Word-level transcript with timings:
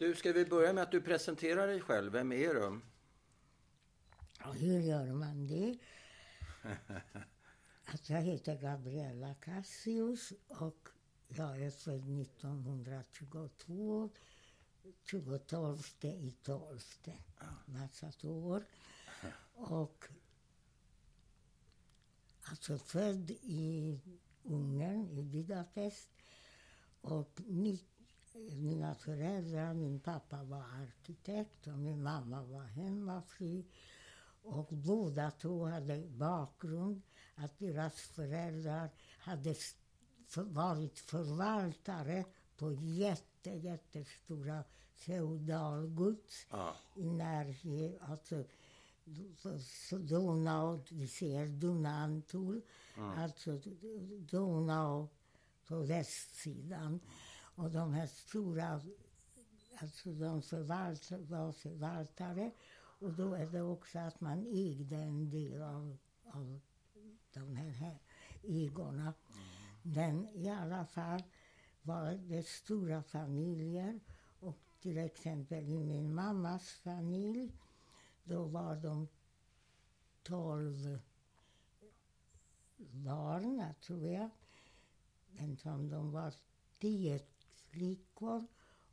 Du, 0.00 0.14
ska 0.14 0.32
vi 0.32 0.44
börja 0.44 0.72
med 0.72 0.82
att 0.82 0.90
du 0.90 1.00
presenterar 1.00 1.66
dig 1.66 1.80
själv? 1.80 2.12
Vem 2.12 2.32
är 2.32 2.54
du? 2.54 2.80
Hur 4.58 4.80
gör 4.80 5.06
man 5.06 5.46
det? 5.46 5.78
Att 7.84 8.10
jag 8.10 8.20
heter 8.22 8.56
Gabriella 8.56 9.34
Cassius 9.34 10.32
och 10.48 10.88
jag 11.28 11.62
är 11.62 11.70
född 11.70 12.20
1922, 12.20 14.10
22 15.04 15.78
i 16.02 16.34
12, 16.42 16.80
massa 17.64 18.12
år. 18.22 18.64
Och 19.54 20.04
alltså 22.42 22.78
född 22.78 23.30
i 23.30 24.00
Ungern, 24.42 25.10
i 25.10 25.22
Budapest. 25.22 26.08
Och 27.00 27.40
mina 28.34 28.94
föräldrar, 28.94 29.74
min 29.74 30.00
pappa 30.00 30.42
var 30.42 30.64
arkitekt 30.82 31.66
och 31.66 31.78
min 31.78 32.02
mamma 32.02 32.42
var 32.42 32.64
hemmafru. 32.64 33.64
Och 34.42 34.66
båda 34.70 35.30
två 35.30 35.66
hade 35.66 35.98
bakgrund 36.06 37.02
att 37.34 37.58
deras 37.58 37.94
föräldrar 38.00 38.90
hade 39.18 39.54
varit 40.36 40.98
förvaltare 40.98 42.24
på 42.56 42.72
jätte, 42.72 43.50
jättestora 43.50 44.64
feodalgods 44.94 46.46
Ja. 46.50 46.74
i 46.96 47.04
närheten, 47.04 47.98
alltså 48.00 48.44
Donau, 49.98 50.80
vi 50.90 51.08
ser 51.08 51.46
Dunantor, 51.46 52.62
alltså 52.96 53.60
Donau 54.30 55.08
på 55.66 55.76
västsidan. 55.76 57.00
Och 57.60 57.70
de 57.70 57.92
här 57.92 58.06
stora, 58.06 58.80
alltså 59.80 60.12
de 60.12 60.42
förvalt, 60.42 61.10
var 61.10 61.52
förvaltare. 61.52 62.50
Och 62.72 63.12
då 63.12 63.34
är 63.34 63.46
det 63.46 63.62
också 63.62 63.98
att 63.98 64.20
man 64.20 64.46
ägde 64.46 64.96
en 64.96 65.30
del 65.30 65.62
av, 65.62 65.96
av 66.24 66.60
de 67.32 67.56
här, 67.56 67.70
här 67.70 67.98
ägorna. 68.42 69.14
Men 69.82 70.28
i 70.28 70.48
alla 70.48 70.86
fall 70.86 71.22
var 71.82 72.12
det 72.12 72.46
stora 72.46 73.02
familjer. 73.02 74.00
Och 74.40 74.58
till 74.80 74.98
exempel 74.98 75.68
i 75.68 75.78
min 75.78 76.14
mammas 76.14 76.70
familj, 76.70 77.52
då 78.24 78.44
var 78.44 78.76
de 78.76 79.08
tolv 80.22 80.98
barn, 82.76 83.64
tror 83.80 84.08
jag. 84.08 84.30
Men 85.30 85.56
som 85.56 85.90
de 85.90 86.12
var 86.12 86.34
tio 86.78 87.20
flickor 87.70 88.46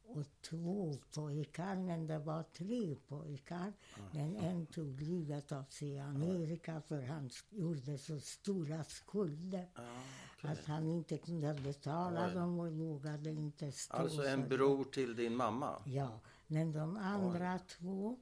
och 0.04 0.26
två 0.42 0.94
pojkar, 1.14 1.76
men 1.76 2.08
det 2.08 2.20
var 2.20 2.44
tre 2.44 2.96
pojkar. 3.08 3.74
Men 4.12 4.36
en 4.36 4.66
tog 4.66 5.02
livet 5.02 5.52
av 5.52 5.64
sig 5.64 5.88
i 5.88 6.00
Amerika 6.00 6.82
för 6.82 7.02
han 7.02 7.30
gjorde 7.50 7.98
så 7.98 8.20
stora 8.20 8.84
skulder 8.84 9.68
Ja, 9.76 10.50
att 10.50 10.66
han 10.66 10.88
inte 10.88 11.18
kunde 11.18 11.54
betala 11.54 12.28
Oj. 12.28 12.34
dem 12.34 12.60
och 12.60 12.72
vågade 12.74 13.30
inte 13.30 13.72
stå 13.72 13.98
Alltså 13.98 14.24
en 14.24 14.50
bror 14.50 14.84
till 14.84 15.16
din 15.16 15.36
mamma? 15.36 15.82
Ja, 15.86 16.20
men 16.48 16.72
de 16.72 16.98
andra 16.98 17.60
två, 17.60 18.20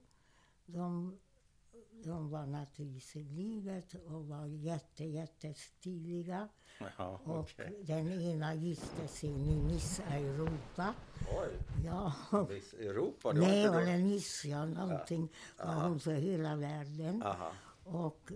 de, 0.66 1.17
de 2.06 2.30
var 2.30 2.45
naturligtvis 2.45 3.16
i 3.16 3.23
livet 3.23 3.94
och 3.94 4.28
var 4.28 4.45
jätte, 4.45 5.03
jättestiliga. 5.06 6.47
Ja, 6.97 7.20
Och 7.23 7.39
okej. 7.39 7.80
den 7.84 8.22
ena 8.22 8.53
gifte 8.53 9.08
sig 9.08 9.30
i 9.30 9.56
Miss 9.56 10.00
Europa. 10.00 10.94
Oj, 11.42 11.50
Ja, 11.86 12.14
Miss 12.50 12.73
Europa, 12.73 13.34
det 13.34 13.39
nej, 13.39 13.64
eller 13.64 13.97
du? 13.97 14.03
Miss, 14.03 14.45
ja, 14.45 14.66
någonting 14.66 15.30
var 15.58 15.73
hon 15.89 16.00
för 16.00 16.14
hela 16.14 16.56
världen. 16.56 17.23
Aha. 17.23 17.52
Och 17.84 18.31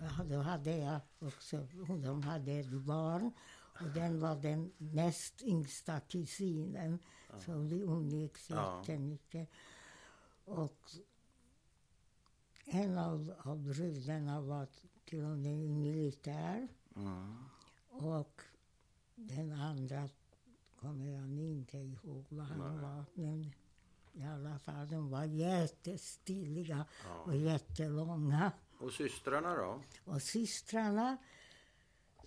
ja, 0.00 0.24
då 0.24 0.36
hade 0.38 0.76
jag 0.76 1.00
också, 1.18 1.66
de 2.02 2.22
hade 2.22 2.52
ett 2.52 2.70
barn. 2.70 3.32
Och 3.80 3.88
den 3.94 4.20
var 4.20 4.36
den 4.36 4.72
näst 4.78 5.42
yngsta 5.42 6.00
kusinen. 6.00 6.98
Så 7.38 7.52
vi 7.58 7.80
umgicks 7.80 8.50
Ja. 8.50 8.78
jättemycket. 8.78 9.48
Och 10.44 10.78
en 12.74 12.98
av, 12.98 13.34
av 13.44 13.58
brudarna 13.58 14.40
var 14.40 14.66
till 15.04 15.24
och 15.24 15.38
med 15.38 15.70
militär. 15.70 16.68
Mm. 16.96 17.44
Och 17.88 18.40
den 19.14 19.52
andra 19.52 20.08
kommer 20.80 21.06
jag 21.06 21.30
inte 21.30 21.78
ihåg 21.78 22.24
vad 22.28 22.46
han 22.46 22.82
var. 22.82 23.04
Men 23.14 23.54
i 24.12 24.22
alla 24.22 24.58
fall, 24.58 24.88
de 24.88 25.10
var 25.10 25.24
jättestiliga 25.24 26.84
och 27.24 27.36
jättelånga. 27.36 28.52
Och 28.78 28.92
systrarna 28.92 29.54
då? 29.54 29.82
Och 30.04 30.22
systrarna, 30.22 31.16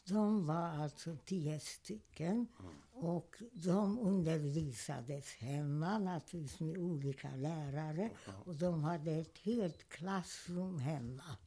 de 0.08 0.46
var 0.46 0.68
alltså 0.68 1.18
tio 1.26 1.60
stycken. 1.60 2.48
Och 2.94 3.36
de 3.54 4.00
undervisades 4.00 5.34
hemma, 5.34 6.00
naturligtvis 6.00 6.60
med 6.60 6.78
olika 6.78 7.36
lärare. 7.36 8.10
Och 8.46 8.56
de 8.56 8.84
hade 8.84 9.12
ett 9.12 9.38
helt 9.38 9.90
klassrum 9.90 10.80
hemma 10.80 11.38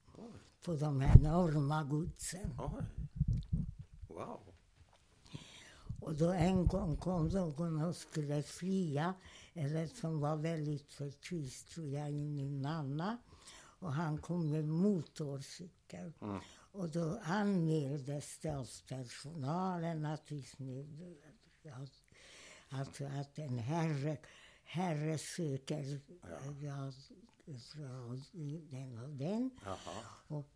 på 0.64 0.74
de 0.74 1.00
här 1.00 1.20
enorma 1.20 1.84
godsen. 1.84 2.50
Wow. 4.08 4.40
Och 6.00 6.14
då 6.14 6.32
en 6.32 6.66
gång 6.66 6.96
kom 6.96 7.28
någon 7.28 7.82
och 7.82 7.96
skulle 7.96 8.42
fria, 8.42 9.14
eller 9.54 9.86
som 9.86 10.20
var 10.20 10.36
väldigt 10.36 10.92
förtjust 10.92 11.68
tror 11.68 11.88
jag, 11.88 12.10
i 12.10 12.28
min 12.28 12.62
mamma. 12.62 13.16
Och 13.80 13.92
han 13.92 14.18
kom 14.18 14.50
med 14.50 14.64
motorcykel. 14.64 16.12
Mm. 16.20 16.40
Och 16.78 16.88
då 16.88 17.18
anmäldes 17.22 18.38
det 18.38 18.56
av 18.56 18.68
personalen 18.88 20.02
naturligtvis 20.02 20.58
med, 20.58 21.16
att, 22.70 23.00
att 23.00 23.38
en 23.38 23.58
herre, 23.58 24.18
herre 24.64 25.18
söker 25.18 26.00
ja. 26.62 26.92
från 27.74 28.22
den 28.70 28.98
och 28.98 29.08
den. 29.08 29.50
Jaha. 29.64 29.76
Och, 30.26 30.50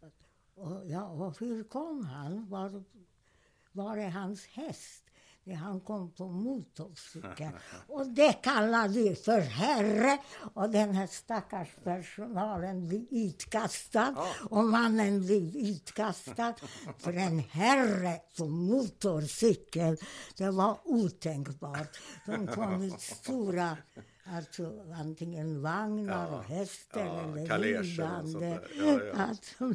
och, 0.55 0.87
ja, 0.87 1.09
och 1.09 1.41
hur 1.41 1.65
kom 1.65 2.05
han? 2.05 2.49
Var, 2.49 2.85
var 3.73 3.97
är 3.97 4.11
hans 4.11 4.47
häst? 4.47 5.11
Han 5.51 5.81
kom 5.81 6.11
på 6.11 6.29
motorcykel. 6.29 7.51
Och 7.89 8.07
det 8.07 8.33
kallar 8.33 8.89
du 8.89 9.15
för 9.15 9.41
herre. 9.41 10.19
Och 10.55 10.71
den 10.71 10.95
här 10.95 11.07
stackars 11.07 11.69
personalen 11.85 12.87
blir 12.87 13.07
utkastad. 13.11 14.15
Och 14.51 14.65
mannen 14.65 15.21
blir 15.21 15.71
utkastad. 15.71 16.55
För 16.99 17.13
en 17.13 17.39
herre 17.39 18.21
på 18.39 18.47
motorcykel, 18.47 19.97
det 20.37 20.51
var 20.51 20.79
otänkbart. 20.85 21.99
De 22.27 22.47
kom 22.47 22.83
i 22.83 22.91
stora, 22.99 23.77
alltså 24.25 24.83
antingen 24.95 25.63
vagnar 25.63 26.33
och 26.35 26.43
hästar 26.45 27.07
ja, 27.07 27.39
eller 27.55 27.83
ridande. 27.83 28.61
Ja, 28.79 29.03
ja. 29.05 29.13
Alltså, 29.13 29.75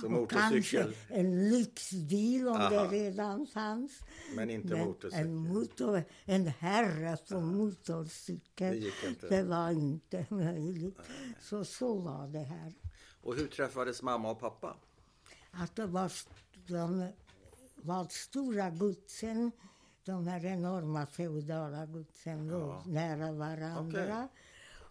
Så 0.00 0.06
och 0.14 0.30
kanske 0.30 0.54
motorcykel. 0.56 0.94
en 1.08 1.48
lyxbil 1.50 2.48
om 2.48 2.58
det 2.58 2.80
Aha. 2.80 2.90
redan 2.92 3.46
fanns. 3.46 3.92
Men 4.36 4.50
inte 4.50 4.76
motorcykel. 4.76 5.26
En, 5.26 5.36
motor, 5.36 6.02
en 6.24 6.46
herre 6.46 7.16
på 7.30 7.40
motorcykel, 7.40 8.80
Det 8.80 9.08
inte. 9.08 9.28
det 9.28 9.42
var 9.42 9.70
inte 9.70 10.26
möjligt. 10.30 10.98
Så, 11.40 11.64
så 11.64 11.94
var 11.98 12.28
det 12.28 12.38
här. 12.44 12.72
Och 13.22 13.36
hur 13.36 13.46
träffades 13.46 14.02
mamma 14.02 14.30
och 14.30 14.40
pappa? 14.40 14.76
Att 15.50 15.76
det 15.76 15.86
var, 15.86 16.12
de 16.68 17.08
var 17.74 18.06
stora 18.10 18.70
godsen, 18.70 19.52
de 20.06 20.26
här 20.26 20.44
enorma 20.44 21.06
feodala 21.06 21.86
godsen 21.86 22.48
låg 22.48 22.60
Ja. 22.70 22.82
nära 22.86 23.32
varandra. 23.32 24.28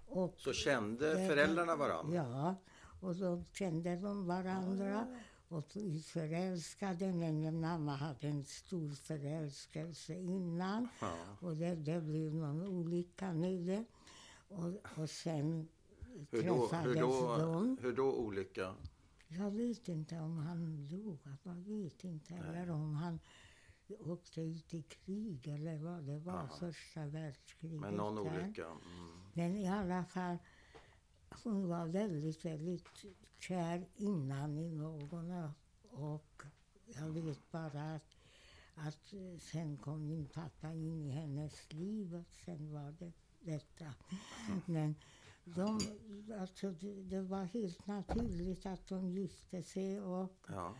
Och 0.07 0.33
Så 0.37 0.53
kände 0.53 1.13
det- 1.15 1.27
föräldrarna 1.27 1.75
varandra? 1.75 2.15
Ja, 2.15 2.55
och 3.01 3.15
då 3.15 3.43
kände 3.53 3.95
de 3.95 4.25
varandra. 4.27 5.07
Och 5.47 5.65
vi 5.75 5.99
förälskade, 6.01 7.13
men 7.13 7.39
min 7.39 7.61
mamma 7.61 7.95
hade 7.95 8.27
en 8.27 8.43
stor 8.43 8.89
förälskelse 8.89 10.13
innan. 10.15 10.87
Ja. 11.01 11.13
Och 11.39 11.55
det, 11.55 11.75
det 11.75 12.01
blev 12.01 12.33
någon 12.35 12.67
olycka 12.67 13.33
med 13.33 13.59
det. 13.59 13.85
Och, 14.47 15.01
och 15.01 15.09
sen 15.09 15.67
Hur 16.31 16.43
då, 16.47 16.67
träffades 16.67 16.95
hur, 16.95 17.01
då, 17.01 17.37
de. 17.37 17.77
hur 17.81 17.93
då 17.95 18.13
olycka? 18.13 18.73
Jag 19.27 19.51
vet 19.51 19.87
inte 19.87 20.15
om 20.19 20.37
han 20.37 20.87
dog, 20.87 21.17
jag 21.43 21.53
vet 21.55 22.03
inte. 22.03 22.33
Eller 22.33 22.69
om 22.71 22.95
han 22.95 23.19
åkte 23.99 24.41
ut 24.41 24.73
i 24.73 24.81
krig 24.81 25.47
eller 25.47 25.77
vad 25.77 26.03
det 26.03 26.19
var, 26.19 26.47
Ja. 26.51 26.57
första 26.59 27.05
världskriget. 27.05 27.79
Men 27.81 27.93
någon 27.93 28.19
olycka? 28.19 28.65
Mm. 28.65 28.79
Men 29.33 29.55
i 29.55 29.67
alla 29.67 30.05
fall, 30.05 30.37
hon 31.43 31.67
var 31.69 31.85
väldigt, 31.85 32.45
väldigt 32.45 32.87
kär 33.39 33.85
innan 33.95 34.57
i 34.57 34.71
någon. 34.71 35.51
Och 35.89 36.41
jag 36.85 37.09
vet 37.09 37.51
bara 37.51 37.95
att, 37.95 38.15
att 38.75 39.13
sen 39.39 39.77
kom 39.77 40.07
min 40.07 40.25
pappa 40.27 40.73
in 40.73 41.01
i 41.05 41.09
hennes 41.11 41.73
liv 41.73 42.15
och 42.15 42.33
sen 42.45 42.71
var 42.73 42.91
det 42.99 43.11
detta. 43.39 43.93
Men 44.65 44.95
de, 45.43 45.79
alltså, 46.39 46.71
det, 46.71 47.03
det 47.03 47.21
var 47.21 47.43
helt 47.43 47.87
naturligt 47.87 48.65
att 48.65 48.87
de 48.87 49.09
gifte 49.09 49.63
sig 49.63 50.01
och 50.01 50.45
Ja. 50.47 50.75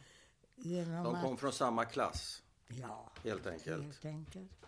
genom 0.56 1.04
De 1.04 1.22
kom 1.22 1.34
att... 1.34 1.40
från 1.40 1.52
samma 1.52 1.86
klass, 1.86 2.44
Ja, 2.67 3.12
helt 3.23 3.47
enkelt. 3.47 3.83
helt 3.83 4.06
enkelt. 4.06 4.65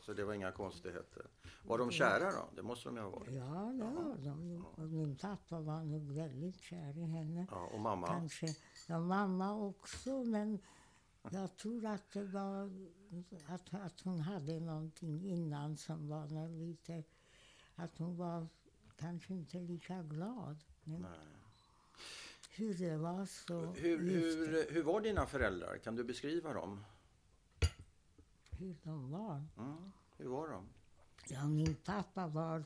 Så 0.00 0.14
det 0.14 0.24
var 0.24 0.34
inga 0.34 0.52
konstigheter. 0.52 1.26
Var 1.62 1.78
de 1.78 1.90
kära 1.90 2.32
då? 2.32 2.48
Det 2.56 2.62
måste 2.62 2.88
de 2.88 2.96
ju 2.96 3.02
ha 3.02 3.10
varit. 3.10 3.32
Ja, 3.34 3.72
det 3.74 3.84
var 3.84 4.16
de. 4.18 4.64
Och 4.76 4.88
min 4.88 5.16
pappa 5.16 5.60
var 5.60 5.84
nog 5.84 6.12
väldigt 6.12 6.60
kär 6.60 6.98
i 6.98 7.04
henne. 7.04 7.46
Ja, 7.50 7.70
och 7.72 7.80
mamma? 7.80 8.06
Kanske. 8.06 8.46
Ja, 8.86 9.00
mamma 9.00 9.54
också, 9.54 10.24
men 10.24 10.58
jag 11.30 11.56
tror 11.56 11.86
att 11.86 12.10
det 12.10 12.24
var 12.24 12.70
att, 13.46 13.74
att 13.74 14.00
hon 14.00 14.20
hade 14.20 14.60
någonting 14.60 15.24
innan 15.24 15.76
som 15.76 16.08
var 16.08 16.48
lite... 16.48 17.04
Att 17.74 17.98
hon 17.98 18.16
var 18.16 18.46
kanske 18.96 19.34
inte 19.34 19.58
lika 19.58 20.02
glad. 20.02 20.64
Men 20.84 21.00
Nej. 21.00 21.10
hur 22.50 22.74
det 22.74 22.96
var 22.96 23.26
så 23.26 23.60
Hur, 23.60 23.98
hur, 23.98 24.72
hur 24.72 24.82
var 24.82 25.00
dina 25.00 25.26
föräldrar? 25.26 25.78
Kan 25.78 25.96
du 25.96 26.04
beskriva 26.04 26.52
dem? 26.52 26.84
Hur 28.58 28.76
de 28.82 29.10
var. 29.10 29.44
Mm. 29.58 29.92
Hur 30.16 30.28
var 30.28 30.48
de? 30.48 30.68
Ja, 31.28 31.46
min 31.48 31.74
pappa 31.74 32.26
var 32.26 32.64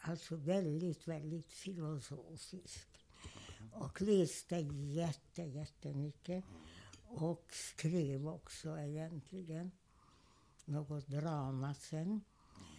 alltså 0.00 0.36
väldigt, 0.36 1.08
väldigt 1.08 1.52
filosofisk. 1.52 2.88
Och 3.72 4.02
läste 4.02 4.56
jätte, 4.56 5.42
jättemycket. 5.42 6.44
Och 7.08 7.46
skrev 7.50 8.28
också 8.28 8.78
egentligen 8.78 9.70
något 10.64 11.06
drama 11.06 11.74
sen. 11.74 12.20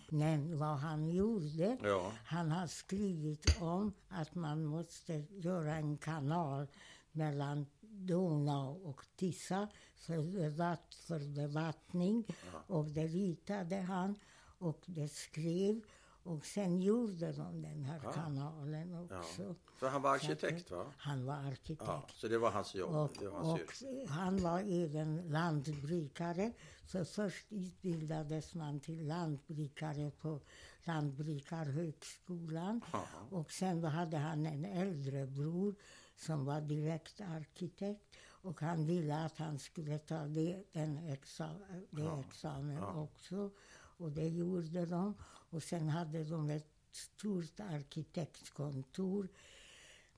Men 0.10 0.60
vad 0.60 0.78
han 0.78 1.10
gjorde, 1.10 1.78
Ja. 1.84 2.12
han 2.26 2.52
har 2.52 2.68
skrivit 2.68 3.62
om 3.62 3.94
att 4.08 4.36
man 4.36 4.66
måste 4.66 5.14
göra 5.30 5.76
en 5.76 5.98
kanal 5.98 6.68
mellan 7.12 7.66
Donau 7.98 8.90
och 8.90 9.02
Tisa 9.16 9.68
för, 9.96 10.22
bevatt, 10.24 10.96
för 10.96 11.20
bevattning. 11.20 12.26
Och 12.68 12.86
det 12.86 13.08
ritade 13.08 13.76
han 13.76 14.16
och 14.60 14.84
det 14.86 15.08
skrev. 15.08 15.82
Och 16.24 16.46
sen 16.46 16.82
gjorde 16.82 17.32
de 17.32 17.62
den 17.62 17.84
här 17.84 18.02
Ja. 18.04 18.12
kanalen 18.12 19.08
ja. 19.10 19.20
också. 19.20 19.56
För 19.76 19.90
han 19.90 20.02
var 20.02 20.14
arkitekt 20.16 20.72
va? 20.72 20.86
Han 20.98 21.26
var 21.26 21.34
arkitekt. 21.34 21.82
Ja, 21.88 22.08
så 22.14 22.28
det 22.28 22.38
var 22.38 22.52
hans 22.52 22.76
jobb. 22.76 22.90
Och, 22.90 23.24
var 23.24 23.40
hans 23.40 23.82
och 23.82 24.10
han 24.10 24.38
var 24.38 24.60
även 24.60 25.30
lantbrukare. 25.30 26.52
Så 26.86 27.06
först 27.06 27.46
utbildades 27.50 28.54
man 28.56 28.80
till 28.80 29.08
lantbrukare 29.08 30.12
på 30.12 30.40
Lantbrukarhögskolan. 30.84 32.82
Ja. 32.94 33.04
Och 33.30 33.52
sen 33.52 33.84
hade 33.84 34.18
han 34.18 34.46
en 34.46 34.66
äldre 34.66 35.26
bror 35.28 35.76
som 36.18 36.46
var 36.46 36.62
direkt 36.62 37.22
arkitekt. 37.22 38.18
Och 38.26 38.62
han 38.62 38.86
ville 38.86 39.16
att 39.26 39.38
han 39.38 39.60
skulle 39.60 39.98
ta 39.98 40.26
det, 40.26 40.64
den 40.74 40.98
exa, 40.98 41.50
det 41.92 42.02
Ja. 42.02 42.24
examen 42.28 42.76
Ja. 42.76 42.94
också. 43.02 43.52
Och 44.00 44.12
det 44.12 44.28
gjorde 44.28 44.86
de. 44.86 45.14
Och 45.50 45.64
sen 45.64 45.90
hade 45.90 46.24
de 46.24 46.50
ett 46.50 46.68
stort 46.92 47.60
arkitektkontor 47.60 49.28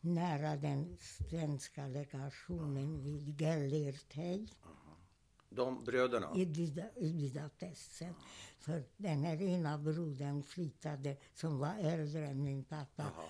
nära 0.01 0.55
den 0.55 0.97
svenska 1.01 1.87
legationen 1.87 3.03
vid 3.03 3.41
Gellérthei 3.41 4.47
De 5.49 5.83
bröderna? 5.83 6.31
i 6.35 6.45
Buda- 6.45 6.95
i 6.97 7.13
Budapest. 7.13 7.91
sen. 7.95 8.13
För 8.59 8.83
den 8.97 9.23
här 9.23 9.41
ena 9.41 9.77
brodern 9.77 10.43
flyttade, 10.43 11.17
som 11.33 11.59
var 11.59 11.75
äldre 11.79 12.27
än 12.27 12.43
min 12.43 12.63
pappa, 12.63 13.03
Jaha. 13.15 13.25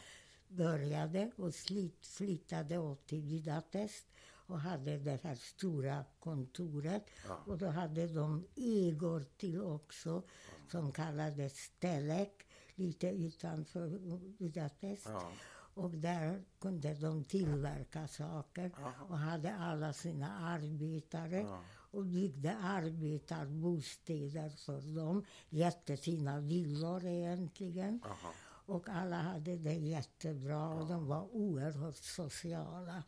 Började 0.50 1.32
och 1.36 1.54
slit, 1.54 2.06
flyttade 2.08 2.78
upp 2.78 3.08
till 3.08 3.22
Budapest 3.24 4.06
och 4.50 4.60
hade 4.60 4.98
det 4.98 5.20
här 5.24 5.36
stora 5.36 6.06
kontoret. 6.20 7.06
Ja. 7.28 7.44
Och 7.46 7.58
då 7.58 7.68
hade 7.68 8.08
de 8.08 8.46
ägor 8.56 9.26
till 9.38 9.62
också, 9.62 10.24
som 10.72 10.92
kallades 10.92 11.70
Telek, 11.80 12.48
lite 12.76 13.08
utanför 13.08 13.90
Budapest. 14.38 15.06
Ja. 15.06 15.32
Och 15.74 15.92
där 15.92 16.44
kunde 16.60 16.94
de 16.94 17.24
tillverka 17.24 18.08
saker 18.08 18.72
och 19.10 19.18
hade 19.18 19.56
alla 19.56 19.94
sina 19.94 20.40
arbetare 20.40 21.38
Ja. 21.40 21.62
och 21.92 22.06
byggde 22.06 22.56
arbetarbostäder 22.58 24.50
för 24.50 24.82
dem. 24.96 25.26
Jättefina 25.50 26.40
villor 26.40 27.06
egentligen. 27.06 28.02
Aha. 28.06 28.34
Och 28.70 28.90
alla 28.90 29.16
hade 29.16 29.56
det 29.56 29.74
jättebra 29.74 30.70
och 30.70 30.88
de 30.88 31.08
var 31.08 31.36
oerhört 31.36 31.96
sociala. 31.96 33.04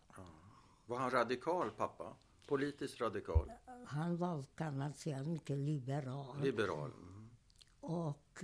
Var 0.86 0.98
han 0.98 1.12
radikal, 1.12 1.72
pappa? 1.72 2.16
Politiskt 2.48 3.02
radikal? 3.02 3.52
Han 3.86 4.18
var, 4.18 4.44
kan 4.56 4.78
man 4.78 4.94
säga, 4.94 5.24
mycket 5.24 5.58
liberal. 5.58 6.42
Liberal? 6.42 6.92
Mm. 6.92 7.30
Och 7.80 8.44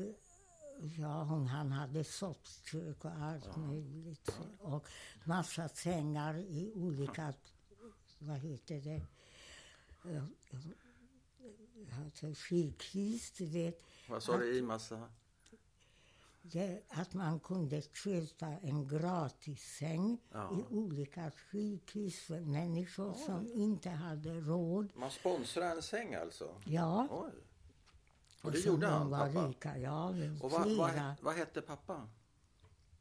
ja, 0.97 1.23
hon, 1.23 1.47
han 1.47 1.71
hade 1.71 2.03
soppkök 2.03 3.05
och 3.05 3.11
allt 3.11 3.57
möjligt. 3.57 4.39
Och 4.59 4.87
massa 5.23 5.69
sängar 5.69 6.37
i 6.37 6.71
olika, 6.75 7.33
vad 8.19 8.37
heter 8.37 8.81
det, 8.81 9.01
alltså 12.03 12.33
sjukhus, 12.35 13.31
du 13.31 13.45
vet. 13.45 13.83
Vad 14.09 14.23
sa 14.23 14.37
du 14.37 14.57
i 14.57 14.61
massa? 14.61 15.09
Att 16.89 17.13
man 17.13 17.39
kunde 17.39 17.81
köpa 17.81 18.45
en 18.45 18.87
gratis 18.87 19.61
säng 19.79 20.17
Ja. 20.31 20.51
i 20.59 20.73
olika 20.75 21.31
sjukhus 21.31 22.19
för 22.19 22.39
människor 22.39 23.13
som 23.13 23.47
inte 23.53 23.89
hade 23.89 24.39
råd. 24.39 24.91
Man 24.95 25.11
sponsrar 25.11 25.71
en 25.75 25.81
säng 25.81 26.15
alltså? 26.15 26.55
Ja, 26.65 27.07
Oj. 27.11 27.31
Och 28.41 28.51
det 28.51 28.57
som 28.57 28.71
gjorde 28.71 28.85
de 28.85 28.91
han, 28.93 29.09
var 29.09 29.27
pappa? 29.33 29.47
rika. 29.47 29.77
Ja, 29.77 30.09
Och 30.41 30.51
vad, 30.51 30.77
vad, 30.77 31.15
vad 31.21 31.35
hette 31.35 31.61
pappa? 31.61 32.09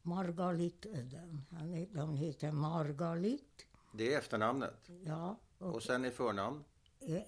Margalit 0.02 0.87
Ödem. 0.87 1.42
Han 1.50 1.87
De 1.92 2.16
heter 2.16 2.52
Margalit. 2.52 3.66
Det 3.92 4.14
är 4.14 4.19
efternamnet. 4.19 4.90
Ja, 5.04 5.37
och 5.58 5.75
Och 5.75 5.82
sen 5.82 6.04
i 6.04 6.10
förnamn? 6.10 6.64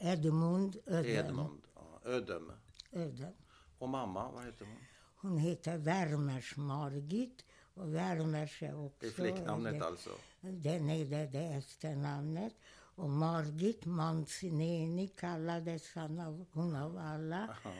Edmund 0.00 0.76
Ödem. 0.86 1.26
Edmund. 1.26 1.62
Ja, 1.74 2.00
Ödem. 2.10 2.52
Ödem. 2.92 3.32
Och 3.78 3.88
mamma, 3.88 4.30
vad 4.30 4.44
heter 4.44 4.64
hon? 4.64 4.76
Hon 5.20 5.38
heter 5.38 5.78
Värmers 5.78 6.56
Margit. 6.56 7.44
Och 7.74 7.94
Värmers 7.94 8.62
är 8.62 8.84
också... 8.86 8.96
Det 9.00 9.06
är 9.06 9.10
flicknamnet 9.10 9.80
det, 9.80 9.86
alltså? 9.86 10.10
Den 10.40 10.90
är 10.90 11.04
det, 11.04 11.26
det 11.26 11.38
efternamnet. 11.44 12.52
Och 12.98 13.10
Margit 13.10 13.84
Mancineni 13.84 15.08
kallades 15.08 15.94
han 15.94 16.20
av, 16.20 16.46
hon 16.52 16.76
av 16.76 16.98
alla. 16.98 17.56
Ja. 17.64 17.70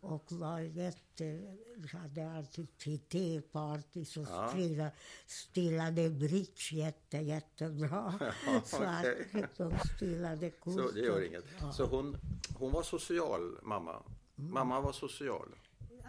Och 0.00 0.32
var 0.32 0.58
jätte, 0.60 1.56
hade 1.92 2.30
alltid 2.30 2.78
till 2.78 2.98
tepartys 2.98 4.16
och 4.16 4.26
Ja. 4.30 4.48
spelade, 4.48 4.92
spelade 5.26 6.10
bridge 6.10 6.72
jätte, 6.76 7.18
jättebra. 7.18 8.14
så 8.64 8.82
att 8.82 9.06
okej. 9.30 9.46
de 9.56 9.72
spelade 9.96 10.50
kort. 10.50 10.74
Så 10.74 10.90
det 10.90 11.00
gör 11.00 11.26
inget. 11.26 11.44
Ja. 11.60 11.72
Så 11.72 11.86
hon, 11.86 12.16
hon 12.58 12.72
var 12.72 12.82
social, 12.82 13.58
mamma? 13.62 14.02
Mamma 14.34 14.80
var 14.80 14.92
social? 14.92 15.48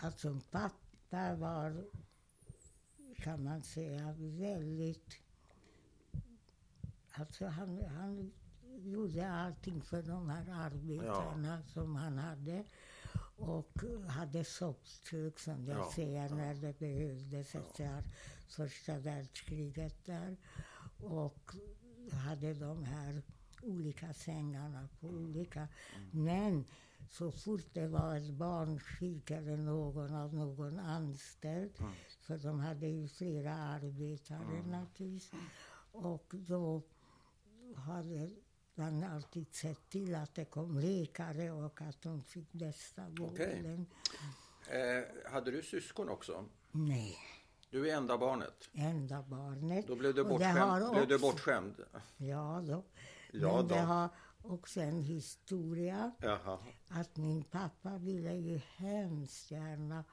Alltså 0.02 0.40
pappa 0.52 0.83
var, 1.36 1.86
kan 3.16 3.44
man 3.44 3.64
säga, 3.64 4.16
väldigt... 4.18 5.18
Alltså 7.12 7.46
han, 7.46 7.86
han 7.86 8.32
gjorde 8.80 9.32
allting 9.32 9.82
för 9.82 10.02
de 10.04 10.30
här 10.30 10.50
arbetarna 10.50 11.64
som 11.74 11.96
han 11.96 12.18
hade. 12.18 12.64
Och 13.38 13.84
hade 14.08 14.44
soppkök 14.44 15.40
som 15.40 15.66
jag 15.66 15.80
Ja, 15.80 15.92
säger 15.96 16.30
när 16.30 16.54
det 16.54 16.80
behövdes 16.80 17.56
efter 17.56 18.04
första 18.48 19.00
världskriget 19.00 20.06
där. 20.06 20.38
Och 20.98 21.52
hade 22.12 22.54
de 22.54 22.84
här 22.84 23.22
olika 23.62 24.14
sängarna 24.14 24.90
på 25.00 25.08
olika. 25.08 25.68
Men 26.12 26.66
så 27.14 27.32
fort 27.32 27.66
det 27.74 27.88
var 27.88 28.16
ett 28.16 28.30
barn 28.30 28.80
eller 29.28 29.58
någon 29.58 30.16
av 30.16 30.34
någon 30.34 30.80
anställd, 30.80 31.72
för 32.22 32.38
de 32.38 32.60
hade 32.60 32.88
ju 32.88 33.08
flera 33.08 33.54
arbetare 33.54 34.64
naturligtvis, 34.68 35.32
och 35.92 36.32
då 36.32 36.82
hade 37.76 38.30
man 38.76 39.04
alltid 39.04 39.56
sett 39.56 39.90
till 39.90 40.16
att 40.16 40.36
det 40.36 40.46
kom 40.46 40.80
läkare 40.80 41.52
och 41.52 41.82
att 41.82 42.02
de 42.02 42.22
fick 42.22 42.52
bästa 42.54 43.02
vården. 43.10 43.86
Eh, 44.70 45.32
hade 45.32 45.52
du 45.52 45.62
syskon 45.64 46.10
också? 46.10 46.46
Nej, 46.72 47.18
Du 47.70 47.90
är 47.90 47.96
enda 47.98 48.18
barnet. 48.18 48.70
enda 48.74 49.24
barnet. 49.24 49.88
Då 49.88 49.96
blev 49.96 50.14
du 50.16 50.24
det 50.24 50.30
bortskämd. 50.30 50.92
Blev 50.94 51.08
du 51.08 51.16
också- 51.16 51.28
bortskämd? 51.28 51.76
Ja 52.18 52.64
då. 52.68 52.84
Ja 53.32 53.56
Men 53.58 53.68
det 53.68 53.76
då. 53.76 53.82
har 53.82 54.10
också 54.44 54.82
en 54.82 55.02
historia 55.02 56.12
Jaha. 56.20 56.60
att 56.90 57.18
min 57.18 57.44
pappa 57.44 57.98
ville 57.98 58.34
ju 58.34 58.62
hemskt 58.78 59.52
gärna 59.52 60.04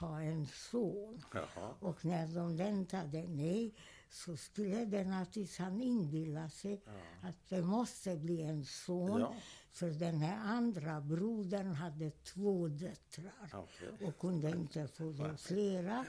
ha 0.00 0.20
en 0.20 0.46
son. 0.46 1.22
Jaha. 1.34 1.74
Och 1.80 2.04
när 2.04 2.28
de 2.34 2.56
väntade 2.56 3.28
nej 3.28 3.74
så 4.10 4.36
skulle 4.36 4.84
det 4.84 5.04
naturligtvis 5.04 5.58
han 5.58 5.82
inbilla 5.82 6.50
sig 6.50 6.82
att 7.22 7.48
det 7.48 7.62
måste 7.62 8.16
bli 8.16 8.42
en 8.42 8.64
son. 8.64 9.20
Ja. 9.20 9.34
För 9.72 9.90
den 9.90 10.20
här 10.20 10.36
andra 10.56 11.00
brodern 11.00 11.74
hade 11.74 12.10
två 12.10 12.68
döttrar 12.68 13.50
Okej. 13.52 14.08
och 14.08 14.18
kunde 14.18 14.50
inte 14.50 14.88
få 14.88 15.36
flera 15.38 16.04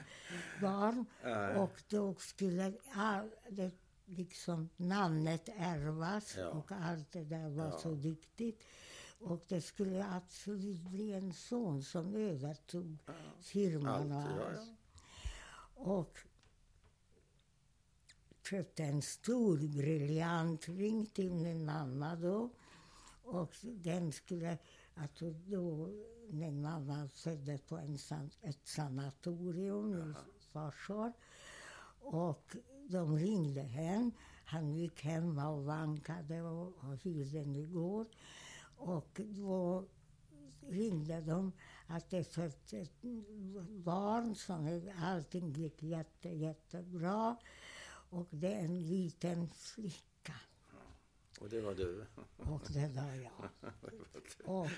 barn. 0.60 1.04
Nej. 1.24 1.56
Och 1.56 1.82
då 1.88 2.14
skulle 2.14 2.72
all, 2.94 3.30
det, 3.50 3.70
liksom 4.16 4.68
namnet 4.76 5.48
ärvas 5.56 6.34
Ja. 6.38 6.48
och 6.48 6.72
allt 6.72 7.12
det 7.12 7.24
där 7.24 7.48
var 7.48 7.64
Ja. 7.64 7.78
så 7.78 7.90
viktigt. 7.90 8.62
Och 9.20 9.44
det 9.48 9.60
skulle 9.60 10.04
absolut 10.04 10.80
bli 10.80 11.12
en 11.12 11.32
son 11.32 11.82
som 11.82 12.14
övertog 12.14 12.98
firman 13.40 14.12
och 14.12 14.22
ja, 14.22 14.46
allt. 14.46 14.70
Och 15.74 16.18
köpte 18.50 18.84
en 18.84 19.02
stor 19.02 19.56
briljantring 19.58 21.06
till 21.06 21.34
min 21.34 21.64
mamma 21.64 22.16
då. 22.16 22.50
Och 23.24 23.56
den 23.62 24.12
skulle, 24.12 24.58
alltså 24.94 25.30
då, 25.30 25.88
min 26.28 26.62
mamma 26.62 27.08
föddes 27.08 27.60
på 27.62 27.76
en 27.76 27.98
ett 28.42 28.66
sanatorium, 28.66 29.90
min 29.90 30.14
farsor. 30.52 31.12
Och 32.00 32.56
de 32.92 33.16
ringde 33.18 33.60
hem. 33.62 34.12
Han 34.44 34.74
gick 34.74 35.02
hemma 35.04 35.48
och 35.48 35.64
vankade 35.64 36.42
och, 36.42 36.66
och 36.78 36.96
hyrde 37.02 37.38
en 37.38 37.56
igår. 37.56 38.06
Och 38.76 39.20
då 39.28 39.86
ringde 40.68 41.20
de 41.20 41.52
att 41.86 42.10
det 42.10 42.24
föddes 42.24 42.72
ett 42.72 43.02
barn 43.68 44.34
som 44.34 44.90
allting 45.02 45.50
gick 45.52 45.82
jätte, 45.82 46.28
jättebra. 46.28 47.36
Och 48.10 48.26
det 48.30 48.54
är 48.54 48.64
en 48.64 48.86
liten 48.86 49.48
flicka. 49.48 50.34
Och 51.40 51.48
det 51.48 51.60
var 51.60 51.74
du. 51.74 52.06
Och 52.36 52.62
det 52.72 52.88
var 52.88 53.14
jag. 53.14 53.48
Och 54.44 54.68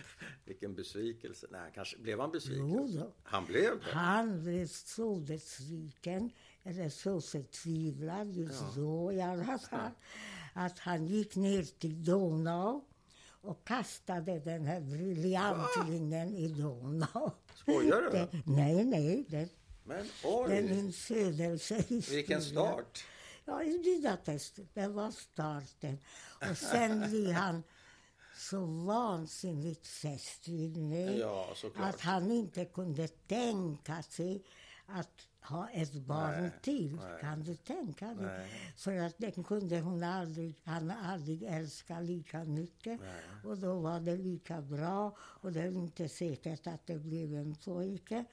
Vilken 0.45 0.75
besvikelse. 0.75 1.47
Nej, 1.51 1.71
kanske 1.75 1.99
blev 1.99 2.21
han 2.21 2.31
besviken? 2.31 2.69
jo 2.69 2.87
då, 2.87 3.13
Han 3.23 3.45
blev 3.45 3.79
det? 3.81 3.85
han 3.93 4.43
blev 4.43 4.67
så 4.67 5.21
besviken, 5.21 6.31
eller 6.65 6.89
så 6.89 7.21
förtvivlad 7.21 8.31
just 8.33 8.63
då 8.77 9.13
i 9.13 9.21
alla 9.23 9.59
fall, 9.59 9.91
att 10.53 10.79
han 10.79 11.07
gick 11.07 11.37
ner 11.37 11.63
till 11.63 12.05
Donau 12.05 12.85
och 13.41 13.65
kastade 13.67 14.39
den 14.39 14.67
här 14.67 14.81
briljantringen 14.81 16.35
i 16.35 16.49
Donau. 16.49 17.31
Skojar 17.55 18.03
du? 18.03 18.11
Det, 18.11 18.29
nej, 18.47 18.85
nej, 18.85 19.25
det, 19.29 19.49
Men 19.85 20.09
det 20.23 20.29
är 20.29 20.45
oj! 20.45 20.63
min 20.63 20.93
födelsehistoria. 20.93 22.17
Vilken 22.17 22.43
start! 22.43 23.05
Ja, 23.45 23.63
i 23.63 23.79
Budapest. 23.79 24.59
Det 24.75 24.89
var 24.89 25.11
starten. 25.11 25.99
Och 26.51 26.57
sen 26.57 27.01
blev 27.11 27.33
han 27.33 27.63
så 28.37 28.65
vansinnigt 28.65 29.87
fäst 29.87 30.49
vid 30.49 30.77
mig 30.77 31.19
Ja, 31.19 31.55
att 31.77 32.01
han 32.01 32.31
inte 32.31 32.65
kunde 32.65 33.09
tänka 33.09 34.03
sig 34.03 34.43
att 34.87 35.29
ha 35.45 35.69
ett 35.71 35.93
barn 35.93 36.43
Nej, 36.43 36.51
till. 36.63 36.97
nej. 36.97 37.21
Kan 37.21 37.43
du 37.43 37.57
tänka 37.57 38.07
dig? 38.07 38.27
Nej. 38.27 38.73
För 38.77 38.97
att 38.99 39.15
den 39.19 39.45
kunde 39.45 39.81
hon 39.81 40.03
aldrig, 40.03 40.61
han 40.65 40.91
aldrig 40.91 41.43
älska 41.43 42.01
lika 42.01 42.45
mycket. 42.45 43.01
Och 43.45 43.59
då 43.59 43.81
var 43.81 44.01
det 44.01 44.17
lika 44.17 44.63
bra. 44.63 45.17
Och 45.21 45.53
det 45.53 45.61
är 45.61 45.73
inte 45.73 46.09
säkert 46.09 46.67
att 46.67 46.87
det 46.87 46.99
blev 46.99 47.35
en 47.35 47.55
pojke. 47.55 48.25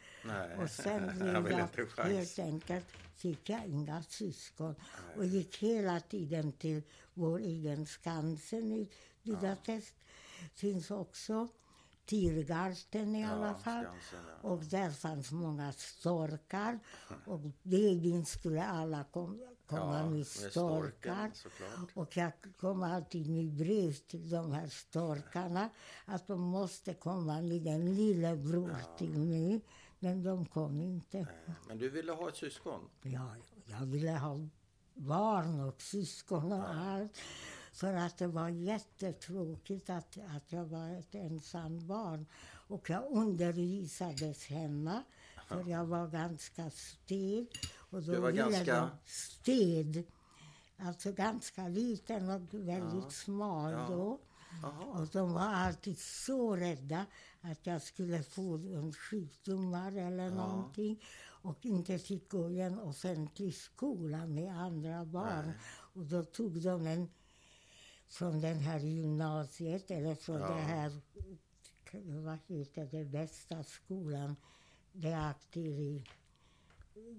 Och 0.61 0.69
sen 0.69 1.11
blev 1.19 1.51
jag 1.51 1.89
chans. 1.89 2.09
helt 2.09 2.39
enkelt 2.39 2.85
fick 3.15 3.49
jag 3.49 3.65
inga 3.65 4.03
syskon. 4.03 4.75
Och 5.17 5.25
gick 5.25 5.57
hela 5.57 5.99
tiden 5.99 6.51
till 6.51 6.81
vår 7.13 7.39
egen 7.39 7.85
Skansen 7.85 8.71
i 8.71 8.89
Budapest. 9.23 9.95
finns 10.55 10.91
också 10.91 11.47
Tiergarten 12.11 13.15
i 13.15 13.21
Ja, 13.21 13.29
alla 13.29 13.53
fall. 13.55 13.83
Skansen, 13.85 14.19
ja. 14.43 14.49
Och 14.49 14.63
där 14.63 14.89
fanns 14.91 15.31
många 15.31 15.71
storkar. 15.71 16.79
Och 17.25 17.39
babyn 17.63 18.25
skulle 18.25 18.63
alla 18.63 19.03
kom, 19.03 19.41
komma 19.67 19.97
Ja, 19.97 20.03
med 20.03 20.11
med 20.11 20.27
storkar. 20.27 20.51
storken, 20.51 21.31
såklart. 21.33 21.89
Och 21.93 22.17
jag 22.17 22.31
kom 22.59 22.83
alltid 22.83 23.29
med 23.29 23.53
brev 23.53 23.93
till 23.93 24.29
de 24.29 24.51
här 24.51 24.67
storkarna 24.67 25.69
att 26.05 26.27
de 26.27 26.41
måste 26.41 26.93
komma 26.93 27.41
med 27.41 27.67
en 27.67 27.95
lillebror 27.95 28.75
till 28.97 29.17
mig. 29.19 29.61
Men 29.99 30.23
de 30.23 30.45
kom 30.45 30.81
inte. 30.81 31.27
Men 31.67 31.77
du 31.77 31.89
ville 31.89 32.11
ha 32.11 32.29
ett 32.29 32.35
syskon? 32.37 32.89
Ja, 33.01 33.35
jag 33.65 33.85
ville 33.85 34.11
ha 34.11 34.47
barn 34.93 35.59
och 35.59 35.81
syskon 35.81 36.51
och 36.51 36.69
allt. 36.69 37.17
För 37.71 37.93
att 37.93 38.17
det 38.17 38.27
var 38.27 38.49
jättetråkigt 38.49 39.89
att, 39.89 40.17
att 40.35 40.51
jag 40.51 40.65
var 40.65 40.89
ett 40.89 41.15
ensam 41.15 41.87
barn. 41.87 42.25
Och 42.67 42.89
jag 42.89 43.03
undervisades 43.11 44.45
hemma, 44.45 45.03
för 45.47 45.69
jag 45.69 45.85
var 45.85 46.07
ganska 46.07 46.69
stel. 46.71 47.45
Och 47.89 48.03
då 48.03 48.11
Du 48.11 48.19
var 48.19 48.31
ganska- 48.31 48.75
de 48.81 48.89
sted. 49.05 50.03
Alltså 50.77 51.11
ganska 51.11 51.67
liten 51.67 52.29
och 52.29 52.53
väldigt 52.53 53.11
smal 53.11 53.71
Ja. 53.71 53.87
då. 53.89 54.19
Jaha. 54.61 55.01
Och 55.01 55.07
de 55.07 55.33
var 55.33 55.41
alltid 55.41 55.99
så 55.99 56.55
rädda 56.55 57.05
att 57.41 57.65
jag 57.67 57.81
skulle 57.81 58.23
få 58.23 58.55
en 58.55 58.93
sjukdomar 58.93 59.91
eller 59.91 60.29
någonting 60.29 61.03
och 61.43 61.65
inte 61.65 61.99
fick 61.99 62.29
gå 62.31 62.49
i 62.51 62.61
en 62.61 62.79
offentlig 62.79 63.55
skola 63.55 64.25
med 64.25 64.59
andra 64.59 65.05
barn. 65.05 65.51
Och 65.93 66.05
då 66.05 66.23
tog 66.23 66.61
de 66.61 66.87
en 66.87 67.09
från 68.11 68.41
den 68.41 68.59
här 68.59 68.79
gymnasiet 68.79 69.91
eller 69.91 70.15
från 70.15 70.39
Ja. 70.41 70.47
det 70.47 70.61
här, 70.61 70.91
vad 72.23 72.37
heter 72.47 72.87
det, 72.91 73.05
bästa 73.05 73.63
skolan, 73.63 74.35
det 74.91 75.13
aktiv 75.13 75.79
i 75.79 76.03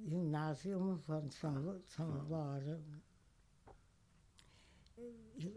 gymnasium 0.07 1.03
som, 1.31 1.83
som 1.89 2.29
var 2.29 2.83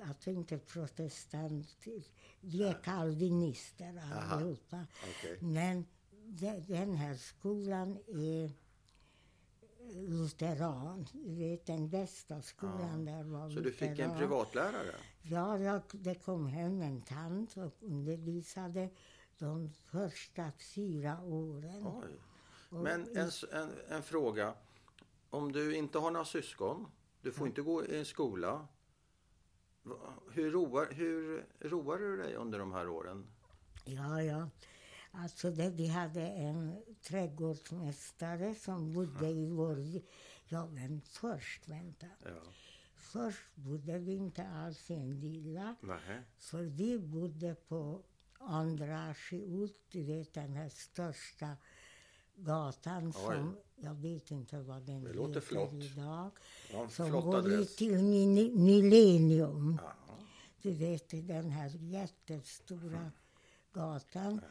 alltså 0.04 0.32
inte 0.32 0.58
protestant, 0.58 1.68
de 2.42 2.64
är 2.64 2.84
kalvinister 2.84 4.02
allihopa. 4.14 4.86
Okej. 5.04 5.38
Men 5.42 5.86
de, 6.26 6.60
den 6.60 6.96
här 6.96 7.16
skolan 7.16 7.98
är 8.08 8.52
lutheran. 9.94 11.08
Vet, 11.14 11.66
den 11.66 11.90
bästa 11.90 12.42
skolan 12.42 13.06
där 13.06 13.24
var 13.24 13.50
Så 13.50 13.60
du 13.60 13.72
fick 13.72 13.82
en 13.90 13.96
lutheran. 13.98 14.18
privatlärare? 14.18 14.96
Ja, 15.22 15.60
jag, 15.60 15.82
det 15.92 16.16
kom 16.16 16.48
hem 16.48 16.82
en 16.82 17.02
tant 17.02 17.58
och 17.58 17.74
undervisade 17.80 18.90
de 19.38 19.70
första 19.70 20.52
fyra 20.76 21.22
åren. 21.22 21.88
Oj. 21.88 22.20
Men 22.70 23.18
en, 23.18 23.32
en, 23.52 23.70
en 23.90 24.04
fråga. 24.04 24.54
Om 25.30 25.52
du 25.52 25.76
inte 25.76 25.98
har 26.00 26.12
några 26.12 26.26
syskon, 26.26 26.88
du 27.22 27.32
får 27.32 27.48
inte 27.48 27.62
gå 27.62 27.86
i 27.86 28.00
en 28.00 28.06
skola. 28.06 28.68
Hur 30.32 30.52
roar, 30.52 30.88
hur 30.92 31.46
roar 31.62 31.98
du 31.98 32.18
dig 32.18 32.36
under 32.36 32.60
de 32.60 32.74
här 32.74 32.88
åren? 32.90 33.26
Ja, 33.86 34.22
ja. 34.24 34.50
Alltså 35.18 35.52
det, 35.52 35.70
vi 35.70 35.88
hade 35.88 36.22
en 36.22 36.76
trädgårdsmästare 37.02 38.56
som 38.56 38.94
bodde 38.94 39.30
i 39.30 39.46
vår... 39.50 39.78
Ja, 40.48 40.66
men 40.68 41.02
först, 41.02 41.68
vänta. 41.68 42.08
Ja. 42.24 42.42
Först 42.96 43.56
bodde 43.56 44.00
vi 44.00 44.14
inte 44.16 44.48
alls 44.48 44.92
i 44.92 44.94
en 44.94 45.20
villa. 45.20 45.76
För 46.38 46.64
vi 46.64 47.00
bodde 47.00 47.56
på 47.56 48.04
Andraschi 48.40 49.64
ut, 49.64 49.80
du 49.92 50.04
vet 50.04 50.34
den 50.34 50.54
här 50.56 50.70
största 50.70 51.58
gatan 52.36 53.08
Oj. 53.08 53.14
som, 53.14 53.58
jag 53.76 53.94
vet 53.94 54.32
inte 54.32 54.60
vad 54.62 54.82
den 54.86 55.04
Det 55.04 55.10
heter 55.28 55.40
flott. 55.42 55.74
idag. 55.74 56.32
Ja, 56.74 56.90
Som 56.90 57.12
går 57.12 57.36
adress. 57.38 57.76
till 57.76 58.04
Millennium. 58.56 59.80
Ja. 59.84 59.94
Du 60.62 60.72
vet 60.72 61.10
den 61.28 61.50
här 61.52 61.70
jättestora 61.76 63.12
gatan 63.74 64.42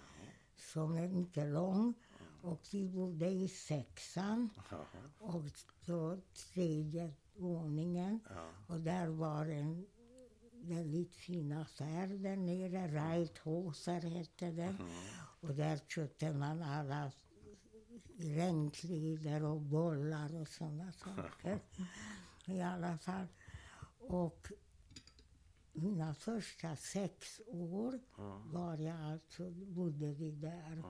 som 0.57 0.97
är 0.97 1.09
mycket 1.09 1.47
lång. 1.47 1.95
Och 2.43 2.61
vi 2.73 2.89
bodde 2.89 3.27
i 3.27 3.49
sexan 3.49 4.51
Jaha. 4.71 4.85
och 5.19 5.45
så 5.87 6.19
tredje 6.53 7.13
våningen. 7.37 8.21
Ja. 8.31 8.47
Och 8.67 8.81
där 8.81 9.09
var 9.09 9.47
en 9.47 9.87
väldigt 10.53 11.15
fin 11.15 11.53
affär 11.53 12.07
där 12.07 12.37
nere. 12.37 12.89
Reithofer 12.89 14.01
hette 14.01 14.51
den. 14.51 14.77
Och 15.41 15.55
där 15.55 15.81
köpte 15.89 16.33
man 16.33 16.63
alla 16.63 17.13
regnkläder 18.19 19.43
och 19.45 19.61
bollar 19.61 20.41
och 20.41 20.49
sådana 20.49 20.93
saker. 20.93 21.61
I 22.47 22.61
alla 22.63 22.99
fall. 22.99 23.27
Och 23.99 24.53
mina 25.75 26.15
första 26.15 26.77
sex 26.77 27.41
år 27.47 28.01
var 28.53 28.79
jag 28.79 29.01
alltså, 29.01 29.51
bodde 29.51 30.13
vi 30.13 30.31
där. 30.31 30.83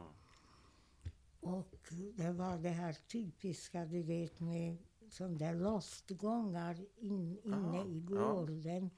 Och 1.40 1.92
det 2.16 2.32
var 2.32 2.58
det 2.58 2.68
här 2.68 2.92
typiska, 2.92 3.84
du 3.84 4.02
vet, 4.02 4.40
med 4.40 4.76
sån 5.08 5.38
där 5.38 5.54
lastgångar 5.54 6.76
in, 6.96 7.38
inne 7.44 7.56
Aha, 7.56 7.86
i 7.86 8.00
gården. 8.00 8.90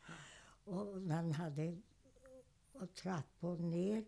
Och 0.64 1.02
man 1.02 1.32
hade 1.32 1.76
och 2.72 2.94
trappor 2.94 3.58
ner. 3.58 4.04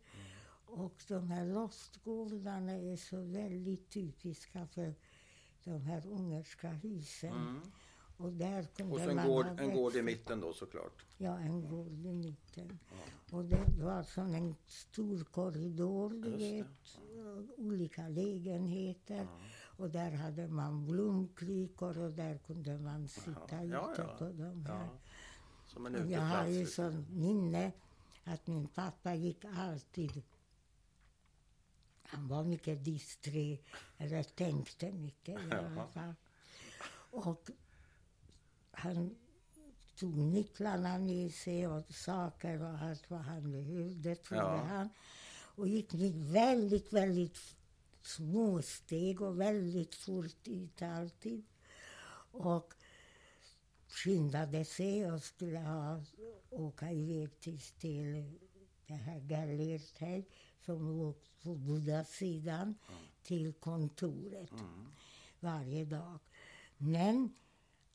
Och 0.67 1.03
de 1.09 1.31
här 1.31 1.47
lastgårdarna 1.47 2.73
är 2.73 2.97
så 2.97 3.23
väldigt 3.23 3.91
typiska 3.91 4.67
för 4.67 4.95
de 5.65 5.83
här 5.83 6.07
ungerska 6.07 6.69
husen. 6.71 7.63
Och 8.19 8.33
där 8.33 8.63
kunde 8.63 8.95
Och 8.95 9.01
så 9.01 9.11
en 9.11 9.17
man 9.17 9.29
gård, 9.29 9.47
en 9.61 9.75
gård 9.75 9.97
i 9.97 10.03
mitten 10.03 10.41
då 10.41 10.53
såklart. 10.53 11.05
Ja, 11.19 11.39
en 11.39 11.69
gård 11.69 11.93
i 12.07 12.13
mitten. 12.13 12.79
Och 13.31 13.45
det 13.45 13.83
var 13.83 14.03
som 14.03 14.35
en 14.35 14.55
stor 14.67 15.25
korridor, 15.25 16.11
du 16.11 16.31
vet. 16.37 16.67
och 17.19 17.59
Olika 17.65 18.09
lägenheter. 18.09 19.27
Och 19.77 19.91
där 19.91 20.11
hade 20.11 20.49
man 20.49 20.87
blomkrukor 20.87 21.99
och 21.99 22.13
där 22.13 22.39
kunde 22.39 22.79
man 22.79 23.09
sitta 23.09 23.65
Ja, 23.65 23.93
ute 23.93 24.03
ja, 24.03 24.17
på 24.19 24.25
de 24.25 24.67
här. 24.67 24.85
Ja. 24.85 24.89
Som 25.67 25.87
en 25.87 25.95
Och 25.95 26.11
jag 26.11 26.21
har 26.21 26.27
uteplats. 26.27 26.51
ju 26.51 26.61
liksom. 26.61 26.93
sånt 26.93 27.11
minne 27.11 27.73
att 28.25 28.47
min 28.47 28.69
pappa 28.69 29.15
gick 29.15 29.45
alltid 29.45 30.23
han 32.11 32.29
var 32.29 32.45
mycket 32.45 32.85
disträ, 32.85 33.59
eller 33.99 34.23
tänkte 34.23 34.93
mycket 34.93 35.41
i 35.41 35.53
alla 35.55 35.87
fall. 35.87 36.15
Och 37.11 37.51
han 38.79 39.17
tog 39.97 40.17
nycklarna 40.19 40.99
med 40.99 41.35
sig 41.35 41.67
och 41.69 41.95
saker 41.95 42.63
och 42.63 42.79
allt 42.79 43.11
vad 43.11 43.21
han 43.21 43.53
behövde, 43.53 44.17
trodde 44.17 44.43
Ja. 44.43 44.57
han. 44.57 44.89
Och 45.57 45.69
gick 45.69 45.93
med 45.93 46.15
väldigt, 46.15 46.93
väldigt 46.93 47.39
små 48.03 48.63
steg 48.63 49.21
och 49.23 49.41
väldigt 49.41 49.95
fort 49.95 50.49
ut 50.49 50.83
alltid. 50.83 51.45
Och 52.33 52.75
skyndade 53.89 54.65
sig 54.65 55.13
och 55.13 55.23
skulle 55.23 55.59
ha, 55.59 56.05
åka 56.51 56.93
iväg 56.93 57.41
till, 57.41 57.61
till 57.61 58.39
det 58.87 58.95
här 58.95 59.21
Gallertej 59.21 60.29
som 60.65 60.89
låg 60.99 61.15
på 61.43 61.55
Buddha-sidan 61.55 62.75
till 63.23 63.53
kontoret 63.53 64.51
Mm. 64.53 64.87
varje 65.41 65.85
dag. 65.85 66.19
Men 66.77 67.35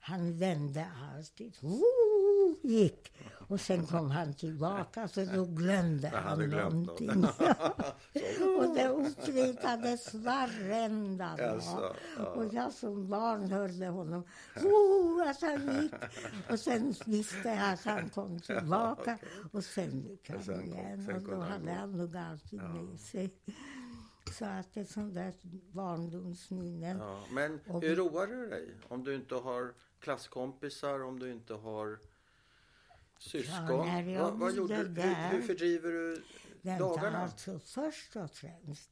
han 0.05 0.37
vände 0.37 0.87
alltid. 1.15 1.57
Woo, 1.61 2.55
gick. 2.63 3.13
Och 3.47 3.61
sen 3.61 3.85
kom 3.85 4.11
han 4.11 4.33
tillbaka 4.33 5.07
så 5.13 5.25
då 5.25 5.45
glömde 5.45 6.07
Han 6.07 6.23
han 6.23 6.49
glömt 6.49 6.73
någonting. 6.73 7.25
och 8.57 8.75
det 8.75 8.87
upprepades 8.87 10.13
varenda 10.13 11.35
dag. 11.35 11.47
Alltså, 11.49 11.95
ja. 12.17 12.25
Och 12.25 12.53
jag 12.53 12.73
som 12.73 13.09
barn 13.09 13.51
hörde 13.51 13.87
honom. 13.87 14.23
Woo, 14.61 15.29
att 15.29 15.41
han 15.41 15.81
gick. 15.81 15.93
Och 16.49 16.59
sen 16.59 16.95
visste 17.05 17.49
jag 17.49 17.73
att 17.73 17.83
han 17.83 18.09
kom 18.09 18.39
tillbaka. 18.39 19.17
Och 19.51 19.63
sen 19.63 20.01
gick 20.09 20.29
han 20.29 20.43
sen 20.43 20.61
igen. 20.61 21.05
sen 21.05 21.15
och 21.15 21.21
då 21.21 21.39
hade 21.39 21.71
han 21.71 21.97
nog 21.97 22.17
alltid 22.17 22.61
med 22.61 22.99
sig. 22.99 23.33
Så 24.37 24.45
att 24.45 24.73
det 24.73 24.79
är 24.79 24.85
sånt 24.85 25.13
där 25.13 25.33
barndomsminnen. 25.71 26.97
Ja. 26.97 27.23
Men 27.31 27.59
Och 27.67 27.81
hur 27.81 27.95
roar 27.95 28.27
du 28.27 28.49
dig? 28.49 28.75
Om 28.87 29.03
du 29.03 29.15
inte 29.15 29.35
har 29.35 29.73
klasskompisar, 30.03 31.03
om 31.03 31.19
du 31.19 31.31
inte 31.31 31.53
har 31.53 31.99
syskon? 33.17 33.87
jag 34.11 34.21
vad, 34.23 34.33
vad 34.39 34.55
gjorde, 34.55 34.83
du- 34.83 35.01
hur, 35.01 35.29
hur 35.31 35.41
fördriver 35.41 35.91
du 35.91 36.23
dagarna? 36.61 37.17
alltså 37.17 37.59
först 37.59 38.15
och 38.15 38.31
främst 38.31 38.89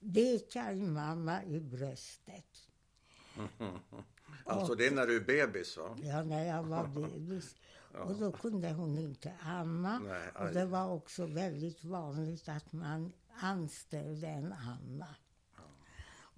dekar 0.00 0.74
mamma 0.74 1.44
i 1.44 1.60
bröstet. 1.60 2.68
Alltså 4.44 4.74
det 4.74 4.86
är 4.86 4.90
när 4.90 5.06
du 5.06 5.16
är 5.16 5.20
bebis 5.20 5.76
va? 5.76 5.96
Ja, 6.02 6.22
när 6.22 6.44
jag 6.44 6.62
var 6.62 6.86
bebis. 6.94 7.56
Och 7.92 8.14
då 8.16 8.32
kunde 8.32 8.72
hon 8.72 8.98
inte 8.98 9.32
amma. 9.42 9.98
Nej, 9.98 10.28
och 10.34 10.54
det 10.54 10.66
var 10.66 10.88
också 10.88 11.26
väldigt 11.26 11.84
vanligt 11.84 12.48
att 12.48 12.72
man 12.72 13.12
anställde 13.40 14.26
en 14.26 14.52
amma. 14.52 15.14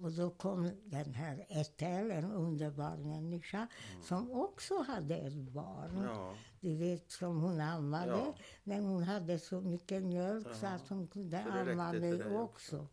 Och 0.01 0.11
då 0.11 0.29
kom 0.29 0.71
den 0.85 1.13
här 1.13 1.45
Ethel, 1.49 2.11
en 2.11 2.31
underbar 2.31 2.97
människa, 2.97 3.67
som 4.03 4.31
också 4.31 4.81
hade 4.81 5.15
ett 5.15 5.51
barn. 5.51 5.97
Mm. 5.97 6.03
Ja. 6.03 6.35
Du 6.59 6.75
vet, 6.75 7.11
som 7.11 7.41
hon 7.41 7.61
ammade. 7.61 8.11
Ja. 8.11 8.35
Men 8.63 8.85
hon 8.85 9.03
hade 9.03 9.39
så 9.39 9.61
mycket 9.61 10.03
mjölk 10.03 10.47
så 10.55 10.67
att 10.67 10.89
hon 10.89 11.07
kunde 11.07 11.43
amma 11.43 11.93
mig 11.93 12.23
också. 12.23 12.37
också. 12.37 12.87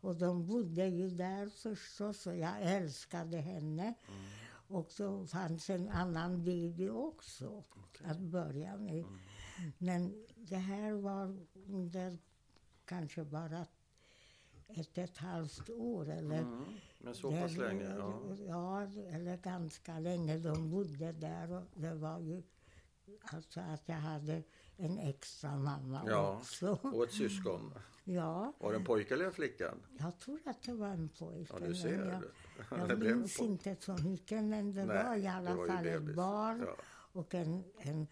Och 0.00 0.16
de 0.16 0.46
bodde 0.46 0.86
ju 0.86 1.10
där 1.10 1.48
förstås 1.48 2.26
och 2.26 2.36
jag 2.36 2.54
älskade 2.60 3.36
henne. 3.36 3.82
Mm. 3.82 4.22
Och 4.68 4.92
så 4.92 5.26
fanns 5.26 5.70
en 5.70 5.88
annan 5.88 6.44
baby 6.44 6.88
också 6.88 7.64
att 8.04 8.18
börja 8.18 8.76
med. 8.76 9.04
Men 9.78 10.24
det 10.36 10.56
här 10.56 10.92
var 10.92 11.46
under 11.68 12.18
kanske 12.84 13.24
bara 13.24 13.66
ett 14.74 14.90
och 14.98 14.98
ett 14.98 15.16
halvt 15.18 15.70
år 15.70 16.10
eller 16.10 16.38
Mm. 16.38 16.64
Men 16.98 17.14
så 17.14 17.30
pass 17.30 17.54
där- 17.54 17.68
länge? 17.68 17.94
Ja. 17.98 18.20
ja, 18.48 18.82
eller 19.10 19.36
ganska 19.36 19.98
länge. 19.98 20.38
De 20.38 20.70
bodde 20.70 21.12
där 21.12 21.52
och 21.52 21.62
det 21.74 21.94
var 21.94 22.18
ju 22.20 22.42
alltså 23.22 23.60
att 23.60 23.82
jag 23.88 23.94
hade 23.96 24.42
en 24.76 24.98
extra 24.98 25.56
mamma 25.56 26.02
Ja. 26.06 26.36
också. 26.36 26.78
Och 26.82 27.04
ett 27.04 27.12
syskon? 27.12 27.74
Ja, 28.04 28.52
Var 28.58 28.70
det 28.72 28.78
en 28.78 28.84
pojke 28.84 29.14
eller 29.14 29.24
en 29.24 29.32
flicka? 29.32 29.74
jag 29.98 30.18
tror 30.18 30.40
att 30.44 30.62
det 30.62 30.72
var 30.72 30.88
en 30.88 31.08
pojke. 31.08 31.52
Ja, 31.60 31.66
du 31.66 31.74
ser. 31.74 31.90
Jag, 32.70 32.78
Det 32.78 32.86
jag 32.88 32.90
en 32.90 32.98
minns 33.18 33.40
inte 33.40 33.76
så 33.80 33.92
mycket, 33.96 34.42
men 34.44 34.74
det 34.74 34.84
Nej, 34.84 35.04
var 35.04 35.16
i 35.16 35.20
det 35.20 35.28
alla 35.28 35.56
fall 35.66 35.86
ett 35.86 36.14
barn 36.16 36.64
Ja. 36.66 36.74
och 37.12 37.34
en, 37.34 37.64
en 37.78 38.06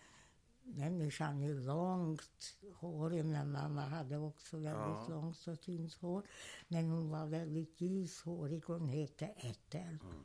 människa 0.74 1.32
med 1.32 1.64
långt 1.64 2.56
hår. 2.74 3.10
Min 3.10 3.52
mamma 3.52 3.80
hade 3.80 4.16
också 4.18 4.56
väldigt 4.56 4.74
Ja. 4.74 5.06
långt 5.08 5.46
och 5.46 5.60
tunt 5.60 5.94
hår. 5.94 6.22
Men 6.68 6.90
hon 6.90 7.10
var 7.10 7.26
väldigt 7.26 7.80
ljushårig. 7.80 8.62
Hon 8.66 8.88
hette 8.88 9.26
Ethel. 9.26 9.82
Mm. 9.88 10.24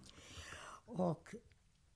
Och 0.86 1.36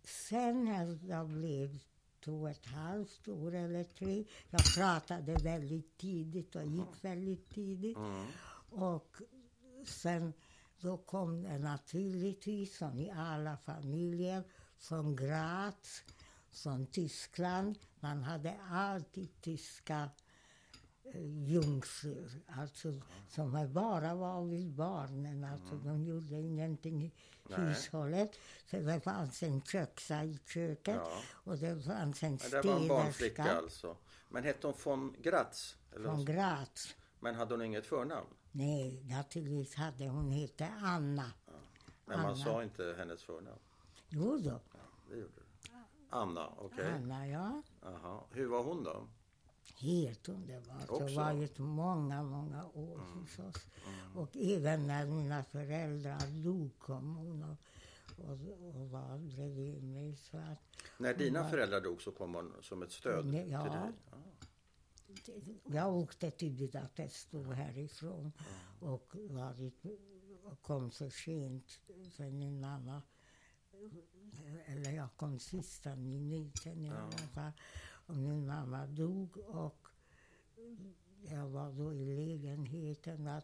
sen 0.04 0.64
när 0.66 1.00
jag 1.08 1.28
blev 1.30 1.80
två 2.26 2.42
och 2.42 2.50
ett 2.50 2.66
halvt 2.66 3.28
år 3.28 3.56
eller 3.56 3.84
tre. 3.84 4.26
Jag 4.50 4.62
pratade 4.76 5.34
väldigt 5.44 5.98
tidigt 5.98 6.56
och 6.56 6.66
gick 6.66 7.04
väldigt 7.04 7.50
tidigt. 7.50 7.98
Mm. 7.98 8.26
Och 8.70 9.22
sen 9.86 10.34
då 10.82 10.98
kom 10.98 11.44
det 11.44 11.58
naturligtvis, 11.60 12.78
som 12.78 13.00
i 13.00 13.12
alla 13.12 13.58
familjer, 13.58 14.44
från 14.78 15.16
Graz, 15.16 16.04
från 16.52 16.86
Tyskland. 16.88 17.80
Man 18.00 18.24
hade 18.24 18.58
alltid 18.70 19.42
tyska 19.42 20.10
eh, 21.04 21.22
jungfrur, 21.48 22.42
alltså 22.48 23.02
som 23.30 23.70
bara 23.74 24.16
var 24.16 24.46
vid 24.46 24.74
barnen. 24.76 25.44
Alltså 25.44 25.76
de 25.76 26.06
gjorde 26.06 26.36
ingenting 26.36 27.04
i 27.04 27.12
Nej. 27.50 27.60
hushållet. 27.60 28.36
För 28.66 28.80
det 28.82 29.00
fanns 29.02 29.44
en 29.44 29.62
köksa 29.62 30.24
i 30.24 30.40
köket 30.46 30.96
Ja. 30.96 31.22
och 31.28 31.58
det 31.58 31.82
fanns 31.84 32.24
en 32.24 32.40
Men 32.52 32.52
det 32.52 32.62
var 32.68 32.80
en 32.80 32.88
barnflicka 32.88 33.44
städerska 33.44 33.58
alltså. 33.58 33.98
Men 34.30 34.44
hette 34.44 34.68
hon 34.68 34.76
von 34.84 35.16
Gratz? 35.22 35.76
Eller 35.96 36.12
något- 36.12 36.26
Graz. 36.26 36.96
Men 37.20 37.36
hade 37.36 37.54
hon 37.54 37.62
inget 37.62 37.86
förnamn? 37.86 38.28
Nej, 38.52 39.04
naturligtvis 39.04 39.76
hade 39.76 40.08
hon 40.08 40.32
hette 40.32 40.68
Anna. 40.82 41.32
Men 42.06 42.18
man 42.22 42.26
Anna. 42.26 42.36
sa 42.36 42.64
inte 42.64 42.96
hennes 42.98 43.24
förnamn? 43.24 43.60
Jo 44.10 44.38
då, 44.38 44.50
Ja, 44.50 44.80
det 45.10 45.16
gjorde 45.16 45.32
du. 45.36 45.42
Anna, 46.10 46.48
okej. 46.58 46.92
Anna 46.92 47.28
ja. 47.28 47.62
Jaha. 47.82 48.24
Hur 48.32 48.48
var 48.48 48.64
hon 48.64 48.84
då? 48.84 49.08
Helt 49.80 50.30
underbart. 50.30 50.88
Det 50.88 50.94
Också? 50.94 51.16
var 51.20 51.34
ju 51.34 51.44
ett 51.44 51.58
många, 51.58 52.24
många 52.24 52.66
år 52.66 52.98
hos 52.98 53.40
oss. 53.40 53.68
Och 54.16 54.38
även 54.38 54.88
när 54.88 55.06
mina 55.06 55.44
föräldrar 55.44 56.44
dog 56.44 56.80
kom 56.80 57.16
hon 57.16 57.44
och, 57.44 57.58
och, 58.26 58.76
och 58.76 58.90
var 58.90 59.18
bredvid 59.18 59.84
mig. 59.84 60.16
Så 60.16 60.38
att, 60.38 60.60
När 60.98 61.14
dina 61.14 61.44
var- 61.44 61.50
föräldrar 61.50 61.82
dog 61.82 62.02
så 62.02 62.12
kom 62.12 62.34
hon 62.36 62.54
som 62.62 62.84
ett 62.84 62.92
stöd 62.92 63.26
ja. 63.26 63.32
till 63.64 63.72
dig? 63.72 63.94
Ja. 64.12 64.18
det- 65.26 65.76
jag 65.76 65.94
åkte 65.96 66.32
till 66.32 66.52
Budapest 66.54 67.32
då 67.32 67.44
härifrån 67.44 68.32
och, 68.80 69.16
varit, 69.30 69.84
och 70.44 70.62
kom 70.62 70.92
så 70.92 71.10
sent 71.10 71.80
för 72.18 72.30
min 72.30 72.62
mamma 72.62 73.02
eller 74.66 74.92
jag 74.92 75.10
kom 75.18 75.40
sista 75.40 75.96
minuten 75.96 76.86
i 76.86 76.90
alla 76.90 77.12
fall. 77.12 77.52
Och 78.06 78.16
min 78.16 78.48
mamma 78.48 78.88
dog 78.88 79.38
och 79.38 79.88
jag 81.22 81.48
var 81.48 81.72
då 81.72 81.94
i 81.94 82.06
lägenheten 82.06 83.42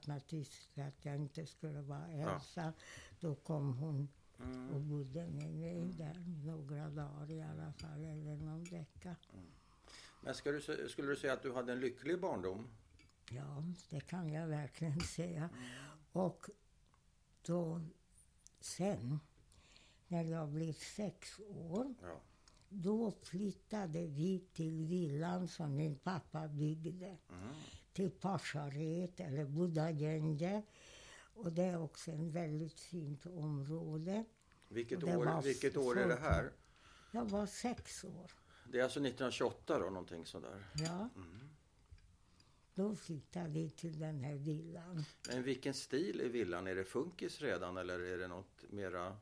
för 0.73 0.81
att 0.81 1.05
jag 1.05 1.15
inte 1.15 1.45
skulle 1.45 1.81
vara 1.81 2.07
ensam. 2.07 2.73
Då 3.19 3.35
kom 3.35 3.77
hon 3.77 4.07
och 4.73 4.81
bodde 4.81 5.27
med 5.27 5.55
mig 5.55 5.93
där 5.97 6.23
några 6.45 6.89
dagar 6.89 7.31
i 7.31 7.41
alla 7.41 7.73
fall, 7.73 8.03
eller 8.03 8.37
någon 8.37 8.63
vecka. 8.63 9.15
Men 10.21 10.35
ska 10.35 10.51
du, 10.51 10.61
skulle 10.89 11.07
du 11.07 11.15
säga 11.15 11.33
att 11.33 11.43
du 11.43 11.53
hade 11.53 11.71
en 11.71 11.79
lycklig 11.79 12.19
barndom? 12.19 12.67
Ja, 13.29 13.63
det 13.89 13.99
kan 13.99 14.33
jag 14.33 14.47
verkligen 14.47 14.99
säga. 14.99 15.49
Och 16.11 16.49
då 17.41 17.81
sen, 18.59 19.19
när 20.07 20.23
jag 20.23 20.49
blev 20.49 20.73
sex 20.73 21.39
år, 21.39 21.93
Ja. 22.01 22.21
då 22.69 23.11
flyttade 23.11 24.07
vi 24.07 24.39
till 24.53 24.85
villan 24.85 25.47
som 25.47 25.75
min 25.75 25.95
pappa 25.95 26.47
byggde. 26.47 27.17
Mm. 27.29 27.53
Till 27.93 28.11
Pasharet, 28.11 29.19
eller 29.19 29.45
Budagenge. 29.45 30.63
Och 31.33 31.51
det 31.51 31.63
är 31.63 31.81
också 31.81 32.11
en 32.11 32.31
väldigt 32.31 32.79
fint 32.79 33.25
område. 33.25 34.25
Vilket, 34.67 35.03
år, 35.03 35.25
var 35.25 35.41
vilket 35.41 35.77
år 35.77 35.99
är 35.99 36.07
det 36.07 36.15
här? 36.15 36.51
Jag 37.11 37.25
var 37.25 37.45
sex 37.45 38.03
år. 38.03 38.31
Det 38.71 38.79
är 38.79 38.83
alltså 38.83 38.99
1928 38.99 39.79
då, 39.79 39.85
någonting 39.85 40.25
sådär. 40.25 40.63
Ja. 40.75 41.09
Mm. 41.15 41.49
Då 42.75 42.95
flyttade 42.95 43.49
vi 43.49 43.69
till 43.69 43.99
den 43.99 44.23
här 44.23 44.35
villan. 44.35 45.03
Men 45.27 45.43
vilken 45.43 45.73
stil 45.73 46.21
är 46.21 46.29
villan? 46.29 46.67
Är 46.67 46.75
det 46.75 46.83
funkis 46.83 47.41
redan 47.41 47.77
eller 47.77 47.99
är 47.99 48.17
det 48.17 48.27
något 48.27 48.63
mera 48.69 49.17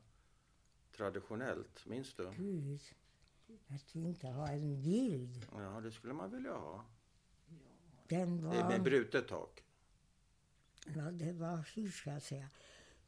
traditionellt? 0.96 1.86
Minns 1.86 2.14
du? 2.14 2.30
Gud, 2.36 2.80
att 3.68 3.96
vi 3.96 4.00
inte 4.00 4.26
har 4.28 4.48
en 4.48 4.82
bild. 4.82 5.46
Ja, 5.52 5.80
det 5.80 5.92
skulle 5.92 6.14
man 6.14 6.30
vilja 6.30 6.52
ha. 6.52 6.84
Den 8.08 8.40
Det 8.50 8.56
är 8.56 8.64
med 8.64 8.78
var, 8.78 8.84
brutet 8.84 9.28
tak. 9.28 9.64
ja, 10.96 11.02
det 11.10 11.32
var, 11.32 11.68
hur 11.74 11.90
ska 11.90 12.10
jag 12.10 12.22
säga, 12.22 12.48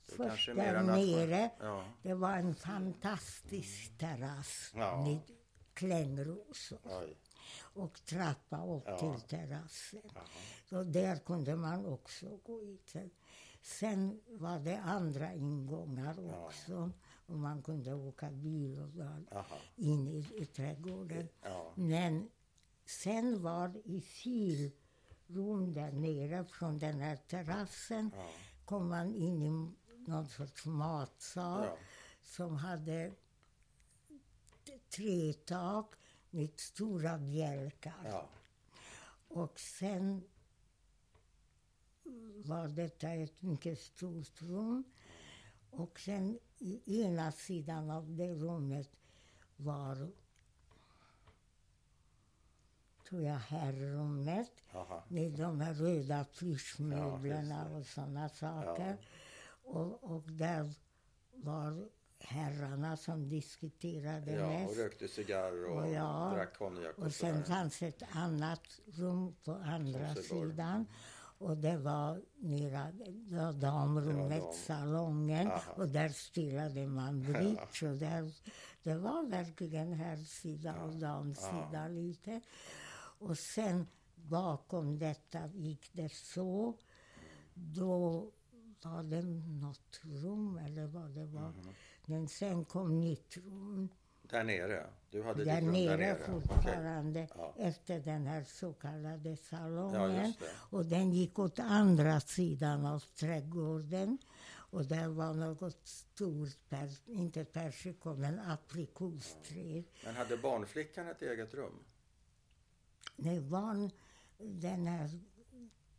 först 0.03 0.47
där 0.47 0.83
nere, 0.83 1.51
Ja. 1.61 1.85
det 2.03 2.15
var 2.15 2.37
en 2.37 2.55
fantastisk 2.55 3.99
terrass 3.99 4.73
Ja. 4.75 5.05
med 5.05 5.19
klängrosor 5.75 6.79
Oj. 6.85 7.17
och 7.61 8.05
trappa 8.05 8.67
upp 8.67 8.83
Ja. 8.87 8.99
till 8.99 9.21
terrassen. 9.29 10.01
Jaha. 10.15 10.25
Så 10.69 10.83
där 10.83 11.17
kunde 11.17 11.57
man 11.57 11.87
också 11.87 12.37
gå 12.45 12.63
ut. 12.63 12.93
Sen- 13.63 14.21
var 14.27 14.59
det 14.59 14.79
andra 14.81 15.33
ingångar 15.35 16.15
Ja. 16.19 16.51
Och 17.27 17.39
man 17.39 17.63
kunde 17.63 17.95
åka 17.95 18.31
bil 18.31 18.81
och 18.81 18.91
in 19.77 20.09
i, 20.09 20.27
i 20.43 20.47
trädgården. 20.47 21.29
Ja. 21.43 21.73
Men 21.75 22.31
sen 22.85 23.43
var 23.43 23.77
i 23.85 24.01
filrum 24.01 25.75
där 25.75 25.93
nere 25.93 26.45
från 26.45 26.79
den 26.79 27.01
här 27.01 27.17
terrassen 27.17 28.11
Ja. 28.15 28.29
kom 28.65 28.89
man 28.89 29.15
in 29.15 29.43
i 29.43 29.51
någon 30.11 30.29
sorts 30.29 30.67
matsal 30.67 31.65
Ja. 31.65 31.77
som 32.23 32.57
hade 32.57 33.13
tre 34.91 35.33
tak 35.33 35.95
med 36.31 36.51
stora 36.61 37.19
bjälkar. 37.19 38.29
Och 39.29 39.61
sen 39.61 40.23
var 42.45 42.69
detta 42.69 43.11
ett 43.13 43.43
mycket 43.43 43.79
stort 43.81 44.43
rum. 44.43 44.85
Och 45.71 46.01
sen 46.01 46.39
i 46.59 47.01
ena 47.03 47.33
sidan 47.33 47.91
av 47.91 48.17
det 48.17 48.35
rummet 48.35 48.89
var, 49.57 50.09
tror 53.09 53.23
jag, 53.23 53.35
herrrummet 53.37 54.51
Jaha. 54.73 55.03
med 55.09 55.33
de 55.33 55.61
här 55.61 55.75
röda 55.75 56.25
plyschmöblerna 56.39 57.69
Ja, 57.71 57.77
och 57.79 57.87
sådana 57.87 58.29
saker. 58.29 58.97
Och, 59.65 60.05
och 60.05 60.23
där 60.23 60.73
var 61.33 61.89
herrarna 62.21 62.97
som 62.97 63.29
diskuterade 63.29 64.33
Ja, 64.33 64.45
och 64.47 64.51
mest. 64.53 64.79
rökte 64.79 65.09
cigarr 65.09 65.65
och 65.65 65.77
Och 65.83 65.89
ja, 65.89 66.33
drack 66.35 66.59
konjak 66.59 66.99
och, 66.99 67.05
Och 67.05 67.13
sen 67.13 67.45
fanns 67.45 67.83
ett 67.83 68.03
annat 68.13 68.81
rum 68.87 69.35
på 69.45 69.53
andra 69.55 70.15
sidan. 70.15 70.87
Och 71.39 71.57
det 71.57 71.77
var 71.77 72.23
nere, 72.37 72.93
det 72.93 73.37
var 73.37 73.53
damrummet, 73.53 74.43
dam. 74.43 74.53
salongen. 74.53 75.47
Aha. 75.47 75.73
Och 75.77 75.89
där 75.89 76.09
spelade 76.09 76.87
man 76.87 77.23
bridge. 77.23 77.91
Och 77.91 77.97
där, 77.97 78.33
det 78.83 78.95
var 78.95 79.27
verkligen 79.27 79.93
herrsida 79.93 80.83
och 80.83 80.97
damsida 80.97 81.89
lite. 81.89 82.41
Och 83.19 83.39
sen 83.39 83.87
bakom 84.15 84.99
detta 84.99 85.47
gick 85.55 85.93
det 85.93 86.13
så. 86.13 86.75
Då 87.55 88.31
var 88.83 89.03
det 89.03 89.23
något 89.63 90.01
rum 90.03 90.59
eller 90.59 90.87
vad 90.87 91.11
det 91.11 91.27
var. 91.27 91.49
Mhm. 91.49 91.75
Men 92.07 92.29
sen 92.29 92.65
kom 92.65 93.01
nytt 93.01 93.37
rum. 93.37 93.89
Där 94.31 94.45
nere? 94.45 94.87
Du 95.11 95.23
hade 95.23 95.45
Där 95.45 95.55
ditt 95.55 95.65
rum 95.65 95.73
nere, 95.73 95.97
där 95.97 95.99
nere? 95.99 96.19
Fortfarande 96.27 97.29
Ja. 97.37 97.55
efter 97.59 98.01
den 98.01 98.27
här 98.27 98.45
så 98.45 98.73
kallade 98.73 99.31
Ja, 99.31 99.37
salongen. 99.37 100.33
det. 100.41 100.47
och 100.77 100.87
den 100.87 101.13
gick 101.13 101.39
åt 101.39 101.59
andra 101.59 102.21
sidan 102.21 102.87
av 102.87 102.99
trädgården. 103.01 104.19
Och 104.71 104.85
där 104.87 105.09
var 105.09 105.35
något 105.35 105.87
stort, 105.87 106.69
per, 106.69 106.89
inte 107.07 107.45
persikon, 107.45 108.21
men 108.21 108.39
aprikosträd. 108.41 109.85
Men 110.05 110.17
hade 110.17 110.37
barnflickan 110.37 111.09
ett 111.09 111.23
eget 111.23 111.55
rum? 111.55 111.85
Det 113.17 113.41
var 113.41 113.91
den 114.39 114.87
här 114.87 115.11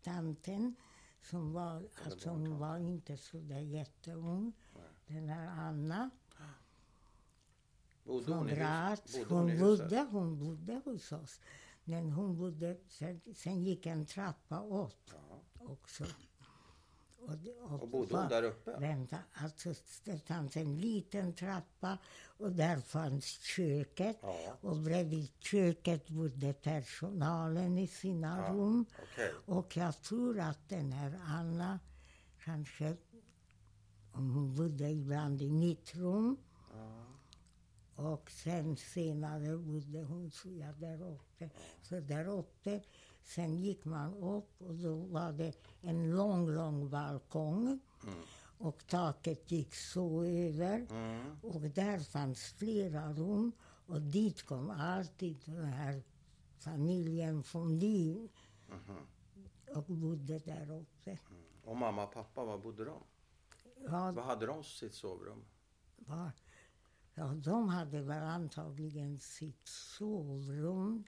tanten 0.03 0.75
som 1.21 1.53
var, 1.53 1.87
alltså 2.05 2.29
hon 2.29 2.57
var 2.59 2.77
inte 2.77 3.17
så 3.17 3.37
där 3.37 3.59
jätteung. 3.59 4.53
Den 5.07 5.29
här 5.29 5.47
Anna 5.47 6.09
Bodde 8.07 8.33
hon 8.33 8.47
bodde 8.47 8.97
hon 9.29 9.49
Hon 9.49 9.59
bodde, 9.59 10.07
hon 10.11 10.39
bodde 10.39 10.81
hos 10.85 11.11
oss. 11.11 11.39
Men 11.83 12.11
hon 12.11 12.37
bodde, 12.37 12.77
sen, 12.89 13.21
sen 13.35 13.63
gick 13.63 13.85
en 13.85 14.05
trappa 14.05 14.63
upp 14.63 15.11
Ja. 15.13 15.41
också. 15.59 16.03
Och, 17.19 17.37
det- 17.37 17.51
Och 17.61 17.87
bodde 17.87 18.17
hon 18.17 18.29
där 18.29 18.43
uppe? 18.43 18.77
Vänta, 18.79 19.17
alltså 19.33 19.73
det 20.03 20.19
fanns 20.27 20.57
en 20.57 20.77
liten 20.77 21.33
trappa 21.33 21.97
och 22.37 22.51
där 22.51 22.79
fanns 22.79 23.25
köket. 23.25 24.17
Ja. 24.21 24.57
Och 24.61 24.77
bredvid 24.77 25.29
köket 25.39 26.09
bodde 26.09 26.53
personalen 26.53 27.77
i 27.77 27.87
sina 27.87 28.37
Ja, 28.47 28.53
rum. 28.53 28.85
Okej. 29.13 29.31
Och 29.45 29.77
jag 29.77 30.01
tror 30.01 30.39
att 30.39 30.69
den 30.69 30.91
här 30.91 31.19
Anna 31.27 31.79
kanske, 32.43 32.97
om 34.11 34.29
hon 34.31 34.55
bodde 34.55 34.89
ibland 34.89 35.41
i 35.41 35.49
mitt 35.49 35.95
rum. 35.95 36.37
Ja. 37.97 38.03
Och 38.13 38.31
sen 38.31 38.77
senare 38.77 39.57
bodde 39.57 40.03
hon 40.03 40.31
jag 40.43 40.75
där 40.79 41.01
uppe. 41.01 41.49
Så 41.81 41.99
där 41.99 42.27
uppe, 42.27 42.81
sen 43.23 43.57
gick 43.57 43.85
man 43.85 44.13
upp 44.13 44.61
och 44.61 44.75
då 44.75 44.95
var 44.95 45.31
det 45.31 45.53
en 45.81 46.15
lång, 46.15 46.49
lång 46.49 46.89
balkong. 46.89 47.79
Mm. 48.03 48.19
Och 48.59 48.87
taket 48.87 49.51
gick 49.51 49.75
så 49.75 50.23
över. 50.23 50.87
Mm. 50.89 51.37
Och 51.41 51.61
där 51.61 51.99
fanns 51.99 52.43
flera 52.43 53.13
rum. 53.13 53.51
Och 53.87 54.01
dit 54.01 54.43
kom 54.43 54.69
alltid 54.69 55.37
den 55.45 55.65
här 55.65 56.03
familjen 56.57 57.43
från 57.43 57.79
Wien 57.79 58.29
Mhm. 58.69 58.97
och 59.75 59.83
bodde 59.83 60.39
där 60.39 60.71
uppe. 60.71 61.19
Och 61.63 61.77
mamma 61.77 62.03
och 62.07 62.13
pappa, 62.13 62.43
var 62.43 62.57
bodde 62.57 62.85
de? 62.85 63.03
Ja, 63.85 64.11
Vad 64.11 64.25
hade 64.25 64.45
de 64.45 64.63
sitt 64.63 64.93
sovrum? 64.93 65.45
var, 65.95 66.31
ja, 67.17 67.25
de 67.25 67.69
hade 67.69 68.01
väl 68.01 68.23
antagligen 68.23 69.19
sitt 69.19 69.67
sovrum 69.67 71.03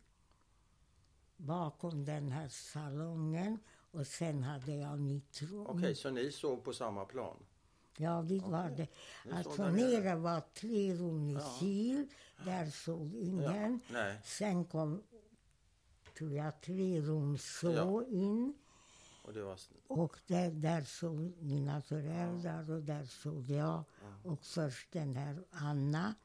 bakom 1.37 2.05
den 2.05 2.31
här 2.31 2.47
salongen. 2.49 3.59
Och 3.91 4.07
sen 4.07 4.43
hade 4.43 4.75
jag 4.75 4.99
mitt 4.99 5.41
rum. 5.41 5.65
Okej, 5.67 5.95
så 5.95 6.09
ni 6.09 6.31
sov 6.31 6.57
på 6.57 6.73
samma 6.73 7.05
plan? 7.05 7.37
Ja, 7.97 8.21
vi 8.21 8.39
var 8.39 8.69
det. 8.69 8.87
Alltså 9.31 9.67
nere? 9.67 10.15
var 10.15 10.41
tre 10.53 10.93
rum 10.95 11.29
i 11.29 11.33
Ja. 11.33 11.55
Kil. 11.59 12.07
Där 12.45 12.65
sov 12.69 13.15
ingen. 13.15 13.79
Nej. 13.91 14.21
Sen 14.23 14.65
kom, 14.65 15.03
tror 16.17 16.31
jag, 16.33 16.61
tre 16.61 17.01
rum 17.01 17.37
så 17.37 17.71
Ja. 17.71 18.03
in. 18.05 18.53
Och 19.29 19.35
det 19.35 19.43
var... 19.43 19.57
Och 19.87 20.17
där, 20.27 20.51
där 20.51 20.81
sov 20.81 21.33
mina 21.39 21.81
föräldrar 21.81 22.71
och 22.71 22.81
där 22.81 23.05
sov 23.05 23.51
jag. 23.51 23.83
Och 24.23 24.45
först 24.45 24.91
den 24.91 25.15
här 25.15 25.43
Anna 25.51 26.15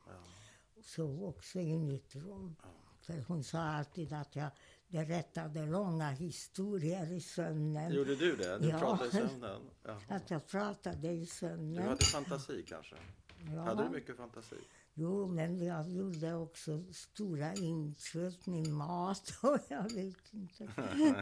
sov 0.83 1.25
också 1.25 1.61
i 1.61 1.79
mitt 1.79 2.15
rum. 2.17 2.57
För 3.01 3.25
hon 3.29 3.45
sa 3.45 3.59
alltid 3.61 4.13
att 4.13 4.37
jag 4.37 4.51
berättade 4.89 5.67
långa 5.67 6.11
historier 6.11 7.13
i 7.13 7.21
sömnen. 7.21 7.93
Gjorde 7.93 8.17
du 8.17 8.37
det? 8.37 8.59
Du 8.59 8.69
Ja. 8.69 8.79
pratade 8.79 9.09
i 9.09 9.13
sömnen? 9.13 9.61
Jaha. 9.83 10.01
Att 10.09 10.31
jag 10.31 10.47
pratade 10.47 11.09
i 11.09 11.21
Du 11.21 11.27
sömnen. 11.27 11.89
hade 11.89 12.05
fantasi 12.05 12.65
kanske? 12.69 12.97
Ja. 13.55 13.61
Hade 13.63 13.83
du 13.85 13.91
mycket 13.91 14.17
fantasi? 14.17 14.57
Jo, 14.97 15.27
men 15.27 15.65
jag 15.65 15.89
gjorde 15.91 16.35
också 16.35 16.85
stora 16.93 17.55
inköp 17.55 18.47
med 18.47 18.69
mat 18.69 19.33
och 19.43 19.59
jag 19.69 19.83
vet 19.83 20.33
inte. 20.33 20.65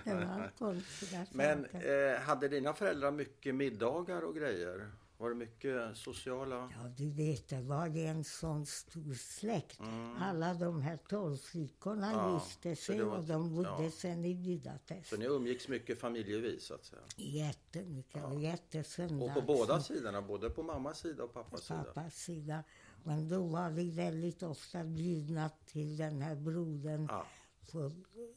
Det 0.04 0.14
var 0.14 0.52
konstiga 0.58 1.26
Men 1.32 1.64
eh, 1.64 2.20
hade 2.20 2.48
dina 2.48 2.74
föräldrar 2.74 3.10
mycket 3.10 3.54
middagar 3.54 4.22
och 4.22 4.34
grejer? 4.34 4.90
Var 5.18 5.28
det 5.28 5.34
mycket 5.36 5.96
sociala... 5.96 6.72
Ja, 6.76 6.88
du 6.96 7.10
vet, 7.10 7.48
det 7.48 7.60
var 7.60 7.96
en 7.96 8.24
sån 8.24 8.66
stor 8.66 9.14
släkt. 9.14 9.80
Mm. 9.80 10.16
Alla 10.16 10.54
de 10.54 10.82
här 10.82 10.96
tolv 11.08 11.36
flickorna 11.36 12.12
Ja, 12.12 12.34
gifte 12.34 12.76
sig 12.76 13.02
var- 13.02 13.16
och 13.18 13.24
de 13.24 13.54
bodde 13.56 13.82
ja. 13.84 13.90
sen 13.90 14.24
i 14.24 14.34
Budapest. 14.34 15.10
Så 15.10 15.16
ni 15.16 15.24
umgicks 15.24 15.68
mycket 15.68 16.00
familjevis 16.00 16.64
så 16.64 16.74
att 16.74 16.84
säga? 16.84 17.02
Jättemycket 17.16 18.24
och 18.24 18.40
jättesöndags. 18.40 19.22
Och 19.28 19.34
på 19.34 19.40
båda 19.52 19.80
sidorna, 19.80 20.22
både 20.22 20.50
på 20.50 20.62
mammas 20.62 20.98
sida 20.98 21.24
och 21.24 21.34
pappas 21.34 21.62
sida? 21.62 21.84
pappas 21.84 22.14
sida. 22.14 22.64
Men 23.04 23.28
då 23.28 23.46
var 23.46 23.70
vi 23.70 23.90
väldigt 23.90 24.42
ofta 24.42 24.84
bjudna 24.84 25.50
till 25.66 25.96
den 25.96 26.22
här 26.22 26.34
brodern 26.36 27.06
Ja, 27.10 27.26
på, 27.72 27.90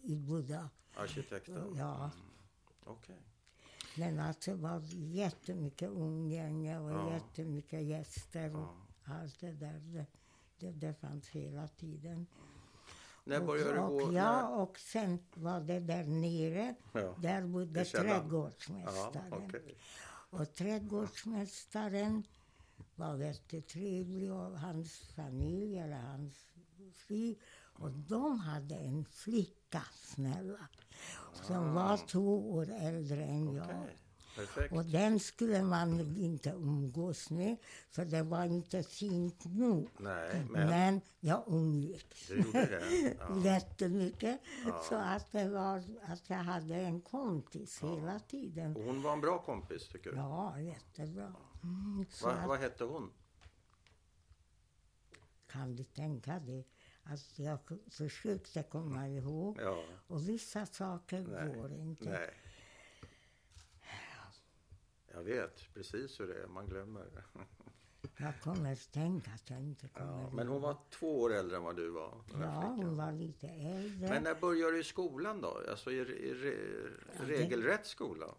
i 0.04 0.16
Buddha. 0.16 0.70
arkitekten? 0.96 1.76
Ja, 1.78 2.12
Okej. 2.84 3.22
men 3.98 4.20
alltså 4.20 4.52
det 4.52 4.58
var 4.58 4.82
jättemycket 4.96 5.90
umgänge 5.90 6.80
och 6.80 6.92
Ja. 6.92 7.14
jättemycket 7.14 7.84
gäster 7.84 8.50
Ja. 8.50 8.76
allt 9.04 9.40
det 9.40 9.52
där. 9.52 9.80
Det, 9.80 10.06
det, 10.60 10.72
det 10.72 10.94
fanns 10.94 11.28
hela 11.30 11.68
tiden. 11.68 12.28
När 13.24 13.42
började 13.42 13.74
du 13.74 13.80
och, 13.80 14.00
gå? 14.00 14.14
ja, 14.14 14.48
och 14.50 14.80
sen 14.80 15.20
var 15.34 15.60
det 15.60 15.80
där 15.80 16.04
nere, 16.04 16.76
Ja. 16.94 17.16
där 17.22 17.48
bodde 17.48 17.86
källaren? 17.86 18.10
Ja, 18.10 18.20
trädgårdsmästaren. 18.22 19.34
okej. 19.34 19.78
Och 20.30 20.54
trädgårdsmästaren 20.54 22.24
var 22.96 23.18
jättetrevlig 23.18 24.32
och 24.32 24.60
hans 24.60 25.00
familj, 25.16 25.80
eller 25.80 26.00
hans 26.00 26.34
fru. 27.08 27.36
Och 27.78 27.92
de 27.92 28.40
hade 28.40 28.76
en 28.76 29.06
flicka, 29.06 29.82
snälla, 29.94 30.68
som 31.34 31.74
var 31.74 31.98
två 32.08 32.52
år 32.52 32.70
äldre 32.72 33.24
än 33.26 33.54
jag. 33.54 33.66
Okej, 33.66 33.98
perfekt. 34.36 34.74
Och 34.74 34.86
den 34.86 35.20
skulle 35.20 35.64
man 35.64 36.00
inte 36.18 36.50
umgås 36.50 37.30
med, 37.30 37.58
för 37.92 38.06
det 38.06 38.24
var 38.24 38.46
inte 38.46 38.84
fint 38.84 39.46
nog. 39.46 39.90
Nej, 40.00 40.46
men 40.50 40.70
Men 40.70 41.02
jag 41.20 41.44
umgicks 41.48 42.28
du 42.28 42.38
gjorde 42.38 42.66
det? 42.66 43.16
Ja. 43.20 43.38
jättemycket. 43.46 44.40
Så 44.90 44.96
att 44.96 45.32
det 45.32 45.50
var 45.50 45.78
att 46.08 46.30
jag 46.30 46.38
hade 46.38 46.76
en 46.76 47.02
kompis 47.02 47.80
hela 47.84 48.20
tiden. 48.20 48.76
Och 48.76 48.84
hon 48.84 49.02
var 49.02 49.14
en 49.14 49.22
bra 49.22 49.38
kompis 49.42 49.88
tycker 49.88 50.12
du? 50.12 50.18
Ja, 50.18 50.60
jättebra. 50.60 51.34
Mm, 51.66 52.06
så 52.10 52.26
Va, 52.26 52.34
att, 52.34 52.48
vad 52.48 52.60
hette 52.60 52.84
hon? 52.84 53.12
kan 55.48 55.76
du 55.76 55.84
tänka 55.84 56.40
dig 56.40 56.68
att 57.04 57.40
jag 57.40 57.60
försökte 57.92 58.64
komma 58.64 59.08
ihåg 59.10 59.60
Ja, 59.62 59.84
och 60.08 60.30
vissa 60.30 60.66
saker 60.66 61.22
Nej, 61.22 61.56
går 61.56 61.72
inte. 61.74 62.10
nej. 62.10 62.34
Jag 65.14 65.24
vet 65.24 65.74
precis 65.74 66.20
hur 66.20 66.28
det 66.28 66.44
är, 66.44 66.48
man 66.48 66.68
glömmer. 66.68 67.06
Jag 68.18 68.42
kommer 68.42 68.92
tänka 68.92 69.32
att 69.32 69.50
jag 69.50 69.60
inte 69.62 69.88
kommer 69.88 70.22
Ja, 70.24 70.30
men 70.30 70.48
hon 70.48 70.62
var 70.62 70.78
två 70.90 71.22
år 71.22 71.34
äldre 71.34 71.58
än 71.58 71.64
vad 71.64 71.76
du 71.76 71.90
var? 71.90 72.22
Ja, 72.34 72.62
hon 72.78 72.96
var 72.98 73.12
lite 73.12 73.48
äldre. 73.48 74.10
Men 74.10 74.24
när 74.24 74.36
började 74.36 74.72
du 74.72 74.80
i 74.80 74.84
skolan 74.84 75.42
då? 75.42 75.62
Alltså 75.70 75.92
i, 75.92 75.96
i, 75.96 76.34
re- 76.34 76.90
det- 77.18 77.26
regelrätt 77.26 77.86
skola? 77.86 78.36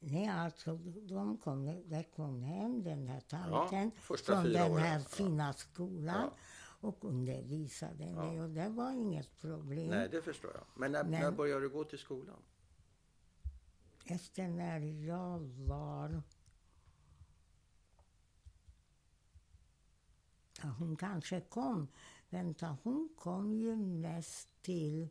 Nej, 0.00 0.28
alltså 0.28 0.76
de 1.08 1.38
kom, 1.38 1.82
det 1.86 2.04
kom 2.16 2.42
hem 2.42 2.82
den 2.84 3.06
här 3.08 3.20
tanten 3.20 3.90
första 4.00 4.32
från 4.42 4.52
den 4.52 4.76
här 4.76 4.98
Ja. 4.98 5.04
fina 5.04 5.52
skolan 5.52 6.30
Ja. 6.32 6.88
och 6.88 7.04
undervisade 7.04 8.12
mig 8.12 8.40
och 8.42 8.50
det 8.50 8.68
var 8.68 8.92
inget 8.92 9.40
problem. 9.40 9.88
Nej, 9.90 10.08
det 10.10 10.22
förstår 10.22 10.50
jag. 10.54 10.64
Men 10.76 10.92
när, 10.92 11.02
Men- 11.04 11.12
när 11.12 11.30
började 11.30 11.60
du 11.60 11.68
gå 11.68 11.84
till 11.84 11.98
skolan? 11.98 12.42
Efter 14.04 14.48
när 14.48 14.80
jag 15.06 15.38
var... 15.40 16.22
Ja, 20.62 20.68
hon 20.78 20.96
kanske 20.96 21.40
kom. 21.40 21.88
Vänta, 22.30 22.76
hon 22.82 23.08
kom 23.16 23.52
ju 23.52 23.76
mest 23.76 24.48
till 24.62 25.08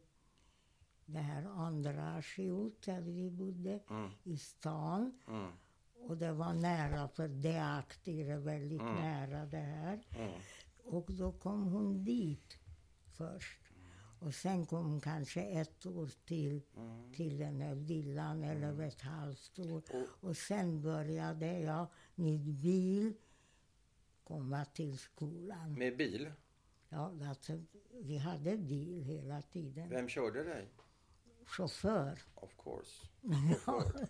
det 1.06 1.20
här 1.20 1.44
andra 1.46 2.16
Ashiot 2.16 2.82
där 2.86 3.02
vi 3.02 3.30
bodde 3.32 3.80
Mm. 3.90 4.12
i 4.24 4.38
stan. 4.38 5.20
Mm. 5.28 5.52
Och 6.08 6.18
det 6.18 6.32
var 6.34 6.54
nära, 6.54 7.08
för 7.08 7.28
Deakti 7.28 8.22
är 8.32 8.38
väldigt 8.38 8.82
nära 8.82 9.46
det 9.46 9.58
här. 9.58 10.08
Mm. 10.10 10.32
Och 10.84 11.06
då 11.14 11.32
kom 11.32 11.64
hon 11.64 12.04
dit 12.04 12.58
först. 13.18 13.60
Och 14.20 14.34
sen 14.34 14.66
kom 14.66 14.86
hon 14.86 15.02
kanske 15.02 15.42
ett 15.42 15.86
år 15.86 16.10
till, 16.26 16.62
Mm. 16.78 17.12
till 17.14 17.38
den 17.38 17.62
här 17.62 17.76
villan, 17.76 18.44
eller 18.44 18.82
ett 18.82 19.02
halvt 19.02 19.60
år. 19.60 19.78
Och- 19.94 20.30
Och 20.30 20.38
sen 20.38 20.82
började 20.82 21.60
jag 21.60 21.88
med 22.16 22.40
bil 22.40 23.14
komma 24.24 24.66
till 24.66 24.98
skolan. 24.98 25.74
Med 25.74 25.98
bil? 25.98 26.32
Ja, 26.90 27.14
alltså, 27.30 27.62
vi 28.02 28.18
hade 28.18 28.58
bil 28.58 29.02
hela 29.04 29.42
tiden. 29.42 29.90
Vem 29.90 30.08
körde 30.10 30.44
dig? 30.44 30.70
Chaufför. 31.46 32.20
Of 32.36 32.52
course. 32.64 33.08
Chaufför. 33.66 34.08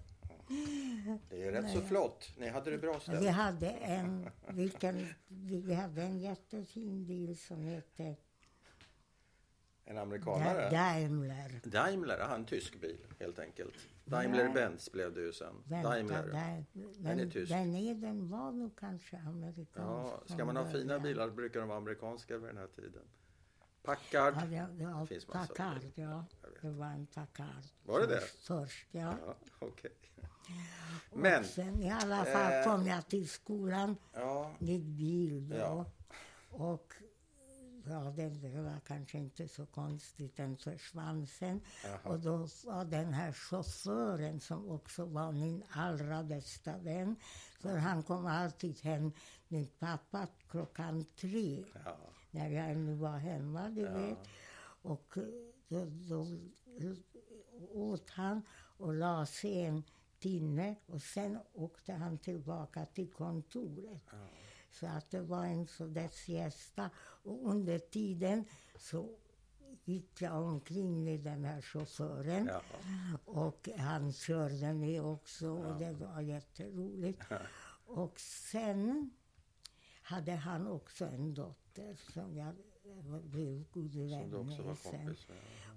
Det 1.29 1.43
är 1.43 1.51
rätt 1.51 1.71
så 1.73 1.81
flott. 1.81 2.29
Ni 2.37 2.47
hade 2.49 2.71
det 2.71 2.77
bra 2.77 2.93
Vi 2.93 2.99
ställt. 2.99 3.29
hade 3.29 3.69
en, 3.69 4.29
vilken, 4.49 5.07
vi 5.27 5.73
hade 5.73 6.01
en 6.01 6.19
jättefin 6.19 7.05
bil 7.05 7.37
som 7.39 7.63
hette 7.63 8.15
En 9.85 9.97
amerikanare? 9.97 10.69
Daimler. 10.69 11.61
Daimler, 11.63 12.17
ja, 12.19 12.35
en 12.35 12.45
tysk 12.45 12.81
bil 12.81 12.97
helt 13.19 13.39
enkelt. 13.39 13.73
Daimler-Benz 14.05 14.91
blev 14.91 15.13
det 15.13 15.21
ju 15.21 15.33
sen. 15.33 15.55
Vänta, 15.65 15.89
Daimler. 15.89 16.23
där, 16.27 16.65
Den 17.03 17.19
är 17.19 17.29
tysk. 17.29 17.51
den, 17.51 17.75
är, 17.75 17.95
den 17.95 18.29
var 18.29 18.51
nog 18.51 18.75
kanske 18.79 19.17
amerikansk. 19.17 19.77
Ja, 19.77 20.21
ska 20.25 20.45
man 20.45 20.57
ha 20.57 20.65
fina 20.65 20.99
bilar 20.99 21.29
brukar 21.29 21.59
de 21.59 21.69
vara 21.69 21.77
amerikanska 21.77 22.37
vid 22.37 22.49
den 22.49 22.57
här 22.57 22.67
tiden. 22.67 23.03
Packard. 23.85 24.35
Ja, 24.35 24.45
det, 24.45 24.67
det 24.77 24.85
var 24.85 25.05
Finns 25.05 25.25
Packard, 25.25 25.81
ja. 25.95 26.25
Det 26.61 26.69
var 26.69 26.87
en 26.87 27.07
Packard. 27.07 27.63
Var 27.83 27.99
det 27.99 28.07
det? 28.07 28.21
Först, 28.21 28.87
ja. 28.91 29.17
Ja, 29.25 29.35
okej. 29.59 29.91
Men, 31.13 31.39
Och 31.39 31.45
sen 31.45 31.81
i 31.81 31.91
alla 31.91 32.25
fall 32.25 32.53
eh, 32.53 32.63
kom 32.63 32.87
jag 32.87 33.07
till 33.07 33.29
skolan 33.29 33.97
ja, 34.13 34.51
med 34.59 34.81
bil 34.81 35.49
då. 35.49 35.55
Ja. 35.55 35.85
Och 36.49 36.93
ja, 37.85 38.13
det, 38.15 38.61
var 38.61 38.79
kanske 38.87 39.17
inte 39.17 39.47
så 39.47 39.65
konstigt, 39.65 40.37
den 40.37 40.57
försvann 40.57 41.27
sen. 41.27 41.61
Jaha. 41.83 41.99
Och 42.03 42.19
då 42.19 42.37
var 42.65 42.85
den 42.85 43.13
här 43.13 43.31
chauffören 43.31 44.39
som 44.39 44.69
också 44.69 45.05
var 45.05 45.31
min 45.31 45.63
allra 45.69 46.23
bästa 46.23 46.77
vän. 46.77 47.15
För 47.59 47.77
han 47.77 48.03
kom 48.03 48.25
alltid 48.25 48.79
hem 48.81 49.11
med 49.47 49.79
pappa 49.79 50.27
klockan 50.49 51.05
tre 51.15 51.63
ja, 51.85 51.97
när 52.35 52.49
jag 52.49 52.69
ännu 52.69 52.93
var 52.93 53.17
hemma, 53.17 53.69
du 53.69 53.87
vet. 53.87 54.17
Och 54.81 55.17
eh, 55.17 55.87
då, 56.09 56.25
då 56.79 56.95
åt 57.73 58.09
han 58.09 58.41
och 58.77 58.93
la 58.93 59.25
sig 59.25 59.61
en 59.61 59.83
timme 60.19 60.75
och 60.85 61.01
sen 61.01 61.39
åkte 61.53 61.93
han 61.93 62.17
tillbaka 62.17 62.85
till 62.85 63.11
kontoret. 63.11 64.01
Så 64.71 64.87
att 64.87 65.11
det 65.11 65.21
var 65.21 65.45
en 65.45 65.67
sån 65.67 66.09
siesta. 66.11 66.89
Och 66.97 67.49
under 67.49 67.79
tiden 67.79 68.45
så 68.77 69.09
gick 69.83 70.21
jag 70.21 70.43
omkring 70.43 71.03
med 71.03 71.19
den 71.19 71.45
här 71.45 71.61
chauffören. 71.61 72.49
ja. 72.51 72.61
Och 73.25 73.69
han 73.77 74.13
körde 74.13 74.73
mig 74.73 75.01
också 75.01 75.47
och 75.49 75.79
det 75.79 75.91
var 75.91 76.21
jätteroligt. 76.21 77.21
Och 77.85 78.19
sen 78.19 79.11
hade 80.01 80.31
han 80.31 80.67
också 80.67 81.05
en 81.05 81.33
dotter 81.33 81.64
som 82.13 82.35
jag 82.35 82.55
blev 83.23 83.63
god 83.71 83.95
vän 83.95 84.29
med 84.29 84.77
sen. 84.77 85.15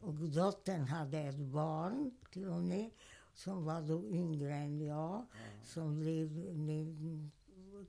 Och 0.03 0.15
dottern 0.15 0.85
hade 0.85 1.19
ett 1.19 1.39
barn 1.39 2.11
till 2.31 2.49
och 2.49 2.63
med 2.63 2.91
som 3.35 3.65
var 3.65 3.83
då 3.83 4.07
yngre 4.07 4.55
än 4.55 4.81
jag, 4.81 5.27
som 5.65 6.01
blev 6.01 6.31
min 6.55 7.31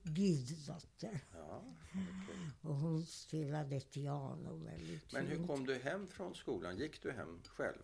guddotter. 0.03 1.21
Ja. 1.33 1.63
Och 2.61 2.75
hon 2.75 3.05
spelade 3.05 3.79
piano 3.79 4.55
väldigt 4.55 5.13
Men 5.13 5.27
hur 5.27 5.35
fint. 5.35 5.47
kom 5.47 5.65
du 5.65 5.75
hem 5.75 6.07
från 6.07 6.35
skolan? 6.35 6.77
Gick 6.77 7.01
du 7.01 7.11
hem 7.11 7.41
själv? 7.45 7.83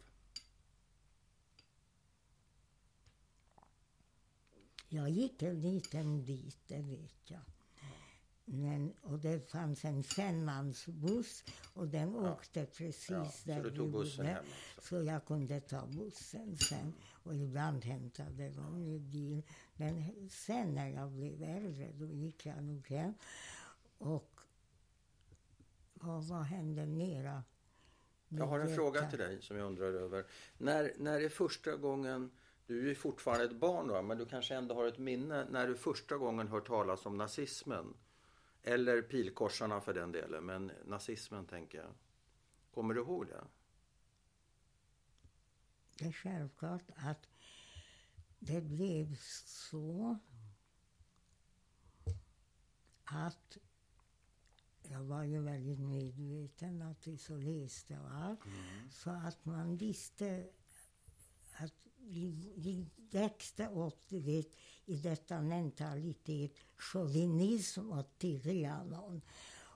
Jag 4.90 5.10
gick 5.10 5.44
en 5.44 5.62
liten 5.62 6.26
bit, 6.26 6.68
det 6.68 6.82
vet 6.82 7.32
jag. 7.32 7.42
Men, 8.46 8.94
och 9.02 9.20
det 9.20 9.52
fanns 9.52 9.86
en 9.86 10.04
femmansbuss 10.04 11.44
och 11.74 11.88
den 11.88 12.16
åkte 12.16 12.66
precis 12.66 13.10
Ja, 13.10 13.26
så 13.26 13.48
där 13.50 13.64
du 13.64 13.70
vi 13.70 13.78
tog 13.78 13.92
bussen 13.92 14.26
bodde. 14.26 14.40
också? 14.40 14.82
Så 14.88 15.04
jag 15.04 15.26
kunde 15.26 15.60
ta 15.60 15.86
bussen 15.86 16.58
sen. 16.58 16.94
Och 17.24 17.36
ibland 17.36 17.86
hämtade 17.86 18.50
de 18.50 18.84
med 18.84 19.02
bil. 19.02 19.44
Men 19.76 20.04
sen 20.30 20.76
när 20.76 20.88
jag 20.90 21.12
blev 21.12 21.44
äldre, 21.44 21.92
då 21.94 22.06
gick 22.06 22.46
jag 22.46 22.64
nog 22.64 22.88
hem. 22.88 23.14
Och 23.98 24.40
vad, 25.94 26.24
vad 26.24 26.44
hände 26.44 26.86
mera? 26.86 27.44
Jag 28.30 28.46
har 28.48 28.60
en 28.60 28.76
fråga 28.76 29.10
till 29.10 29.20
dig 29.20 29.42
som 29.42 29.58
jag 29.58 29.66
undrar 29.68 29.86
över. 29.86 30.26
När, 30.58 30.94
när 30.98 31.22
är 31.22 31.30
första 31.30 31.76
gången 31.76 32.32
Du 32.68 32.80
är 32.80 32.90
ju 32.90 32.96
fortfarande 32.96 33.46
ett 33.46 33.60
barn 33.60 33.88
då, 33.88 34.02
men 34.02 34.18
du 34.18 34.26
kanske 34.26 34.56
ändå 34.56 34.76
har 34.76 34.86
ett 34.86 34.98
minne 34.98 35.46
när 35.50 35.68
du 35.68 35.76
första 35.76 36.18
gången 36.18 36.48
hört 36.48 36.68
talas 36.68 37.06
om 37.06 37.18
nazismen. 37.18 37.94
Eller 38.68 39.02
pilkorsarna 39.02 39.82
för 39.82 39.94
den 39.94 40.12
delen, 40.12 40.46
men 40.46 40.72
nazismen 40.86 41.46
tänker 41.46 41.78
jag. 41.78 41.94
Kommer 42.72 42.94
du 42.94 43.02
ihåg 43.02 43.28
det? 43.28 43.44
Det 45.98 46.06
är 46.06 46.12
självklart 46.12 46.84
att 46.96 47.28
det 48.40 48.62
blev 48.62 49.16
så 49.46 50.18
att 53.04 53.58
jag 54.82 55.04
var 55.04 55.24
ju 55.24 55.42
väldigt 55.42 55.80
medveten 55.80 56.82
att 56.82 57.08
vi 57.08 57.18
så 57.18 57.38
läste 57.38 58.00
och 58.00 58.14
allt. 58.14 58.46
Mm. 58.46 58.92
Så 58.92 59.10
att 59.10 59.46
man 59.46 59.78
visste 59.78 60.50
att 61.58 61.74
vi, 61.98 62.54
vi 62.58 62.86
växte 63.12 63.68
upp 63.68 64.04
du 64.08 64.20
vet, 64.20 64.48
i 64.86 64.96
detta 64.96 65.42
mentalitet, 65.42 66.52
chauvinism 66.78 67.92
och 67.92 68.06
Trianon. 68.18 69.22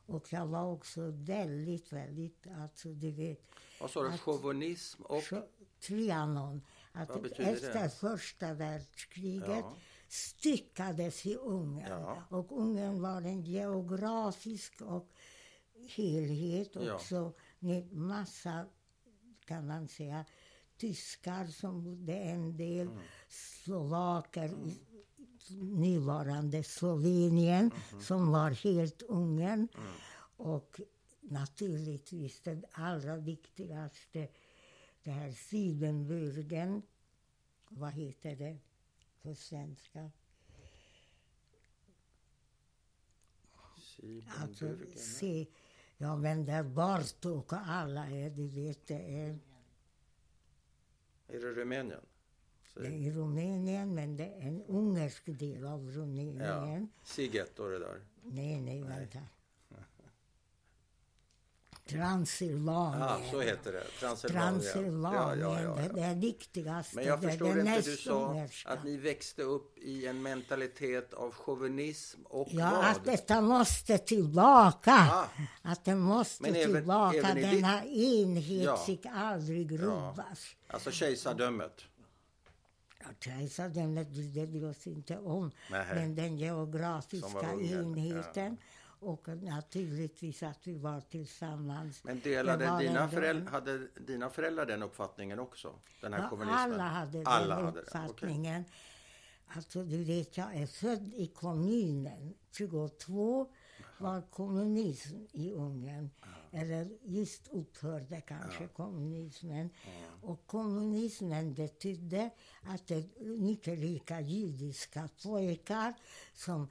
Och 0.05 0.33
jag 0.33 0.45
var 0.47 0.63
också 0.71 1.01
väldigt, 1.11 1.93
väldigt, 1.93 2.47
alltså 2.57 2.89
du 2.89 3.11
vet... 3.11 3.41
Vad 3.81 3.91
sa 3.91 4.03
du? 4.03 4.17
Chauvinism 4.17 5.01
och... 5.03 5.21
Ch- 5.21 5.43
Trianon. 5.79 6.61
Att 6.91 7.09
efter 7.39 7.83
det? 7.83 7.89
första 7.89 8.53
världskriget 8.53 9.47
Ja. 9.47 9.75
styckades 10.07 11.25
i 11.25 11.35
Ungern. 11.35 12.01
Ja. 12.01 12.23
Och 12.29 12.57
Ungern 12.61 13.01
var 13.01 13.21
en 13.21 13.41
geografisk 13.43 14.81
och 14.81 15.09
helhet 15.89 16.69
Ja. 16.73 16.93
också 16.95 17.33
med 17.59 17.91
massa, 17.93 18.65
kan 19.45 19.67
man 19.67 19.87
säga, 19.87 20.25
tyskar 20.77 21.45
som 21.47 21.83
bodde 21.83 22.13
en 22.13 22.57
del, 22.57 22.87
Mm. 22.87 22.99
slovaker 23.29 24.49
i 24.67 24.88
nuvarande 25.51 26.63
Slovenien 26.63 27.71
som 28.01 28.31
var 28.31 28.51
helt 28.51 29.01
Ungern. 29.01 29.67
Och 30.37 30.81
naturligtvis 31.21 32.41
det 32.41 32.61
allra 32.71 33.17
viktigaste, 33.17 34.27
det 35.03 35.11
här 35.11 35.31
Siebenbürgen, 35.31 36.81
vad 37.69 37.91
heter 37.91 38.35
det 38.35 38.57
på 39.21 39.35
svenska? 39.35 40.11
Alltså, 44.41 44.75
se, 44.95 45.47
ja 45.97 46.15
men 46.15 46.45
där 46.45 46.63
och 47.25 47.53
alla 47.53 48.07
är, 48.07 48.29
du 48.29 48.47
vet, 48.47 48.87
det 48.87 49.19
är, 49.19 49.39
Är 51.27 51.39
det 51.39 51.51
Rumänien? 51.51 52.01
Det 52.73 52.87
är 52.87 52.91
i 52.91 53.11
Rumänien, 53.11 53.95
men 53.95 54.17
det 54.17 54.23
är 54.25 54.41
en 54.47 54.63
ungersk 54.67 55.23
del 55.25 55.65
av 55.65 55.85
Ja. 55.85 55.91
Rumänien. 55.99 56.89
Siget 57.03 57.59
och 57.59 57.69
det 57.69 57.79
där. 57.79 58.01
Nej, 58.23 58.61
nej, 58.61 58.83
vänta. 58.83 59.19
Transylvanien. 61.89 63.01
Ja, 63.01 63.19
så 63.31 63.41
heter 63.41 63.71
det. 63.71 63.83
Transylvanien. 63.99 64.61
Transylvanien, 64.61 65.39
Ja, 65.39 65.61
ja, 65.61 65.61
ja, 65.63 65.75
Det, 65.75 65.83
ja. 65.87 65.93
det 65.93 66.01
är 66.01 66.15
viktigaste. 66.15 66.95
Men 66.95 67.05
jag 67.05 67.21
förstår 67.21 67.53
det 67.53 67.59
inte, 67.61 67.81
du 67.81 67.97
sa 67.97 68.29
ungerska. 68.29 68.69
att 68.69 68.83
ni 68.83 68.97
växte 68.97 69.43
upp 69.43 69.77
i 69.77 70.07
en 70.07 70.21
mentalitet 70.21 71.13
av 71.13 71.31
chauvinism 71.31 72.21
och 72.25 72.47
Ja, 72.51 72.71
vad? 72.75 72.85
att 72.85 73.05
detta 73.05 73.41
måste 73.41 73.97
tillbaka. 73.97 74.91
Ah. 74.91 75.25
Att 75.61 75.85
det 75.85 75.95
måste 75.95 76.47
även- 76.49 76.73
tillbaka. 76.75 77.17
även 77.17 77.35
Denna 77.55 77.85
enhet 77.85 78.63
Ja. 78.65 78.77
fick 78.77 79.05
aldrig 79.05 79.79
rubbas. 79.81 80.55
Alltså 80.67 80.91
kejsardömet. 80.91 81.81
Ja, 83.09 83.15
Kejsardömet 83.19 84.07
brydde 84.09 84.45
vi 84.45 84.63
oss 84.65 84.87
inte 84.87 85.17
om. 85.17 85.51
Nähä. 85.71 85.95
Men 85.95 86.15
den 86.15 86.37
geografiska 86.37 87.53
enheten 87.53 88.57
och 89.01 89.27
naturligtvis 89.27 90.43
att 90.43 90.67
vi 90.67 90.77
var 90.77 91.01
tillsammans. 91.01 92.03
Men 92.03 92.19
delade 92.19 92.65
Det 92.65 92.71
var 92.71 92.79
dina, 92.79 92.99
ändå- 93.03 93.11
föräldrar, 93.15 93.51
hade 93.51 93.87
dina 93.87 94.29
föräldrar 94.29 94.65
den 94.65 94.83
uppfattningen 94.83 95.39
också? 95.39 95.73
Den 96.01 96.13
här 96.13 96.21
Ja, 96.23 96.29
kommunismen? 96.29 96.59
alla 96.59 96.83
hade 96.83 97.23
Alla 97.25 97.55
den 97.55 97.65
hade 97.65 97.77
det, 97.81 97.87
okej. 97.89 98.01
uppfattningen. 98.05 98.63
Alltså, 99.47 99.83
du 99.83 100.03
vet, 100.03 100.37
jag 100.37 100.55
är 100.55 100.67
född 100.67 101.13
i 101.13 101.27
kommunen. 101.27 102.33
22 102.51 103.47
var 103.97 104.21
kommunism 104.21 105.17
i 105.31 105.51
Ungern. 105.53 106.09
Eller 106.51 106.87
just 107.03 107.47
upphörde 107.47 108.21
kanske 108.21 108.67
kommunismen. 108.67 109.69
Och 110.21 110.47
kommunismen 110.47 111.53
betydde 111.53 112.29
att 112.61 112.87
det 112.87 113.19
mycket 113.19 113.79
rika 113.79 114.21
judiska 114.21 115.09
pojkar 115.23 115.93
som 116.33 116.67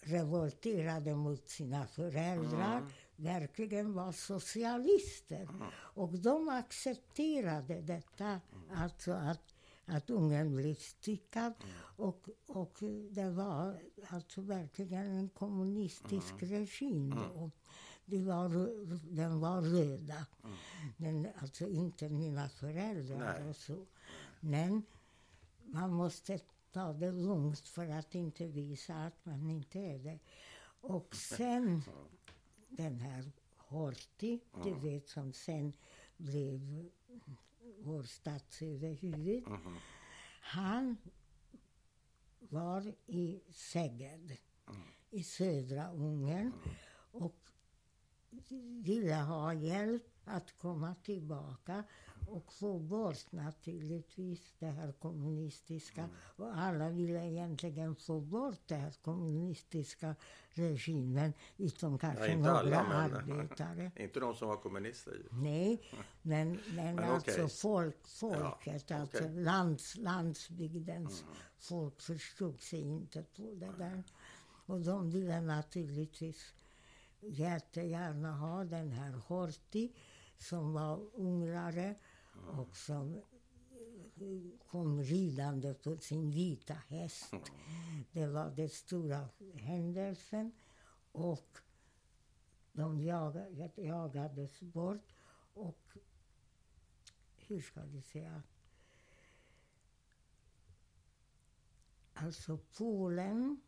revolterade 0.00 1.14
mot 1.14 1.48
sina 1.48 1.86
föräldrar 1.86 2.86
verkligen 3.16 3.94
var 3.94 4.12
socialister. 4.12 5.48
Och 5.74 6.18
de 6.18 6.48
accepterade 6.48 7.80
detta, 7.80 8.40
alltså 8.74 9.12
att, 9.12 9.54
att 9.86 10.10
Ungern 10.10 10.56
blev 10.56 10.74
styckad. 10.74 11.52
Och, 11.96 12.28
och 12.46 12.78
det 13.10 13.30
var 13.30 13.80
alltså 14.08 14.40
verkligen 14.40 15.06
en 15.06 15.28
kommunistisk 15.28 16.34
regim 16.40 17.10
då. 17.10 17.50
Det 18.06 18.20
var, 18.20 18.48
den 19.14 19.40
var 19.40 19.62
röda. 19.62 20.26
Men 20.96 21.28
alltså 21.38 21.68
inte 21.68 22.08
mina 22.08 22.48
föräldrar 22.48 23.18
Nej. 23.18 23.48
och 23.48 23.56
så. 23.56 23.86
Men 24.40 24.82
man 25.64 25.92
måste 25.92 26.40
ta 26.72 26.92
det 26.92 27.12
lugnt 27.12 27.68
för 27.68 27.88
att 27.88 28.14
inte 28.14 28.46
visa 28.46 28.94
att 28.94 29.24
man 29.24 29.50
inte 29.50 29.78
är 29.78 29.98
det. 29.98 30.18
Och 30.80 31.16
sen 31.16 31.82
den 32.68 33.00
här 33.00 33.32
Horthy, 33.56 34.40
du 34.64 34.74
vet 34.74 35.08
som 35.08 35.32
sen 35.32 35.72
blev 36.16 36.90
vår 37.78 38.02
statsöverhuvud. 38.02 39.44
Han 40.40 40.96
var 42.38 42.94
i 43.06 43.40
Szeged 43.50 44.36
i 45.10 45.22
södra 45.22 45.90
Ungern 45.90 46.52
och 47.12 47.43
ville 48.84 49.14
ha 49.14 49.54
hjälp 49.54 50.02
att 50.24 50.58
komma 50.58 50.94
tillbaka 50.94 51.84
och 52.28 52.52
få 52.52 52.78
bort 52.78 53.32
naturligtvis 53.32 54.52
det 54.58 54.66
här 54.66 54.92
kommunistiska. 54.92 56.08
Och 56.36 56.58
alla 56.58 56.90
ville 56.90 57.26
egentligen 57.26 57.96
få 57.96 58.20
bort 58.20 58.60
det 58.66 58.74
här 58.74 58.94
kommunistiska 59.02 60.14
regimen 60.50 61.32
utom 61.56 61.98
kanske 61.98 62.32
alla, 62.34 62.62
några 62.62 62.82
men- 62.82 63.14
arbetare. 63.14 63.90
Inte 63.96 64.20
de 64.20 64.34
som 64.34 64.48
var 64.48 64.56
kommunister. 64.56 65.12
ju. 65.12 65.24
Nej, 65.42 65.82
men, 66.22 66.60
men, 66.74 66.94
Men 66.96 66.98
alltså 67.04 67.30
okej. 67.32 67.48
folk, 67.48 68.06
folket, 68.06 68.90
Ja, 68.90 68.96
alltså. 68.96 69.24
Mm. 69.24 69.44
lands, 69.44 69.96
landsbygdens 69.96 71.24
folk 71.58 72.00
förstod 72.00 72.60
sig 72.60 72.80
inte 72.80 73.22
på 73.22 73.54
det 73.54 73.72
där. 73.78 74.02
Och 74.66 74.80
de 74.80 75.10
ville 75.10 75.40
naturligtvis 75.40 76.54
jättegärna 77.28 78.32
ha 78.32 78.64
den 78.64 78.92
här 78.92 79.12
Horthy 79.12 79.92
som 80.38 80.72
var 80.72 81.00
ungrare 81.14 81.94
och 82.46 82.76
som 82.76 83.14
eh, 83.14 84.58
kom 84.68 85.02
ridande 85.02 85.74
på 85.74 85.96
sin 85.96 86.30
vita 86.30 86.74
häst. 86.74 87.34
Det 88.12 88.26
var 88.26 88.50
den 88.50 88.68
stora 88.68 89.28
händelsen. 89.54 90.52
Och 91.12 91.58
de 92.72 93.00
jagade, 93.00 93.70
jagades 93.76 94.60
bort. 94.60 95.14
Och 95.54 95.96
hur 97.36 97.60
ska 97.60 97.80
vi 97.84 98.02
säga? 98.02 98.42
Alltså 102.14 102.58
Polen 102.78 103.60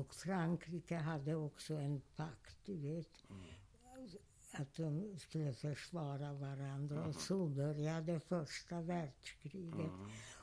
och 0.00 0.14
Frankrike 0.14 0.96
hade 0.96 1.34
också 1.34 1.74
en 1.74 2.02
pakt, 2.16 2.56
du 2.64 2.76
vet. 2.76 3.24
Att 4.52 4.74
de 4.74 5.18
skulle 5.18 5.52
försvara 5.52 6.32
varandra. 6.32 7.06
Och 7.06 7.14
så 7.14 7.46
började 7.46 8.20
första 8.20 8.80
världskriget. 8.80 9.92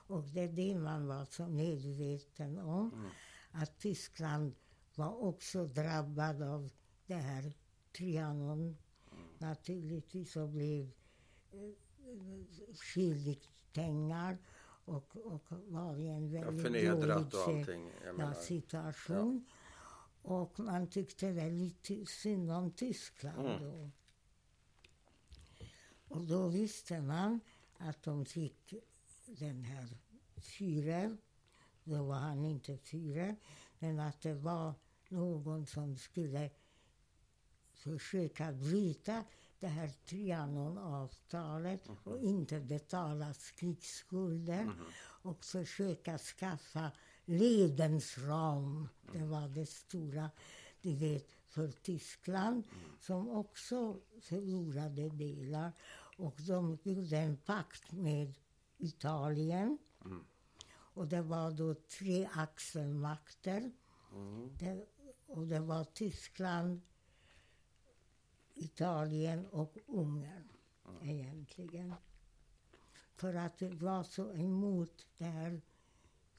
Och 0.07 0.23
det 0.23 0.41
är 0.41 0.51
det 0.51 0.79
man 0.79 1.07
var 1.07 1.25
så 1.25 1.47
medveten 1.47 2.59
om. 2.59 3.09
Att 3.51 3.79
Tyskland 3.79 4.55
var 4.95 5.23
också 5.23 5.65
drabbad 5.65 6.41
av 6.41 6.69
det 7.07 7.15
här 7.15 7.53
Trianon 7.97 8.77
naturligtvis 9.37 10.35
och 10.35 10.49
blev 10.49 10.91
eh, 11.51 12.75
skyldigt 12.75 13.49
pengar 13.73 14.37
och, 14.85 15.17
och 15.17 15.43
var 15.49 15.97
i 15.97 16.07
en 16.07 16.31
Ja, 16.31 16.41
väldigt 16.41 16.61
förnedrat 16.63 17.33
och 17.33 17.45
dålig 17.47 17.59
allting. 17.59 17.91
Ja, 18.19 18.33
situation. 18.33 19.45
Och 20.21 20.59
man 20.59 20.87
tyckte 20.87 21.31
väldigt 21.31 22.09
synd 22.09 22.51
om 22.51 22.71
Tyskland 22.71 23.47
Mm. 23.47 23.61
då. 23.63 23.89
Och 26.07 26.21
då 26.21 26.47
visste 26.47 27.01
man 27.01 27.39
att 27.77 28.03
de 28.03 28.25
fick 28.25 28.73
den 29.25 29.63
här 29.63 29.87
fyren. 30.37 31.17
Då 31.83 32.03
var 32.03 32.15
han 32.15 32.45
inte 32.45 32.77
fyre, 32.77 33.35
men 33.79 33.99
att 33.99 34.21
det 34.21 34.33
var 34.33 34.73
någon 35.09 35.65
som 35.65 35.97
skulle 35.97 36.49
försöka 37.73 38.51
bryta 38.51 39.23
det 39.63 39.69
här 39.69 39.91
Trianonavtalet 40.05 41.87
mm 41.87 41.97
och 42.03 42.19
inte 42.19 42.59
betala 42.59 43.33
krigsskulder 43.55 44.61
mm 44.61 44.85
och 45.21 45.43
försöka 45.45 46.17
skaffa 46.17 46.91
Lebensraum. 47.25 48.89
Det 49.13 49.23
var 49.23 49.47
det 49.47 49.65
stora, 49.65 50.29
du 50.81 50.95
vet, 50.95 51.27
för 51.47 51.71
Tyskland 51.71 52.63
mm. 52.71 52.97
som 52.99 53.29
också 53.29 53.99
förlorade 54.21 55.09
delar. 55.09 55.71
Och 56.17 56.35
de 56.47 56.77
gjorde 56.83 57.17
en 57.17 57.37
pakt 57.37 57.91
med 57.91 58.33
Italien. 58.77 59.77
Mm. 60.05 60.23
Och 60.69 61.07
det 61.07 61.21
var 61.21 61.51
då 61.51 61.73
tre 61.73 62.29
axelmakter. 62.33 63.71
Mm. 64.11 64.57
Det, 64.57 64.85
och 65.27 65.47
det 65.47 65.59
var 65.59 65.83
Tyskland, 65.83 66.81
Italien 68.63 69.45
och 69.45 69.77
Ungern 69.87 70.49
mm. 70.87 71.09
egentligen. 71.09 71.93
För 73.15 73.33
att 73.33 73.57
det 73.57 73.69
var 73.69 74.03
så 74.03 74.33
emot 74.33 75.07
det 75.17 75.25
här 75.25 75.61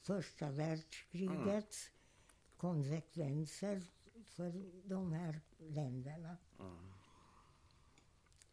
första 0.01 0.51
världskrigets 0.51 1.89
mm. 1.89 2.57
konsekvenser 2.57 3.83
för 4.25 4.53
de 4.83 5.11
här 5.11 5.41
länderna. 5.57 6.37
Mm. 6.59 6.91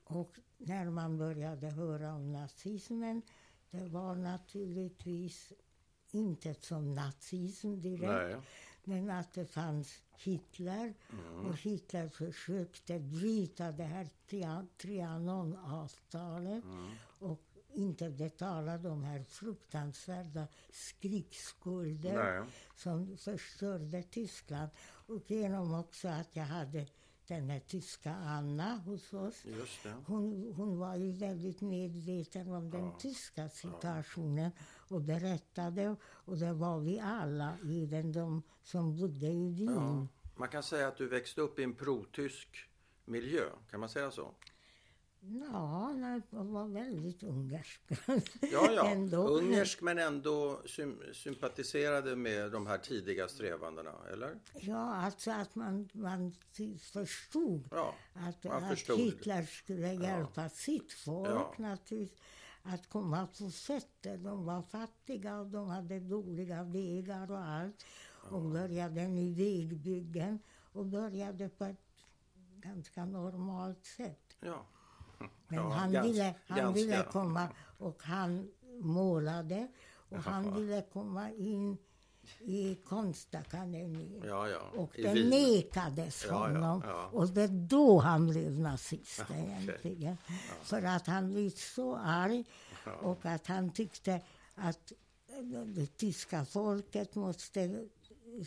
Och 0.05 0.39
när 0.57 0.91
man 0.91 1.19
började 1.19 1.71
höra 1.71 2.15
om 2.15 2.33
nazismen, 2.33 3.23
det 3.71 3.89
var 3.89 4.15
naturligtvis 4.15 5.53
inte 6.11 6.55
som 6.55 6.95
nazism 6.95 7.81
direkt, 7.81 8.03
Nej. 8.03 8.37
men 8.85 9.11
att 9.11 9.33
det 9.33 9.47
fanns 9.47 10.03
Hitler. 10.23 10.95
Mm. 11.13 11.47
Och 11.47 11.57
Hitler 11.57 12.09
försökte 12.09 12.99
bryta 12.99 13.73
det 13.73 13.85
här 13.85 14.09
Trianonavtalet 14.77 16.65
mm. 16.65 16.91
och 17.19 17.41
inte 17.75 18.11
betala 18.11 18.79
de 18.79 19.05
här 19.05 19.23
fruktansvärda 19.23 20.47
krigsskulder 21.01 22.47
som 22.75 23.17
förstörde 23.17 24.03
Tyskland. 24.03 24.71
Och 25.07 25.31
genom 25.31 25.75
också 25.75 26.09
att 26.09 26.29
jag 26.33 26.45
hade 26.45 26.87
den 27.29 27.51
här 27.51 27.61
tyska 27.61 28.15
Anna 28.15 28.77
hos 28.77 29.13
oss. 29.13 29.45
Hon, 30.07 30.53
hon 30.57 30.79
var 30.79 30.97
ju 30.97 31.13
väldigt 31.13 31.61
medveten 31.61 32.53
om 32.53 32.71
den 32.71 32.85
ja. 32.85 32.99
tyska 32.99 33.49
situationen 33.49 34.51
och 34.89 35.01
berättade. 35.01 35.97
Och 36.03 36.39
det 36.39 36.53
var 36.53 36.81
vi 36.81 37.01
alla, 37.01 37.59
även 37.83 38.13
de 38.13 38.43
som 38.63 38.97
bodde 38.97 39.27
i 39.27 39.49
Wien. 39.49 39.75
Ja. 39.75 40.07
Man 40.37 40.49
kan 40.49 40.63
säga 40.63 40.89
att 40.89 40.97
du 40.97 41.09
växte 41.09 41.41
upp 41.41 41.59
i 41.59 41.63
en 41.63 41.75
protysk 41.75 42.69
miljö, 43.05 43.45
kan 43.71 43.81
man 43.81 43.89
säga 43.89 44.11
så? 44.11 44.35
Ja, 45.25 45.95
han 46.31 46.53
var 46.53 46.69
väldigt 46.69 47.23
ungersk. 47.23 47.81
Ja, 48.41 48.73
ja. 48.73 48.91
ändå. 48.91 49.29
Ungersk 49.29 49.81
men 49.81 49.99
ändå 49.99 50.63
sym 50.67 51.03
sympatiserade 51.13 52.17
med 52.17 52.53
de 52.53 52.67
här 52.67 52.79
tidiga 52.79 53.29
strävandena, 53.29 53.95
eller? 54.13 54.39
Ja, 54.55 54.95
alltså 54.95 55.31
att 55.31 55.55
man, 55.55 55.89
man 55.93 56.35
förstod 56.93 57.69
ja, 57.71 57.95
att, 58.15 58.45
man 58.45 58.65
att 58.65 58.79
Hitler 58.79 59.43
skulle 59.43 59.93
hjälpa 59.93 60.43
ja. 60.43 60.49
sitt 60.49 60.93
folk 60.93 61.29
ja. 61.29 61.55
naturligtvis 61.59 62.19
att 62.63 62.89
komma 62.89 63.29
på 63.39 63.51
fötter. 63.51 64.17
De 64.17 64.45
var 64.45 64.63
fattiga 64.63 65.39
och 65.39 65.47
de 65.47 65.69
hade 65.69 66.01
dåliga 66.01 66.63
vägar 66.63 67.31
och 67.31 67.45
allt. 67.45 67.85
Och 68.31 68.43
började 68.43 69.09
nu 69.09 69.35
vägbyggen 69.35 70.39
och 70.73 70.87
började 70.87 71.49
på 71.49 71.65
ett 71.65 71.79
ganska 72.57 73.05
normalt 73.05 73.85
sätt. 73.85 74.37
Ja. 74.41 74.67
Men 75.49 75.59
ja, 75.59 75.69
han, 75.69 75.93
gans, 75.93 76.07
ville, 76.07 76.35
han 76.47 76.59
ganska. 76.59 76.75
ville 76.75 77.05
komma 77.13 77.49
och 77.79 78.03
han 78.03 78.49
målade 78.81 79.69
och 79.95 80.17
Jaha. 80.17 80.21
han 80.21 80.55
ville 80.55 80.83
komma 80.93 81.31
in 81.31 81.79
i 82.41 82.75
konstakademin. 82.75 84.23
Ja, 84.27 84.49
ja. 84.49 84.61
Och 84.77 84.91
det 84.97 85.15
Wien. 85.15 85.29
nekades 85.29 86.25
ja, 86.29 86.35
honom. 86.35 86.83
Och 87.13 87.29
det 87.29 87.43
är 87.43 87.49
då 87.49 87.99
han 87.99 88.27
blev 88.27 88.61
nazist 88.61 89.25
egentligen. 89.31 90.13
Okay. 90.13 90.37
För 90.63 90.83
att 90.83 91.07
han 91.07 91.33
blev 91.33 91.51
så 91.51 91.97
arg 91.97 92.45
och 93.03 93.27
att 93.27 93.47
han 93.47 93.71
tyckte 93.71 94.21
att 94.55 94.93
det 95.67 95.87
tyska 95.87 96.45
folket 96.45 97.15
måste 97.15 97.87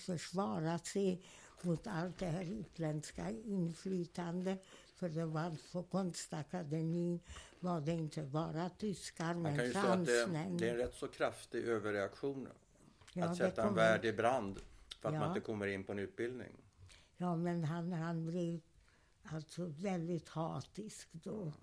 försvara 0.06 0.80
sig 0.80 1.22
mot 1.62 1.88
allt 1.88 2.20
det 2.20 2.26
här 2.26 2.44
utländska 2.44 3.30
inflytandet. 3.30 4.66
För 4.96 5.10
det 5.10 5.26
var 5.26 5.58
på 5.72 5.84
Konstakademin 5.84 7.20
var 7.60 7.82
det 7.82 7.92
inte 7.92 8.24
bara 8.24 8.70
tyskar 8.70 9.34
men 9.34 9.72
fransmän. 9.72 10.58
Det, 10.58 10.66
det, 10.66 10.70
är 10.70 10.74
en 10.74 10.78
rätt 10.78 10.96
så 10.96 11.08
kraftig 11.08 11.64
överreaktion. 11.64 12.48
Ja, 13.14 13.26
att 13.26 13.38
sätta 13.38 13.56
kommer... 13.56 13.68
en 13.70 13.76
värld 13.76 14.06
i 14.06 14.14
brand 14.14 14.60
för 15.00 15.10
att 15.10 15.16
ja. 15.16 15.20
man 15.20 15.30
inte 15.30 15.42
kommer 15.42 15.68
in 15.68 15.84
på 15.84 15.92
en 15.92 16.00
utbildning. 16.00 16.52
Ja, 17.18 17.36
men 17.36 17.64
han, 17.64 17.94
han 17.94 18.26
blev 18.26 18.60
alltså 19.24 19.66
väldigt 19.66 20.30
hatisk 20.30 21.08
då 21.12 21.54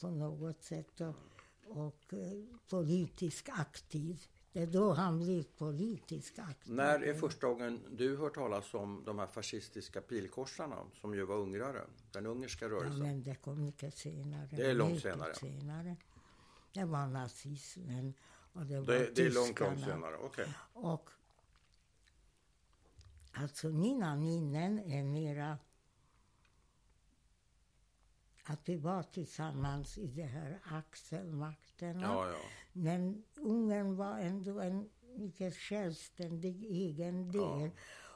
på 0.00 0.10
något 0.10 0.62
sätt 0.62 1.00
och, 1.00 1.14
och 1.66 2.12
uh, 2.12 2.44
politiskt 2.68 3.48
aktiv. 3.48 4.26
Det 4.56 4.62
är 4.62 4.66
då 4.66 4.92
han 4.92 5.18
blir 5.18 5.42
politisk 5.42 6.38
aktiv. 6.38 6.74
När 6.74 7.00
är 7.00 7.14
första 7.14 7.46
gången 7.46 7.80
du 7.90 8.16
hört 8.16 8.34
talas 8.34 8.74
om 8.74 9.02
de 9.06 9.18
här 9.18 9.26
fascistiska 9.26 10.00
pilkorsarna 10.00 10.76
som 11.00 11.14
ju 11.14 11.24
var 11.24 11.36
ungrare? 11.36 11.82
Den 12.12 12.26
ungerska 12.26 12.68
rörelsen? 12.68 12.98
Ja, 12.98 13.04
men 13.04 13.22
det 13.22 13.34
kom 13.34 13.64
mycket 13.64 13.94
senare. 13.94 14.48
Det 14.52 14.70
är 14.70 14.74
långt 14.74 15.02
senare? 15.02 15.34
senare. 15.34 15.96
Det 16.72 16.84
var 16.84 17.06
nazismen 17.06 18.14
och 18.52 18.66
det 18.66 18.80
var 18.80 18.86
Det, 18.86 19.14
det 19.14 19.26
är 19.26 19.30
långt, 19.30 19.60
långt 19.60 19.80
senare. 19.80 20.16
Okay. 20.16 20.46
Och 20.72 21.10
alltså 23.32 23.68
mina 23.68 24.16
minnen 24.16 24.78
är 24.78 25.04
mera 25.04 25.58
att 28.44 28.68
vi 28.68 28.76
var 28.76 29.02
tillsammans 29.02 29.98
i 29.98 30.06
de 30.06 30.22
här 30.22 30.60
axelmakterna. 30.64 32.02
Ja, 32.02 32.28
ja. 32.28 32.38
Men 32.76 33.22
Ungern 33.36 33.96
var 33.96 34.18
ändå 34.18 34.60
en 34.60 34.88
mycket 35.16 35.54
självständig 35.54 36.64
egen 36.64 37.32
del. 37.32 37.60
Ja. 37.60 37.70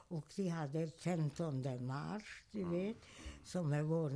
Och 0.09 0.27
vi 0.37 0.49
hade 0.49 0.91
15 0.91 1.87
mars, 1.87 2.45
du 2.51 2.61
mm. 2.63 2.73
vet, 2.73 2.97
som 3.45 3.73
är 3.73 3.83
vår 3.83 4.11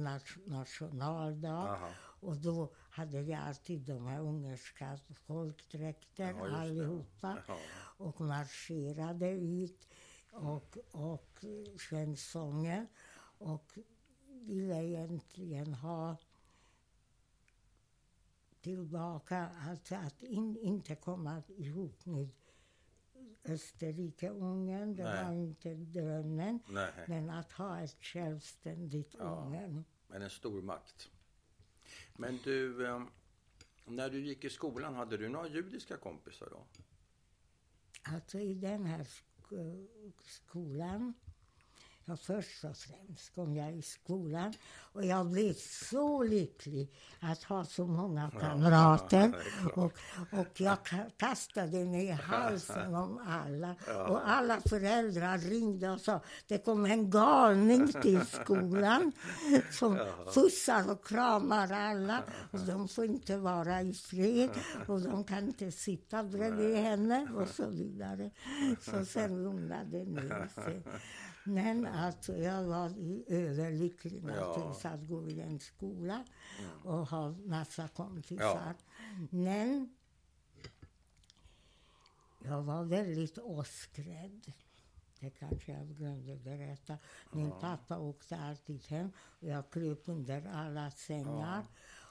nationaldag. 0.50 1.68
Aha. 1.68 1.88
Och 2.20 2.36
då 2.36 2.72
hade 2.90 3.22
vi 3.22 3.34
alltid 3.34 3.80
de 3.80 4.06
här 4.06 4.20
ungerska 4.20 4.98
folkdräkter 5.26 6.34
ja, 6.38 6.56
allihopa. 6.56 7.38
Ja. 7.48 7.56
Och 7.96 8.20
marscherade 8.20 9.30
ut 9.30 9.88
och, 10.32 10.78
och 10.90 11.44
sjöng 11.78 12.16
sånger. 12.16 12.86
Och 13.38 13.78
ville 14.28 14.84
egentligen 14.84 15.74
ha 15.74 16.16
tillbaka, 18.64 19.50
alltså 19.68 19.94
att 19.94 20.22
in, 20.22 20.56
inte 20.56 20.94
komma 20.94 21.42
ihop 21.48 22.06
med 22.06 22.28
Österrike-Ungern, 23.44 24.96
det 24.96 25.04
Nej. 25.04 25.24
var 25.24 25.32
inte 25.32 25.74
drömmen. 25.74 26.60
Nej. 26.68 26.92
Men 27.08 27.30
att 27.30 27.52
ha 27.52 27.80
ett 27.80 27.96
självständigt 28.00 29.14
ja, 29.18 29.44
Ungern. 29.44 29.84
Men 30.06 30.22
en 30.22 30.30
stor 30.30 30.62
makt. 30.62 31.10
Men 32.16 32.38
du, 32.44 32.86
eh, 32.86 33.02
när 33.84 34.10
du 34.10 34.26
gick 34.26 34.44
i 34.44 34.50
skolan, 34.50 34.94
hade 34.94 35.16
du 35.16 35.28
några 35.28 35.48
judiska 35.48 35.96
kompisar 35.96 36.48
då? 36.50 36.66
Alltså 38.02 38.38
i 38.38 38.54
den 38.54 38.86
här 38.86 39.08
skolan 40.18 41.14
Ja, 42.06 42.16
först 42.16 42.64
och 42.64 42.76
främst 42.76 43.34
kom 43.34 43.56
jag 43.56 43.72
i 43.72 43.82
skolan 43.82 44.54
och 44.92 45.04
jag 45.04 45.26
blev 45.26 45.52
så 45.54 46.22
lycklig 46.22 46.90
att 47.20 47.42
ha 47.42 47.64
så 47.64 47.86
många 47.86 48.30
kamrater. 48.40 49.32
och, 49.74 49.92
och 50.30 50.60
jag 50.60 50.78
kastade 51.16 51.84
mig 51.84 52.04
i 52.04 52.10
halsen 52.30 52.94
om 52.94 53.20
alla. 53.26 53.74
Och 54.08 54.28
alla 54.28 54.60
föräldrar 54.60 55.38
ringde 55.38 55.90
och 55.90 56.00
sa 56.00 56.20
det 56.48 56.58
kom 56.58 56.84
en 56.84 57.10
galning 57.10 57.92
till 57.92 58.26
skolan 58.26 59.12
som 59.70 59.98
pussar 60.34 60.90
och 60.90 61.06
kramar 61.06 61.72
alla. 61.72 62.22
Och 62.50 62.60
de 62.60 62.88
får 62.88 63.04
inte 63.04 63.36
vara 63.36 63.82
i 63.82 63.92
fred 63.92 64.50
och 64.88 65.00
de 65.00 65.24
kan 65.24 65.44
inte 65.46 65.72
sitta 65.72 66.24
bredvid 66.24 66.76
henne 66.76 67.28
och 67.36 67.48
så 67.48 67.70
vidare. 67.70 68.30
Så 68.80 69.04
sen 69.04 69.44
lugnade 69.44 69.98
det 69.98 70.04
ner 70.04 70.48
sig. 70.54 70.82
Men 71.44 71.86
alltså, 71.86 72.36
jag 72.36 72.64
var 72.64 72.92
överlycklig 73.28 74.22
Ja. 74.24 74.30
naturligtvis 74.30 74.84
att 74.84 75.08
gå 75.08 75.28
i 75.28 75.40
en 75.40 75.60
skola 75.60 76.24
Mm. 76.60 76.82
och 76.82 77.06
ha 77.08 77.28
massa 77.30 77.88
kompisar. 77.88 78.74
Men 79.30 79.94
jag 82.44 82.62
var 82.62 82.84
väldigt 82.84 83.38
åskrädd. 83.38 84.52
Det 85.20 85.30
kanske 85.30 85.72
jag 85.72 85.86
glömde 85.88 86.36
berätta. 86.36 86.98
Min 87.32 87.50
pappa 87.60 87.98
åkte 87.98 88.36
alltid 88.36 88.84
hem 88.86 89.10
och 89.40 89.48
jag 89.48 89.70
kröp 89.70 90.02
under 90.08 90.46
alla 90.54 90.90
sängar. 90.90 91.64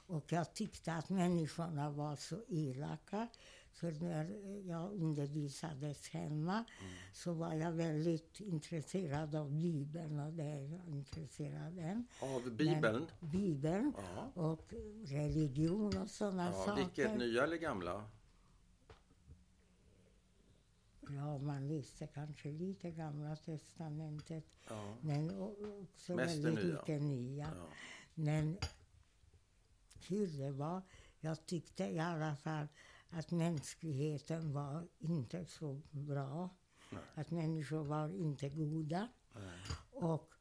Och 0.06 0.32
jag 0.32 0.54
tyckte 0.54 0.92
att 0.94 1.08
människorna 1.08 1.90
var 1.90 2.16
så 2.16 2.40
elaka. 2.48 3.28
För 3.74 3.92
när 3.92 4.24
jag 4.68 4.92
undervisades 4.92 6.08
hemma 6.08 6.64
så 7.12 7.32
var 7.32 7.54
jag 7.54 7.72
väldigt 7.72 8.40
intresserad 8.40 9.34
av 9.34 9.52
Bibeln 9.52 10.20
och 10.20 10.32
det 10.32 10.42
är 10.44 10.72
jag 10.72 10.86
intresserad 10.88 11.78
än. 11.78 12.06
Av 12.20 12.50
Bibeln? 12.50 13.06
Men, 13.20 13.30
Bibeln 13.30 13.92
Ja. 13.96 14.30
och 14.34 14.74
religion 15.06 15.96
och 15.96 16.10
sådana 16.10 16.44
ja. 16.44 16.52
saker. 16.52 16.84
Vilket, 16.84 17.18
nya 17.18 17.44
eller 17.44 17.56
gamla? 17.56 18.04
Ja, 21.08 21.38
man 21.38 21.68
läste 21.68 22.06
kanske 22.06 22.48
lite 22.52 22.90
Gamla 22.90 23.36
testamentet. 23.36 24.44
Ja. 24.68 24.96
Men 25.00 25.40
också 25.82 26.14
Mest 26.14 26.36
väldigt 26.36 26.64
nya. 26.64 26.74
mycket 26.74 27.02
nya. 27.02 27.44
Ja. 27.56 27.68
Men 28.14 28.56
hur 30.08 30.26
det 30.26 30.50
var, 30.50 30.82
jag 31.20 31.46
tyckte 31.46 31.84
i 31.84 31.98
alla 31.98 32.36
fall 32.36 32.66
att 33.18 33.30
mänskligheten 33.30 34.52
var 34.52 34.88
inte 34.98 35.46
så 35.46 35.82
bra. 35.90 36.48
Nej. 36.90 37.02
Att 37.14 37.30
människor 37.30 37.84
var 37.84 38.08
inte 38.08 38.48
goda. 38.48 39.08
Nej. 39.34 39.58
Och 39.92 40.34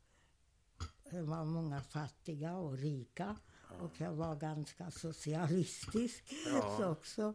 det 1.12 1.22
var 1.22 1.46
många 1.46 1.82
fattiga 1.82 2.58
och 2.58 2.78
rika. 2.78 3.36
Och 3.82 3.92
jag 4.02 4.12
var 4.14 4.36
ganska 4.36 4.92
socialistisk 4.92 6.24
Ja. 6.54 6.88
också. 6.92 7.34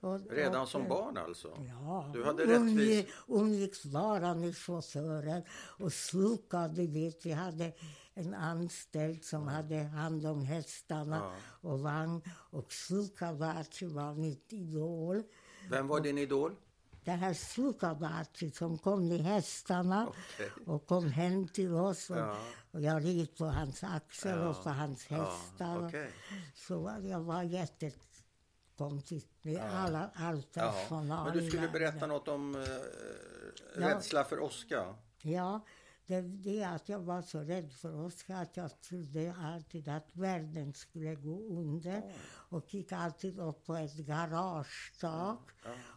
Och, 0.00 0.20
Redan 0.30 0.62
och, 0.62 0.68
som 0.68 0.88
barn 0.88 1.16
alltså? 1.16 1.48
Ja, 1.68 2.10
Du 2.14 2.24
hade 2.24 2.42
rättvis- 2.46 3.06
umgicks 3.28 3.84
bara 3.84 4.34
med 4.34 4.56
chauffören 4.56 5.42
och 5.78 5.92
slukade, 5.92 6.86
vet, 6.86 7.26
vi 7.26 7.32
hade 7.32 7.72
en 8.14 8.34
anställd 8.34 9.24
som 9.24 9.48
hade 9.48 9.76
hand 9.76 10.26
om 10.26 10.42
hästarna 10.42 11.16
Ja. 11.16 11.70
och 11.70 11.80
vagn 11.80 12.22
och 12.50 12.72
Slukavarci 12.72 13.86
var 13.86 14.14
mitt 14.14 14.52
idol. 14.52 15.22
Vem 15.70 15.88
var 15.88 16.00
din 16.00 16.18
idol? 16.18 16.56
Det 17.04 17.10
här 17.10 17.34
Slukavarci 17.34 18.50
som 18.50 18.78
kom 18.78 19.08
med 19.08 19.20
hästarna 19.20 20.06
Okej. 20.08 20.50
och 20.66 20.86
kom 20.86 21.08
hem 21.10 21.48
till 21.48 21.74
oss 21.74 22.10
och, 22.10 22.16
Ja. 22.16 22.36
och 22.70 22.80
jag 22.80 23.04
red 23.04 23.36
på 23.36 23.44
hans 23.44 23.84
axel 23.84 24.38
Ja. 24.38 24.48
och 24.48 24.62
på 24.62 24.70
hans 24.70 25.06
hästar. 25.06 25.80
Ja, 25.80 25.86
okej. 25.88 26.10
Så 26.54 26.98
jag 27.02 27.20
var 27.20 27.42
jättekompis 27.42 29.24
med 29.42 29.60
alla, 29.62 30.10
all 30.14 30.42
Ja. 30.52 30.72
personal. 30.72 31.24
Men 31.24 31.38
du 31.38 31.44
i 31.44 31.48
skulle 31.50 31.68
berätta 31.68 32.06
något 32.06 32.28
om 32.28 32.54
eh, 32.54 32.62
Ja. 33.76 33.88
rädsla 33.88 34.24
för 34.24 34.40
åska. 34.40 34.94
Ja, 35.22 35.60
det, 36.10 36.22
det 36.22 36.64
att 36.64 36.88
jag 36.88 36.98
var 36.98 37.22
så 37.22 37.38
rädd 37.38 37.72
för 37.72 37.94
Oskar 37.94 38.42
att 38.42 38.56
jag 38.56 38.80
trodde 38.80 39.34
alltid 39.38 39.88
att 39.88 40.16
världen 40.16 40.74
skulle 40.74 41.14
gå 41.14 41.38
under. 41.38 42.02
Och 42.50 42.74
gick 42.74 42.92
alltid 42.92 43.38
upp 43.38 43.66
på 43.66 43.76
ett 43.76 43.94
garagetak 43.94 45.50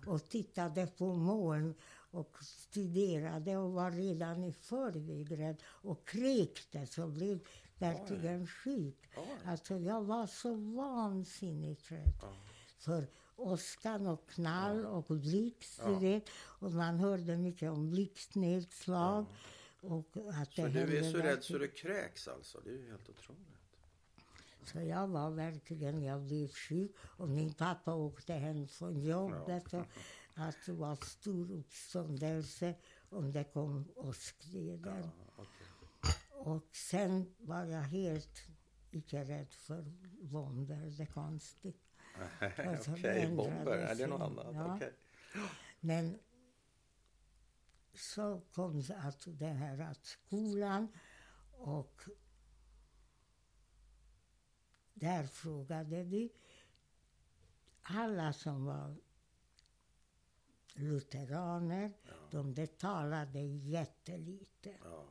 och 0.08 0.30
tittade 0.30 0.88
på 0.88 1.14
moln 1.14 1.74
och 2.12 2.38
studerade 2.42 3.58
och 3.58 3.72
var 3.72 3.92
redan 3.92 4.44
i 4.44 4.54
förväg 4.54 5.40
rädd 5.40 5.64
och 5.66 6.08
kräktes 6.08 6.98
och 6.98 7.10
blev 7.10 7.40
verkligen 7.78 8.48
sjuk. 8.48 9.10
Alltså 9.46 9.78
jag 9.78 10.04
var 10.04 10.28
så 10.28 10.56
vansinnigt 10.56 11.92
rädd 11.92 12.22
för 12.78 13.08
åskan 13.36 14.08
och 14.08 14.30
knall 14.30 14.86
och 14.86 15.04
blixt, 15.04 15.82
du 15.86 15.96
vet. 15.96 16.30
Och 16.36 16.72
man 16.72 17.00
hörde 17.00 17.38
mycket 17.38 17.72
om 17.72 17.90
blixtnedslag. 17.90 19.26
Och 19.84 20.18
att 20.34 20.54
Så 20.54 20.68
det 20.68 20.86
du 20.86 20.98
är 20.98 21.12
så 21.12 21.18
rädd 21.18 21.44
så 21.44 21.58
du 21.58 21.68
kräks 21.68 22.28
alltså? 22.28 22.62
Det 22.64 22.70
är 22.70 22.74
ju 22.74 22.90
helt 22.90 23.10
otroligt. 23.10 23.48
Så 24.66 24.82
jag 24.82 25.08
var 25.08 25.32
verkligen, 25.32 26.04
jag 26.04 26.22
blev 26.22 26.48
sjuk 26.48 26.96
och 27.18 27.30
min 27.30 27.54
pappa 27.54 27.94
åkte 27.94 28.34
hem 28.34 28.68
från 28.68 29.02
jobbet 29.02 29.74
och 29.74 29.86
att 30.34 30.56
det 30.66 30.72
var 30.72 30.96
stor 30.96 31.52
uppståndelse 31.52 32.76
om 33.10 33.32
det 33.32 33.44
kom 33.44 33.92
åskväder. 33.96 35.10
Okej. 35.36 35.50
Och 36.32 36.76
sen 36.76 37.36
var 37.38 37.66
jag 37.66 37.82
helt 37.82 38.48
icke 38.92 39.24
rädd 39.24 39.54
för 39.54 39.86
bomber, 40.22 40.94
det 40.98 41.04
är 41.04 41.08
konstigt. 41.08 41.82
Okej, 42.88 43.22
ändrade 43.22 43.36
bomber. 43.36 43.78
Är 43.78 43.96
det 43.96 44.08
något 44.08 44.22
annat? 44.22 44.48
Ja. 44.54 44.76
Okej. 44.76 44.94
Men 45.80 46.20
så 47.96 48.42
kom 48.54 48.84
alltså 49.04 49.32
den 49.32 49.56
här 49.58 49.80
att 49.80 50.06
skolan 50.06 50.88
och 51.52 52.02
där 54.94 55.24
frågade 55.28 56.04
vi 56.04 56.32
alla 57.82 58.34
som 58.34 58.66
var 58.66 58.96
lutheraner, 60.76 61.92
de 62.32 62.54
betalade 62.54 63.40
jättelite. 63.42 64.76
Ja. 64.84 65.06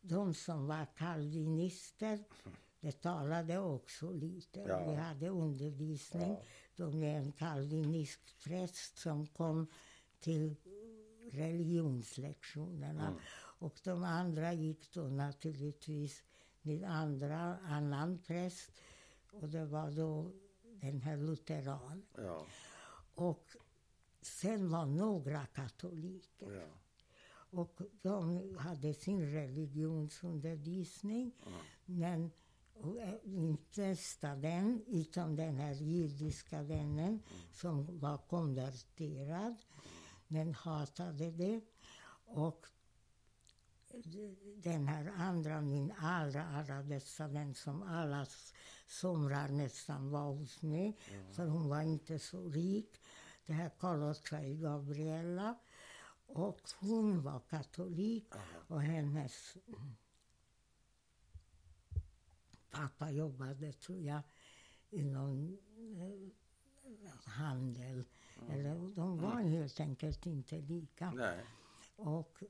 De 0.00 0.34
som 0.34 0.66
var 0.66 0.86
kalvinister 0.96 2.24
betalade 2.80 3.58
också 3.58 4.12
lite. 4.12 4.60
Ja. 4.60 4.90
Vi 4.90 4.94
hade 4.94 5.28
undervisning 5.28 6.30
Ja. 6.30 6.42
då 6.76 6.90
med 6.90 7.18
en 7.18 7.32
kalvinistpräst 7.32 8.98
som 8.98 9.26
kom 9.26 9.66
till 10.20 10.56
religionslektionerna. 11.32 13.06
Mm. 13.06 13.18
Och 13.58 13.80
de 13.84 14.04
andra 14.04 14.52
gick 14.52 14.92
då 14.92 15.02
naturligtvis 15.02 16.22
med 16.62 16.84
andra, 16.84 17.58
annan 17.58 18.18
präst. 18.18 18.70
Och 19.32 19.48
det 19.48 19.64
var 19.64 19.90
då 19.90 20.32
den 20.62 21.00
här 21.00 21.16
lutheran. 21.16 22.02
Ja. 22.16 22.46
Och 23.14 23.56
sen 24.22 24.70
var 24.70 24.86
några 24.86 25.46
katoliker. 25.46 26.52
Ja. 26.52 26.66
Och 27.50 27.80
de 28.02 28.40
hade 28.58 28.94
sin 28.94 29.32
religionsundervisning. 29.32 31.32
Men 31.84 32.30
och, 32.74 33.00
eh, 33.00 33.14
inte 33.24 33.96
vän, 34.36 34.82
utan 34.86 35.36
den 35.36 35.56
här 35.56 35.74
judiska 35.74 36.62
vännen 36.62 37.22
som 37.52 37.98
var 37.98 38.18
konverterad, 38.18 39.56
men 40.28 40.54
hatade 40.54 41.30
det. 41.30 41.60
Och 42.26 42.66
den 44.56 44.88
här 44.88 45.12
andra, 45.16 45.60
min 45.60 45.92
allra, 45.98 46.44
allra 46.44 46.82
bästa 46.82 47.28
vän 47.28 47.54
som 47.54 47.82
alla 47.82 48.26
somrar 48.86 49.48
nästan 49.48 50.10
var 50.10 50.32
hos 50.32 50.62
mig, 50.62 50.96
för 51.32 51.46
hon 51.46 51.68
var 51.68 51.82
inte 51.82 52.18
så 52.18 52.48
rik. 52.48 53.00
Det 53.46 53.52
här 53.52 53.70
Carlotta 53.80 54.44
i 54.44 54.56
Gabriella. 54.56 55.58
Och 56.26 56.60
hon 56.78 57.22
var 57.22 57.40
katolik 57.40 58.34
och 58.68 58.82
hennes 58.82 59.56
pappa 62.70 63.10
jobbade, 63.10 63.72
tror 63.72 64.02
jag, 64.02 64.22
inom 64.90 65.58
eh, 65.98 67.30
handel. 67.30 68.04
Eller, 68.50 68.94
de 68.96 69.18
var 69.20 69.40
helt 69.40 69.80
enkelt 69.80 70.26
inte 70.26 70.60
lika. 70.60 71.10
Nej. 71.10 71.44
Och 71.96 72.42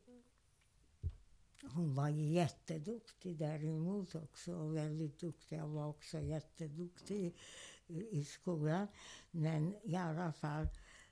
hon 1.62 1.94
var 1.94 2.08
jätteduktig 2.08 3.36
däremot 3.38 4.14
också. 4.14 4.68
Väldigt 4.68 5.18
duktig. 5.20 5.56
Jag 5.58 5.68
var 5.68 5.86
också 5.86 6.20
jätteduktig 6.20 7.36
i, 7.86 8.18
i 8.18 8.24
skolan. 8.24 8.86
Men 9.30 9.74
i 9.82 9.96
alla 9.96 10.32
fall 10.32 10.66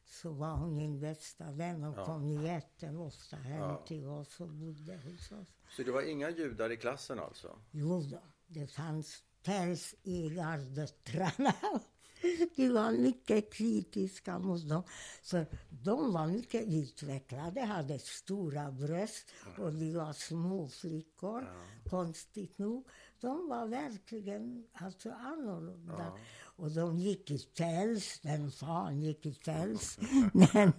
så 0.05 0.33
var 0.33 0.57
hon 0.57 0.77
min 0.77 1.01
bästa 1.01 1.51
vän 1.53 1.85
och 1.85 1.99
Ja. 1.99 2.05
kom 2.07 2.29
jätteofta 2.29 3.37
hem 3.37 3.59
Ja. 3.61 3.85
till 3.87 4.07
oss 4.07 4.41
och 4.41 4.49
bodde 4.49 4.97
hos 4.97 5.33
oss. 5.33 5.49
Så 5.77 5.83
det 5.83 5.93
var 5.93 6.03
inga 6.03 6.31
judar 6.31 6.73
i 6.73 6.77
klassen 6.77 7.19
alltså? 7.19 7.59
Jo 7.71 8.01
då, 8.01 8.19
det 8.47 8.67
fanns 8.67 9.25
pälsägardöttrarna. 9.43 11.55
De 12.57 12.69
var 12.69 12.93
mycket 12.93 13.53
kritiska 13.53 14.39
mot 14.39 14.69
dem. 14.69 14.83
För 15.23 15.47
de 15.69 16.13
var 16.13 16.27
mycket 16.27 16.69
utvecklade, 16.69 17.61
hade 17.61 17.99
stora 17.99 18.73
bröst 18.73 19.31
och 19.59 19.73
de 19.73 19.95
var 19.95 20.13
små 20.13 20.69
flickor, 20.69 21.49
konstigt 21.91 22.59
nog. 22.59 22.87
De 23.21 23.49
var 23.49 23.67
verkligen 23.67 24.67
alltså 24.73 25.11
annorlunda. 25.11 26.19
Och 26.63 26.71
de 26.71 26.99
gick 26.99 27.31
i 27.31 27.39
päls. 27.39 28.21
Den 28.21 28.51
fan 28.51 29.01
gick 29.01 29.27
i 29.27 29.35
päls. 29.35 29.99
Men, 30.33 30.73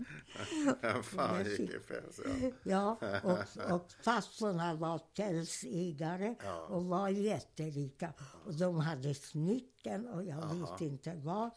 Vem 0.81 1.03
fan 1.03 1.45
gick 1.45 1.59
i 1.59 1.79
päls? 1.79 2.19
Ja. 2.63 2.97
ja, 3.01 3.19
och, 3.23 3.71
och 3.75 3.93
pastorna 4.03 4.73
var 4.75 4.99
pälsägare 4.99 6.35
Ja. 6.43 6.59
och 6.65 6.85
var 6.85 7.09
jätterika. 7.09 8.13
Och 8.45 8.53
de 8.53 8.79
hade 8.79 9.13
smycken 9.15 10.07
och 10.07 10.23
jag 10.23 10.43
Aha. 10.43 10.53
vet 10.53 10.81
inte 10.81 11.13
vad. 11.15 11.51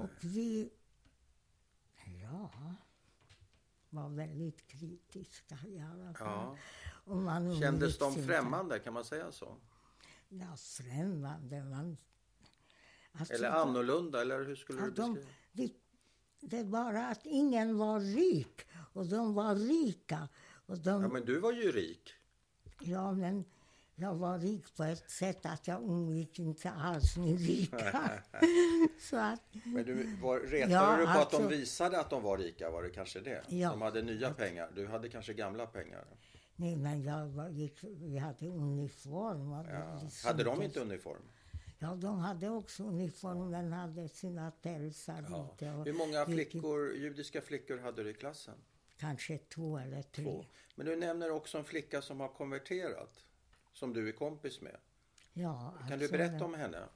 Och 0.00 0.10
vi, 0.20 0.70
ja, 2.22 2.50
var 3.90 4.08
väldigt 4.08 4.66
kritiska 4.66 5.58
i 5.66 5.78
alla 5.80 6.14
fall. 6.14 6.56
Ja. 7.06 7.60
Kändes 7.60 7.98
de 7.98 8.04
umgicks 8.04 8.16
inte. 8.16 8.22
främmande, 8.22 8.78
kan 8.78 8.92
man 8.94 9.04
säga 9.04 9.32
så? 9.32 9.56
Ja, 10.28 10.56
främmande. 10.56 11.64
Man, 11.64 11.96
alltså, 13.18 13.34
Eller 13.34 13.50
annorlunda, 13.50 14.20
eller 14.22 14.44
hur 14.44 14.56
skulle 14.56 14.80
du 14.80 14.88
att 14.88 14.96
de, 14.96 15.14
beskriva 15.14 15.32
det, 15.52 15.72
det 16.40 16.64
var 16.64 16.94
att 16.94 17.26
ingen 17.26 17.78
var 17.78 18.00
rik 18.00 18.60
och 18.92 19.06
de 19.06 19.34
var 19.34 19.54
rika. 19.54 20.28
Och 20.66 20.78
de, 20.78 21.02
Ja, 21.02 21.08
men 21.08 21.24
du 21.24 21.38
var 21.38 21.52
ju 21.52 21.72
rik. 21.72 22.14
Ja, 22.80 23.12
men 23.12 23.44
jag 23.94 24.14
var 24.14 24.38
rik 24.38 24.76
på 24.76 24.84
ett 24.84 25.10
sätt 25.10 25.46
att 25.46 25.66
jag 25.68 25.82
umgick 25.82 26.38
inte 26.38 26.70
alls 26.70 27.16
med 27.16 27.40
rika. 27.40 28.10
så 29.00 29.16
att, 29.16 29.42
Men 29.64 29.84
du, 29.84 30.16
var, 30.22 30.40
retade 30.40 30.72
Ja, 30.72 30.96
du 30.96 31.04
på 31.04 31.10
att 31.10 31.30
de 31.30 31.36
alltså- 31.36 31.48
visade 31.48 32.00
att 32.00 32.10
de 32.10 32.22
var 32.22 32.38
rika? 32.38 32.70
Var 32.70 32.82
det 32.82 32.90
kanske 32.90 33.20
det? 33.20 33.44
Ja. 33.48 33.70
De 33.70 33.82
hade 33.82 34.02
nya 34.02 34.34
pengar. 34.34 34.70
Du 34.74 34.86
hade 34.86 35.08
kanske 35.08 35.34
gamla 35.34 35.66
pengar. 35.66 36.04
nej, 36.56 36.76
men 36.76 37.02
jag 37.02 37.26
var, 37.26 37.48
gick, 37.48 37.78
vi 37.82 38.18
hade 38.18 38.46
uniform. 38.46 39.50
Ja. 39.50 40.00
Hade 40.24 40.44
de 40.44 40.62
inte 40.62 40.80
uniform? 40.80 41.22
Ja, 41.78 41.94
de 41.94 42.18
hade 42.18 42.48
också 42.48 42.84
uniform, 42.84 43.50
men 43.50 43.72
hade 43.72 44.08
sina 44.08 44.50
pälsar 44.50 45.26
Ja. 45.30 45.50
lite. 45.52 45.72
Och 45.72 45.84
Hur 45.86 45.92
många 45.92 46.18
gick 46.26 46.50
flickor, 46.50 46.94
judiska 46.94 47.42
flickor 47.42 47.78
hade 47.78 48.02
du 48.02 48.10
i 48.10 48.14
klassen? 48.14 48.54
Kanske 48.96 49.38
två 49.38 49.78
eller 49.78 50.02
tre. 50.02 50.24
Två. 50.24 50.44
Men 50.74 50.86
du 50.86 50.96
nämner 50.96 51.30
också 51.30 51.58
en 51.58 51.64
flicka 51.64 52.02
som 52.02 52.20
har 52.20 52.28
konverterat. 52.28 53.24
Som 53.72 53.92
du 53.92 54.08
är 54.08 54.12
kompis 54.12 54.60
med. 54.60 54.76
Ja, 55.32 55.74
Kan 55.78 55.88
du 55.88 55.94
alltså, 55.94 56.12
berätta 56.12 56.44
om 56.44 56.54
henne? 56.54 56.88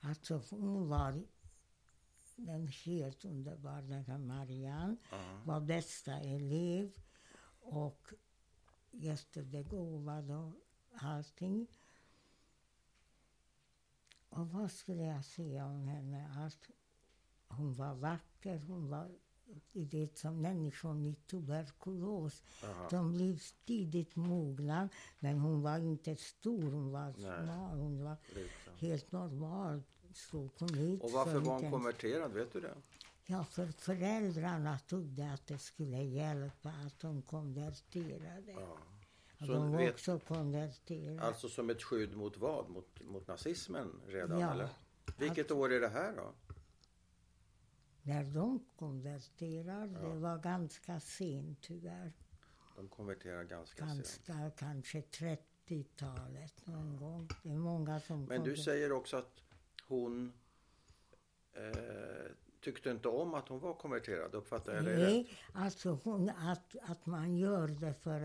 Alltså, 0.00 0.42
hon 0.50 0.88
var 0.88 1.22
den 2.36 2.68
helt 2.68 3.24
underbara, 3.24 3.80
den 3.82 4.04
här 4.04 4.18
Marianne. 4.18 4.96
Ja. 5.10 5.40
var 5.44 5.60
bästa 5.60 6.12
elev 6.20 6.92
och 7.60 8.12
jättebegåvad 8.90 10.30
och 10.30 10.52
allting. 10.92 11.66
Och 14.34 14.48
vad 14.48 14.70
skulle 14.70 15.02
jag 15.02 15.24
säga 15.24 15.66
om 15.66 15.88
henne? 15.88 16.46
Att 16.46 16.70
hon 17.48 17.74
var 17.74 17.94
vacker, 17.94 18.58
hon 18.58 18.88
var 18.88 19.10
du 19.72 19.84
vet, 19.84 20.18
som 20.18 20.40
människor 20.42 20.94
med 20.94 21.26
tuberkulos. 21.26 22.42
Aha. 22.64 22.88
De 22.90 23.12
blev 23.12 23.38
tidigt 23.66 24.16
mogna, 24.16 24.88
men 25.18 25.38
hon 25.38 25.62
var 25.62 25.78
inte 25.78 26.16
stor, 26.16 26.70
hon 26.72 26.90
var 26.92 27.12
smal, 27.12 27.78
hon 27.78 28.04
var 28.04 28.16
Liten. 28.28 28.74
helt 28.78 29.12
normal. 29.12 29.82
Så 30.14 30.48
kom 30.48 30.78
ut 30.78 31.02
Och 31.02 31.10
varför 31.10 31.32
för 31.32 31.40
var 31.40 31.60
hon 31.60 31.70
konverterad? 31.70 32.32
Vet 32.32 32.52
du 32.52 32.60
det? 32.60 32.74
Ja, 33.26 33.44
för 33.44 33.66
föräldrarna 33.66 34.78
trodde 34.78 35.32
att 35.32 35.46
det 35.46 35.58
skulle 35.58 36.02
hjälpa 36.02 36.68
att 36.68 37.00
de 37.00 37.22
konverterade. 37.22 38.52
Ja. 38.52 38.76
Så 39.46 39.52
de 39.52 39.72
var 39.72 39.78
vet- 39.78 39.92
också 39.94 40.18
konverterade. 40.18 41.22
Alltså 41.22 41.48
som 41.48 41.70
ett 41.70 41.82
skydd 41.82 42.16
mot 42.16 42.36
vad? 42.36 42.68
Mot, 42.70 43.00
mot 43.00 43.26
nazismen 43.28 44.00
redan? 44.06 44.40
Ja. 44.40 44.52
Eller? 44.52 44.68
Vilket 45.18 45.50
år 45.50 45.72
är 45.72 45.80
det 45.80 45.88
här 45.88 46.16
då? 46.16 46.32
När 48.02 48.24
de 48.24 48.64
konverterade, 48.78 49.98
Ja. 50.02 50.08
det 50.08 50.18
var 50.18 50.38
ganska 50.38 51.00
sent 51.00 51.58
tyvärr. 51.62 52.12
De 52.76 52.88
konverterar 52.88 53.44
ganska 53.44 53.86
sent. 53.86 54.26
Ganska, 54.26 54.50
kanske 54.66 55.00
30-talet 55.00 56.66
någon 56.66 56.96
gång. 56.96 57.28
Det 57.42 57.50
är 57.50 57.56
många 57.56 58.00
som 58.00 58.24
Men 58.24 58.42
du 58.44 58.56
säger 58.56 58.92
också 58.92 59.16
att 59.16 59.42
hon 59.88 60.32
eh, 61.52 62.30
tyckte 62.60 62.90
inte 62.90 63.08
om 63.08 63.34
att 63.34 63.48
hon 63.48 63.60
var 63.60 63.74
konverterad. 63.74 64.34
Uppfattar 64.34 64.74
jag 64.74 64.84
det 64.84 64.90
rätt? 64.96 65.08
Nej, 65.08 65.38
alltså 65.54 65.98
hon, 66.04 66.28
att, 66.30 66.76
att 66.82 67.06
man 67.06 67.36
gör 67.36 67.68
det 67.68 67.94
för 67.94 68.20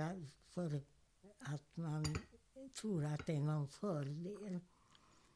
för 0.49 0.81
att 1.39 1.77
man 1.77 2.05
tror 2.81 3.05
att 3.05 3.25
det 3.25 3.35
är 3.35 3.39
någon 3.39 3.67
fördel. 3.67 4.59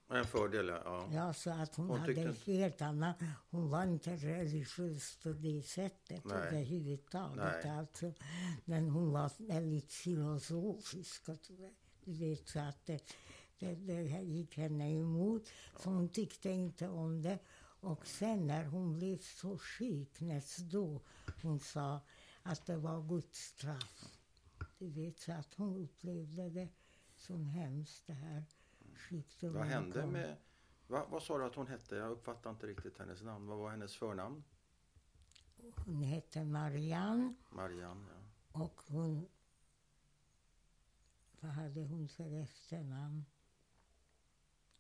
En 0.10 0.26
fördel, 0.26 0.68
ja. 0.68 1.10
Ja, 1.14 1.34
så 1.34 1.50
att 1.50 1.76
hon, 1.76 1.90
Hon 1.90 2.00
hade 2.00 2.14
tyckte 2.14 2.30
en 2.30 2.56
helt 2.56 2.82
annan... 2.82 3.14
Hon 3.50 3.70
var 3.70 3.84
inte 3.84 4.16
religiös 4.16 5.18
på 5.24 5.30
det 5.30 5.64
sättet 5.64 6.26
Nej. 6.26 6.38
överhuvudtaget. 6.38 7.64
Nej. 7.64 7.70
Alltså. 7.70 8.14
Men 8.66 8.90
hon 8.90 9.12
var 9.12 9.32
väldigt 9.38 9.94
filosofisk. 9.94 11.30
Och, 11.30 11.38
du 12.06 12.14
vet, 12.14 12.48
så 12.48 12.60
att 12.60 12.86
det, 12.86 13.04
det, 13.60 13.76
det 13.76 14.22
gick 14.22 14.58
henne 14.58 14.92
emot. 14.92 15.48
Så 15.80 15.90
hon 15.90 16.10
tyckte 16.10 16.50
inte 16.50 16.88
om 16.90 17.22
det. 17.22 17.40
Och 17.80 18.08
sen 18.08 18.48
när 18.48 18.66
hon 18.66 18.94
blev 18.94 19.18
så 19.18 19.58
sjuk, 19.58 20.20
näst 20.20 20.58
då, 20.58 21.02
hon 21.42 21.60
sa 21.60 22.02
att 22.44 22.66
det 22.66 22.78
var 22.78 23.02
Guds 23.02 23.40
straff. 23.40 24.06
Du 24.84 24.90
vet, 24.90 25.20
så 25.20 25.32
att 25.32 25.54
hon 25.54 25.78
upplevde 25.78 26.50
det 26.50 26.70
som 27.16 27.46
hemskt, 27.46 28.08
det 28.08 28.14
här 28.14 28.44
sjukdomen. 28.96 29.58
Vad 29.58 29.68
hände 29.68 30.02
kom. 30.02 30.12
med... 30.12 30.38
Va, 30.88 31.06
vad 31.10 31.24
sa 31.24 31.38
du 31.38 31.46
att 31.46 31.56
hon 31.56 31.68
hette? 31.68 31.96
Jag 31.96 32.12
uppfattar 32.12 32.50
inte 32.50 32.68
riktigt 32.68 32.98
hennes 32.98 33.22
namn. 33.22 33.48
Vad 33.48 33.58
var 33.58 33.72
hennes 33.72 33.96
förnamn? 33.96 34.44
Hon 35.76 36.04
hette 36.04 36.44
Marianne 36.44 37.34
Marianne, 37.50 38.06
ja. 38.54 38.62
och 38.62 38.82
hon... 38.88 39.28
Vad 41.40 41.52
hade 41.52 41.82
hon 41.82 42.10
för 42.10 42.32
efternamn? 42.32 43.26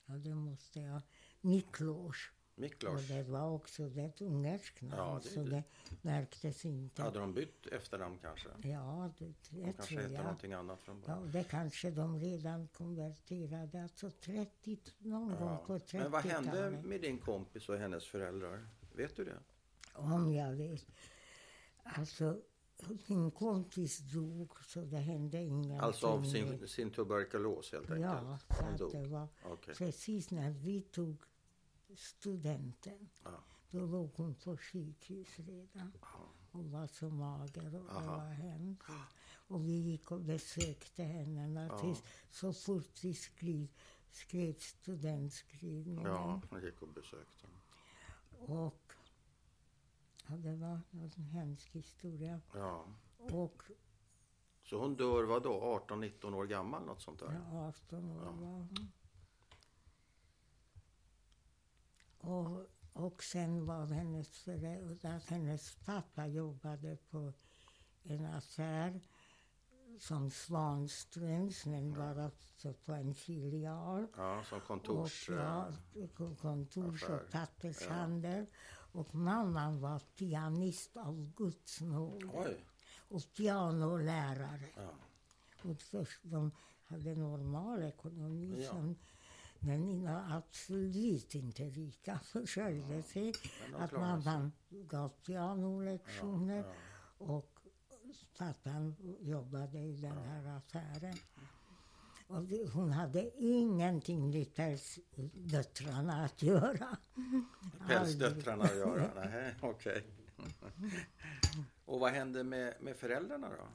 Ja, 0.06 0.14
det 0.14 0.36
måste 0.36 0.80
jag... 0.80 1.02
Miklós. 2.56 2.90
Och 2.94 3.00
Miklos. 3.00 3.08
det 3.08 3.24
var 3.32 3.50
också 3.50 3.84
ett 4.00 4.22
ungerskt 4.22 4.82
namn, 4.82 4.94
Ja, 4.98 5.20
det 5.24 5.30
så 5.30 5.44
det. 5.44 5.64
märktes 6.02 6.66
inte. 6.66 7.02
Hade 7.02 7.20
de 7.20 7.34
bytt 7.34 7.68
efternamn 7.68 8.18
kanske? 8.22 8.50
Ja, 8.64 9.12
det, 9.18 9.26
det 9.26 9.34
De 9.50 9.74
kanske 9.74 9.88
tror 9.96 10.02
hette 10.02 10.14
jag. 10.14 10.24
någonting 10.24 10.54
annat 10.54 10.82
från 10.82 11.04
Ja, 11.08 11.16
början. 11.16 11.32
det 11.32 11.44
kanske 11.44 11.92
de 11.92 12.20
redan 12.20 12.68
konverterade, 12.68 13.84
alltså 13.84 14.10
30, 14.12 14.78
någon 15.00 15.28
gång 15.36 15.58
på 15.68 15.74
Ja. 15.74 15.78
30-talet. 15.78 15.94
Men 15.94 16.12
vad 16.12 16.22
hände 16.24 16.82
med 16.84 17.02
din 17.02 17.18
kompis 17.18 17.70
och 17.70 17.78
hennes 17.78 18.06
föräldrar? 18.08 18.68
Vet 18.96 19.16
du 19.16 19.24
det? 19.26 19.40
Om 19.94 20.34
jag 20.34 20.52
vet. 20.54 20.86
Alltså, 21.84 22.42
min 23.08 23.32
kompis 23.32 23.98
dog, 23.98 24.52
så 24.66 24.82
det 24.82 24.98
hände 24.98 25.42
ingenting. 25.42 25.78
Alltså 25.78 26.08
av 26.08 26.24
sin, 26.24 26.68
sin 26.68 26.92
tuberkulos 26.92 27.72
helt 27.72 27.92
enkelt? 27.92 28.06
Ja, 28.06 28.38
så 28.78 28.86
att 28.86 28.92
det 28.92 29.08
var 29.08 29.28
Okej. 29.46 29.76
precis 29.76 30.32
när 30.32 30.52
vi 30.52 30.82
tog 30.82 31.22
studenten. 31.96 33.10
Ja. 33.24 33.44
Då 33.72 33.86
låg 33.86 34.12
hon 34.16 34.36
på 34.36 34.58
sjukhus 34.58 35.40
redan. 35.40 35.92
Hon 36.52 36.72
var 36.72 36.88
så 36.88 37.10
mager 37.10 37.66
och 37.66 37.72
det 38.02 38.08
var 38.08 38.30
hemskt. 38.32 38.90
Och 39.48 39.68
vi 39.68 39.72
gick 39.74 40.12
och 40.12 40.20
besökte 40.22 41.04
henne 41.04 41.48
naturligtvis 41.48 42.04
så 42.32 42.54
fort 42.54 43.04
vi 43.04 43.14
skrev, 43.14 43.68
skrev 44.12 44.54
studentskrivningen. 44.54 46.06
Ja, 46.06 46.42
han 46.52 46.62
gick 46.64 46.82
och 46.82 46.88
besökte. 46.88 47.48
Och 48.40 48.94
ja, 50.28 50.36
det 50.36 50.56
var 50.56 50.80
en 50.92 51.24
hemsk 51.24 51.70
historia. 51.76 52.42
Ja. 52.54 52.86
Och 53.18 53.64
Så 54.64 54.80
hon 54.80 54.96
dör 54.96 55.24
vad 55.24 55.44
då? 55.44 55.82
18-19 55.88 56.34
år 56.36 56.46
gammal? 56.46 56.86
Något 56.86 57.02
sånt 57.02 57.20
där? 57.20 57.34
ja, 57.52 57.68
18 57.68 58.10
år 58.12 58.24
Ja. 58.26 58.32
var 58.32 58.48
hon. 58.58 58.92
Och, 62.24 62.66
och 62.94 63.24
sen 63.24 63.66
var 63.66 63.86
hennes 63.86 64.30
föräldrar, 64.30 65.22
hennes 65.30 65.76
pappa 65.86 66.28
jobbade 66.28 66.98
på 67.10 67.34
en 68.04 68.26
affär 68.26 69.02
som 70.00 70.32
Svanströms, 70.32 71.66
men 71.66 71.94
var 71.94 72.28
också 72.28 72.74
på 72.86 72.94
en 72.94 73.16
filial. 73.16 74.08
Ja, 74.18 74.44
som 74.44 74.62
kontors... 74.62 75.30
och, 75.30 75.36
ja, 75.36 75.68
eh, 75.96 76.36
kontors 76.36 77.04
och 77.04 77.32
pappershandel. 77.32 78.46
Och 78.92 79.16
mamman 79.16 79.82
var 79.82 80.00
pianist 80.00 80.98
av 80.98 81.34
Guds 81.36 81.82
nåde. 81.82 82.30
Oj! 82.34 82.66
Och 83.10 83.22
pianolärare. 83.38 84.70
Ja. 84.76 84.90
Och 85.70 85.82
först 85.82 86.20
de 86.24 86.52
hade 86.86 87.16
normal 87.16 87.84
ekonomi. 87.84 88.64
Ja. 88.64 88.70
Som, 88.70 88.96
men 89.66 89.90
inga 89.90 90.26
absolut 90.30 91.36
inte 91.36 91.64
rika 91.64 92.20
försörjde 92.24 93.04
sig. 93.04 93.34
Att 93.78 93.92
mamman 93.92 94.52
gav 94.70 95.10
pianolektioner 95.10 96.66
och 97.18 97.50
pappan 98.38 98.96
jobbade 99.20 99.80
i 99.80 99.96
den 99.96 100.18
här 100.18 100.58
affären. 100.58 101.16
Och 102.28 102.44
hon 102.74 102.92
hade 102.92 103.32
ingenting 103.38 104.30
med 104.30 104.56
pälsdöttrarna 104.56 106.26
att 106.26 106.42
göra. 106.42 106.98
Pälsdöttrarna 107.88 108.64
att 108.64 108.76
göra? 108.76 109.10
Nej, 109.32 109.56
okej. 109.62 110.04
Och 111.86 112.00
vad 112.00 112.12
hände 112.12 112.44
med, 112.44 112.74
med 112.82 112.96
föräldrarna 112.96 113.50
då? 113.50 113.68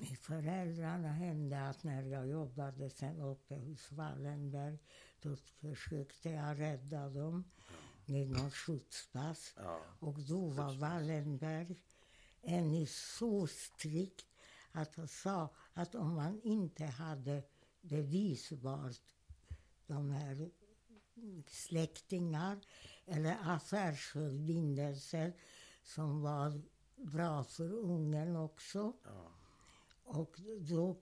Med 0.00 0.18
föräldrarna 0.18 1.08
hände 1.08 1.68
att 1.68 1.84
när 1.84 2.02
jag 2.02 2.28
jobbade 2.28 2.90
sen 2.90 3.20
uppe 3.20 3.54
hos 3.54 3.92
Wallenberg 3.92 4.78
då 5.22 5.36
försökte 5.36 6.30
jag 6.30 6.60
rädda 6.60 7.08
dem 7.08 7.44
med 8.06 8.28
någon 8.28 8.50
skjutspass. 8.50 9.54
Ja. 9.56 9.80
Och 9.98 10.20
då 10.20 10.48
var 10.48 10.74
Wallenberg 10.74 11.76
ännu 12.42 12.86
så 12.86 13.46
strikt 13.46 14.26
att 14.72 14.96
han 14.96 15.08
sa 15.08 15.48
att 15.72 15.94
om 15.94 16.14
man 16.14 16.40
inte 16.42 16.84
hade 16.84 17.42
bevisbart 17.80 19.00
de 19.86 20.10
här 20.10 20.50
släktingar 21.46 22.60
eller 23.06 23.36
affärsförbindelser 23.42 25.32
som 25.82 26.22
var 26.22 26.62
bra 26.96 27.44
för 27.44 27.72
ungen 27.72 28.36
också. 28.36 28.92
Ja. 29.04 29.39
Och 30.12 30.36
då 30.60 30.96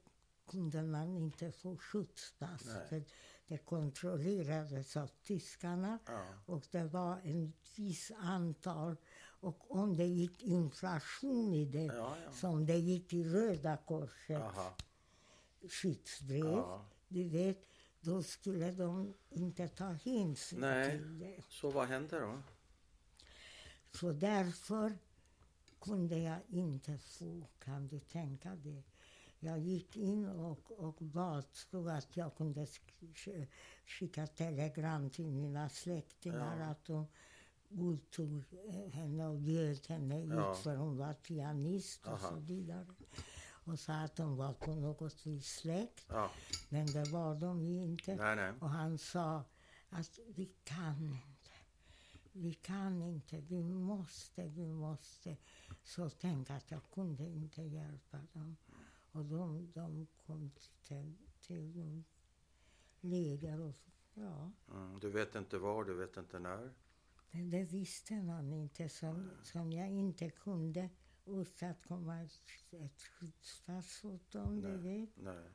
kunde 0.47 0.83
man 0.83 1.17
inte 1.17 1.53
få 1.53 1.77
skjutspass. 1.77 2.63
För 2.89 3.05
det 3.47 3.59
kontrollerades 3.59 4.97
av 4.97 5.11
tyskarna 5.23 5.99
Ja. 6.07 6.23
och 6.47 6.65
det 6.71 6.85
var 6.85 7.21
en 7.25 7.53
viss 7.77 8.13
antal. 8.19 8.97
Och 9.41 9.77
om 9.77 9.97
det 9.97 10.05
gick 10.07 10.43
inflation 10.43 11.55
i 11.55 11.65
det, 11.65 11.85
Ja, 11.85 12.17
ja. 12.25 12.33
som 12.33 12.67
det 12.67 12.77
gick 12.79 13.13
i 13.13 13.25
Röda 13.25 13.77
korset 13.77 14.41
Aha. 14.43 14.75
skyddsbrev, 15.71 16.65
du 17.09 17.29
vet, 17.29 17.67
då 18.01 18.23
skulle 18.23 18.71
de 18.71 19.15
inte 19.31 19.69
ta 19.69 19.89
hänsyn 19.93 20.61
Nej. 20.61 20.91
till 20.91 21.19
det. 21.19 21.43
Så 21.49 21.71
vad 21.71 21.89
hände 21.89 22.21
då? 22.21 22.43
Så 23.93 24.13
därför 24.13 24.99
kunde 25.81 26.19
jag 26.19 26.39
inte 26.49 26.99
få, 26.99 27.47
kan 27.59 27.89
du 27.89 28.01
tänka 28.01 28.55
dig. 28.55 28.85
Jag 29.41 29.59
gick 29.59 29.97
in 29.97 30.27
och, 30.29 30.71
och 30.79 30.95
bad 31.01 31.45
så 31.53 31.89
att 31.89 32.17
jag 32.17 32.37
kunde 32.37 32.65
sk- 32.65 33.15
sk- 33.15 33.47
skicka 33.87 34.27
telegram 34.27 35.11
till 35.11 35.27
mina 35.27 35.69
släktingar 35.69 36.59
Ja. 36.61 36.65
att 36.67 36.85
de 36.85 37.07
godtog 37.69 38.45
eh, 38.69 38.93
henne 38.93 39.27
och 39.27 39.39
bjöd 39.39 39.87
henne 39.89 40.21
Ja. 40.21 40.53
ut 40.53 40.59
för 40.59 40.77
hon 40.77 40.97
var 40.97 41.15
pianist 41.15 42.07
och 42.07 42.13
Aha. 42.13 42.29
så 42.29 42.37
vidare. 42.37 42.87
Och 43.49 43.79
sa 43.79 43.93
att 43.95 44.17
de 44.17 44.37
var 44.37 44.53
på 44.53 44.75
något 44.75 45.27
vis 45.27 45.47
släkt, 45.47 46.07
Ja. 46.09 46.31
men 46.69 46.87
det 46.87 47.05
var 47.05 47.35
de 47.35 47.63
ju 47.67 47.83
inte. 47.85 48.17
Nej, 48.17 48.37
nej. 48.37 48.53
Och 48.61 48.71
han 48.71 48.99
sa 48.99 49.45
att 49.91 50.19
vi 50.35 50.51
kan 50.65 51.03
inte. 51.07 51.51
Vi 52.33 52.55
kan 52.55 53.03
inte, 53.03 53.41
vi 53.41 53.63
måste, 53.65 54.47
vi 54.49 54.73
måste. 54.73 55.37
Så 55.85 56.11
tänk 56.11 56.51
att 56.51 56.71
jag 56.71 56.81
kunde 56.95 57.25
inte 57.29 57.63
hjälpa 57.63 58.19
dem. 58.33 58.57
Och 59.19 59.25
de, 59.25 59.73
de 59.75 60.07
kom 60.27 60.51
till, 60.85 61.17
till 61.41 62.03
läger 63.01 63.61
och 63.61 63.75
ja, 64.15 64.53
Mm. 64.73 64.99
Du 65.01 65.11
vet 65.11 65.35
inte 65.35 65.59
var, 65.59 65.85
du 65.85 65.95
vet 65.95 66.17
inte 66.17 66.39
när. 66.39 66.71
men 67.31 67.51
det 67.51 67.65
visste 67.65 68.23
man 68.23 68.53
inte 68.53 68.89
som, 68.89 69.31
som 69.43 69.73
jag 69.73 69.89
inte 69.91 70.31
kunde 70.31 70.91
åstadkomma 71.25 72.21
ett, 72.23 72.33
ett 72.73 73.03
skyddspass 73.03 74.05
åt 74.05 74.31
dem, 74.31 74.61
du 74.61 74.77
vet. 74.77 75.11
Nej. 75.17 75.49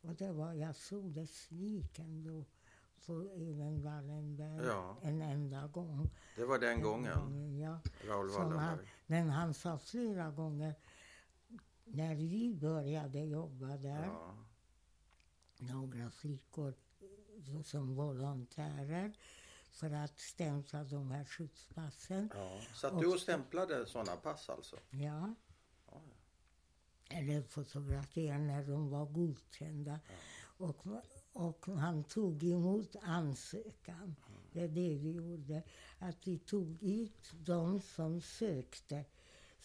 Och 0.00 0.14
det 0.14 0.32
var, 0.32 0.52
jag 0.52 0.76
såg 0.76 1.10
besviken 1.12 2.22
då 2.24 2.44
på 3.06 3.12
även 3.22 3.82
Wallenberg 3.82 4.66
Ja. 4.66 4.96
en 5.02 5.22
enda 5.22 5.66
gång. 5.66 6.10
Det 6.36 6.44
var 6.44 6.58
den 6.58 6.80
gången, 6.82 7.14
gången 7.20 7.58
ja. 7.58 7.80
Raoul 8.08 8.30
Som 8.30 8.42
han, 8.42 8.52
Wallenberg. 8.54 8.86
men 9.06 9.30
han 9.30 9.54
sa 9.54 9.78
flera 9.78 10.30
gånger, 10.30 10.74
när 11.86 12.14
vi 12.14 12.54
började 12.54 13.18
jobba 13.24 13.66
där, 13.76 14.04
Ja. 14.04 14.34
några 15.58 16.10
flickor 16.10 16.74
som 17.64 17.94
volontärer 17.94 19.12
för 19.70 19.90
att 19.90 20.18
stämpla 20.18 20.84
de 20.84 21.10
här 21.10 21.24
skyddspassen. 21.24 22.30
Ja. 22.34 22.60
Satt 22.74 23.00
du 23.00 23.06
och 23.06 23.20
stämplade 23.20 23.86
sådana 23.86 24.16
pass 24.16 24.48
alltså? 24.50 24.76
Ja. 24.90 25.34
Ja, 25.86 26.00
Eller 27.10 27.42
fotografera 27.42 28.38
när 28.38 28.64
de 28.64 28.90
var 28.90 29.06
godkända. 29.06 30.00
Och, 30.58 30.86
och 31.32 31.66
han 31.66 32.04
tog 32.04 32.44
emot 32.44 32.96
ansökan. 33.02 34.16
Det 34.52 34.60
är 34.60 34.68
det 34.68 34.94
vi 34.98 35.12
gjorde. 35.12 35.62
Att 35.98 36.26
vi 36.26 36.38
tog 36.38 36.82
ut 36.82 37.32
de 37.32 37.80
som 37.80 38.20
sökte. 38.20 39.04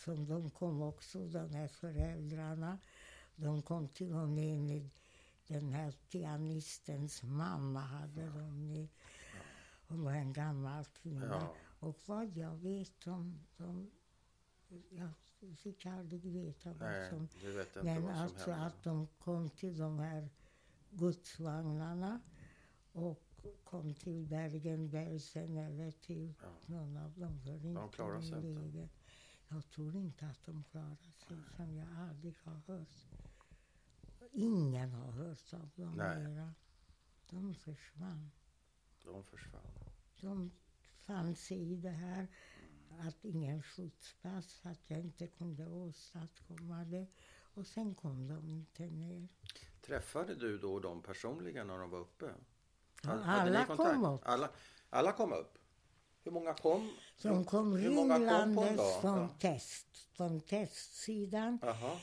Som 0.05 0.25
de 0.25 0.49
kom 0.49 0.81
också, 0.81 1.27
de 1.27 1.53
här 1.53 1.67
föräldrarna. 1.67 2.77
De 3.35 3.61
kom 3.61 3.87
till 3.87 4.13
och 4.13 4.29
med 4.29 4.59
med 4.59 4.89
den 5.47 5.71
här 5.73 5.91
pianistens 6.11 7.23
mamma 7.23 7.79
hade 7.79 8.25
de. 8.25 8.87
Hon 9.87 10.03
var 10.03 10.11
en 10.13 10.33
gammal 10.33 10.85
kvinna. 10.85 11.25
Ja. 11.25 11.55
Och 11.79 11.97
vad 12.05 12.37
jag 12.37 12.55
vet 12.55 13.07
om... 13.07 13.39
De, 13.57 13.91
jag 14.89 15.09
fick 15.57 15.85
aldrig 15.85 16.25
veta 16.25 16.73
vad 16.73 16.89
Nej, 16.89 17.09
som... 17.09 17.27
du 17.41 17.51
vet 17.51 17.83
Men 17.83 18.03
vad 18.03 18.13
som 18.13 18.23
alltså 18.23 18.51
hände. 18.51 18.65
att 18.65 18.83
de 18.83 19.07
kom 19.19 19.49
till 19.49 19.77
de 19.77 19.99
här 19.99 20.29
godsvagnarna 20.91 22.21
och 22.91 23.23
kom 23.63 23.93
till 23.93 24.27
Bergen-Belsen 24.27 25.57
eller 25.57 25.91
till 25.91 26.33
Ja. 26.41 26.47
någon 26.65 26.97
av 26.97 27.11
dem. 27.19 27.39
För 27.41 27.65
inte 27.65 27.87
klarade 27.95 28.23
sig 28.23 28.51
inte. 28.51 28.89
Jag 29.53 29.69
tror 29.69 29.95
inte 29.95 30.25
att 30.25 30.45
de 30.45 30.63
klarade 30.63 31.11
sig, 31.27 31.37
som 31.55 31.75
jag 31.75 31.87
aldrig 31.97 32.35
har 32.43 32.61
hört. 32.67 33.07
Ingen 34.31 34.91
har 34.93 35.11
hört 35.11 35.53
av 35.53 35.69
dem 35.75 35.95
Nej. 35.97 36.19
mera. 36.19 36.53
De 37.29 37.55
försvann. 37.55 38.31
De 39.03 39.23
försvann. 39.23 39.71
De 40.21 40.51
fann 40.99 41.35
sig 41.35 41.57
i 41.71 41.75
det 41.75 41.89
här 41.89 42.27
att 42.99 43.25
ingen 43.25 43.63
skjutspass, 43.63 44.61
att 44.63 44.89
jag 44.89 44.99
inte 44.99 45.27
kunde 45.27 45.67
åstadkomma 45.67 46.85
det. 46.85 47.07
Och 47.53 47.67
sen 47.67 47.95
kom 47.95 48.27
de 48.27 48.49
inte 48.49 48.89
ner. 48.89 49.27
Träffade 49.81 50.35
du 50.35 50.57
då 50.57 50.79
dem 50.79 51.01
personligen 51.01 51.67
när 51.67 51.77
de 51.77 51.89
var 51.89 51.99
uppe? 51.99 52.31
Hade- 53.03 53.23
alla 53.23 53.65
kom 53.65 54.05
upp. 54.05 54.21
Alla, 54.25 54.49
alla 54.89 55.11
kom 55.11 55.33
upp? 55.33 55.57
Hur 56.23 56.31
många 56.31 56.53
kom? 56.53 56.91
De 57.21 57.45
kom 57.45 57.73
Hur 57.75 57.91
många 57.95 58.15
kom 58.17 58.55
på 58.55 58.61
en 58.61 58.67
ringlandes 58.67 58.97
från 59.01 59.19
Ja. 59.19 59.29
test. 59.39 59.87
Från 60.17 60.41
testsidan 60.41 61.59
Jaha. 61.61 61.97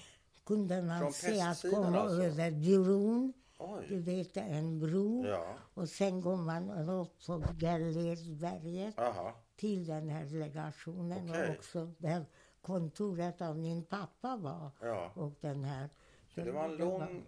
kunde 0.44 0.82
man 0.82 1.00
Från 1.00 1.12
se 1.12 1.40
att 1.40 1.60
komma 1.62 2.00
alltså? 2.00 2.22
över 2.22 2.50
bron. 2.50 3.32
Du 3.58 3.64
Oj. 3.64 4.00
vet, 4.00 4.34
det 4.34 4.40
är 4.40 4.58
en 4.58 4.80
bro. 4.80 5.26
Ja. 5.26 5.54
Och 5.74 5.88
sen 5.88 6.20
går 6.20 6.36
man 6.36 6.70
upp 6.88 7.26
på 7.26 7.42
Gällersberget 7.60 8.94
Jaha. 8.96 9.32
till 9.56 9.86
den 9.86 10.08
här 10.08 10.24
legationen 10.24 11.30
Okej. 11.30 11.48
och 11.50 11.56
också 11.56 11.92
där 11.98 12.26
kontoret 12.62 13.40
av 13.40 13.58
min 13.58 13.84
pappa 13.84 14.36
var. 14.36 14.70
Ja. 14.80 15.12
Och 15.14 15.32
den 15.40 15.64
här. 15.64 15.88
Så 16.34 16.40
det 16.40 16.52
var 16.52 16.64
en 16.64 16.76
lång 16.76 17.22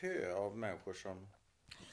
kö 0.00 0.34
av 0.34 0.56
människor 0.58 0.92
som... 0.94 1.28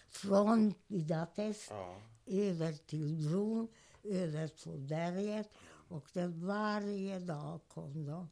Från 0.09 0.73
Budapest 0.87 1.67
Ja. 1.69 1.95
över 2.25 2.73
till 2.73 3.29
bron, 3.29 3.67
över 4.03 4.47
på 4.63 4.77
berget. 4.77 5.49
Och 5.89 6.09
det 6.13 6.27
varje 6.27 7.19
dag 7.19 7.59
kom 7.67 8.05
de. 8.05 8.29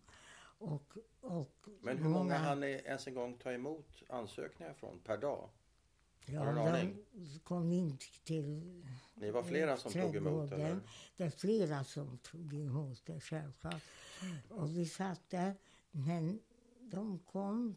Och, 0.62 0.98
och 1.22 1.66
Men 1.82 1.98
hur 1.98 2.10
många 2.10 2.38
hann 2.38 2.60
ni 2.60 2.68
ens 2.68 3.08
en 3.08 3.14
gång 3.14 3.38
ta 3.38 3.52
emot 3.52 4.04
ansökningar 4.10 4.74
från 4.74 5.00
per 5.00 5.18
dag? 5.18 5.50
ja, 6.26 6.52
de 6.52 7.40
kom 7.44 7.72
inte 7.72 8.06
till 8.24 8.84
Ni 9.16 9.32
var 9.32 9.44
flera 9.44 9.78
som 9.78 9.92
tog 9.92 10.16
emot 10.16 10.52
eller? 10.52 10.80
Det 11.18 11.24
är 11.24 11.30
flera 11.30 11.84
som 11.84 12.18
tog 12.18 12.54
emot 12.54 13.06
det 13.06 13.20
självklart. 13.20 13.84
Och 14.50 14.78
vi 14.78 14.86
satt 14.86 15.30
där. 15.30 15.56
Men 15.92 16.40
de 16.80 17.20
kom, 17.20 17.76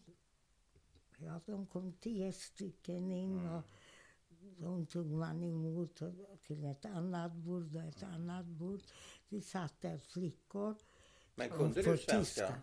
ja 1.16 1.40
de 1.46 1.66
kom 1.66 1.92
tio 1.92 2.32
stycken 2.32 3.12
in 3.12 3.38
Mm. 3.38 3.52
och 3.54 3.62
de 4.58 4.86
tog 4.86 5.06
man 5.06 5.42
emot 5.42 6.02
till 6.46 6.64
ett 6.64 6.84
annat 6.84 7.32
bord 7.32 7.76
och 7.76 7.82
ett 7.82 8.02
annat 8.02 8.46
bord. 8.46 8.80
Vi 9.28 9.40
satt 9.42 9.80
där 9.80 9.98
flickor. 9.98 10.76
Men 11.34 11.50
kunde 11.50 11.82
du 11.82 11.98
svenska? 11.98 12.54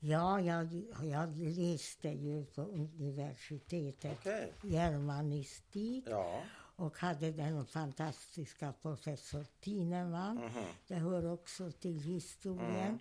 Ja, 0.00 0.40
jag, 0.40 0.82
jag 1.02 1.36
läste 1.36 2.08
ju 2.08 2.44
på 2.44 2.62
universitetet 2.62 4.18
Okej. 4.20 4.52
germanistik 4.62 6.04
Ja. 6.08 6.42
och 6.76 6.98
hade 6.98 7.32
den 7.32 7.66
fantastiska 7.66 8.72
professor 8.82 9.46
Tineman. 9.60 10.36
Mhm. 10.36 10.64
Det 10.86 10.94
hör 10.94 11.26
också 11.32 11.70
till 11.72 12.00
historien. 12.00 12.86
Mm. 12.88 12.98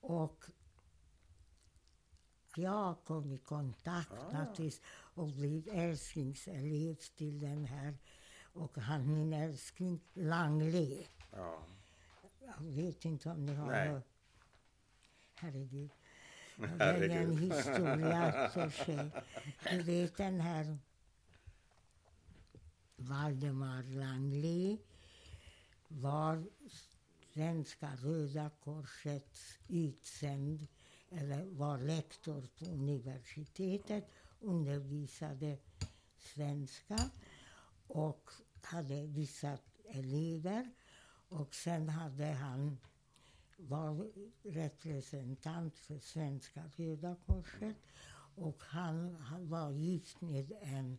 Och 0.00 0.44
jag 2.58 3.04
kom 3.04 3.32
i 3.32 3.38
kontakt 3.38 4.12
Ah. 4.12 4.32
naturligtvis 4.32 4.80
och 5.14 5.28
blev 5.28 5.68
älsklingselev 5.72 6.94
till 7.16 7.40
den 7.40 7.64
här. 7.64 7.98
Och 8.42 8.78
han 8.78 9.14
min 9.14 9.32
älskling 9.32 10.00
Langley. 10.12 11.06
Ja. 11.32 11.58
Jag 12.40 12.60
vet 12.66 13.04
inte 13.04 13.30
om 13.30 13.46
ni 13.46 13.54
har 13.54 13.66
Nej. 13.66 13.88
hört. 13.88 14.04
Herregud. 15.34 15.90
Det 16.56 16.64
är 16.84 17.10
en 17.10 17.38
historia 17.38 18.50
för 18.54 18.70
sig. 18.70 19.10
Du 19.70 19.82
vet 19.82 20.16
den 20.16 20.40
här 20.40 20.78
Valdemar 22.96 23.82
Langley 23.82 24.78
var 25.88 26.44
Svenska 27.32 27.90
Röda 27.96 28.50
Korsets 28.64 29.58
utsänd 29.68 30.66
eller 31.10 31.44
var 31.44 31.78
lektor 31.78 32.48
på 32.58 32.64
universitetet, 32.64 34.04
undervisade 34.40 35.58
svenska 36.18 37.10
och 37.86 38.30
hade 38.62 39.06
vissa 39.06 39.58
elever. 39.84 40.70
Och 41.28 41.54
sen 41.54 41.88
hade 41.88 42.24
han 42.24 42.78
var 43.56 44.10
representant 44.42 45.78
för 45.78 45.98
Svenska 45.98 46.62
Röda 46.76 47.16
Korset 47.26 47.76
och 48.36 48.62
han, 48.62 49.14
han 49.14 49.48
var 49.48 49.70
gift 49.70 50.20
med 50.20 50.52
en 50.62 50.98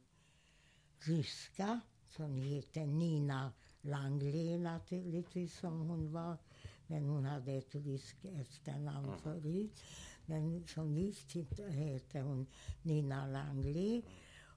ryska 0.99 1.79
som 2.07 2.37
hette 2.37 2.85
Nina 2.85 3.53
Langley 3.81 4.57
naturligtvis 4.57 5.59
som 5.59 5.79
hon 5.79 6.11
var. 6.11 6.37
Men 6.87 7.05
hon 7.05 7.25
hade 7.25 7.51
ett 7.53 7.75
ryskt 7.75 8.25
efternamn 8.25 9.17
förut. 9.17 9.83
Men 10.25 10.67
som 10.67 10.95
gift 10.97 11.33
hette- 11.33 12.21
hon 12.21 12.47
Nina 12.81 13.27
Langley. 13.27 14.01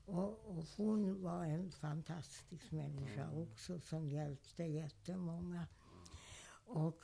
Och, 0.07 0.59
och 0.59 0.65
hon 0.77 1.23
var 1.23 1.45
en 1.45 1.71
fantastisk 1.71 2.71
människa 2.71 3.31
också 3.33 3.81
som 3.81 4.09
hjälpte 4.09 4.65
jättemånga. 4.65 5.67
Och 6.67 7.01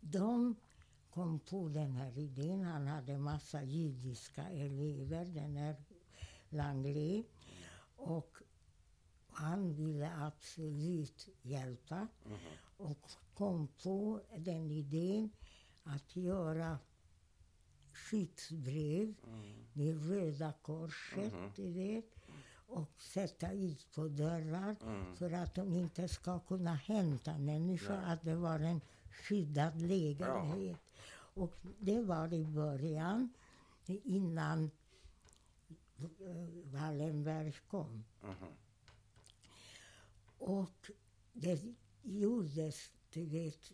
de 0.00 0.56
kom 1.10 1.38
på 1.40 1.68
den 1.68 1.92
här 1.92 2.18
idén. 2.18 2.62
Han 2.62 2.86
hade 2.86 3.18
massa 3.18 3.62
judiska 3.62 4.48
elever, 4.50 5.24
den 5.24 5.56
här 5.56 5.76
Langley. 6.48 7.24
Och 7.96 8.36
han 9.28 9.74
ville 9.74 10.10
absolut 10.16 11.28
hjälpa 11.42 12.08
och 12.76 13.10
kom 13.34 13.68
på 13.82 14.20
den 14.36 14.70
idén 14.70 15.30
att 15.82 16.16
göra 16.16 16.78
skyddsbrev 17.92 19.14
med 19.72 20.08
Röda 20.08 20.52
Korset, 20.62 21.32
du 21.56 21.72
vet 21.72 22.14
och 22.66 23.02
sätta 23.02 23.52
ut 23.52 23.92
på 23.94 24.08
dörrar 24.08 24.76
för 25.16 25.32
att 25.32 25.54
de 25.54 25.74
inte 25.74 26.08
ska 26.08 26.38
kunna 26.38 26.74
hämta 26.74 27.38
människor, 27.38 27.94
Nej. 27.96 28.12
att 28.12 28.22
det 28.22 28.34
var 28.34 28.60
en 28.60 28.80
skyddad 29.10 29.82
lägenhet. 29.82 30.80
Och 31.16 31.54
det 31.78 32.00
var 32.00 32.34
i 32.34 32.44
början, 32.44 33.32
innan 33.86 34.70
Wallenberg 36.64 37.52
kom. 37.52 38.04
Mhm. 38.22 38.52
Och 40.38 40.90
det 41.32 41.62
gjordes, 42.02 42.90
du 43.14 43.24
vet... 43.24 43.72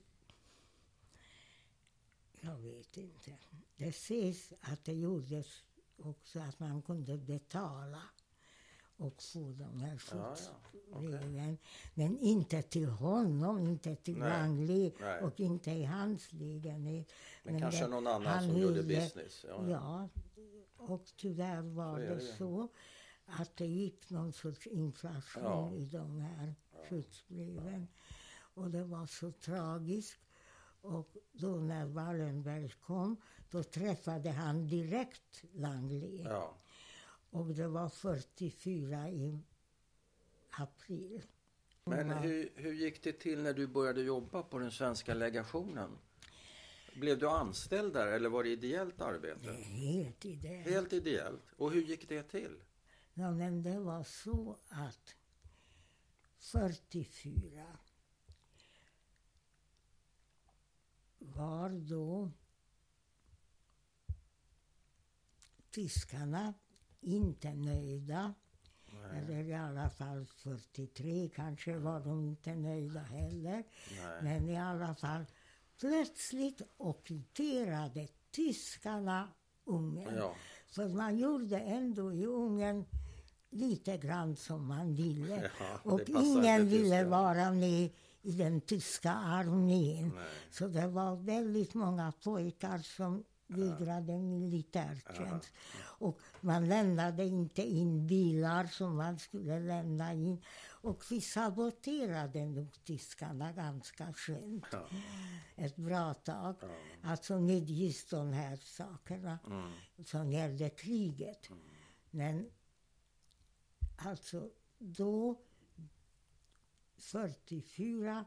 Jag 2.41 2.57
vet 2.57 2.97
inte. 2.97 3.33
Det 3.77 3.93
sägs 3.93 4.53
att 4.61 4.85
det 4.85 4.93
gjordes 4.95 5.47
också 5.97 6.41
att 6.41 6.61
man 6.61 6.83
kunde 6.83 7.19
betala 7.19 8.03
och 8.97 9.23
få 9.23 9.53
de 9.53 9.81
här 9.81 10.01
Ja, 10.13 10.17
ja. 10.17 10.37
skyddsbreven. 10.93 11.59
Men 11.95 12.19
inte 12.19 12.63
till 12.63 12.89
honom, 12.89 13.59
inte 13.59 13.97
till 13.97 14.19
Langley 14.19 14.93
och 15.23 15.41
inte 15.41 15.71
i 15.71 15.85
hans 15.85 16.33
lägenhet. 16.33 17.13
Men, 17.43 17.61
kanske 17.61 17.81
det- 17.85 17.89
någon 17.89 18.07
annan 18.07 18.43
som 18.43 18.59
gjorde 18.59 18.83
business. 18.83 19.45
Ja, 19.49 19.69
ja. 19.71 20.09
Och 20.77 21.13
tyvärr 21.17 21.63
var 21.63 21.95
Så 21.95 22.01
det, 22.01 22.15
det 22.15 22.21
så 22.21 22.69
att 23.27 23.57
det 23.57 23.67
gick 23.67 24.11
någon 24.11 24.33
sorts 24.33 24.67
inflation 24.67 25.75
i 25.75 25.85
de 25.85 26.21
här 26.21 26.55
skyddsbreven. 26.89 27.89
Och 28.55 28.71
det 28.71 28.85
var 28.85 29.07
så 29.07 29.33
tragiskt. 29.33 30.19
Och 30.83 31.17
då 31.33 31.57
när 31.57 31.87
Wallenberg 31.87 32.71
kom, 32.71 33.17
då 33.51 33.63
träffade 33.63 34.31
han 34.31 34.69
direkt 34.69 35.45
Langley. 35.53 36.23
Ja. 36.23 36.57
Och 37.31 37.47
det 37.47 37.69
var 37.69 37.89
44 37.89 39.09
i 39.09 39.39
april. 40.51 41.23
Hon 41.85 41.95
Men 41.95 42.11
hur, 42.11 42.53
hur 42.55 42.73
gick 42.73 43.03
det 43.03 43.13
till 43.13 43.43
när 43.43 43.55
du 43.55 43.67
började 43.67 44.03
jobba 44.03 44.43
på 44.43 44.59
den 44.59 44.71
svenska 44.71 45.15
legationen? 45.15 45.99
Blev 46.95 47.19
du 47.19 47.29
anställd 47.29 47.93
där 47.93 48.07
eller 48.07 48.29
var 48.29 48.45
det 48.45 48.51
ideellt 48.51 49.01
arbete? 49.01 49.53
helt 49.53 50.25
i 50.25 50.37
det. 50.37 50.49
Helt 50.49 50.93
ideellt. 50.93 51.53
Och 51.57 51.73
hur 51.73 51.83
gick 51.83 52.09
det 52.09 52.23
till? 52.23 52.63
Ja, 53.15 53.31
men 53.31 53.63
det 53.63 53.81
var 53.81 54.05
så 54.05 54.57
att 54.69 55.15
44 56.39 57.79
var 61.41 61.71
då 61.71 62.31
tyskarna 65.71 66.55
inte 67.01 67.55
nöjda. 67.55 68.35
Eller 69.15 69.45
i 69.45 69.55
alla 69.55 69.91
fall 69.91 70.27
43 70.27 71.31
kanske 71.35 71.79
var 71.79 72.01
de 72.01 72.29
inte 72.29 72.55
nöjda 72.55 73.01
heller. 73.01 73.65
Nej. 74.03 74.23
Men 74.23 74.49
i 74.49 74.59
alla 74.59 74.95
fall, 74.95 75.25
plötsligt 75.81 76.63
ockuperade 76.77 78.09
tyskarna 78.31 79.29
Ungern. 79.65 80.15
Ja. 80.17 80.35
För 80.67 80.89
man 80.89 81.19
gjorde 81.19 81.61
ändå 81.61 82.13
i 82.13 82.27
Ungern 82.27 82.85
lite 83.51 83.97
grann 83.97 84.37
som 84.37 84.67
man 84.67 84.95
ville. 84.95 85.51
Ja, 85.61 85.79
och 85.83 86.01
ingen 86.09 86.69
ville 86.69 87.05
vara 87.05 87.53
med 87.53 87.91
i 88.23 88.33
den 88.33 88.61
tyska 88.61 89.13
armén. 89.13 90.13
Nej. 90.15 90.25
Så 90.51 90.69
det 90.69 90.87
var 90.89 91.17
väldigt 91.17 91.75
många 91.75 92.13
pojkar 92.25 92.79
som 92.79 93.25
vägrade 93.47 94.19
militärtjänst. 94.19 95.49
Och 95.99 96.19
man 96.41 96.69
lämnade 96.69 97.25
inte 97.25 97.63
in 97.63 98.07
bilar 98.07 98.65
som 98.67 98.97
man 98.97 99.19
skulle 99.19 99.61
lämna 99.61 100.13
in. 100.13 100.43
Och 100.83 101.03
vi 101.11 101.21
saboterade 101.21 102.47
nog 102.47 102.85
tyskarna 102.85 103.53
ganska 103.53 104.13
skönt. 104.13 104.65
Ja. 104.73 104.89
Ett 105.57 105.77
bra 105.77 106.15
tag. 106.15 106.57
Alltså 107.03 107.41
med 107.41 107.71
just 107.71 108.11
de 108.11 108.33
här 108.33 108.57
sakerna 108.57 109.39
Mm. 109.47 109.71
som 110.05 110.33
gällde 110.33 110.71
kriget. 110.71 111.49
Men 112.11 112.51
alltså 113.97 114.51
då, 114.79 115.41
44, 117.01 118.25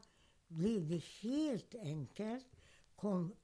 blev 0.48 0.88
det 0.88 1.04
helt 1.22 1.74
enkelt, 1.74 2.46
kom 2.96 3.34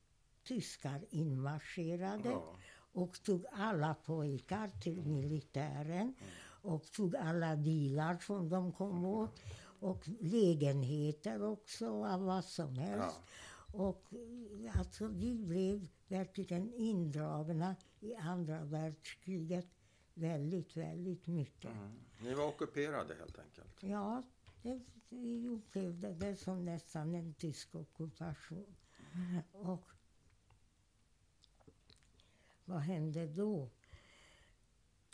tyskar 0.45 1.05
inmarscherade 1.11 2.29
Ja. 2.29 2.57
och 2.93 3.23
tog 3.23 3.47
alla 3.53 3.95
pojkar 3.95 4.69
till 4.69 5.07
militären 5.07 6.15
och 6.63 6.93
tog 6.93 7.17
alla 7.17 7.57
bilar 7.57 8.19
som 8.19 8.49
de 8.49 8.73
kom 8.73 9.05
åt 9.05 9.41
och 9.81 10.09
lägenheter 10.21 11.43
också 11.43 12.05
av 12.05 12.21
vad 12.25 12.45
som 12.45 12.77
helst. 12.77 13.21
Och 13.73 14.13
eh, 14.13 14.79
alltså 14.79 15.07
vi 15.07 15.35
blev 15.35 15.89
verkligen 16.09 16.73
indragna 16.75 17.77
i 18.01 18.15
andra 18.15 18.65
världskriget 18.65 19.67
väldigt, 20.15 20.77
väldigt 20.77 21.27
mycket. 21.27 21.71
Mm. 21.73 21.93
Ni 22.21 22.35
var 22.35 22.47
ockuperade 22.47 23.15
helt 23.15 23.39
enkelt. 23.39 23.77
Ja, 23.81 24.23
det, 24.63 24.81
vi 25.09 25.49
upplevde 25.49 26.15
det 26.15 26.37
som 26.37 26.65
nästan 26.65 27.15
en 27.15 27.35
tysk 27.35 27.75
ockupation. 27.75 28.77
Och 29.53 29.91
vad 32.65 32.81
hände 32.81 33.27
då? 33.27 33.71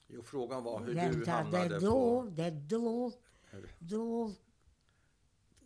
Jo, 0.07 0.23
frågan 0.23 0.65
var 0.65 0.81
hur 0.81 0.87
du 0.87 0.95
Vänta, 0.95 1.31
hamnade 1.31 1.69
det 1.69 1.81
då, 1.81 2.23
på... 2.23 2.31
det 2.31 2.51
då, 2.51 3.13
då 3.79 4.33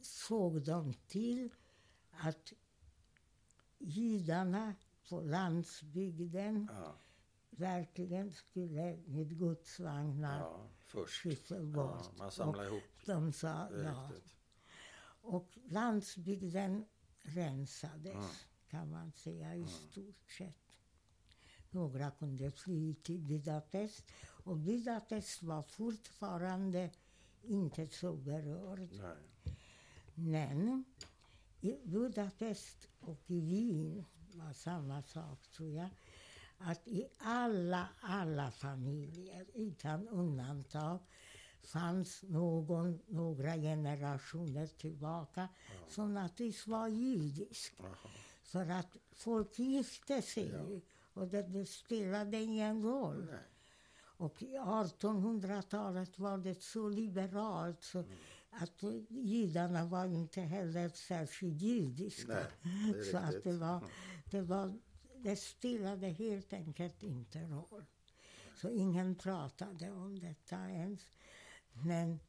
såg 0.01 0.63
de 0.63 0.95
till 0.95 1.51
att 2.11 2.53
judarna 3.79 4.75
på 5.09 5.21
landsbygden 5.21 6.69
Ja, 6.73 6.95
verkligen 7.51 8.33
skulle 8.33 8.97
med 9.07 9.39
godsvagnar 9.39 10.41
ja, 10.41 10.69
först. 10.79 11.25
Ja, 11.75 12.03
man 12.19 12.31
samlar 12.31 12.65
ihop. 12.65 12.83
De 13.07 13.33
sa 13.33 13.69
ja. 13.85 14.11
Och 15.23 15.59
landsbygden 15.69 16.85
rensades, 17.23 18.15
Mm. 18.15 18.27
kan 18.71 18.91
man 18.91 19.13
säga, 19.13 19.55
i 19.57 19.67
stort 19.67 20.31
sett. 20.39 20.57
några 21.73 22.11
kunde 22.11 22.51
fly 22.51 22.95
till 22.95 23.19
Budapest. 23.21 24.05
Och 24.45 24.57
Budapest 24.57 25.43
var 25.43 25.63
fortfarande 25.63 26.91
inte 27.43 27.87
så 27.89 28.13
berörd. 28.17 28.89
Nej. 28.93 29.17
Men 30.15 30.85
i 31.61 31.77
Budapest 31.85 32.89
och 33.01 33.31
i 33.31 33.41
Wien 33.41 34.05
var 34.35 34.53
samma 34.53 35.03
sak, 35.03 35.47
tror 35.57 35.75
jag. 35.75 35.89
Att 36.59 36.89
i 36.89 37.07
alla, 37.19 37.89
alla 38.01 38.51
familjer, 38.51 39.47
utan 39.55 40.09
undantag, 40.09 40.99
fanns 41.73 42.23
någon, 42.23 42.99
några 43.09 43.55
generationer 43.57 44.67
tillbaka 44.67 45.49
som 45.89 46.15
naturligtvis 46.15 46.67
var 46.67 46.89
judisk. 46.89 47.75
Jaha. 47.79 47.95
För 48.43 48.71
att 48.71 48.97
folk 49.13 49.59
gifte 49.59 50.23
sig 50.23 50.49
Ja. 50.49 50.81
och 51.15 51.29
det, 51.29 51.43
det 51.43 51.67
spelade 51.67 52.37
ingen 52.43 52.83
roll. 52.83 53.25
Nej. 53.31 53.41
Och 54.01 54.43
i 54.43 54.57
1800-talet 54.59 56.19
var 56.19 56.39
det 56.39 56.63
så 56.63 56.89
liberalt 56.89 57.83
så 57.83 57.99
Mm. 57.99 58.63
att 58.63 58.83
judarna 59.09 59.85
var 59.85 60.07
inte 60.07 60.41
heller 60.41 60.89
särskilt 60.89 61.63
judiska. 61.63 62.47
Nej, 62.63 63.05
så 63.11 63.17
att 63.17 63.45
det, 63.45 63.53
var, 63.53 63.85
det, 64.31 64.41
var, 64.43 64.79
det 65.17 65.37
spelade 65.37 66.07
helt 66.07 66.53
enkelt 66.53 67.03
inte 67.03 67.39
roll. 67.43 67.85
Så 68.57 68.71
ingen 68.71 69.15
pratade 69.15 69.91
om 69.91 70.19
detta 70.21 70.71
ens. 70.71 71.01
Men 71.85 72.21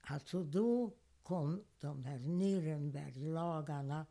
alltså 0.00 0.44
då 0.44 0.92
kom 1.22 1.64
de 1.80 2.04
här 2.04 2.18
Nürnberglagarna 2.18 4.06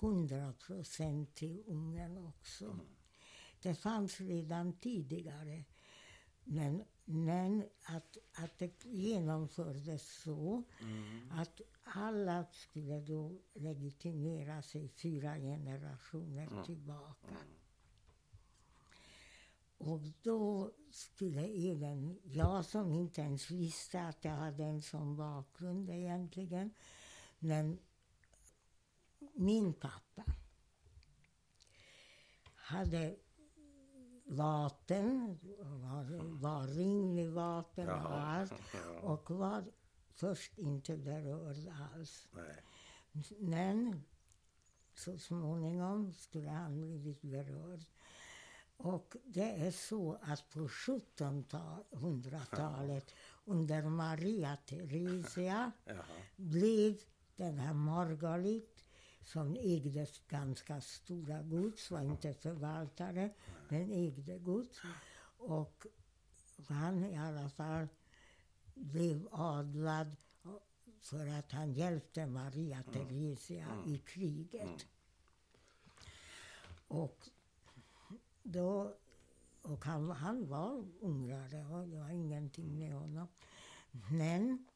100 0.00 0.52
procent 0.66 1.34
till 1.34 1.62
Ungern 1.66 2.18
också. 2.26 2.78
Det 3.62 3.74
fanns 3.74 4.20
redan 4.20 4.72
tidigare. 4.72 5.64
Men, 6.44 6.84
men 7.04 7.64
att, 7.82 8.16
att 8.32 8.58
det 8.58 8.84
genomfördes 8.84 10.22
så 10.22 10.62
att 11.30 11.60
alla 11.84 12.44
skulle 12.52 13.00
då 13.00 13.38
legitimera 13.54 14.62
sig 14.62 14.88
fyra 14.88 15.36
generationer 15.36 16.64
tillbaka. 16.64 17.36
Och 19.84 20.00
då 20.22 20.70
skulle 20.90 21.42
även 21.72 22.18
jag, 22.24 22.64
som 22.64 22.92
inte 22.92 23.20
ens 23.20 23.50
visste 23.50 24.02
att 24.02 24.24
jag 24.24 24.32
hade 24.32 24.64
en 24.64 24.82
sån 24.82 25.16
bakgrund 25.16 25.90
egentligen, 25.90 26.70
men 27.38 27.78
min 29.34 29.72
pappa 29.72 30.24
hade 32.54 33.16
vapen, 34.24 35.38
var, 35.58 36.38
var 36.40 36.66
ring 36.66 37.14
med 37.14 37.32
vapen 37.32 37.88
och 37.88 38.20
allt 38.20 38.52
och 39.02 39.30
var 39.30 39.64
först 40.14 40.58
inte 40.58 40.96
berörd 40.96 41.56
alls. 41.94 42.28
Nej. 42.32 42.62
Men 43.38 44.02
så 44.94 45.18
småningom 45.18 46.12
skulle 46.12 46.50
han 46.50 46.80
blivit 46.80 47.22
berörd. 47.22 47.84
Och 48.82 49.16
det 49.24 49.50
är 49.50 49.70
så 49.70 50.18
att 50.22 50.50
på 50.50 50.68
1700-talet 50.68 53.14
under 53.44 53.82
Maria 53.82 54.56
Theresia 54.56 55.72
blev 56.36 56.98
den 57.36 57.58
här 57.58 57.74
Margalit 57.74 58.84
som 59.24 59.56
ägde 59.56 60.06
ganska 60.28 60.80
stora 60.80 61.42
gods, 61.42 61.90
var 61.90 62.00
inte 62.00 62.34
förvaltare, 62.34 63.30
men 63.68 63.92
ägde 63.92 64.38
gods. 64.38 64.80
Och 65.38 65.86
han 66.68 67.04
i 67.04 67.16
alla 67.16 67.48
fall 67.48 67.88
blev 68.74 69.28
adlad 69.32 70.16
för 71.00 71.26
att 71.26 71.52
han 71.52 71.72
hjälpte 71.72 72.26
Maria 72.26 72.82
Theresia 72.92 73.82
i 73.86 73.98
kriget. 73.98 74.86
Och 76.88 77.28
då 78.42 78.96
och 79.62 79.84
han, 79.84 80.10
han 80.10 80.46
var 80.46 80.84
ungrare 81.00 81.64
och 81.64 81.88
det 81.88 81.98
var 81.98 82.10
ingenting 82.10 82.78
med 82.78 82.94
honom. 82.94 83.28
Men 84.10 84.66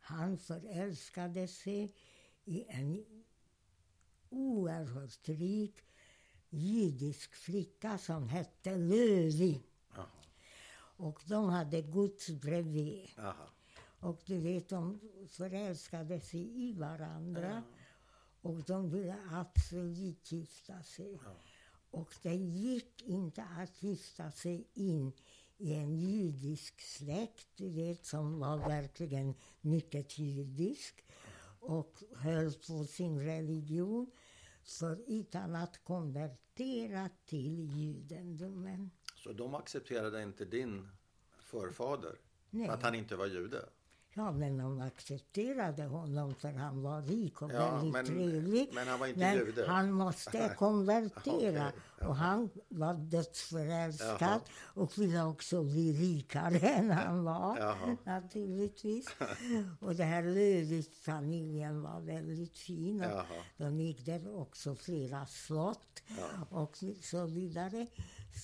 han 0.00 0.38
förälskade 0.38 1.48
sig 1.48 1.94
i 2.44 2.64
en 2.68 3.04
oerhört 4.28 5.28
rik 5.28 5.76
judisk 6.50 7.34
flicka 7.34 7.98
som 7.98 8.28
hette 8.28 8.76
Lövi. 8.76 9.62
Och 10.96 11.22
de 11.26 11.48
hade 11.48 11.82
gods 11.82 12.30
bredvid. 12.30 13.10
Jaha. 13.16 13.48
Och 14.00 14.22
du 14.26 14.38
vet, 14.38 14.68
de 14.68 15.00
förälskade 15.28 16.20
sig 16.20 16.68
i 16.68 16.72
varandra. 16.72 17.62
Och 18.42 18.62
de 18.62 18.90
ville 18.90 19.16
absolut 19.30 20.32
gifta 20.32 20.82
sig. 20.82 21.20
Och 21.90 22.14
det 22.22 22.34
gick 22.34 23.02
inte 23.02 23.42
att 23.42 23.82
gifta 23.82 24.30
sig 24.30 24.68
in 24.74 25.12
i 25.58 25.74
en 25.74 25.94
judisk 25.94 26.80
släkt, 26.80 27.48
du 27.56 27.70
vet, 27.70 28.06
som 28.06 28.38
var 28.38 28.56
verkligen 28.56 29.34
mycket 29.60 30.18
judisk 30.18 31.04
och 31.60 32.02
höll 32.16 32.52
på 32.52 32.84
sin 32.84 33.20
religion 33.20 34.10
för 34.62 35.04
utan 35.06 35.54
att 35.54 35.84
konvertera 35.84 37.10
till 37.26 37.70
judendomen. 37.78 38.90
Så 39.16 39.32
de 39.32 39.54
accepterade 39.54 40.22
inte 40.22 40.44
din 40.44 40.88
förfader? 41.38 42.18
Nej. 42.50 42.66
För 42.66 42.74
att 42.74 42.82
han 42.82 42.94
inte 42.94 43.16
var 43.16 43.26
jude? 43.26 43.68
Ja, 44.14 44.32
men 44.32 44.58
de 44.58 44.80
accepterade 44.80 45.84
honom 45.84 46.34
för 46.34 46.52
han 46.52 46.82
var 46.82 47.02
rik 47.02 47.42
och 47.42 47.50
Ja, 47.52 47.70
väldigt 47.76 47.92
men- 47.92 48.06
trevlig. 48.06 48.70
men 48.74 48.88
han 48.88 48.98
var 49.00 49.06
inte 49.06 49.20
Men 49.20 49.34
jude. 49.36 49.64
han 49.68 49.92
måste 49.92 50.54
konvertera. 50.58 51.12
Okej, 51.72 51.72
ja. 52.00 52.06
Och 52.08 52.16
han 52.16 52.50
var 52.68 52.94
dödsförälskad 52.94 54.18
Jaha. 54.20 54.40
och 54.74 54.98
ville 54.98 55.22
också 55.24 55.62
bli 55.64 55.92
rikare 55.92 56.58
än 56.58 56.90
han 56.90 57.24
var, 57.24 57.58
Jaha. 57.58 57.96
naturligtvis. 58.04 59.06
Och 59.80 59.94
det 59.94 60.04
här 60.04 60.22
Lövis-familjen 60.22 61.82
var 61.82 62.00
väldigt 62.00 62.58
fin. 62.58 63.00
Och 63.04 63.10
Jaha. 63.10 63.24
de 63.56 63.80
ägde 63.80 64.30
också 64.30 64.74
flera 64.74 65.26
slott 65.26 66.02
och 66.50 66.78
så 67.02 67.26
vidare. 67.26 67.86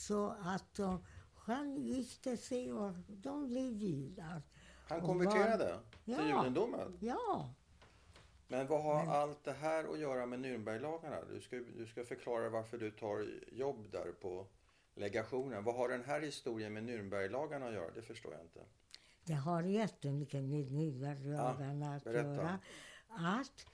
Så 0.06 0.28
att 0.42 0.74
de, 0.76 1.02
han 1.34 1.76
gifte 1.76 2.36
sig 2.36 2.72
och 2.72 2.92
de 3.08 3.48
blev 3.48 3.72
judar. 3.72 4.42
Han 4.88 5.00
konverterade 5.00 5.78
till 6.04 6.14
Ja. 6.14 6.26
judendomen? 6.28 6.96
Ja, 7.00 7.50
Men 8.48 8.66
vad 8.66 8.82
har 8.82 9.06
allt 9.06 9.44
det 9.44 9.52
här 9.52 9.92
att 9.92 9.98
göra 9.98 10.26
med 10.26 10.38
Nürnberglagarna? 10.40 11.16
Du 11.34 11.40
ska, 11.40 11.56
du 11.56 11.86
ska 11.86 12.04
förklara 12.04 12.48
varför 12.48 12.78
du 12.78 12.90
tar 12.90 13.26
jobb 13.52 13.90
där 13.92 14.12
på 14.20 14.46
legationen. 14.94 15.64
Vad 15.64 15.74
har 15.74 15.88
den 15.88 16.04
här 16.04 16.20
historien 16.20 16.72
med 16.72 16.82
Nürnberglagarna 16.84 17.68
att 17.68 17.74
göra? 17.74 17.90
Det 17.94 18.02
förstår 18.02 18.32
jag 18.32 18.40
inte. 18.42 18.60
det 19.24 19.34
har 19.34 19.62
jättemycket 19.62 20.44
med 20.44 20.70
Nürnberglagarna 20.70 21.96
att 21.96 22.04
berätta. 22.04 22.34
göra. 22.34 22.58
Att 23.08 23.66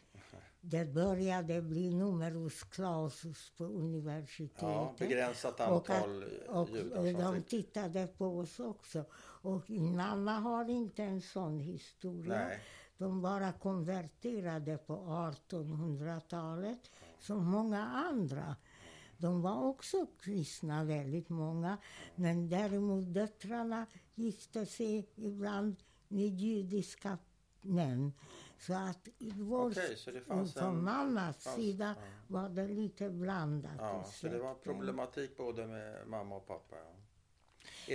det 0.64 0.84
började 0.84 1.62
bli 1.62 1.90
numerus 1.90 2.64
clausus 2.64 3.52
på 3.56 3.64
universitetet. 3.64 4.62
Ja, 4.62 4.94
begränsat 4.98 5.60
Och, 5.60 5.60
att, 5.60 5.90
antal 5.90 6.24
och 6.48 6.68
judar 6.68 7.22
som 7.22 7.34
de 7.34 7.42
tittade 7.42 8.06
på 8.06 8.38
oss 8.38 8.60
också. 8.60 9.04
Och 9.42 9.70
mamma 9.70 10.32
har 10.32 10.70
inte 10.70 11.02
en 11.02 11.20
sån 11.20 11.60
historia. 11.60 12.34
Nej. 12.34 12.60
De 12.98 13.22
bara 13.22 13.52
konverterade 13.52 14.78
på 14.78 14.94
1800-talet, 14.94 16.90
som 17.18 17.44
många 17.44 17.82
andra. 17.86 18.56
De 19.16 19.42
var 19.42 19.62
också 19.62 20.06
kristna, 20.20 20.84
väldigt 20.84 21.28
många. 21.28 21.78
Men 22.14 22.48
däremot 22.48 23.14
döttrarna 23.14 23.86
gifte 24.14 24.66
sig 24.66 25.08
ibland 25.14 25.76
med 26.08 26.40
judiska 26.40 27.18
män. 27.62 28.12
Så 28.66 28.74
att 28.74 29.08
vår, 29.18 29.70
Okej, 29.70 29.96
så 29.96 30.10
fanns 30.26 30.54
från 30.54 30.64
en- 30.76 30.84
mammas 30.84 31.44
fanns- 31.44 31.56
sida 31.56 31.94
ja. 31.98 32.02
var 32.28 32.48
det 32.48 32.68
lite 32.68 33.10
blandat 33.10 33.72
Ja, 33.78 34.04
så 34.04 34.28
det 34.28 34.38
var 34.38 34.54
problematik 34.54 35.36
både 35.36 35.66
med 35.66 36.08
mamma 36.08 36.36
och 36.36 36.46
pappa. 36.46 36.76
Ja. 36.76 36.92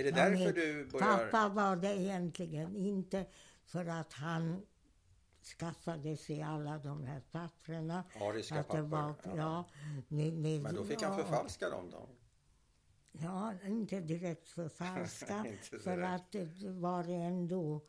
Är 0.00 0.04
det 0.04 0.08
Ja, 0.10 0.16
därför 0.16 0.44
med 0.44 0.54
du 0.54 0.84
börjar... 0.84 1.28
Pappa 1.30 1.48
var 1.48 1.76
det 1.76 1.96
egentligen 2.00 2.76
inte 2.76 3.26
för 3.64 3.86
att 3.86 4.12
han 4.12 4.62
skaffade 5.58 6.16
sig 6.16 6.42
alla 6.42 6.78
de 6.78 7.04
här 7.04 7.20
papperna. 7.32 8.04
Ariska 8.20 8.60
Att 8.60 8.70
det 8.70 8.82
var, 8.82 9.12
papper? 9.12 9.36
ja, 9.36 9.64
med, 10.08 10.32
med, 10.32 10.62
Men 10.62 10.74
då 10.74 10.84
fick 10.84 11.02
han 11.02 11.16
förfalska 11.16 11.70
dem 11.70 11.90
då? 11.90 12.08
Ja, 13.12 13.54
inte 13.64 14.00
direkt 14.00 14.48
förfalska. 14.48 15.38
Inte 15.46 15.78
för 15.84 15.96
direkt. 15.96 16.14
att 16.14 16.32
det 16.32 16.70
var 16.70 17.04
ändå... 17.08 17.80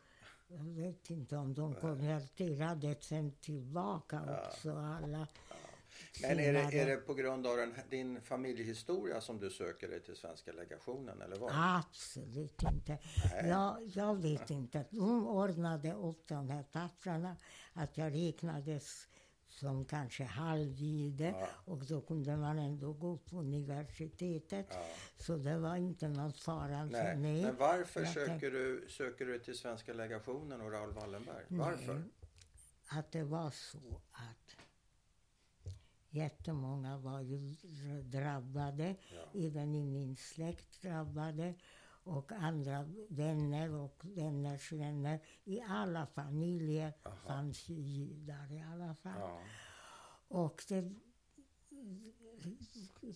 Jag 0.52 0.64
vet 0.64 1.10
inte 1.10 1.38
om 1.38 1.54
de 1.54 1.76
konverterade 1.76 2.96
sen 3.00 3.32
tillbaka 3.32 4.22
också 4.48 4.72
alla. 4.72 5.28
Men 6.22 6.40
är 6.40 6.54
det, 6.54 6.60
är 6.60 6.86
det 6.86 6.98
på 6.98 7.14
grund 7.14 7.48
av 7.48 7.58
den, 7.58 7.74
din 7.90 8.22
familjehistoria 8.22 9.22
som 9.22 9.40
du 9.40 9.50
söker 9.50 9.88
dig 9.88 10.04
till 10.04 10.16
Svenska 10.16 10.52
legationen 10.52 11.22
eller 11.22 11.36
vad? 11.36 11.52
Absolut 11.54 12.64
inte. 12.64 12.98
Jag, 13.44 13.92
jag 13.94 14.16
vet 14.16 14.50
inte. 14.50 14.86
De 14.90 15.28
ordnade 15.28 15.94
upp 15.94 16.28
de 16.28 16.50
här 16.50 16.64
papperna 16.64 17.36
att 17.74 17.98
jag 17.98 18.14
räknades 18.14 19.08
som 19.60 19.86
kanske 19.86 20.24
halvjide 20.24 21.36
Ja. 21.40 21.48
och 21.66 21.86
då 21.86 22.02
kunde 22.02 22.38
man 22.38 22.60
ändå 22.60 22.94
gå 22.94 23.18
på 23.18 23.38
universitetet. 23.40 24.68
Ja. 24.70 24.86
Så 25.18 25.38
det 25.38 25.58
var 25.60 25.76
inte 25.76 26.08
någon 26.08 26.34
fara 26.34 26.88
för 26.90 27.04
Nej. 27.04 27.18
mig. 27.18 27.42
Men 27.42 27.56
varför 27.56 28.00
Jag 28.02 28.14
söker 28.14 28.52
du, 28.52 28.86
söker 28.90 29.26
du 29.26 29.40
till 29.40 29.58
Svenska 29.58 29.94
legationen 29.94 30.62
och 30.62 30.72
Raoul 30.72 30.94
Wallenberg? 30.94 31.46
Varför? 31.48 31.94
Nej, 31.94 32.04
att 32.88 33.12
det 33.12 33.24
var 33.24 33.52
så 33.52 34.02
att 34.12 34.56
jättemånga 36.10 36.98
var 36.98 37.22
ju 37.22 37.56
drabbade, 38.04 38.96
Ja. 39.14 39.40
även 39.40 39.76
i 39.76 39.86
min 39.86 40.16
släkt 40.16 40.82
drabbade 40.82 41.54
och 42.10 42.32
andra 42.32 42.90
vänner 43.10 43.72
och 43.74 44.02
vänners 44.04 44.72
vänner. 44.72 45.20
I 45.44 45.62
alla 45.62 46.06
familjer 46.06 46.94
Aha. 47.04 47.16
fanns 47.16 47.70
ju 47.70 47.76
judar 47.76 48.52
i 48.54 48.62
alla 48.74 48.96
fall. 48.96 49.20
Ja. 49.20 49.42
Och 50.28 50.64
det 50.70 50.92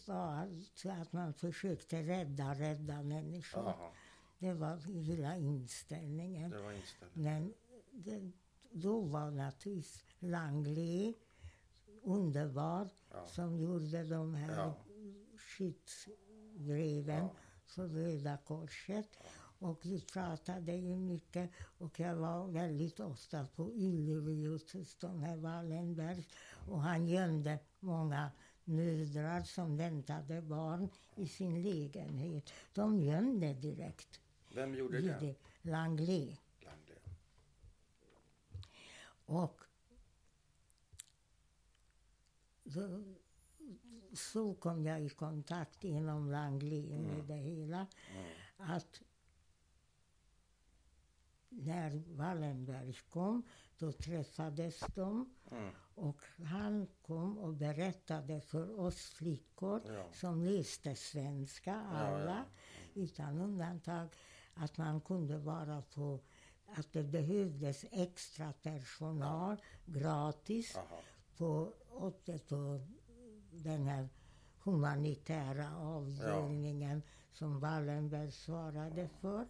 var 0.07 0.33
alltså 0.35 0.89
att 0.89 1.13
man 1.13 1.33
försökte 1.33 2.01
rädda, 2.03 2.53
rädda 2.53 3.03
människor. 3.03 3.63
Jaha, 3.63 3.91
Det 4.39 4.53
var 4.53 4.77
hela 4.77 5.37
inställningen. 5.37 6.51
det 6.51 6.61
var 6.61 6.71
inställningen. 6.71 7.13
Men 7.13 7.53
det, 7.91 8.31
då 8.71 9.01
var 9.01 9.31
naturligtvis 9.31 10.03
Langley 10.19 11.13
underbar 12.03 12.89
Ja. 13.11 13.25
som 13.27 13.57
gjorde 13.59 14.03
de 14.03 14.35
här 14.35 14.57
Ja. 14.57 14.75
skyddsbreven 15.37 17.23
Ja. 17.23 17.35
För 17.73 17.87
Röda 17.87 18.37
Korset. 18.37 19.17
Och 19.59 19.79
vi 19.85 20.01
pratade 20.01 20.75
ju 20.75 20.95
mycket 20.95 21.51
och 21.77 21.99
jag 21.99 22.15
var 22.15 22.47
väldigt 22.47 22.99
ofta 22.99 23.47
på 23.55 23.63
Ullevi 23.63 24.45
hos 24.45 24.95
de 24.99 25.23
här 25.23 25.37
Wallenberg. 25.37 26.27
Och 26.67 26.81
han 26.81 27.07
gömde 27.07 27.59
många 27.79 28.31
mödrar 28.63 29.43
som 29.43 29.77
väntade 29.77 30.41
barn 30.41 30.89
i 31.15 31.27
sin 31.27 31.63
lägenhet. 31.63 32.53
De 32.73 33.01
gömde 33.01 33.53
direkt. 33.53 34.19
Vem 34.55 34.75
gjorde 34.75 35.01
det. 35.01 35.35
Langley. 35.61 36.37
Langley. 36.61 36.97
Och 39.25 39.61
då, 42.63 43.03
så 44.13 44.53
kom 44.53 44.85
jag 44.85 45.01
i 45.01 45.09
kontakt 45.09 45.83
inom 45.83 46.31
Langley 46.31 46.97
med 46.99 47.23
det 47.25 47.33
hela. 47.35 47.87
Mm. 48.15 48.25
Att 48.57 49.01
när 51.49 52.03
Wallenberg 52.07 52.93
kom, 53.09 53.43
då 53.77 53.91
träffades 53.91 54.79
de 54.95 55.29
Mm. 55.51 55.73
och 55.95 56.21
han 56.45 56.87
kom 57.01 57.37
och 57.37 57.53
berättade 57.53 58.41
för 58.41 58.79
oss 58.79 59.09
flickor 59.09 59.81
Ja. 59.87 60.05
som 60.13 60.43
läste 60.43 60.95
svenska, 60.95 61.75
alla 61.75 62.45
utan 62.93 63.37
undantag, 63.39 64.07
att 64.53 64.77
man 64.77 65.01
kunde 65.01 65.37
vara 65.37 65.81
på 65.81 66.19
att 66.75 66.93
det 66.93 67.03
behövdes 67.03 67.85
extra 67.91 68.53
personal 68.53 69.57
gratis 69.85 70.75
Aha. 70.77 71.01
på, 71.37 71.73
uppe 72.01 72.39
på 72.39 72.79
den 73.63 73.87
här 73.87 74.09
humanitära 74.63 75.77
avdelningen 75.77 77.01
som 77.33 77.59
Wallenberg 77.59 78.31
svarade 78.31 79.09
för 79.21 79.47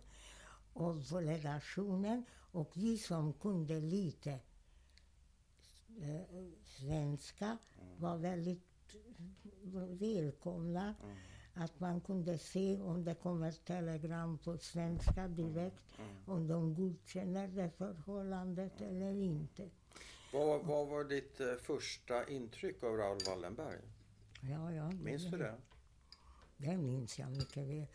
och 0.73 1.21
legationen. 1.21 2.25
Och 2.51 2.71
vi 2.73 2.97
som 2.97 3.33
kunde 3.33 3.79
lite 3.79 4.31
eh, 6.01 6.21
svenska 6.65 7.57
var 7.97 8.17
väldigt 8.17 8.63
välkomna. 9.99 10.95
Att 11.55 11.79
man 11.79 12.01
kunde 12.01 12.37
se 12.37 12.79
om 12.79 13.03
det 13.03 13.15
kommer 13.15 13.51
telegram 13.51 14.37
på 14.37 14.57
svenska 14.57 15.27
direkt, 15.27 15.83
om 16.25 16.47
de 16.47 16.73
godkänner 16.75 17.47
det 17.47 17.69
förhållandet 17.77 18.81
eller 18.81 19.13
inte. 19.13 19.69
Vad, 20.33 20.65
vad 20.65 20.87
var 20.87 21.03
ditt 21.03 21.39
eh, 21.39 21.55
första 21.55 22.27
intryck 22.27 22.83
av 22.83 22.97
Raoul 22.97 23.19
Wallenberg? 23.27 23.79
Ja, 24.49 24.71
ja, 24.71 24.91
Minns 24.91 25.25
du 25.25 25.37
det? 25.37 25.57
Det 26.57 26.77
minns 26.77 27.19
jag 27.19 27.31
mycket 27.31 27.67
väl. 27.67 27.87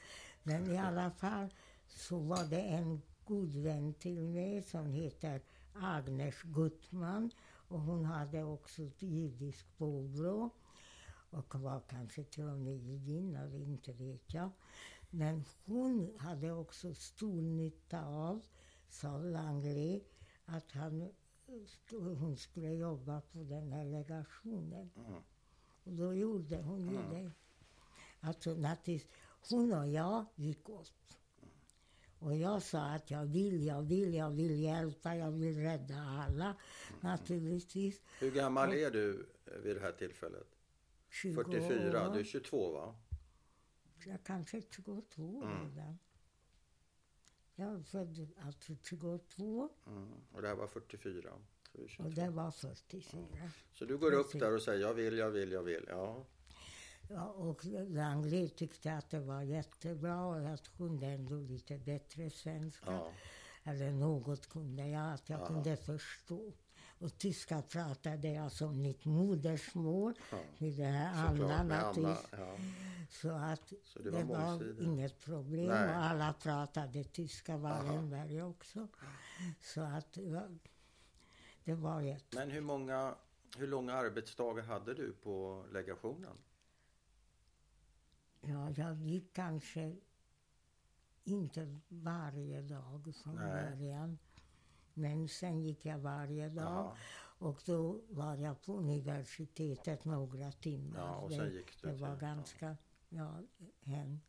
Men 0.43 0.71
i 0.71 0.79
alla 0.79 1.11
fall 1.11 1.55
så 1.87 2.19
var 2.19 2.45
det 2.45 2.61
en 2.61 3.03
god 3.25 3.57
vän 3.57 3.95
till 3.95 4.23
mig 4.23 4.63
som 4.63 4.93
heter 4.93 5.41
Agnes 5.75 6.43
Gutman. 6.43 7.31
Och 7.69 7.81
hon 7.81 8.05
hade 8.05 8.45
också 8.45 8.83
ett 8.83 9.03
judiskt 9.03 9.79
påbrå. 9.79 10.51
Och 11.31 11.55
var 11.55 11.81
kanske 11.89 12.25
till 12.25 12.49
och 12.49 12.59
med 12.59 12.77
judinna, 12.77 13.57
inte 13.57 13.93
vet 13.93 14.35
jag. 14.35 14.51
Men 15.11 15.45
hon 15.65 16.19
hade 16.19 16.53
också 16.53 16.95
stor 16.95 17.43
nytta 17.43 18.05
av, 18.05 18.41
sa 18.89 19.19
Langley, 19.19 20.03
att 20.45 20.73
han, 20.73 21.09
hon 21.91 22.37
skulle 22.37 22.73
jobba 22.73 23.21
på 23.21 23.43
den 23.43 23.73
här 23.73 23.85
legationen. 23.85 24.91
Mm. 24.97 25.23
Och 25.89 25.95
då 25.95 26.15
gjorde 26.15 26.57
hon 26.57 26.89
ju 26.89 26.97
det. 26.97 27.31
Alltså 28.21 28.55
naturligtvis, 28.55 29.09
hon 29.51 29.73
och 29.73 29.89
jag 29.89 30.25
gick 30.35 30.69
upp. 30.69 31.15
Och 32.19 32.37
jag 32.37 32.63
sa 32.63 32.87
att 32.95 33.11
jag 33.11 33.25
vill, 33.25 33.65
jag 33.67 33.83
vill, 33.83 34.15
jag 34.15 34.31
vill 34.31 34.61
hjälpa, 34.61 35.17
jag 35.17 35.31
vill 35.31 35.57
rädda 35.57 35.97
alla. 35.97 36.57
Naturligtvis. 37.01 38.03
Hur 38.21 38.31
gammal 38.31 38.73
är 38.73 38.91
du 38.91 39.27
vid 39.63 39.77
det 39.77 39.81
här 39.81 39.93
tillfället? 39.93 40.47
20 41.11 41.35
44, 41.35 42.09
år. 42.09 42.15
du 42.15 42.21
är 42.21 42.25
22 42.25 42.73
va? 42.73 42.95
Jag 44.07 44.25
kanske 44.25 44.63
22 44.71 45.43
Mm. 45.43 45.71
redan. 45.71 45.99
Jag 47.55 47.75
är 47.75 47.83
född 47.83 48.29
alltså 48.41 48.75
22 48.83 49.69
Mm. 49.87 50.09
Och 50.33 50.43
det 50.43 50.49
här 50.49 50.55
var 50.55 50.67
44. 50.67 51.33
Och 51.73 51.89
22. 51.91 52.21
det 52.21 52.31
var 52.31 52.51
44. 52.51 53.27
så 53.75 53.85
du 53.85 53.99
går 53.99 54.13
upp 54.13 54.33
där 54.33 54.55
och 54.55 54.63
säger 54.63 54.81
jag 54.81 54.95
vill, 54.95 55.19
jag 55.19 55.31
vill, 55.31 55.53
jag 55.53 55.63
vill. 55.63 55.85
Ja. 55.89 56.25
Ja, 57.11 57.25
och 57.27 57.65
Langley 57.89 58.49
tyckte 58.49 58.93
att 58.93 59.11
det 59.11 59.21
var 59.21 59.43
jättebra 59.43 60.27
och 60.27 60.43
jag 60.43 60.59
kunde 60.77 61.07
ändå 61.07 61.35
lite 61.41 61.79
bättre 61.79 62.31
svenska. 62.31 62.93
ja. 62.93 63.13
Eller 63.65 63.93
något 63.93 64.47
kunde 64.49 64.89
jag, 64.89 65.13
att 65.13 65.29
jag 65.29 65.41
Ja. 65.41 65.47
kunde 65.47 65.77
förstå. 65.77 66.53
Och 67.01 67.19
tyska 67.19 67.63
pratade 67.63 68.29
jag 68.29 68.53
som 68.53 68.83
mitt 68.83 69.05
modersmål. 69.05 70.15
Ja. 70.31 70.39
Med 70.59 70.73
det 70.73 70.85
här 70.85 71.27
Anna 71.27 71.63
naturligtvis. 71.63 72.29
Ja. 72.33 72.57
Så 73.11 73.31
att 73.31 73.73
Så 73.85 73.99
det 73.99 74.11
det 74.11 74.25
var 74.25 74.37
var, 74.57 74.83
inget 74.83 75.21
problem. 75.21 75.67
Nej. 75.67 75.89
Och 75.89 76.03
alla 76.05 76.33
pratade 76.33 77.05
tyska, 77.05 77.57
Wallenberg 77.57 78.43
också. 78.43 78.89
Så 79.61 79.81
att 79.81 80.19
det 81.69 81.75
var, 81.75 82.03
det 82.03 82.11
var. 82.13 82.19
Men 82.35 82.51
hur 82.51 82.61
många, 82.61 83.15
hur 83.59 83.67
långa 83.67 83.93
arbetsdagar 83.95 84.63
hade 84.63 84.95
du 84.95 85.13
på 85.13 85.65
legationen? 85.73 86.37
Ja, 88.41 88.71
jag 88.71 88.97
gick 88.97 89.33
kanske 89.33 89.97
inte 91.25 91.79
varje 91.89 92.63
dag 92.63 93.15
från 93.23 93.35
Nej. 93.35 93.71
början. 93.71 94.19
Men 94.95 95.29
sen 95.29 95.61
gick 95.63 95.87
jag 95.87 95.99
varje 95.99 96.49
dag. 96.49 96.65
Jaha. 96.65 96.97
Och 97.41 97.63
då 97.67 98.01
var 98.09 98.37
jag 98.37 98.63
på 98.63 98.77
universitetet 98.77 100.05
några 100.05 100.53
timmar. 100.53 100.99
Ja, 101.01 101.17
och 101.17 101.31
sen 101.31 101.39
det, 101.39 101.51
gick 101.51 101.83
du 101.83 101.89
det 101.89 101.97
var 101.97 102.17
till- 102.17 102.27
ja. 102.29 102.35
ganska, 102.35 102.77
ja, 103.09 103.41
hem. 103.83 104.21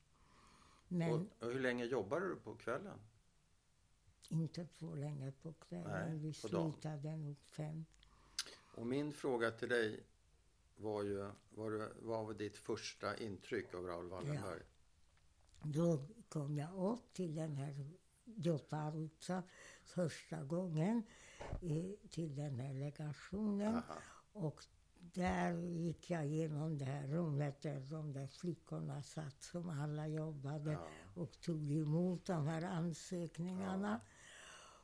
Men 0.88 1.12
Och, 1.14 1.46
och 1.48 1.54
hur 1.54 1.60
länge 1.60 1.86
jobbade 1.86 2.28
du 2.28 2.36
på 2.36 2.56
kvällen? 2.56 3.00
Inte 4.30 4.66
så 4.68 4.96
länge 4.96 5.32
på 5.32 5.54
kvällen. 5.54 6.10
Nej, 6.10 6.18
Vi 6.18 6.34
på 6.42 6.48
slutade 6.48 7.16
nog 7.16 7.38
fem. 7.40 7.86
Och 8.76 8.88
min 8.88 9.14
fråga 9.14 9.52
till 9.52 9.70
dig 9.70 10.04
var 10.78 11.04
ju, 11.04 11.32
vad 12.02 12.26
var 12.26 12.34
ditt 12.34 12.58
första 12.58 13.18
intryck 13.18 13.74
av 13.74 13.86
Raoul 13.86 14.10
Wallenberg? 14.10 14.62
Då 15.64 16.06
kom 16.30 16.58
jag 16.58 16.92
upp 16.94 17.14
till 17.14 17.36
den 17.36 17.56
här 17.56 17.90
Gioparuzza 18.26 19.44
första 19.86 20.44
gången 20.44 21.04
eh, 21.62 22.10
till 22.10 22.36
den 22.36 22.60
här 22.60 22.74
legationen. 22.74 23.76
Aha. 23.76 23.96
Och 24.34 24.66
där 25.00 25.54
gick 25.62 26.10
jag 26.10 26.26
igenom 26.26 26.78
det 26.78 26.86
här 26.86 27.08
rummet 27.08 27.62
där 27.62 27.80
de 27.80 28.14
där 28.14 28.28
flickorna 28.28 29.04
satt 29.04 29.44
som 29.44 29.70
alla 29.70 30.08
jobbade 30.08 30.72
Ja. 30.72 30.88
och 31.16 31.42
tog 31.42 31.72
emot 31.72 32.26
de 32.26 32.48
här 32.48 32.62
ansökningarna. 32.62 34.02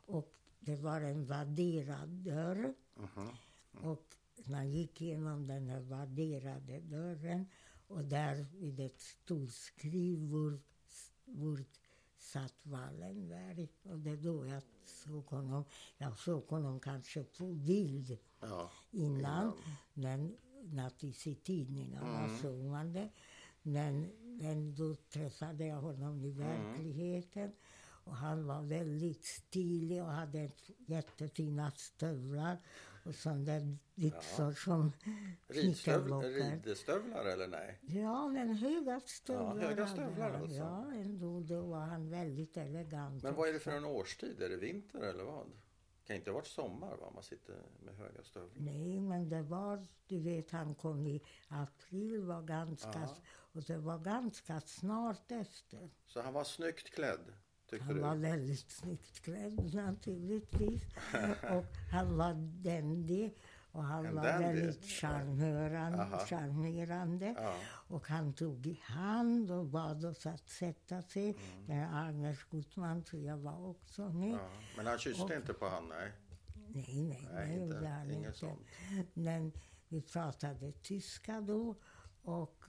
Och 0.06 0.34
det 0.60 0.76
var 0.76 1.02
en 1.02 1.26
vadderad 1.26 2.10
dörr. 2.10 2.73
Mhm. 2.95 3.30
Och 3.91 4.15
man 4.45 4.72
gick 4.72 5.02
igenom 5.02 5.48
den 5.48 5.69
här 5.69 5.80
värderade 5.80 6.80
dörren 6.80 7.45
och 7.88 8.03
där 8.03 8.45
vid 8.60 8.80
ett 8.80 8.99
stort 8.99 9.52
skrivbord 9.52 10.60
satt 12.18 12.65
Wallenberg. 12.65 13.69
Och 13.84 13.99
det 13.99 14.10
är 14.10 14.18
då 14.18 14.45
jag 14.45 14.64
såg 14.86 15.26
honom. 15.26 15.64
Jag 15.98 16.18
såg 16.19 16.48
honom 16.48 16.80
kanske 16.80 17.23
på 17.23 17.53
bild 17.53 18.18
Ja, 18.40 18.72
innan. 18.91 19.14
innan. 19.15 19.53
Men 19.94 20.38
naturligtvis 20.64 21.27
i 21.27 21.36
tidningarna 21.36 22.23
Mm. 22.26 22.38
såg 22.38 22.64
man 22.64 22.94
det. 22.94 23.10
Men, 23.61 24.07
då 24.76 24.95
träffade 24.95 25.65
jag 25.65 25.82
honom 25.82 26.22
i 26.22 26.32
Mm. 26.32 27.61
Och 28.06 28.15
han 28.15 28.45
var 28.48 28.61
väldigt 28.61 29.26
stilig 29.26 30.03
och 30.03 30.10
hade 30.11 30.40
ett 30.40 30.69
jättefina 30.88 31.72
stövlar 31.72 32.57
och 33.06 33.15
sådana 33.15 33.44
där 33.44 33.77
byxor 33.95 34.52
som 34.52 34.91
Ridstövl, 35.48 35.61
knickarblockar. 35.73 36.30
ridstövlar 36.65 37.26
eller 37.26 37.48
nej? 37.48 37.80
Ja, 37.82 38.27
men 38.27 38.56
höga 38.56 38.99
stövlar. 38.99 39.56
Ja, 39.61 39.68
höga 39.68 39.86
hade 39.86 39.88
stövlar 39.88 40.32
han. 40.32 40.41
alltså. 40.41 40.57
Ja, 40.57 40.91
ändå 40.94 41.40
då 41.40 41.61
var 41.61 41.80
han 41.80 42.10
väldigt 42.10 42.57
elegant. 42.57 43.23
Men 43.23 43.36
vad 43.36 43.49
är 43.49 43.53
det 43.53 43.60
för 43.60 43.72
en 43.72 43.86
årstid? 43.86 44.41
Är 44.41 44.49
det 44.49 44.57
vinter 44.57 44.99
eller 44.99 45.23
vad? 45.23 45.48
Det 45.48 46.07
kan 46.07 46.15
inte 46.15 46.30
ha 46.30 46.36
varit 46.36 46.48
sommar 46.48 46.98
va? 46.98 47.11
Man 47.14 47.23
sitter 47.23 47.56
med 47.86 47.95
höga 47.95 48.23
stövlar. 48.23 48.61
Nej, 48.64 48.99
men 48.99 49.30
det 49.30 49.41
var, 49.41 49.88
du 50.07 50.19
vet, 50.19 50.52
han 50.52 50.76
kom 50.76 51.07
i 51.07 51.22
april 51.48 52.22
var 52.23 52.41
ganska, 52.41 52.90
Ja. 53.02 53.15
och 53.27 53.64
det 53.64 53.77
var 53.77 53.99
ganska 53.99 54.61
snart 54.61 55.32
efter. 55.32 55.90
Så 56.06 56.22
han 56.22 56.34
var 56.34 56.44
snyggt 56.44 56.90
klädd, 56.95 57.34
tyckte 57.69 57.85
Han 57.85 57.95
du? 57.95 58.01
var 58.01 58.15
väldigt 58.15 58.71
snyggt 58.71 59.21
klädd 59.21 59.73
naturligtvis. 59.73 60.81
och 61.51 61.65
han 61.91 62.17
var 62.17 62.33
dandy 62.63 63.31
och 63.71 63.83
han 63.83 64.05
En 64.05 64.15
var 64.15 64.23
dandy? 64.23 64.43
väldigt 64.47 64.85
charmerande. 64.85 66.17
Charmerande. 66.27 67.35
Ja. 67.37 67.55
Och 67.87 68.07
han 68.07 68.33
tog 68.33 68.67
i 68.67 68.79
hand 68.83 69.51
och 69.51 69.65
bad 69.65 70.05
oss 70.05 70.25
att 70.25 70.49
sätta 70.49 71.01
sig. 71.01 71.29
Mm. 71.29 71.67
Där 71.67 71.89
Agnes 72.07 72.43
Gutman 72.43 73.03
tror 73.03 73.23
jag 73.23 73.37
var 73.37 73.67
också 73.69 74.09
med. 74.09 74.31
Ja. 74.31 74.49
Men 74.77 74.85
han 74.87 74.97
kysste 74.99 75.23
Och- 75.23 75.31
inte 75.33 75.53
på 75.53 75.69
han, 75.69 75.89
nej. 75.89 76.11
Nej, 76.67 76.85
nej, 76.87 77.29
Nej, 77.33 77.47
det 77.47 77.53
inte- 77.63 77.75
gjorde 77.75 77.87
han 77.87 78.11
inget 78.11 78.25
inte. 78.27 78.37
sånt. 78.39 78.61
Men 79.13 79.51
vi 79.87 80.01
pratade 80.01 80.71
tyska 80.71 81.41
då 81.41 81.75
och 82.23 82.63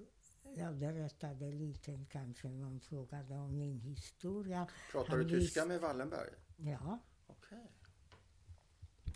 jag 0.56 0.76
berättade 0.76 1.52
lite, 1.52 2.04
kanske 2.10 2.48
någon 2.48 2.80
frågade 2.80 3.34
om 3.34 3.58
min 3.58 3.80
historia. 3.80 4.68
Pratar 4.92 5.16
du 5.18 5.28
tyska 5.28 5.64
med 5.64 5.80
Wallenberg? 5.80 6.30
Ja, 6.56 6.98
Okej. 7.26 7.70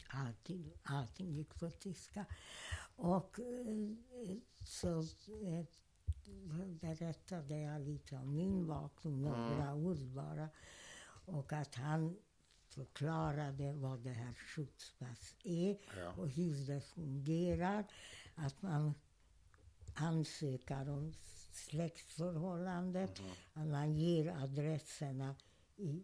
allting, 0.08 0.72
allting 0.82 1.32
gick 1.32 1.54
på 1.60 1.70
tyska. 1.70 2.26
Och 2.96 3.40
eh, 3.40 4.36
så 4.66 4.98
eh, 5.44 5.64
berättade 6.80 7.58
jag 7.58 7.80
lite 7.80 8.16
om 8.16 8.34
min 8.34 8.66
bakgrund, 8.66 9.20
några 9.22 9.74
ord 9.74 9.98
bara. 9.98 10.48
Och 11.24 11.52
att 11.52 11.74
han 11.74 12.16
förklarade 12.68 13.72
vad 13.72 14.00
det 14.00 14.10
här 14.10 14.32
skyddspass 14.34 15.34
är 15.44 15.78
Ja. 15.98 16.12
och 16.12 16.28
hur 16.28 16.66
det 16.66 16.80
fungerar. 16.80 17.84
Att 18.34 18.62
man 18.62 18.94
ansöker 19.94 20.88
om 20.88 21.12
släktförhållandet, 21.52 23.22
att 23.52 23.66
man 23.66 23.94
ger 23.94 24.36
adresserna 24.42 25.34
i 25.76 26.02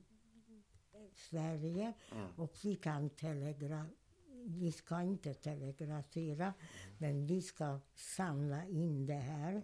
Sverige 1.14 1.92
och 2.36 2.52
vi 2.62 2.76
kan 2.76 3.10
telegra 3.10 3.86
vi 4.48 4.72
ska 4.72 5.02
inte 5.02 5.34
telegrafera, 5.34 6.54
men 6.98 7.26
vi 7.26 7.42
ska 7.42 7.80
samla 7.94 8.66
in 8.66 9.06
det 9.06 9.14
här, 9.14 9.62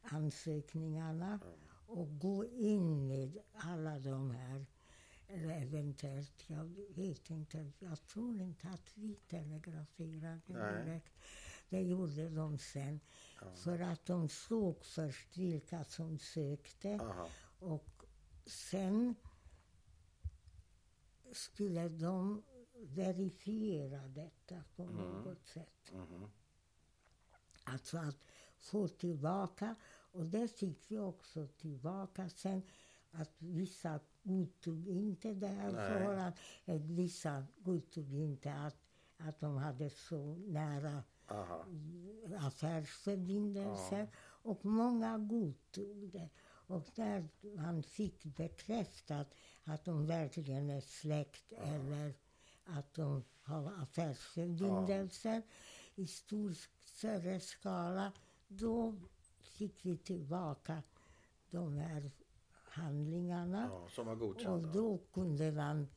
ansökningarna 0.00 1.40
och 1.86 2.18
gå 2.18 2.44
in 2.44 3.06
med 3.08 3.38
alla 3.52 3.98
de 3.98 4.30
här. 4.30 4.66
Eller 5.28 5.62
eventuellt, 5.62 6.44
jag 6.46 6.64
vet 6.94 7.30
inte, 7.30 7.72
jag 7.78 8.06
tror 8.06 8.40
inte 8.40 8.68
att 8.68 8.92
vi 8.94 9.14
telegraferade 9.14 10.40
Nej. 10.46 11.02
Det 11.70 11.82
gjorde 11.82 12.28
de 12.28 12.58
sen. 12.58 13.00
För 13.54 13.78
att 13.80 14.06
de 14.06 14.28
såg 14.28 14.84
först 14.84 15.36
vilka 15.36 15.84
som 15.84 16.18
sökte 16.18 16.94
Aha. 16.94 17.28
och 17.58 18.04
sen 18.46 19.14
skulle 21.32 21.88
de 21.88 22.42
verifiera 22.74 24.08
detta 24.08 24.64
på 24.76 24.84
något 24.84 25.46
sätt. 25.46 25.92
Mhm. 25.92 26.30
Alltså 27.64 27.98
att 27.98 28.18
få 28.58 28.88
tillbaka, 28.88 29.74
och 30.12 30.26
det 30.26 30.48
fick 30.48 30.90
vi 30.90 30.98
också 30.98 31.46
tillbaka 31.46 32.28
sen, 32.28 32.62
att 33.10 33.34
vissa 33.38 34.00
godtog 34.22 34.88
inte 34.88 35.34
det 35.34 35.46
här 35.46 35.70
förhållandet. 35.70 36.38
Vissa 36.64 37.46
godtog 37.58 38.14
inte 38.14 38.54
att, 38.54 38.76
att 39.16 39.40
de 39.40 39.56
hade 39.56 39.90
så 39.90 40.34
nära 40.34 41.02
Aha. 41.30 41.64
affärsförbindelser 42.38 44.08
och 44.42 44.64
många 44.64 45.18
godtog 45.18 46.10
det. 46.12 46.28
Och 46.66 46.86
där 46.94 47.28
man 47.56 47.82
fick 47.82 48.24
bekräftat 48.24 49.34
att 49.64 49.84
de 49.84 50.06
verkligen 50.06 50.70
är 50.70 50.80
släkt 50.80 51.52
eller 51.52 52.14
att 52.64 52.94
de 52.94 53.24
har 53.42 53.72
affärsförbindelser 53.82 55.42
i 55.94 56.06
stor, 56.06 56.54
större 56.80 57.40
skala, 57.40 58.12
då 58.48 58.94
fick 59.40 59.84
vi 59.86 59.96
tillbaka 59.96 60.82
de 61.50 61.76
här 61.76 62.10
handlingarna. 62.52 63.70
Ja, 63.70 63.88
Och 64.50 64.62
då 64.62 64.98
kunde 65.12 65.52
man 65.52 65.88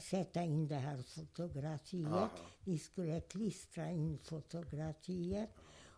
sätta 0.00 0.42
in 0.42 0.68
det 0.68 0.74
här 0.74 1.02
fotografiet. 1.02 2.06
Aha. 2.12 2.30
Vi 2.64 2.78
skulle 2.78 3.20
klistra 3.20 3.90
in 3.90 4.18
fotografiet 4.18 5.50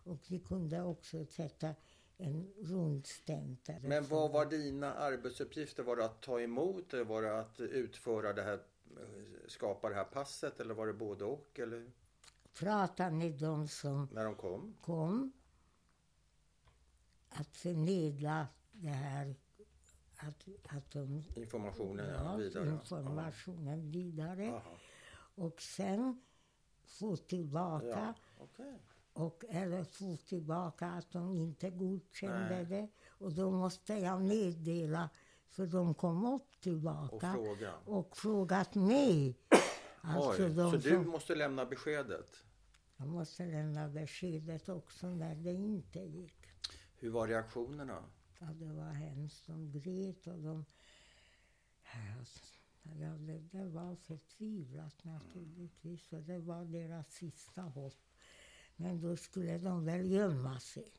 och 0.03 0.19
vi 0.27 0.39
kunde 0.39 0.81
också 0.81 1.25
sätta 1.25 1.75
en 2.17 2.53
rundstämpel. 2.57 3.81
Men 3.83 4.07
vad 4.07 4.31
var 4.31 4.45
dina 4.45 4.93
arbetsuppgifter? 4.93 5.83
Var 5.83 5.95
det 5.95 6.05
att 6.05 6.21
ta 6.21 6.39
emot 6.41 6.93
eller 6.93 7.03
var 7.03 7.21
det 7.21 7.39
att 7.39 7.59
utföra 7.59 8.33
det 8.33 8.43
här, 8.43 8.59
skapa 9.47 9.89
det 9.89 9.95
här 9.95 10.03
passet 10.03 10.59
eller 10.59 10.73
var 10.73 10.87
det 10.87 10.93
både 10.93 11.25
och? 11.25 11.59
Eller 11.59 11.91
Prata 12.59 13.09
med 13.11 13.31
de 13.33 13.67
som 13.67 14.07
när 14.11 14.25
de 14.25 14.35
kom? 14.35 14.75
kom. 14.81 15.31
Att 17.29 17.55
förmedla 17.55 18.47
det 18.71 18.87
här, 18.89 19.35
att, 20.19 20.47
att 20.75 20.91
de 20.91 21.23
Informationen 21.35 22.09
ja, 22.09 22.35
vidare? 22.35 22.69
informationen 22.69 23.91
vidare. 23.91 24.45
Ja. 24.45 24.55
Aha. 24.55 24.77
Och 25.35 25.61
sen 25.61 26.21
få 26.85 27.15
tillbaka 27.15 27.85
Ja, 27.87 28.13
okej. 28.37 28.79
och 29.13 29.43
eller 29.49 29.83
få 29.83 30.17
tillbaka 30.17 30.87
att 30.87 31.11
de 31.11 31.33
inte 31.33 31.69
godkände 31.69 32.49
Nej. 32.55 32.65
det. 32.65 32.87
Och 33.09 33.33
då 33.33 33.51
måste 33.51 33.93
jag 33.93 34.21
meddela, 34.21 35.09
för 35.47 35.65
de 35.67 35.93
kom 35.93 36.25
upp 36.25 36.41
Och 36.41 36.61
tillbaka 36.61 37.33
fråga. 37.33 37.73
och 37.85 38.17
frågat 38.17 38.75
mig. 38.75 39.37
Alltså 40.01 40.43
Oj, 40.43 40.53
så 40.55 40.77
du 40.77 40.89
som, 40.89 41.07
måste 41.09 41.35
lämna 41.35 41.65
beskedet? 41.65 42.43
jag 42.97 43.07
måste 43.07 43.45
lämna 43.45 43.89
beskedet 43.89 44.69
också 44.69 45.07
när 45.07 45.35
det 45.35 45.51
inte 45.51 45.99
gick. 45.99 46.45
Hur 46.97 47.09
var 47.09 47.27
reaktionerna? 47.27 48.03
Ja, 48.39 48.45
det 48.53 48.73
var 48.73 48.91
hemskt. 48.91 49.47
De 49.47 49.71
grät 49.71 50.27
och 50.27 50.39
de... 50.39 50.65
Ja, 52.83 53.09
det, 53.09 53.39
det 53.51 53.65
var 53.65 53.95
förtvivlat 53.95 55.03
naturligtvis, 55.03 56.03
för 56.07 56.21
det 56.21 56.39
var 56.39 56.65
deras 56.65 57.11
sista 57.13 57.61
hopp. 57.61 57.97
Men 58.75 59.01
då 59.01 59.15
skulle 59.17 59.57
de 59.57 59.85
väl 59.85 60.11
gömma 60.11 60.59
sig. 60.59 60.91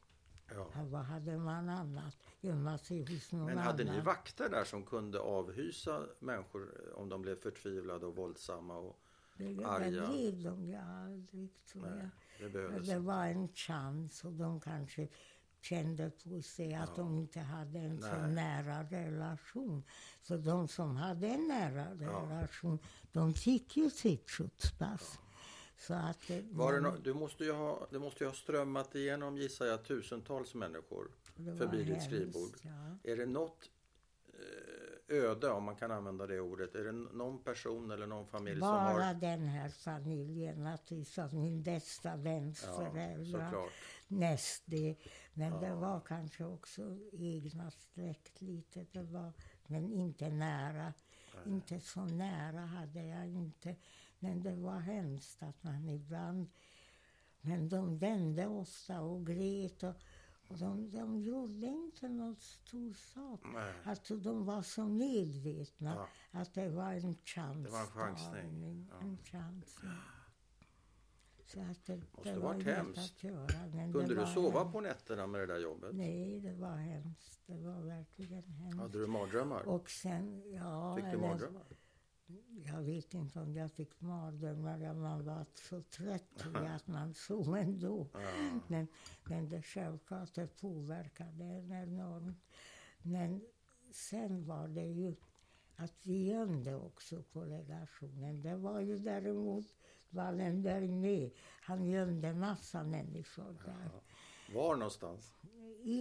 Ja. 0.55 0.71
Ja, 0.75 0.85
vad 0.85 1.05
hade 1.05 1.39
man 1.39 1.69
annat? 1.69 2.17
Gömma 2.41 2.79
sig 2.79 3.01
hos 3.15 3.33
någon 3.33 3.47
Men 3.47 3.59
hade 3.59 3.83
annan. 3.83 3.97
ni 3.97 4.01
vakter 4.01 4.49
där 4.49 4.65
som 4.65 4.85
kunde 4.85 5.21
avhysa 5.21 6.07
människor 6.19 6.95
om 6.95 7.09
de 7.09 7.23
blev 7.23 7.37
förtvivlade 7.37 8.07
och 8.07 8.17
våldsamma? 8.17 8.79
Och... 8.79 9.01
det, 9.37 9.55
det 9.55 9.67
arga? 9.67 10.07
blev 10.09 10.43
de 10.43 10.67
ju 10.67 10.75
aldrig, 10.75 11.65
tror 11.65 11.83
Nej, 11.83 12.09
jag. 12.41 12.53
det 12.53 12.81
Det 12.93 12.99
var 12.99 13.27
en 13.27 13.49
chans 13.49 14.25
och 14.25 14.33
de 14.33 14.61
kanske 14.61 15.09
kände 15.61 16.11
på 16.11 16.43
sig 16.43 16.75
att 16.75 16.97
de 16.97 17.19
inte 17.19 17.41
hade 17.41 17.79
en 17.79 17.97
Nej. 17.97 18.11
så 18.11 18.27
nära 18.27 18.83
relation. 18.85 19.85
För 20.23 20.39
de 20.39 20.69
som 20.69 20.97
hade 20.97 21.27
en 21.27 21.49
nära 21.49 21.95
relation, 21.95 22.79
de 23.13 23.35
fick 23.35 23.77
ju 23.77 23.91
sitt 23.91 24.31
skyddspass. 24.31 25.19
Så 25.79 25.95
att 25.95 26.19
det, 26.29 26.45
Var 26.51 26.73
det, 26.73 26.81
no 26.81 26.97
du 27.03 27.15
måste 27.15 27.45
ju 27.45 27.53
ha, 27.53 27.87
det 27.91 27.99
måste 27.99 28.25
ju 28.25 28.29
ha 28.29 28.35
strömmat 28.35 28.95
igenom, 28.95 29.37
gissar 29.37 29.67
jag, 29.67 29.85
tusentals 29.85 30.55
människor 30.55 31.11
förbi 31.59 31.85
ditt 31.85 32.03
skrivbord. 32.03 32.57
Ja. 32.63 33.11
Är 33.13 33.17
det 33.17 33.27
något 33.27 33.71
eh, 34.29 35.17
öde, 35.17 35.51
om 35.51 35.65
man 35.65 35.77
kan 35.77 35.91
använda 35.91 36.27
det 36.27 36.41
ordet? 36.41 36.75
Är 36.75 36.85
det 36.85 36.93
någon 36.93 37.43
person 37.43 37.91
eller 37.91 38.07
någon 38.07 38.27
familj 38.27 38.61
Bara 38.61 38.95
som 38.95 39.03
har... 39.03 39.15
den 39.15 39.49
här 39.49 39.69
familjen, 39.69 40.65
naturligtvis 40.65 41.33
min 41.33 41.63
bästa 41.63 42.17
väns 42.17 42.65
Ja, 42.67 42.91
föräldrar. 42.91 43.71
Näst 44.09 44.63
det. 44.67 44.97
Men 45.41 45.61
det 45.61 45.67
Ja. 45.67 45.75
var 45.75 46.01
kanske 46.01 46.45
också 46.45 46.99
egna 47.13 47.71
släkt 47.71 48.41
lite. 48.41 48.87
Det 48.93 49.03
var, 49.03 49.33
men 49.67 49.93
inte 49.93 50.31
nära. 50.31 50.93
Inte 51.47 51.81
så 51.81 52.05
nära 52.05 52.61
hade 52.61 53.03
jag 53.03 53.27
inte. 53.29 53.77
Men 54.19 54.43
det 54.43 54.55
var 54.57 54.79
hemskt 54.81 55.43
att 55.43 55.63
man 55.63 55.89
ibland... 55.89 56.49
Men 57.41 57.69
de 57.69 57.99
vände 57.99 58.47
ofta 58.47 59.01
och 59.01 59.27
grät. 59.27 59.83
Och, 59.83 59.95
och 60.49 60.59
de, 60.59 60.91
de 60.91 61.21
gjorde 61.21 61.67
inte 61.67 62.09
någon 62.09 62.37
stor 62.37 62.93
sak. 62.93 63.41
Nej. 63.55 63.75
Alltså 63.85 64.17
de 64.17 64.45
var 64.45 64.63
så 64.63 64.85
medvetna 64.85 65.95
Ja. 65.95 66.41
att 66.41 66.55
det 66.55 66.69
var 66.69 66.93
en 66.93 67.15
chansning. 67.25 67.63
Det 67.65 67.71
var 67.71 67.81
en 67.81 67.87
chansning, 68.17 68.89
ja. 68.91 68.99
En 69.01 69.19
chansning. 69.25 69.91
Så 71.53 71.61
att 71.61 71.85
det, 71.87 71.97
Måste 72.17 72.33
det 72.33 72.39
varit 72.39 72.43
var 72.43 72.55
inget 72.55 72.67
hemskt. 72.77 73.17
att 73.17 73.25
göra. 73.25 73.93
Kunde 73.93 74.15
du 74.15 74.27
sova 74.27 74.59
hemskt. 74.59 74.73
på 74.73 74.81
nätterna 74.81 75.27
med 75.27 75.41
det 75.41 75.47
där 75.47 75.59
jobbet? 75.61 75.95
Nej, 75.95 76.41
det 76.41 76.53
var 76.55 76.77
hemskt. 76.77 77.41
Det 77.47 77.57
var 77.59 77.81
verkligen 77.83 78.43
hemskt. 78.49 78.79
Hade 78.79 78.99
du 78.99 79.07
mardrömmar? 79.07 79.69
Och 79.69 79.91
sen, 79.91 80.53
ja... 80.53 80.97
Fick 80.97 81.05
du 81.05 81.11
eller- 81.11 81.19
mardrömmar? 81.29 81.67
Jag 82.67 82.83
vet 82.83 83.15
inte 83.15 83.41
om 83.41 83.55
jag 83.55 83.73
fick 83.73 84.01
mardrömmar. 84.01 84.95
Man 84.95 85.25
var 85.25 85.47
så 85.55 85.83
trött 85.83 86.47
att 86.55 86.87
man 86.87 87.15
sov 87.15 87.57
ändå. 87.57 88.07
Ja. 88.13 88.19
Men, 88.69 88.89
men 89.25 89.49
det 89.49 89.63
självklart 89.63 90.35
det 90.35 90.57
påverkade 90.61 91.45
en 91.45 91.73
enormt. 91.73 92.45
Men 93.03 93.43
sen 93.93 94.45
var 94.47 94.69
det 94.69 94.87
ju 94.87 95.15
att 95.77 96.07
vi 96.07 96.27
gömde 96.31 96.77
också 96.77 97.23
på 97.23 97.45
legationen. 97.45 98.43
Det 98.43 98.57
var 98.57 98.81
ju 98.81 98.99
däremot 98.99 99.67
Wallenberg 100.11 100.89
med. 100.89 101.31
Han 101.63 101.87
gömde 101.87 102.35
massa 102.35 102.85
människor 102.85 103.57
där. 103.65 103.91
Var 104.55 104.77
någonstans? 104.77 105.35
I, 105.83 105.99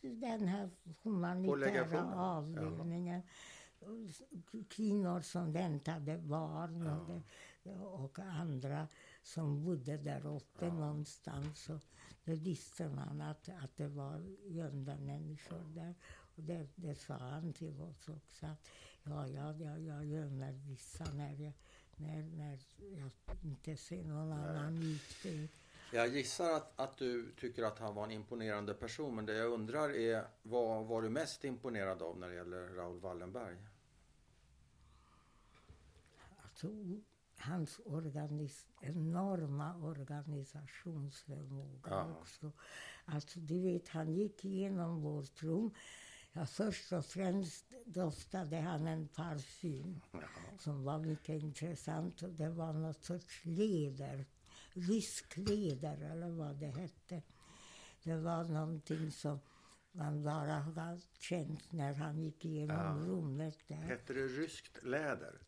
I 0.00 0.14
den 0.14 0.48
här 0.48 0.70
humanitära 1.02 2.14
avdelningen. 2.14 3.22
Kvinnor 4.68 5.20
som 5.20 5.52
väntade 5.52 6.18
barn 6.18 6.86
och, 6.86 7.20
det, 7.62 7.76
och 7.76 8.18
andra 8.18 8.88
som 9.22 9.64
bodde 9.64 9.96
där 9.96 10.26
uppe 10.26 10.72
någonstans. 10.72 11.70
Och 11.70 11.80
det 12.24 12.34
visste 12.34 12.88
man 12.88 13.20
att, 13.20 13.48
att 13.48 13.76
det 13.76 13.88
var 13.88 14.36
gömda 14.46 14.96
människor 14.96 15.64
där. 15.74 15.94
Och 16.36 16.42
det, 16.42 16.68
det 16.74 16.94
sa 16.94 17.14
han 17.14 17.52
till 17.52 17.80
oss 17.80 18.08
också. 18.08 18.46
Att, 18.46 18.70
ja, 19.04 19.28
ja, 19.28 19.54
ja, 19.56 19.78
jag 19.78 20.04
gömmer 20.04 20.52
vissa 20.52 21.04
när 21.14 21.32
jag, 21.32 21.52
när, 21.96 22.22
när 22.22 22.58
jag 22.78 23.10
inte 23.42 23.76
ser 23.76 24.04
någon 24.04 24.32
annan 24.32 24.82
utväg. 24.82 25.48
Jag 25.92 26.08
gissar 26.08 26.52
att, 26.52 26.80
att 26.80 26.96
du 26.96 27.32
tycker 27.32 27.62
att 27.62 27.78
han 27.78 27.94
var 27.94 28.04
en 28.04 28.10
imponerande 28.10 28.74
person, 28.74 29.14
men 29.14 29.26
det 29.26 29.34
jag 29.34 29.52
undrar 29.52 29.90
är 29.90 30.26
vad 30.42 30.86
var 30.86 31.02
du 31.02 31.08
mest 31.08 31.44
imponerad 31.44 32.02
av 32.02 32.18
när 32.18 32.28
det 32.28 32.34
gäller 32.34 32.68
Raoul 32.68 33.00
Wallenberg? 33.00 33.56
alltså, 36.42 36.68
hans 37.38 37.80
organis 37.84 38.66
enorma 38.80 39.76
organisationsförmåga 39.76 41.90
Ja. 41.90 42.16
också. 42.20 42.52
Alltså, 43.04 43.40
du 43.40 43.60
vet, 43.60 43.88
han 43.88 44.12
gick 44.12 44.44
igenom 44.44 45.02
vårt 45.02 45.42
rum. 45.42 45.70
Ja, 46.32 46.46
först 46.46 46.92
och 46.92 47.06
främst 47.06 47.64
doftade 47.86 48.56
han 48.56 48.86
en 48.86 49.08
parfym 49.08 50.00
som 50.58 50.84
var 50.84 50.98
mycket 50.98 51.42
intressant. 51.42 52.22
Och 52.22 52.28
det 52.30 52.48
var 52.50 52.72
något 52.72 53.04
sorts 53.04 53.44
leder, 53.44 54.24
rysk 54.72 55.36
leder 55.36 56.10
eller 56.10 56.28
vad 56.30 56.56
det 56.56 56.66
hette. 56.66 57.22
Det 58.02 58.16
var 58.16 58.44
någonting 58.44 59.10
som 59.12 59.38
man 59.92 60.22
bara 60.24 60.52
har 60.58 61.00
känt 61.18 61.72
när 61.72 61.94
han 61.94 62.18
gick 62.18 62.44
igenom 62.44 62.76
Ja. 62.76 63.06
rummet 63.06 63.58
där. 63.68 63.76
Hette 63.76 64.12
det 64.12 64.20
ryskt 64.26 64.84
läder, 64.84 65.38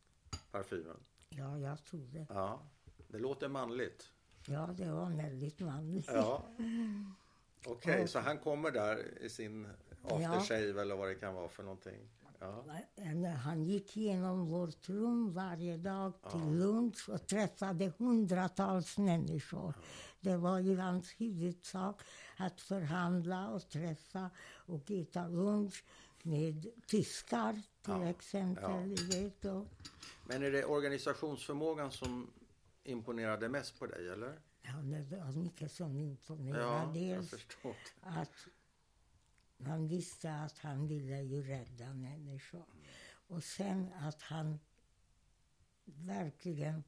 parfymen? 0.50 0.96
Ja, 1.28 1.58
jag 1.58 1.84
tror 1.84 2.06
det. 2.12 2.26
Ja, 2.30 2.66
det 3.08 3.18
låter 3.18 3.48
manligt. 3.48 4.10
Ja, 4.46 4.66
det 4.76 4.90
var 4.90 5.10
väldigt 5.10 5.60
manligt. 5.60 6.06
Ja. 6.12 6.48
Okej, 7.66 8.02
Och- 8.02 8.10
så 8.10 8.18
han 8.18 8.38
kommer 8.38 8.70
där 8.70 9.18
i 9.22 9.30
sin 9.30 9.68
aftershave 10.04 10.82
eller 10.82 10.94
vad 10.96 11.08
det 11.08 11.14
kan 11.14 11.34
vara 11.34 11.48
för 11.48 11.62
någonting. 11.62 12.08
Ja. 12.40 12.64
Han 13.44 13.64
gick 13.64 13.96
igenom 13.96 14.46
vårt 14.46 14.88
rum 14.88 15.32
varje 15.32 15.76
dag 15.76 16.12
till 16.32 16.58
lunch 16.58 17.08
och 17.08 17.26
träffade 17.26 17.92
hundratals 17.98 18.98
människor. 18.98 19.74
Det 20.20 20.36
var 20.36 20.58
ju 20.58 20.76
hans 20.78 21.10
huvudsak 21.18 22.00
att 22.36 22.60
förhandla 22.60 23.48
och 23.48 23.68
träffa 23.68 24.30
och 24.66 24.90
äta 24.90 25.28
lunch 25.28 25.84
med 26.22 26.66
tyskar 26.86 27.52
till 27.52 27.62
Ja, 27.92 28.04
exempel. 28.08 28.94
och, 29.50 29.66
Men 30.28 30.42
är 30.42 30.50
det 30.50 30.64
organisationsförmågan 30.64 31.90
som 31.90 32.30
imponerade 32.84 33.48
mest 33.48 33.78
på 33.78 33.86
dig, 33.86 34.08
eller? 34.08 34.38
ja, 34.62 34.72
det 34.72 35.16
var 35.16 35.32
mycket 35.32 35.72
som 35.72 35.96
imponerade. 35.98 36.62
Ja, 36.62 36.90
Dels 36.94 37.34
att 38.00 38.46
man 39.56 39.88
visste 39.88 40.34
att 40.34 40.58
han 40.58 40.86
ville 40.86 41.22
ju 41.22 41.42
rädda 41.42 41.94
människor. 41.94 42.66
Och 43.28 43.44
sen 43.44 43.92
att 43.92 44.22
han 44.22 44.58
verkligen 45.84 46.84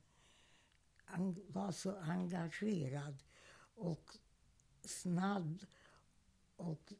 han 1.06 1.36
var 1.48 1.72
så 1.72 1.97
engagerad 1.98 3.22
och 3.74 4.16
snabb 4.80 5.64
och 6.56 6.93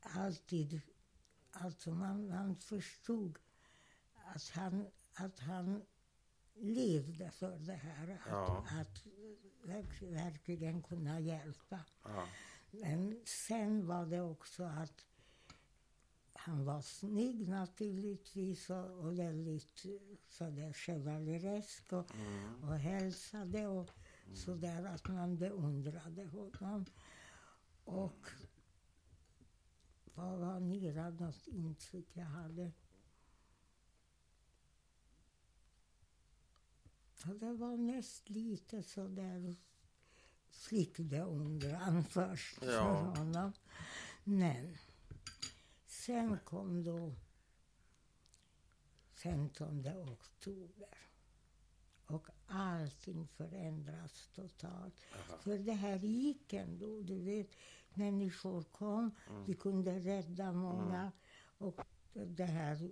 alltid... 0.00 0.80
Alltså 1.54 1.90
man, 1.90 2.28
man 2.28 2.56
förstod 2.56 3.38
att 4.14 4.48
han, 4.48 4.86
att 5.14 5.38
han 5.38 5.82
levde 6.54 7.30
för 7.30 7.58
det 7.58 7.72
här. 7.72 8.08
Att, 8.08 8.28
Ja. 8.28 8.66
att 8.70 9.06
verk, 9.62 10.02
verkligen 10.02 10.82
kunna 10.82 11.20
hjälpa. 11.20 11.80
Ja. 12.02 12.28
Men 12.72 13.20
sen 13.24 13.86
var 13.86 14.06
det 14.06 14.20
också 14.20 14.64
att 14.64 15.04
han 16.32 16.64
var 16.64 16.80
snygg 16.80 17.48
naturligtvis 17.48 18.70
och, 18.70 18.90
och 18.90 19.18
väldigt 19.18 19.84
eh, 19.84 20.16
sådär 20.28 20.72
chevaleresk 20.72 21.92
och, 21.92 22.14
Mm. 22.14 22.64
och 22.64 22.74
hälsade 22.78 23.66
och 23.66 23.90
sådär 24.34 24.84
att 24.84 25.08
man 25.08 25.38
beundrade 25.38 26.24
honom. 26.26 26.84
Och 27.84 28.28
vad 30.14 30.38
var 30.38 30.60
mera 30.60 31.10
något 31.10 31.46
intryck 31.46 32.16
jag 32.16 32.24
hade? 32.24 32.72
Ja, 37.24 37.34
det 37.34 37.52
var 37.54 37.76
mest 37.76 38.28
lite 38.28 38.82
sådär 38.82 39.56
flickbeundran 40.52 42.04
först 42.04 42.58
Ja. 42.62 42.68
för 42.68 43.18
honom. 43.20 43.52
Men 44.24 44.78
sen 45.86 46.38
kom 46.44 46.84
då 46.84 47.14
15 49.14 49.86
oktober. 50.12 50.98
Och 52.06 52.26
allting 52.46 53.28
förändras 53.28 54.28
totalt. 54.34 54.94
För 55.40 55.58
det 55.58 55.72
här 55.72 55.98
gick 55.98 56.52
ändå. 56.52 57.00
Du 57.00 57.18
vet, 57.18 57.50
människor 57.94 58.62
kom, 58.62 59.10
vi 59.46 59.54
kunde 59.54 59.98
rädda 59.98 60.52
många. 60.52 61.12
Och 61.58 61.80
det 62.12 62.44
här 62.44 62.90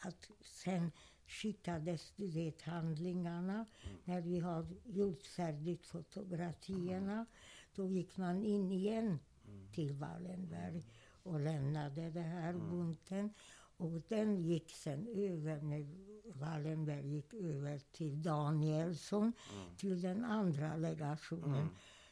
att 0.00 0.30
sen 0.44 0.92
skickades, 1.28 2.12
du 2.16 2.26
vet, 2.26 2.62
handlingarna. 2.62 3.66
När 4.04 4.20
vi 4.20 4.38
har 4.38 4.66
gjort 4.84 5.26
färdigt 5.26 5.86
fotografierna, 5.86 7.26
då 7.74 7.86
gick 7.86 8.16
man 8.16 8.44
in 8.44 8.72
igen 8.72 9.18
till 9.72 9.92
Wallenberg 9.92 10.84
och 11.22 11.40
lämnade 11.40 12.10
det 12.10 12.20
här 12.20 12.52
bunten. 12.52 13.30
Och 13.76 14.02
den 14.08 14.42
gick 14.42 14.70
sen 14.70 15.08
över, 15.14 15.62
när 15.62 15.86
Wallenberg 16.24 17.08
gick 17.14 17.34
över 17.34 17.78
till 17.78 18.22
Danielsson, 18.22 19.32
till 19.76 20.00
den 20.00 20.24
andra 20.24 20.76
legationen. 20.76 21.68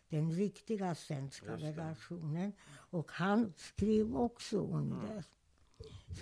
Den 0.08 0.32
riktiga 0.32 0.94
svenska 0.94 1.56
legationen. 1.56 2.52
Och 2.90 3.12
han 3.12 3.52
skrev 3.56 4.16
också 4.16 4.58
under. 4.58 5.24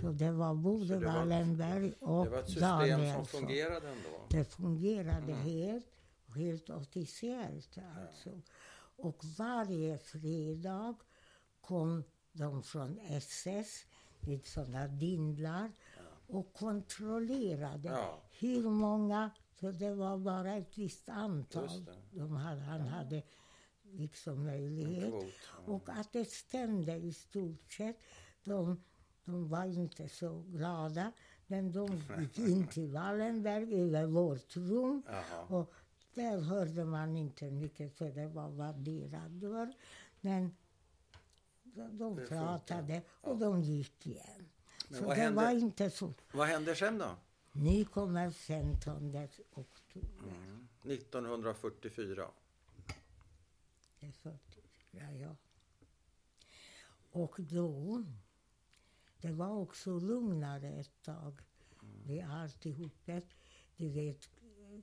Så 0.01 0.13
det 0.13 0.31
var 0.33 0.55
både 0.55 0.99
det 0.99 1.07
Wallenberg 1.07 1.93
och 2.01 2.25
Det 2.25 2.31
var 2.31 2.39
ett 2.39 2.47
system 2.47 2.69
som 2.71 2.79
Danielsson. 2.79 3.27
fungerade 3.27 3.89
ändå. 3.89 4.27
Det 4.31 4.45
fungerade 4.45 5.33
helt, 5.35 5.87
helt 6.37 6.71
officiellt 6.71 7.79
alltså. 8.03 8.41
Och 8.97 9.25
varje 9.39 9.99
fredag 9.99 10.95
kom 11.61 12.05
de 12.33 12.63
från 12.63 12.99
SS 12.99 13.85
vid 14.21 14.47
sådana 14.47 14.87
dindlar 14.89 15.73
och 16.27 16.53
kontrollerade 16.53 17.89
Ja. 17.89 18.23
hur 18.39 18.63
många, 18.71 19.31
för 19.55 19.73
det 19.73 19.95
var 19.95 20.19
bara 20.19 20.53
ett 20.55 20.79
visst 20.79 21.09
antal 21.09 21.87
de 22.11 22.37
hade, 22.37 22.61
han 22.61 22.81
hade 22.81 23.23
liksom 23.83 24.45
möjlighet. 24.45 25.11
Kvot. 25.11 25.25
Ja. 25.67 25.73
Och 25.73 25.89
att 25.89 26.13
det 26.13 26.25
stämde 26.31 26.95
i 26.97 27.13
stort 27.13 27.73
sett. 27.73 27.97
De, 28.45 28.83
de 29.25 29.49
var 29.49 29.65
inte 29.65 30.09
så 30.09 30.45
glada, 30.49 31.13
men 31.47 31.73
de 31.73 32.03
gick 32.21 32.39
in 32.39 32.67
till 32.67 32.89
Wallenberg 32.93 33.75
över 33.81 34.07
vårt 34.07 34.57
rum. 34.57 35.03
Jaha. 35.07 35.43
Och 35.49 35.73
där 36.15 36.41
hörde 36.41 36.85
man 36.85 37.17
inte 37.17 37.51
mycket 37.51 37.97
för 37.97 38.11
det 38.11 38.27
var 38.29 38.49
vadderad 38.49 39.31
dörr. 39.31 39.73
Men 40.21 40.57
de, 41.63 41.99
de 41.99 42.17
Det 42.17 42.27
pratade 42.27 43.03
och 43.21 43.37
de 43.39 43.63
gick 43.63 44.07
igen. 44.07 44.49
Men 44.89 45.01
så 45.01 45.09
det 45.09 45.15
hände- 45.15 45.43
var 45.43 45.51
inte 45.51 45.91
så. 45.91 46.15
Vad 46.33 46.47
händer 46.49 46.75
sen 46.75 46.99
då? 46.99 47.17
Ni 47.53 47.85
kommer 47.85 48.31
15 48.31 49.29
oktober. 49.55 50.09
Mm. 50.29 50.69
1944. 50.83 52.27
Det 54.01 54.07
är 54.07 54.13
44, 54.13 55.13
ja. 55.13 55.37
Och 57.13 57.35
då, 57.39 58.05
det 59.25 59.33
var 59.33 59.51
också 59.51 59.99
lugnare 59.99 60.69
ett 60.69 61.03
tag 61.03 61.41
vid 62.07 62.25
alltihopet. 62.25 63.27
Du 63.77 63.89
vet, 63.89 64.29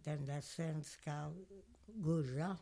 den 0.03 0.25
där 0.25 0.41
svenska 0.41 1.33
Gurra 1.85 2.57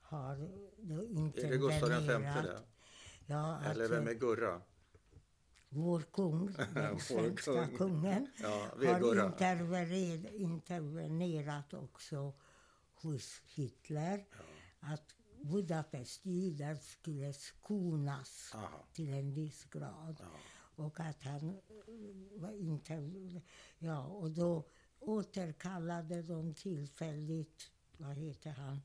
har 0.00 0.50
då 0.78 1.04
inte 1.04 1.40
Är 1.46 1.50
det 1.50 1.58
Gustav 1.58 1.88
V 1.88 2.42
det? 2.42 2.62
Ja, 3.26 3.62
Eller 3.64 3.88
vem 3.88 4.08
är 4.08 4.14
Gurra? 4.14 4.62
vår 5.68 6.00
kung, 6.00 6.54
den 6.74 7.00
svenska 7.00 7.66
kung. 7.66 7.76
kungen, 7.76 8.26
Ja, 8.42 8.70
har 8.78 9.26
intervenerat, 9.26 10.32
intervenerat 10.32 11.74
också 11.74 12.32
hos 12.94 13.40
Hitler 13.54 14.24
att 14.80 15.14
Budapest 15.42 16.26
judar 16.26 16.74
skulle 16.74 17.32
skonas 17.32 18.52
Aha. 18.54 18.84
till 18.92 19.12
en 19.14 19.34
viss 19.34 19.64
grad. 19.64 20.16
Ja. 20.20 20.26
Och 20.80 21.00
att 21.00 21.22
han 21.22 21.48
eh, 21.48 22.40
var 22.40 22.52
inte... 22.52 23.10
Ja, 23.78 24.04
och 24.04 24.30
då 24.30 24.64
återkallade 24.98 26.22
de 26.22 26.54
tillfälligt, 26.54 27.70
vad 27.96 28.16
heter 28.16 28.50
han, 28.50 28.80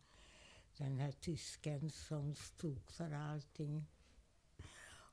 den 0.78 0.98
här 0.98 1.12
tysken 1.12 1.92
som 1.92 2.36
stod 2.36 2.90
för 2.90 3.12
allting. 3.12 3.86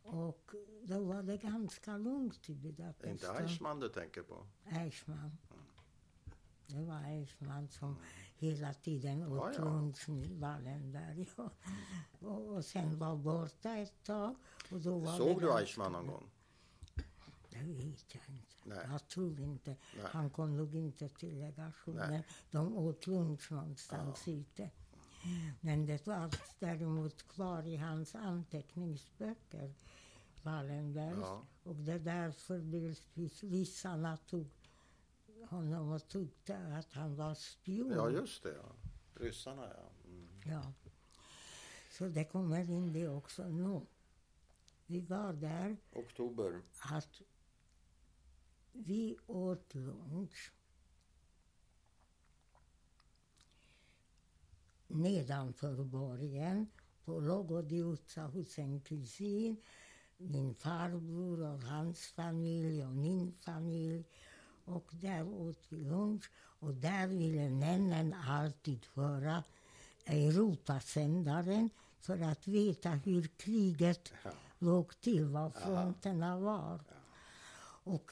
Och 0.04 0.50
då 0.82 1.04
var 1.04 1.22
det 1.22 1.36
ganska 1.36 1.96
lugnt 1.96 2.50
i 2.50 2.54
Budapest. 2.54 3.06
inte 3.06 3.42
Eichmann 3.42 3.80
du 3.80 3.88
tänker 3.88 4.22
på? 4.22 4.46
Eichmann. 4.64 5.38
Det 6.66 6.84
var 6.84 7.02
Eichmann 7.04 7.68
som 7.68 7.96
hela 8.36 8.74
tiden 8.74 9.22
åt 9.22 9.38
Ja, 9.38 9.52
ja. 9.56 9.64
lunch 9.64 10.08
med 10.08 10.30
Wallenberg. 10.30 11.26
Och, 12.20 12.64
sen 12.64 12.98
var 12.98 13.16
borta 13.16 13.76
ett 13.76 14.02
tag. 14.04 14.34
Och 14.70 14.80
då 14.80 14.98
var 14.98 15.18
Såg 15.18 15.40
det 15.40 15.46
du 15.46 15.52
Eichmann 15.58 15.92
någon 15.92 16.06
gång? 16.06 16.30
Det 17.52 17.62
vet 17.62 18.14
jag 18.14 18.22
inte. 18.28 18.56
Nej. 18.64 18.86
Jag 18.90 19.08
tror 19.08 19.40
inte. 19.40 19.70
Nej. 19.70 20.06
Han 20.10 20.30
kom 20.30 20.56
nog 20.56 20.74
inte 20.74 21.08
till 21.08 21.38
legationen. 21.38 22.10
Nej. 22.10 22.24
De 22.50 22.76
åt 22.76 23.06
lunch 23.06 23.52
någonstans 23.52 24.28
ute. 24.28 24.70
Men 25.60 25.86
det 25.86 26.06
var 26.06 26.30
däremot 26.58 27.28
kvar 27.28 27.66
i 27.66 27.76
hans 27.76 28.14
anteckningsböcker, 28.14 29.74
Wallenbergs. 30.42 31.18
Ja. 31.20 31.46
Och 31.62 31.76
det 31.76 31.92
är 31.92 31.98
därför 31.98 32.58
dels 32.58 33.42
ryssarna 33.42 34.16
tog 34.16 34.46
honom 35.48 35.92
och 35.92 36.08
tyckte 36.08 36.56
att 36.56 36.92
han 36.92 37.16
var 37.16 37.34
spion. 37.34 37.90
Ja, 37.90 38.10
just 38.10 38.42
det. 38.42 38.54
Ja. 38.54 38.72
Ryssarna, 39.14 39.68
ja. 39.76 39.90
Mm. 40.04 40.28
Ja. 40.44 40.72
Så 41.90 42.08
det 42.08 42.24
kommer 42.24 42.70
in 42.70 42.92
det 42.92 43.08
också 43.08 43.48
nu. 43.48 43.80
Vi 44.86 45.00
var 45.00 45.32
där 45.32 45.76
Oktober. 45.92 46.60
att 46.90 47.22
vi 48.72 49.16
åt 49.26 49.74
lunch 49.74 50.52
nedanför 54.88 55.84
borgen 55.84 56.66
på 57.04 57.20
Logodiutsa 57.20 58.22
hos 58.22 58.58
en 58.58 58.80
kusin. 58.80 59.56
Min 60.16 60.54
farbror 60.54 61.40
och 61.54 61.62
hans 61.62 62.06
familj 62.06 62.84
och 62.84 62.92
min 62.92 63.32
familj. 63.44 64.04
Och 64.64 64.88
där 64.92 65.28
åt 65.28 65.58
vi 65.68 65.76
lunch 65.84 66.30
och 66.36 66.74
där 66.74 67.06
ville 67.06 67.50
männen 67.50 68.14
alltid 68.14 68.86
höra 68.94 69.44
Europasändaren 70.04 71.70
för 72.00 72.20
att 72.20 72.48
veta 72.48 72.90
hur 72.90 73.26
kriget 73.36 74.12
Ja. 74.24 74.30
låg 74.58 75.00
till, 75.00 75.24
var 75.24 75.50
fronterna 75.50 76.38
var. 76.38 76.80
Och 77.84 78.10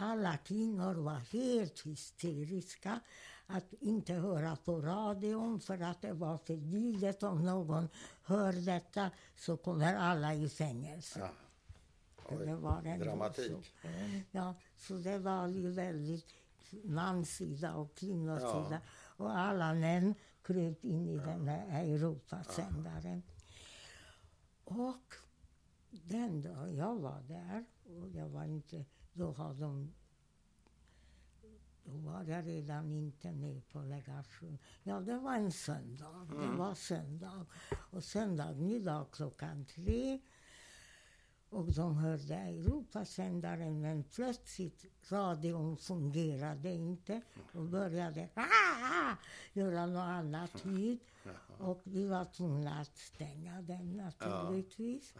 alla 0.00 0.36
kvinnor 0.36 0.94
var 0.94 1.18
helt 1.32 1.86
hysteriska 1.86 3.00
att 3.46 3.72
inte 3.80 4.12
höra 4.12 4.56
på 4.56 4.80
radion 4.80 5.60
för 5.60 5.82
att 5.82 6.02
det 6.02 6.12
var 6.12 6.38
förbjudet. 6.38 7.22
Om 7.22 7.44
någon 7.44 7.88
hör 8.22 8.52
detta 8.52 9.10
så 9.36 9.56
kommer 9.56 9.94
alla 9.94 10.34
i 10.34 10.48
fängelse. 10.48 11.18
Ja. 11.20 11.28
För 12.28 12.40
Oj, 12.40 12.46
det 12.46 12.56
var 12.56 12.98
dramatik. 12.98 13.74
Så. 13.82 13.88
Ja, 14.30 14.54
så 14.76 14.94
det 14.94 15.18
var 15.18 15.46
ju 15.46 15.70
väldigt 15.70 16.26
manssida 16.84 17.74
och 17.74 17.94
kvinnosida. 17.94 18.80
Och 19.16 19.38
alla 19.38 19.74
män 19.74 20.14
kröp 20.42 20.84
in 20.84 21.08
i 21.08 21.18
den 21.18 21.48
här 21.48 21.84
Europasändaren. 21.84 23.22
Och 24.64 25.14
den 25.90 26.42
dag 26.42 26.74
jag 26.74 26.96
var 26.96 27.22
där, 27.28 27.64
och 27.84 28.08
jag 28.08 28.28
var 28.28 28.44
inte, 28.44 28.84
då 29.18 29.32
har 29.32 29.54
de 29.54 29.92
då 31.84 31.96
var 31.96 32.24
jag 32.24 32.46
redan 32.46 32.92
inte 32.92 33.32
med 33.32 33.68
på 33.68 33.80
legation. 33.80 34.58
Ja, 34.82 35.00
det 35.00 35.18
var 35.18 35.34
en 35.34 35.52
söndag. 35.52 36.26
Det 36.30 36.56
var 36.56 36.74
söndag. 36.74 37.46
Och 37.90 38.04
söndagsmiddag 38.04 39.06
klockan 39.12 39.64
tre. 39.64 40.20
Och 41.50 41.72
de 41.72 41.96
hörde 41.96 42.34
Europasändaren, 42.34 43.80
men 43.80 44.04
plötsligt 44.04 44.84
radion 45.08 45.76
fungerade 45.76 46.72
inte 46.72 47.20
och 47.52 47.64
började 47.64 48.28
"Ah!" 48.34 49.16
göra 49.52 49.86
något 49.86 50.08
annat 50.08 50.64
ljud. 50.64 50.98
Och 51.58 51.80
vi 51.84 52.06
var 52.06 52.24
tvungna 52.24 52.80
att 52.80 52.96
stänga 52.96 53.62
den 53.62 53.96
naturligtvis. 53.96 55.14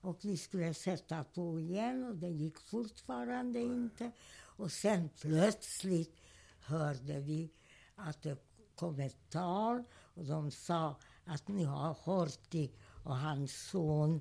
Och 0.00 0.18
vi 0.22 0.36
skulle 0.36 0.74
sätta 0.74 1.24
på 1.24 1.60
igen 1.60 2.04
och 2.04 2.16
det 2.16 2.28
gick 2.28 2.58
fortfarande 2.58 3.60
inte. 3.60 4.10
Och 4.34 4.72
sen 4.72 5.10
plötsligt 5.20 6.20
hörde 6.60 7.20
vi 7.20 7.50
att 7.96 8.22
det 8.22 8.36
kom 8.74 9.00
ett 9.00 9.30
tal 9.30 9.84
och 9.92 10.24
de 10.24 10.50
sa 10.50 10.96
att 11.24 11.48
nu 11.48 11.66
har 11.66 11.96
Horthy 12.00 12.68
och 13.04 13.16
hans 13.16 13.68
son 13.70 14.20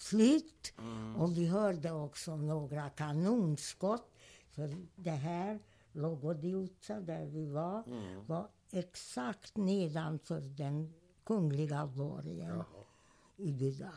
flytt. 0.00 0.72
Och 1.16 1.36
vi 1.38 1.46
hörde 1.46 1.92
också 1.92 2.36
några 2.36 2.90
kanonskott. 2.90 4.14
För 4.50 4.76
det 4.96 5.10
här, 5.10 5.58
Logodiutsa, 5.92 7.00
där 7.00 7.26
vi 7.26 7.46
var, 7.46 7.84
var 8.26 8.48
exakt 8.70 9.56
nedanför 9.56 10.40
den 10.40 10.92
kungliga 11.24 11.86
borgen 11.86 12.48
Jaha. 12.48 12.84
i 13.36 13.52
Buda. 13.52 13.92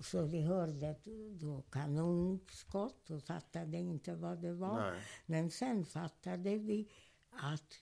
Så 0.00 0.22
vi 0.22 0.42
hörde 0.42 0.94
då 1.40 1.62
kanonskott 1.70 3.10
och 3.10 3.22
fattade 3.22 3.78
inte 3.78 4.14
vad 4.14 4.38
det 4.38 4.52
var. 4.52 4.80
Nej. 4.80 5.02
Men 5.26 5.50
sen 5.50 5.84
fattade 5.84 6.56
vi 6.56 6.88
att 7.30 7.74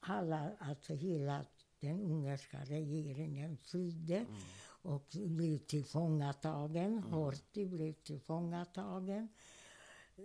alla, 0.00 0.50
alltså 0.58 0.94
hela 0.94 1.44
den 1.80 2.00
ungerska 2.00 2.58
regeringen 2.64 3.56
flydde 3.56 4.26
och 4.82 5.06
blev 5.12 5.58
tillfångatagen. 5.58 6.98
Horthy 6.98 7.66
blev 7.66 7.92
tillfångatagen. 7.92 9.28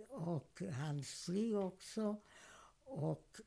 Och 0.08 0.62
hans 0.72 1.10
fru 1.26 1.56
också. 1.56 2.16
Och 2.84 3.40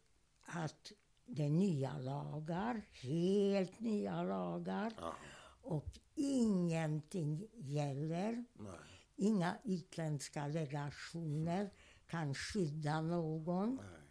att 0.46 0.92
det 1.26 1.46
är 1.46 1.50
nya 1.50 1.98
lagar, 1.98 2.82
helt 2.92 3.80
nya 3.80 4.24
lagar. 4.24 4.94
Ja. 4.98 5.16
Och 5.62 6.00
ingenting 6.16 7.48
gäller. 7.54 8.46
Nej. 8.54 8.80
Inga 9.16 9.58
utländska 9.64 10.48
legationer 10.48 11.74
kan 12.08 12.34
skydda 12.34 13.02
någon. 13.02 13.76
Nej. 13.76 14.02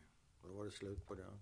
Då 0.42 0.48
var 0.52 0.64
det 0.64 0.70
slut 0.70 1.06
på 1.06 1.14
det. 1.14 1.38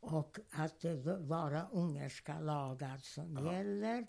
Och 0.00 0.38
att 0.50 0.80
det 0.80 1.20
bara 1.20 1.68
ungerska 1.68 2.40
lagar 2.40 2.98
som 2.98 3.46
gäller. 3.46 4.06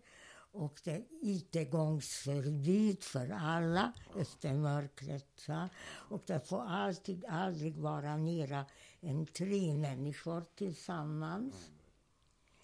Och 0.52 0.82
det 0.84 0.92
är 0.92 1.04
utegångsförbud 1.22 3.04
för 3.04 3.30
alla 3.30 3.94
efter 4.18 4.54
mörkret. 4.54 5.48
Va? 5.48 5.70
Och 5.84 6.24
det 6.26 6.40
får 6.40 6.62
alltid 6.62 7.26
aldrig 7.26 7.78
vara 7.78 8.18
mera 8.18 8.66
än 9.02 9.26
tre 9.26 9.74
människor 9.74 10.46
tillsammans. 10.56 11.72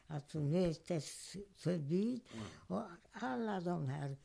Alltså 0.08 0.40
mötesförbud. 0.40 2.22
Och 2.68 2.84
alla 3.12 3.62
de 3.62 3.90
här, 3.90 4.18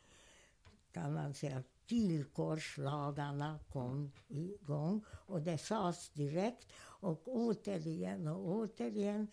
kan 0.92 1.14
man 1.14 1.34
säga, 1.34 1.62
villkorslagarna 1.88 3.58
kom 3.72 4.12
igång. 4.28 5.04
Och 5.08 5.42
det 5.42 5.58
sades 5.58 6.08
direkt. 6.08 6.72
Och 6.78 7.22
återigen 7.28 8.28
och 8.28 8.48
återigen 8.48 9.28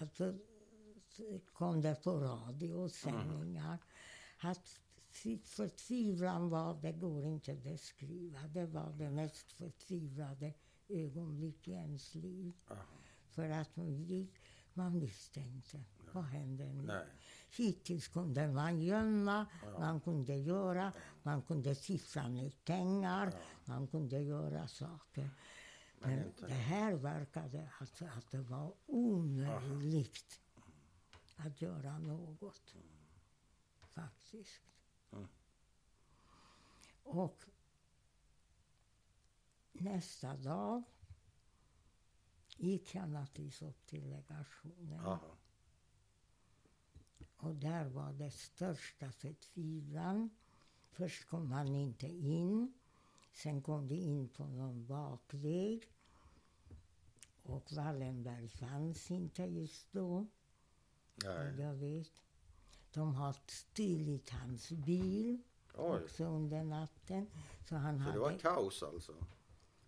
alltså, 0.00 0.34
kom 1.52 1.80
det 1.80 1.94
på 2.04 2.20
radiosändningar. 2.20 3.78
Att 4.38 4.80
förtvivlan 5.44 6.48
var, 6.48 6.74
det 6.82 6.92
går 6.92 7.24
inte 7.24 7.52
att 7.52 7.62
beskriva. 7.62 8.38
Det 8.48 8.66
var 8.66 8.92
det 8.98 9.10
mest 9.10 9.52
förtvivlade 9.52 10.54
ögonblick 10.88 11.68
i 11.68 11.72
ens 11.72 12.14
liv. 12.14 12.54
För 13.30 13.50
att 13.50 13.76
man, 13.76 14.28
man 14.74 15.00
visste 15.00 15.40
inte. 15.40 15.84
Vad 16.12 16.24
hände 16.24 16.64
nu? 16.64 16.82
Nej. 16.82 17.06
Hittills 17.56 18.08
kunde 18.08 18.48
man 18.48 18.80
gömma, 18.80 19.46
man 19.78 20.00
kunde 20.00 20.36
göra, 20.36 20.92
man 21.22 21.42
kunde 21.42 21.74
siffra 21.74 22.28
ner 22.28 22.50
pengar, 22.64 23.32
man 23.64 23.86
kunde 23.86 24.20
göra 24.22 24.68
saker. 24.68 25.30
Men 26.00 26.32
det 26.40 26.54
här 26.54 26.94
verkade 26.94 27.70
alltså 27.80 28.04
att 28.04 28.30
det 28.30 28.38
var 28.38 28.72
omöjligt 28.86 30.40
att 31.38 31.62
göra 31.62 31.98
något. 31.98 32.74
Faktiskt. 33.80 34.62
Och 37.02 37.44
nästa 39.72 40.36
dag 40.36 40.82
gick 42.56 42.94
jag 42.94 43.08
naturligtvis 43.08 43.62
upp 43.62 43.86
till 43.86 44.10
legationen. 44.10 45.00
Aha. 45.00 45.36
Och 47.36 47.54
där 47.54 47.88
var 47.88 48.12
det 48.12 48.30
största 48.30 49.12
förtvivlan. 49.12 50.30
Först 50.90 51.28
kom 51.28 51.52
han 51.52 51.74
inte 51.74 52.06
in. 52.06 52.72
Sen 53.32 53.62
kom 53.62 53.88
de 53.88 53.94
in 53.94 54.28
på 54.28 54.46
någon 54.46 54.86
bakväg. 54.86 55.92
Och 57.42 57.72
Wallenberg 57.72 58.48
fanns 58.48 59.10
inte 59.10 59.42
just 59.42 59.92
då, 59.92 60.26
Nej. 61.24 61.60
jag 61.60 61.74
vet. 61.74 62.10
De 62.94 63.14
har 63.14 63.36
stulit 63.46 64.30
hans 64.30 64.70
bil 64.70 65.42
Oj. 65.74 66.02
också 66.04 66.24
under 66.24 66.64
natten. 66.64 67.26
Så 67.68 67.74
han 67.76 68.04
Så 68.04 68.12
det 68.12 68.18
var 68.18 68.38
kaos 68.38 68.82
alltså? 68.82 69.12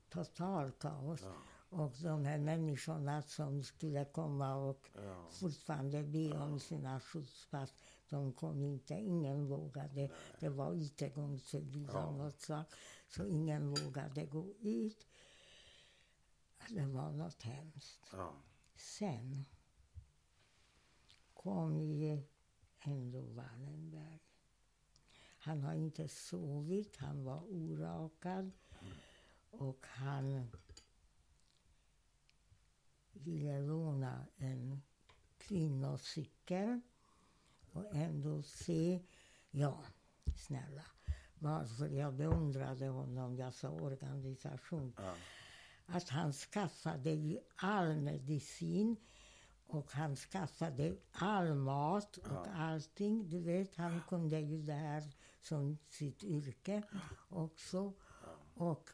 total 0.08 0.70
kaos. 0.72 1.20
Ja. 1.22 1.32
Och 1.78 1.92
de 2.02 2.24
här 2.24 2.38
människorna 2.38 3.22
som 3.22 3.62
skulle 3.62 4.04
komma 4.04 4.54
och 4.54 4.90
Ja. 4.94 5.26
fortfarande 5.30 6.02
be 6.02 6.32
om 6.38 6.60
sina 6.60 7.00
skyddspass. 7.00 7.74
De 8.08 8.32
kom 8.32 8.62
inte, 8.62 8.94
ingen 8.94 9.46
vågade. 9.46 10.10
Det 10.40 10.48
var 10.48 10.72
utegångsförbud 10.72 11.90
Ja. 11.92 11.98
av 12.02 12.16
något 12.16 12.40
slag. 12.40 12.64
Så 13.08 13.26
ingen 13.26 13.70
vågade 13.74 14.26
gå 14.26 14.54
ut. 14.60 15.06
Det 16.68 16.86
var 16.86 17.10
något 17.12 17.42
hemskt. 17.42 18.00
Ja. 18.12 18.32
Sen 18.76 19.44
kom 21.42 21.80
ju 21.80 22.22
ändå 22.80 23.20
Wallenberg. 23.20 24.22
Han 25.38 25.62
har 25.62 25.74
inte 25.74 26.08
sovit, 26.08 26.96
han 26.96 27.24
var 27.24 27.42
orakad. 27.52 28.50
Och 29.50 29.86
han 29.88 30.50
ville 33.12 33.60
låna 33.60 34.26
en 34.36 34.82
kvinnocykel 35.38 36.80
och 37.72 37.94
ändå 37.94 38.42
se, 38.42 39.00
ja, 39.50 39.84
snälla, 40.36 40.84
varför 41.38 41.88
jag 41.88 42.14
beundrade 42.14 42.86
honom, 42.88 43.36
jag 43.36 43.54
sa 43.54 43.70
organisation, 43.70 44.92
Ja. 44.96 45.14
att 45.86 46.08
han 46.08 46.32
skaffade 46.32 47.10
ju 47.10 47.38
all 47.56 47.96
medicin 47.96 48.96
och 49.70 49.92
han 49.92 50.16
skaffade 50.16 50.96
all 51.12 51.54
mat 51.54 52.16
och 52.16 52.46
allting. 52.54 53.28
Du 53.28 53.40
vet, 53.40 53.76
han 53.76 54.00
kunde 54.08 54.38
ju 54.40 54.62
det 54.62 54.72
här 54.72 55.02
som 55.40 55.78
sitt 55.88 56.24
yrke 56.24 56.82
också. 57.28 57.92
Och 58.54 58.90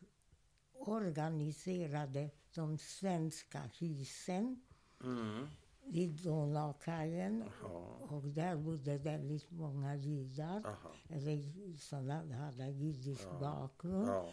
organiserade 0.72 2.30
de 2.54 2.78
svenska 2.78 3.70
husen 3.78 4.62
Mm. 5.04 5.46
vid 5.84 6.10
Donaukajen. 6.22 7.44
Ja. 7.62 7.68
Och 8.10 8.22
där 8.28 8.56
bodde 8.56 8.98
väldigt 8.98 9.50
många 9.50 9.96
judar, 9.96 10.62
Aha. 10.66 10.92
eller 11.08 11.76
sådana 11.78 12.36
hade 12.36 12.66
judisk 12.70 13.30
bakgrund 13.40 14.08
Ja. 14.08 14.30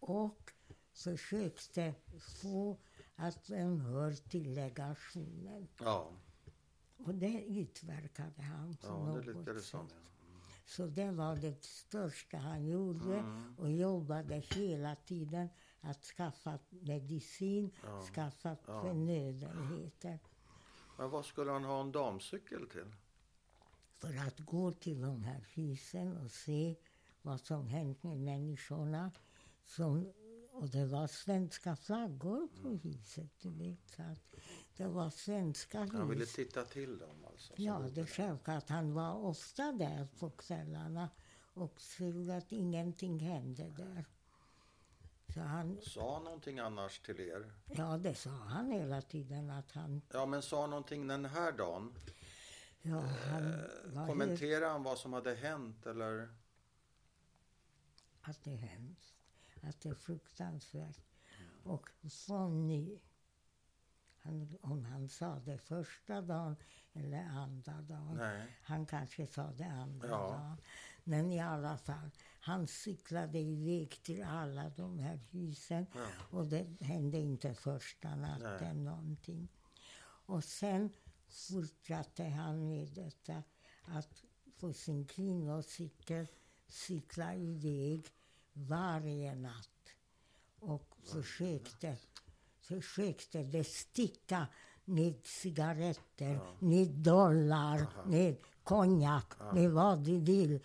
och 0.00 0.52
försökte 0.92 1.94
få 2.42 2.76
att 3.16 3.46
de 3.46 3.80
hör 3.80 4.12
till 4.12 4.52
legationen. 4.54 5.68
Ja. 5.78 6.10
Och 6.96 7.14
det 7.14 7.44
utverkade 7.44 8.42
han 8.42 8.76
Ja, 8.82 8.88
det 8.88 8.94
något 9.14 9.26
lyckades 9.26 9.66
sätt. 9.66 9.80
han. 9.80 9.88
Så 10.66 10.86
det 10.86 11.10
var 11.10 11.36
det 11.36 11.64
största 11.64 12.36
han 12.38 12.66
gjorde 12.66 13.18
Mm. 13.18 13.54
och 13.58 13.70
jobbade 13.72 14.34
hela 14.34 14.96
tiden 14.96 15.48
att 15.80 16.04
skaffa 16.04 16.58
medicin, 16.70 17.70
Ja. 17.84 18.02
skaffa 18.14 18.56
Ja. 18.66 18.82
förnödenheter. 18.82 20.18
Men 20.98 21.10
vad 21.10 21.24
skulle 21.24 21.50
han 21.50 21.64
ha 21.64 21.80
en 21.80 21.92
damcykel 21.92 22.68
till? 22.68 22.94
För 23.98 24.26
att 24.26 24.40
gå 24.40 24.72
till 24.72 25.00
de 25.00 25.22
här 25.22 25.46
husen 25.54 26.16
och 26.16 26.30
se 26.30 26.76
vad 27.22 27.40
som 27.40 27.66
hänt 27.66 28.02
med 28.02 28.18
människorna. 28.20 29.10
Som, 29.64 30.12
och 30.52 30.68
det 30.68 30.86
var 30.86 31.06
svenska 31.06 31.76
flaggor 31.76 32.48
på 32.62 32.68
Mm. 32.68 32.78
huset, 32.80 33.30
du 33.40 33.50
vet. 33.50 33.90
Så 33.96 34.02
att 34.02 34.34
det 34.76 34.86
var 34.88 35.10
svenska 35.10 35.78
Han 35.92 36.08
ville 36.08 36.20
hus. 36.20 36.34
titta 36.34 36.64
till 36.64 36.98
dem 36.98 37.24
alltså? 37.24 37.46
så 37.56 37.62
Ja, 37.62 37.78
det 37.94 38.00
är 38.00 38.06
självklart. 38.06 38.68
Han 38.68 38.92
var 38.94 39.14
ofta 39.14 39.72
där 39.72 40.08
på 40.18 40.30
kvällarna 40.30 41.10
och 41.54 41.80
såg 41.80 42.30
att 42.30 42.52
ingenting 42.52 43.18
hände 43.20 43.62
där. 43.76 44.04
Så 45.34 45.40
han, 45.40 45.78
Sa 45.82 46.14
han 46.14 46.24
någonting 46.24 46.58
annars 46.58 46.98
till 47.00 47.20
er? 47.20 47.52
ja, 47.66 47.98
det 47.98 48.14
sa 48.14 48.30
han 48.30 48.70
hela 48.70 49.02
tiden 49.02 49.50
att 49.50 49.72
han, 49.72 50.02
Ja, 50.12 50.26
men 50.26 50.42
sa 50.42 50.66
någonting 50.66 51.06
den 51.06 51.24
här 51.24 51.52
dagen? 51.52 51.94
ja, 52.82 53.00
han 53.00 53.42
helt, 53.42 54.08
Kommenterade 54.08 54.66
han 54.66 54.82
vad 54.82 54.98
som 54.98 55.12
hade 55.12 55.34
hänt 55.34 55.86
eller? 55.86 56.28
att 58.22 58.44
det 58.44 58.50
är 58.52 58.56
hemskt, 58.56 59.14
att 59.62 59.80
det 59.80 59.88
är 59.88 59.94
fruktansvärt. 59.94 61.00
Och 61.64 61.88
nu, 62.50 62.98
han, 64.18 64.58
om 64.60 64.84
han 64.84 65.08
sa 65.08 65.38
det 65.38 65.58
första 65.58 66.20
dagen 66.20 66.56
eller 66.92 67.22
andra 67.24 67.82
dagen, 67.82 68.16
Nej. 68.16 68.46
han 68.62 68.86
kanske 68.86 69.26
sa 69.26 69.52
det 69.52 69.64
andra 69.64 70.08
Ja. 70.08 70.16
dagen. 70.18 70.56
Men 71.04 71.32
i 71.32 71.40
alla 71.40 71.78
fall, 71.78 72.10
han 72.40 72.66
cyklade 72.66 73.38
iväg 73.38 74.02
till 74.02 74.22
alla 74.22 74.70
de 74.70 74.98
här 74.98 75.16
husen 75.30 75.86
Ja. 75.94 76.06
och 76.30 76.46
det 76.46 76.66
hände 76.80 77.18
inte 77.18 77.54
första 77.54 78.16
natten 78.16 78.84
någonting. 78.84 79.48
Och 80.26 80.44
sen 80.44 80.90
fortsatte 81.28 82.24
han 82.24 82.68
med 82.68 82.88
detta 82.88 83.42
att 83.84 84.22
på 84.58 84.72
sin 84.72 85.06
kvinnocykel 85.06 86.26
cykla 86.68 87.34
iväg 87.34 88.12
varje 88.52 89.34
natt 89.34 89.68
och 90.60 90.96
försökte, 91.04 91.96
försökte 92.60 93.44
besticka 93.44 94.46
med 94.84 95.14
cigaretter, 95.24 96.40
med 96.58 96.88
dollar, 96.88 97.86
med 98.06 98.36
konjak, 98.64 99.32
med 99.54 99.70
vad 99.70 100.04
du 100.04 100.18
vill. 100.20 100.60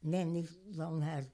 Men 0.00 0.36
i- 0.36 0.48
de 0.76 1.02
här 1.02 1.24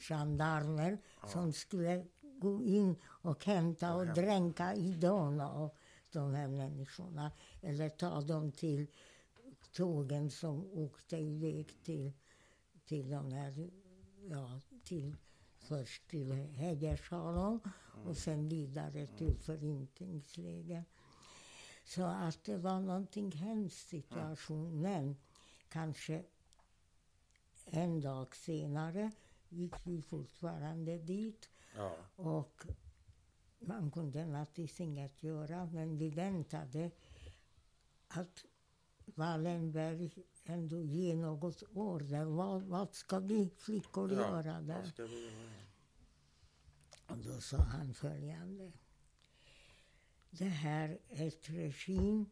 gendarmer 0.00 0.98
som 1.26 1.52
skulle 1.52 2.06
gå 2.40 2.62
in 2.64 2.96
och 3.04 3.44
hämta 3.44 3.94
och 3.94 4.06
dränka 4.06 4.74
i 4.74 4.92
Donau, 4.92 5.70
de 6.12 6.34
här 6.34 6.48
människorna. 6.48 7.32
Eller 7.62 7.88
ta 7.88 8.20
dem 8.20 8.52
till 8.52 8.86
tågen 9.72 10.30
som 10.30 10.66
åkte 10.72 11.16
iväg 11.16 11.82
till, 11.84 12.12
till 12.86 13.10
de 13.10 13.32
här, 13.32 13.70
ja, 14.30 14.60
till, 14.84 15.16
först 15.68 16.08
till 16.08 16.32
Hägershalom 16.32 17.60
och 18.04 18.16
sen 18.16 18.48
vidare 18.48 19.06
till 19.06 19.36
förintningsläger. 19.38 20.84
Så 21.84 22.02
att 22.02 22.44
det 22.44 22.56
var 22.56 22.80
någonting 22.80 23.32
hemskt 23.32 23.88
situation. 23.88 24.80
Men 24.80 25.16
kanske 25.68 26.24
en 27.64 28.00
dag 28.00 28.36
senare 28.36 29.10
gick 29.48 29.74
vi 29.84 30.02
fortfarande 30.02 30.98
dit. 30.98 31.48
Ja. 31.76 31.96
Och 32.16 32.66
man 33.58 33.90
kunde 33.90 34.26
naturligtvis 34.26 34.80
inget 34.80 35.22
göra, 35.22 35.66
men 35.66 35.98
vi 35.98 36.10
väntade 36.10 36.90
att 38.08 38.44
Wallenberg 39.14 40.10
ändå 40.44 40.80
ge 40.80 41.14
något 41.14 41.62
order. 41.72 42.24
Vad, 42.24 42.62
vad 42.62 42.94
ska 42.94 43.18
vi 43.18 43.50
flickor 43.58 44.12
Ja, 44.12 44.18
göra 44.20 44.60
där? 44.60 44.92
vi 44.96 45.24
göra? 45.24 45.57
Och 47.08 47.18
då 47.18 47.40
sa 47.40 47.56
han 47.56 47.94
följande. 47.94 48.72
Det 50.30 50.44
här 50.44 50.98
är 51.08 51.26
ett 51.26 51.50
regim 51.50 52.30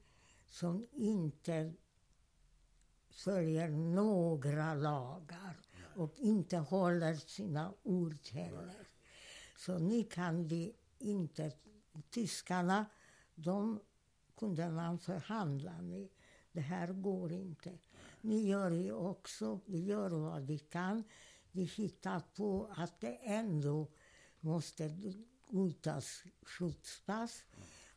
som 0.48 0.86
inte 0.92 1.72
följer 3.10 3.68
några 3.68 4.74
lagar 4.74 5.56
och 5.96 6.14
inte 6.16 6.56
håller 6.56 7.14
sina 7.14 7.74
ord 7.82 8.28
heller. 8.30 8.88
Så 9.56 9.78
ni 9.78 10.04
kan 10.04 10.48
vi 10.48 10.76
inte... 10.98 11.52
Tyskarna, 12.10 12.86
de 13.34 13.80
kunde 14.36 14.70
man 14.70 14.98
förhandla 14.98 15.82
med. 15.82 16.08
Det 16.52 16.60
här 16.60 16.92
går 16.92 17.32
inte. 17.32 17.78
Ni 18.20 18.48
gör 18.48 18.70
ju 18.70 18.92
också, 18.92 19.60
vi 19.66 19.84
gör 19.84 20.10
vad 20.10 20.42
vi 20.42 20.58
kan. 20.58 21.04
Vi 21.52 21.64
hittar 21.64 22.22
på 22.34 22.70
att 22.76 23.00
det 23.00 23.14
ändå 23.22 23.88
måste 24.46 24.90
godtas 25.50 26.22
skyddspass 26.42 27.44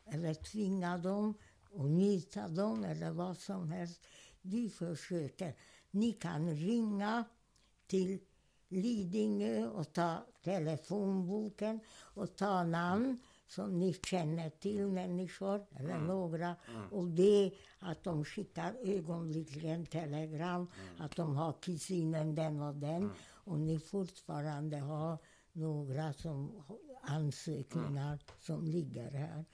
eller 0.05 0.33
tvinga 0.33 0.97
dem 0.97 1.33
och 1.71 1.89
nita 1.89 2.47
dem 2.47 2.83
eller 2.83 3.11
vad 3.11 3.37
som 3.37 3.71
helst. 3.71 4.01
Vi 4.41 4.69
försöker. 4.69 5.55
Ni 5.91 6.13
kan 6.13 6.55
ringa 6.55 7.23
till 7.87 8.19
Lidingö 8.69 9.67
och 9.67 9.93
ta 9.93 10.25
telefonboken 10.43 11.79
och 11.89 12.35
ta 12.35 12.63
namn 12.63 13.19
som 13.47 13.79
ni 13.79 13.93
känner 13.93 14.49
till 14.49 14.87
människor, 14.87 15.65
eller 15.75 15.97
några, 15.97 16.55
och 16.91 17.03
be 17.03 17.51
att 17.79 18.03
de 18.03 18.25
skickar 18.25 18.75
ögonblickligen 18.83 19.85
telegram 19.85 20.67
att 20.97 21.15
de 21.15 21.35
har 21.35 21.53
kusinen 21.61 22.35
den 22.35 22.61
och 22.61 22.75
den 22.75 23.11
och 23.21 23.59
ni 23.59 23.79
fortfarande 23.79 24.77
har 24.77 25.17
några 25.53 26.13
som, 26.13 26.63
ansökningar 27.01 28.19
som 28.39 28.67
ligger 28.67 29.11
här. 29.11 29.45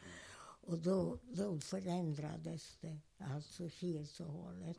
Och 0.67 0.79
då, 0.79 1.19
då 1.23 1.59
förändrades 1.59 2.77
det 2.81 2.99
alltså 3.17 3.67
helt 3.67 4.19
och 4.19 4.31
hållet. 4.31 4.77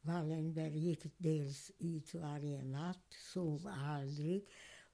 Wallenberg 0.00 0.78
gick 0.78 1.18
dels 1.18 1.72
ut 1.78 2.14
varje 2.14 2.62
natt, 2.64 3.12
sov 3.32 3.66
aldrig, 3.66 4.48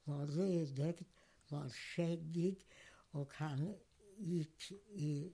var 0.04 0.26
rödögd, 0.26 1.04
var 1.48 1.68
skäggig 1.68 2.66
och 3.10 3.34
han 3.34 3.74
gick 4.16 4.72
i, 4.88 5.32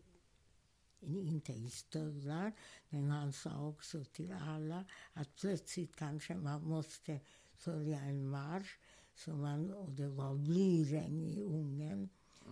inte 1.01 1.53
i 1.53 1.71
stövlar, 1.71 2.53
men 2.89 3.11
han 3.11 3.33
sa 3.33 3.69
också 3.69 4.05
till 4.05 4.33
alla 4.33 4.85
att 5.13 5.37
plötsligt 5.37 5.97
kanske 5.97 6.35
man 6.35 6.63
måste 6.63 7.21
följa 7.55 8.01
en 8.01 8.29
marsch. 8.29 8.79
Så 9.19 9.31
man, 9.31 9.71
och 9.71 9.91
det 9.91 10.09
var 10.09 10.35
blyregn 10.35 11.25
i 11.25 11.43
Ungern, 11.43 12.09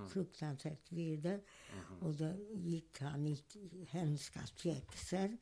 fruktansvärt 0.08 0.92
väder. 0.92 1.40
Och 2.00 2.14
då 2.14 2.32
gick 2.54 3.00
han 3.00 3.26
i 3.26 3.42
hemska 3.88 4.40
pjäxor 4.62 5.36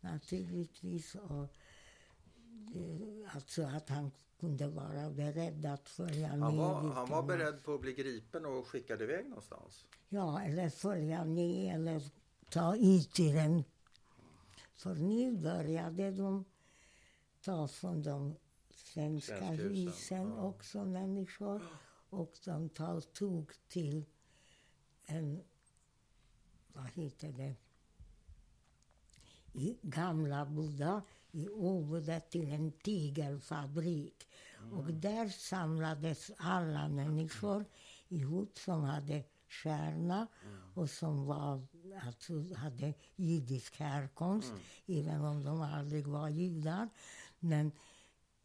naturligtvis. 0.00 1.14
Och, 1.14 1.48
eh, 2.74 3.34
alltså 3.34 3.62
att 3.62 3.88
han 3.88 4.10
kunde 4.40 4.68
vara 4.68 5.10
beredd 5.10 5.66
att 5.66 5.88
följa 5.88 6.28
med. 6.28 6.40
Han 6.40 6.56
var, 6.56 6.80
han 6.80 7.10
var 7.10 7.22
beredd 7.22 7.62
på 7.64 7.74
att 7.74 7.80
bli 7.80 7.92
gripen 7.92 8.46
och 8.46 8.66
skickad 8.66 9.02
iväg 9.02 9.28
någonstans. 9.28 9.86
Ja, 10.08 10.42
eller 10.42 10.68
följa 10.68 11.24
med 11.24 11.74
eller 11.74 12.02
ta 12.50 12.76
ut 12.76 13.20
i 13.20 13.32
den. 13.32 13.64
För 14.74 14.94
nu 14.94 15.32
började 15.32 16.10
de 16.10 16.44
ta 17.44 17.68
från 17.68 18.02
de 18.02 18.36
svenska 18.96 19.38
Svenska 19.38 19.62
husen, 19.62 20.28
ja. 20.28 20.42
också 20.42 20.84
människor. 20.84 21.62
Och 22.10 22.32
de 22.44 22.68
tog 23.12 23.52
till 23.68 24.04
en, 25.06 25.42
vad 26.72 26.90
heter 26.90 27.32
det, 27.32 27.54
i 29.52 29.78
gamla 29.82 30.46
Buddha 30.46 31.02
i 31.30 31.48
Åboda 31.48 32.20
till 32.20 32.52
en 32.52 32.72
tegelfabrik. 32.72 34.28
Och 34.72 34.94
där 34.94 35.28
samlades 35.28 36.30
alla 36.36 36.88
människor 36.88 37.64
ihop 38.08 38.58
som 38.58 38.82
hade 38.82 39.24
stjärna 39.48 40.26
och 40.74 40.90
som 40.90 41.26
var, 41.26 41.66
alltså, 42.06 42.54
hade 42.54 42.94
judisk 43.16 43.76
härkomst, 43.76 44.52
även 44.86 45.24
om 45.24 45.44
de 45.44 45.60
aldrig 45.60 46.06
var 46.06 46.28
judar. 46.28 46.88
Men 47.38 47.72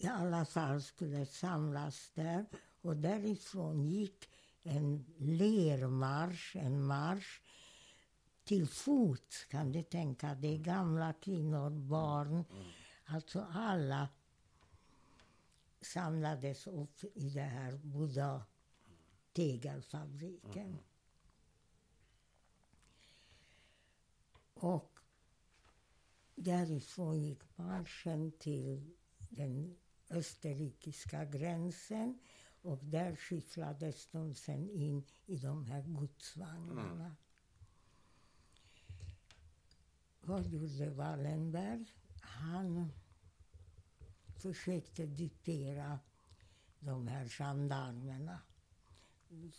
alla 0.08 0.46
fall 0.46 0.82
skulle 0.82 1.26
samlas 1.26 2.12
där. 2.14 2.46
Och 2.82 2.98
därifrån 2.98 3.86
gick 3.86 4.30
en 4.64 5.06
lermarsch, 5.18 6.56
en 6.56 6.84
marsch 6.84 7.42
till 8.44 8.68
fots, 8.68 9.46
kan 9.46 9.72
du 9.72 9.84
tänka 9.84 10.36
dig. 10.36 10.58
Gamla 10.58 11.14
kvinnor, 11.14 11.70
barn, 11.70 12.46
alltså 13.06 13.48
alla 13.52 14.10
samlades 15.82 16.68
upp 16.68 17.04
i 17.14 17.30
det 17.30 17.42
här 17.42 17.78
Buddha 17.78 18.46
tegelfabriken. 19.34 20.78
Och 24.54 25.00
därifrån 26.36 27.20
gick 27.22 27.58
marschen 27.58 28.32
till 28.32 28.96
den 29.30 29.78
österrikiska 30.12 31.26
gränsen 31.26 32.20
och 32.62 32.80
där 32.84 33.16
skyfflades 33.16 34.08
de 34.12 34.36
sen 34.36 34.70
in 34.70 35.04
i 35.26 35.38
de 35.38 35.66
här 35.66 35.82
godsvagnarna. 35.82 37.16
Vad 40.22 40.46
gjorde 40.48 40.90
Wallenberg? 40.90 41.86
Han 42.22 42.92
försökte 44.38 45.06
dupera 45.06 46.00
de 46.80 47.08
här 47.08 47.28
gendarmerna 47.28 48.40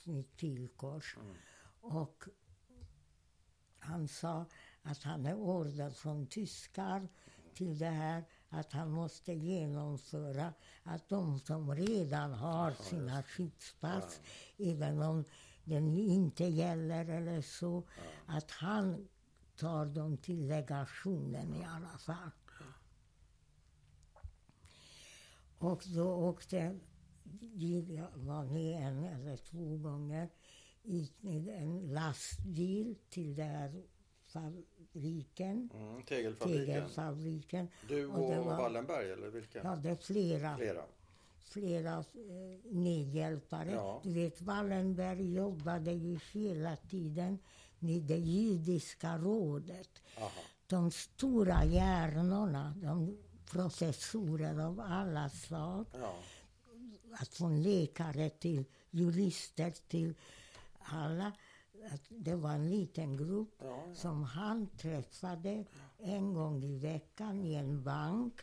med 0.05 0.37
pilkors. 0.37 1.17
Och 1.81 2.25
han 3.79 4.09
sa 4.09 4.47
att 4.83 5.03
han 5.03 5.27
är 5.27 5.35
order 5.35 5.91
från 5.91 6.27
tyskar 6.27 7.09
till 7.55 7.79
det 7.79 7.91
här 7.91 8.25
att 8.53 8.73
han 8.73 8.91
måste 8.91 9.33
genomföra 9.33 10.53
att 10.83 11.09
de 11.09 11.39
som 11.39 11.75
redan 11.75 12.33
har 12.33 12.71
sina 12.71 13.23
skyddspass, 13.23 14.21
även 14.59 15.03
om 15.03 15.25
den 15.65 15.97
inte 15.97 16.45
gäller 16.45 17.09
eller 17.09 17.43
så, 17.43 17.85
att 18.27 18.51
han 18.51 19.09
tar 19.57 19.87
dem 19.87 20.17
till 20.17 20.47
legationen 20.47 21.55
i 21.55 21.65
alla 21.65 21.99
fall. 21.99 22.31
Och 25.59 25.83
då 25.95 26.15
åkte 26.15 26.57
jag 26.57 28.09
var 28.15 28.45
med 28.45 28.89
en 28.89 29.05
eller 29.05 29.37
två 29.37 29.77
gånger 29.77 30.29
med 31.21 31.49
en 31.49 31.93
lastbil 31.95 32.97
till 33.11 33.35
den 33.35 33.49
här 33.49 33.85
fabriken, 34.97 35.69
Mm, 35.75 36.03
tegelfabriken. 36.03 36.67
tegelfabriken. 36.67 37.69
Du 37.89 38.07
Och 38.07 38.39
och, 38.39 38.45
var- 38.45 38.57
Wallenberg 38.57 39.11
eller 39.13 39.29
vilka? 39.29 39.61
Ja, 39.65 39.77
det 39.77 39.91
är 39.91 39.97
flera, 39.97 40.57
Flera. 40.57 40.83
flera 41.41 41.99
eh, 41.99 42.05
medhjälpare. 42.73 43.71
Ja. 43.73 44.01
Du 44.05 44.13
vet, 44.13 44.41
Wallenberg 44.43 45.35
jobbade 45.35 45.93
ju 45.93 46.19
hela 46.33 46.77
tiden 46.77 47.39
med 47.79 48.03
det 48.03 48.17
judiska 48.17 49.19
rådet. 49.19 50.03
Aha. 50.19 50.31
De 50.67 50.91
stora 50.91 51.65
hjärnorna, 51.65 52.75
de 52.83 53.19
professorer 53.51 54.59
av 54.67 54.81
alla 54.81 55.29
slag, 55.29 55.87
Ja. 56.01 56.15
att 57.13 57.29
från 57.29 57.63
läkare 57.63 58.31
till 58.31 58.65
jurister 58.91 59.71
till 59.89 60.15
alla. 60.79 61.33
Att 61.91 62.03
det 62.09 62.35
var 62.35 62.51
en 62.53 62.71
liten 62.71 63.17
grupp 63.17 63.55
Ja, 63.59 63.67
ja. 63.67 63.95
som 63.95 64.25
han 64.25 64.69
träffade 64.77 65.65
en 65.99 66.35
gång 66.35 66.63
i 66.63 66.79
veckan 66.79 67.45
i 67.45 67.55
en 67.55 67.83
bank 67.83 68.41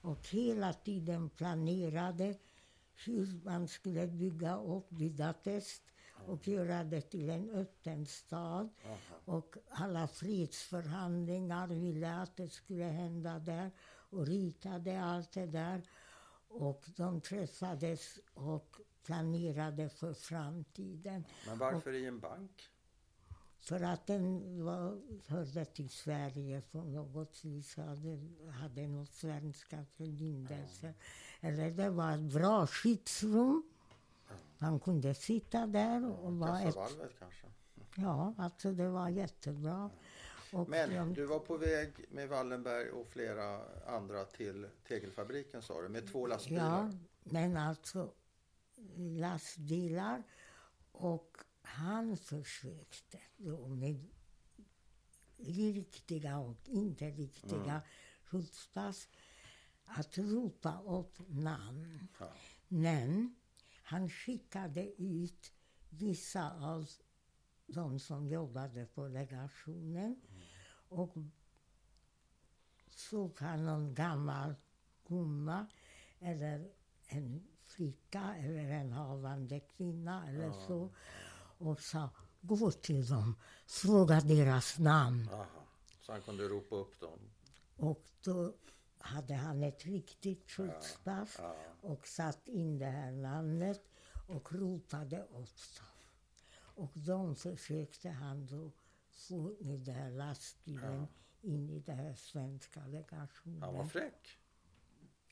och 0.00 0.28
hela 0.28 0.72
tiden 0.72 1.30
planerade 1.30 2.34
hur 3.04 3.44
man 3.44 3.68
skulle 3.68 4.06
bygga 4.06 4.56
upp 4.56 4.90
Budapest 4.90 5.82
och 6.26 6.48
göra 6.48 6.84
det 6.84 7.00
till 7.00 7.30
en 7.30 7.50
öppen 7.50 8.06
stad. 8.06 8.68
Och 9.24 9.56
alla 9.68 10.08
fredsförhandlingar 10.08 11.66
ville 11.66 12.14
att 12.14 12.36
det 12.36 12.48
skulle 12.48 12.84
hända 12.84 13.38
där 13.38 13.70
och 14.10 14.26
ritade 14.26 15.02
allt 15.02 15.32
det 15.32 15.46
där. 15.46 15.82
Och 16.48 16.84
de 16.96 17.20
träffades 17.20 18.18
och 18.34 18.76
planerade 19.08 19.88
för 19.88 20.12
framtiden. 20.14 21.24
Men 21.46 21.58
varför 21.58 21.92
i 21.92 22.06
en 22.06 22.20
bank? 22.20 22.70
För 23.60 23.80
att 23.82 24.06
den 24.06 24.64
var, 24.64 25.00
hörde 25.26 25.64
till 25.64 25.88
Sverige 25.90 26.62
på 26.72 26.78
något 26.78 27.44
vis. 27.44 27.76
Hade, 27.76 28.18
hade 28.60 28.86
något 28.86 29.12
svenska 29.12 29.84
förbindelser. 29.96 30.94
Eller 31.40 31.70
det 31.70 31.90
var 31.90 32.12
ett 32.12 32.32
bra 32.32 32.66
skyddsrum. 32.66 33.62
Man 34.58 34.80
kunde 34.80 35.14
sitta 35.14 35.66
där 35.66 36.24
och 36.24 36.32
vara 36.32 36.60
ett... 36.60 36.74
Kanske? 37.18 37.46
Ja, 37.94 38.34
alltså 38.38 38.72
det 38.72 38.88
var 38.88 39.08
jättebra. 39.08 39.90
Och 40.52 40.68
Men 40.68 40.90
de- 40.90 41.14
du 41.14 41.24
var 41.24 41.38
på 41.38 41.56
väg 41.56 41.90
med 42.10 42.28
Wallenberg 42.28 42.90
och 42.90 43.06
flera 43.06 43.60
andra 43.86 44.24
till 44.24 44.66
tegelfabriken 44.88 45.62
sa 45.62 45.82
du, 45.82 45.88
med 45.88 46.12
två 46.12 46.26
lastbilar? 46.26 46.64
Ja, 46.64 46.90
men 47.24 47.56
alltså 47.56 48.12
lastbilar. 48.96 50.22
Och 50.92 51.36
han 51.62 52.16
försökte 52.16 53.18
då 53.36 53.68
med 53.68 54.08
riktiga 55.36 56.38
och 56.38 56.56
inte 56.64 57.10
riktiga 57.10 57.82
skyddspass 58.24 59.08
att 59.84 60.18
ropa 60.18 60.82
upp 60.82 61.18
namn. 61.28 62.08
Ja. 62.20 62.32
Men 62.68 63.34
han 63.82 64.10
skickade 64.10 65.02
ut 65.02 65.52
vissa 65.90 66.50
av 66.50 66.88
de 67.66 67.98
som 67.98 68.28
jobbade 68.28 68.86
på 68.86 69.08
legationen. 69.08 70.20
Och 70.88 71.14
såg 72.90 73.38
han 73.38 73.64
någon 73.64 73.94
gammal 73.94 74.54
gumma 75.06 75.66
eller 76.20 76.72
en 77.08 77.47
flicka 77.78 78.34
eller 78.38 78.70
en 78.70 78.92
havande 78.92 79.60
kvinna 79.60 80.28
eller 80.28 80.52
så 80.52 80.90
och 81.58 81.80
sa 81.80 82.10
gå 82.40 82.70
till 82.70 83.06
dem, 83.06 83.36
fråga 83.66 84.20
deras 84.20 84.78
namn. 84.78 85.28
Aha. 85.32 85.46
Så 86.00 86.12
han 86.12 86.22
kunde 86.22 86.48
ropa 86.48 86.76
upp 86.76 87.00
dem? 87.00 87.18
Och 87.76 88.04
då 88.24 88.52
hade 88.98 89.34
han 89.34 89.62
ett 89.62 89.86
riktigt 89.86 90.50
skyddspass 90.50 91.36
Ja. 91.38 91.56
och 91.80 92.06
satt 92.06 92.48
in 92.48 92.78
det 92.78 92.86
här 92.86 93.10
namnet 93.12 93.82
och 94.28 94.52
ropade 94.52 95.22
upp 95.22 95.58
dem. 95.76 95.86
Och 96.60 96.90
de 96.94 97.36
försökte 97.36 98.08
han 98.08 98.46
då 98.46 98.72
få 99.10 99.54
med 99.60 99.80
den 99.80 99.94
här 99.94 100.10
lastbilen 100.10 101.06
in 101.40 101.70
i 101.70 101.80
den 101.80 101.96
här 101.98 102.14
svenska 102.14 102.86
legationen. 102.86 103.62
Han 103.62 103.74
var 103.74 103.84
fräck. 103.86 104.38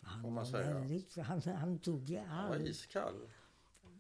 Han 0.07 0.35
var 0.35 0.45
säga. 0.45 0.75
Väldigt, 0.75 1.17
han, 1.17 1.41
han 1.43 1.79
tog 1.79 2.09
ju 2.09 2.19
Han 2.19 2.49
var 2.49 2.55
allt. 2.57 2.65
iskall. 2.67 3.29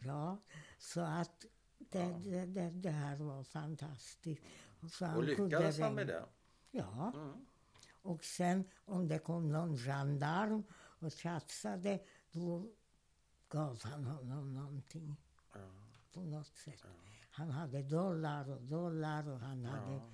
Ja, 0.00 0.38
så 0.78 1.00
att 1.00 1.46
det, 1.78 2.16
det, 2.24 2.46
det, 2.46 2.70
det 2.70 2.90
här 2.90 3.16
var 3.16 3.42
fantastiskt. 3.44 4.42
Och, 4.80 4.90
så 4.90 5.14
Och 5.16 5.24
lyckades 5.24 5.78
han 5.80 5.94
med 5.94 6.06
det? 6.06 6.24
Ja. 6.70 7.12
Mm. 7.14 7.46
Och 8.02 8.24
sen 8.24 8.64
om 8.84 9.08
det 9.08 9.18
kom 9.18 9.52
någon 9.52 9.76
gendarm 9.76 10.62
och 10.74 11.12
tjafsade 11.12 12.00
då 12.32 12.66
gav 13.48 13.82
han 13.84 14.04
honom 14.04 14.54
någonting 14.54 15.16
Ja. 15.54 15.60
på 16.12 16.20
något 16.20 16.46
sätt. 16.56 16.82
Han 17.30 17.50
hade 17.50 17.82
dollar 17.82 18.50
och 18.50 18.62
dollar 18.62 19.28
och 19.28 19.40
han 19.40 19.64
hade 19.64 19.92
Ja. 19.92 20.10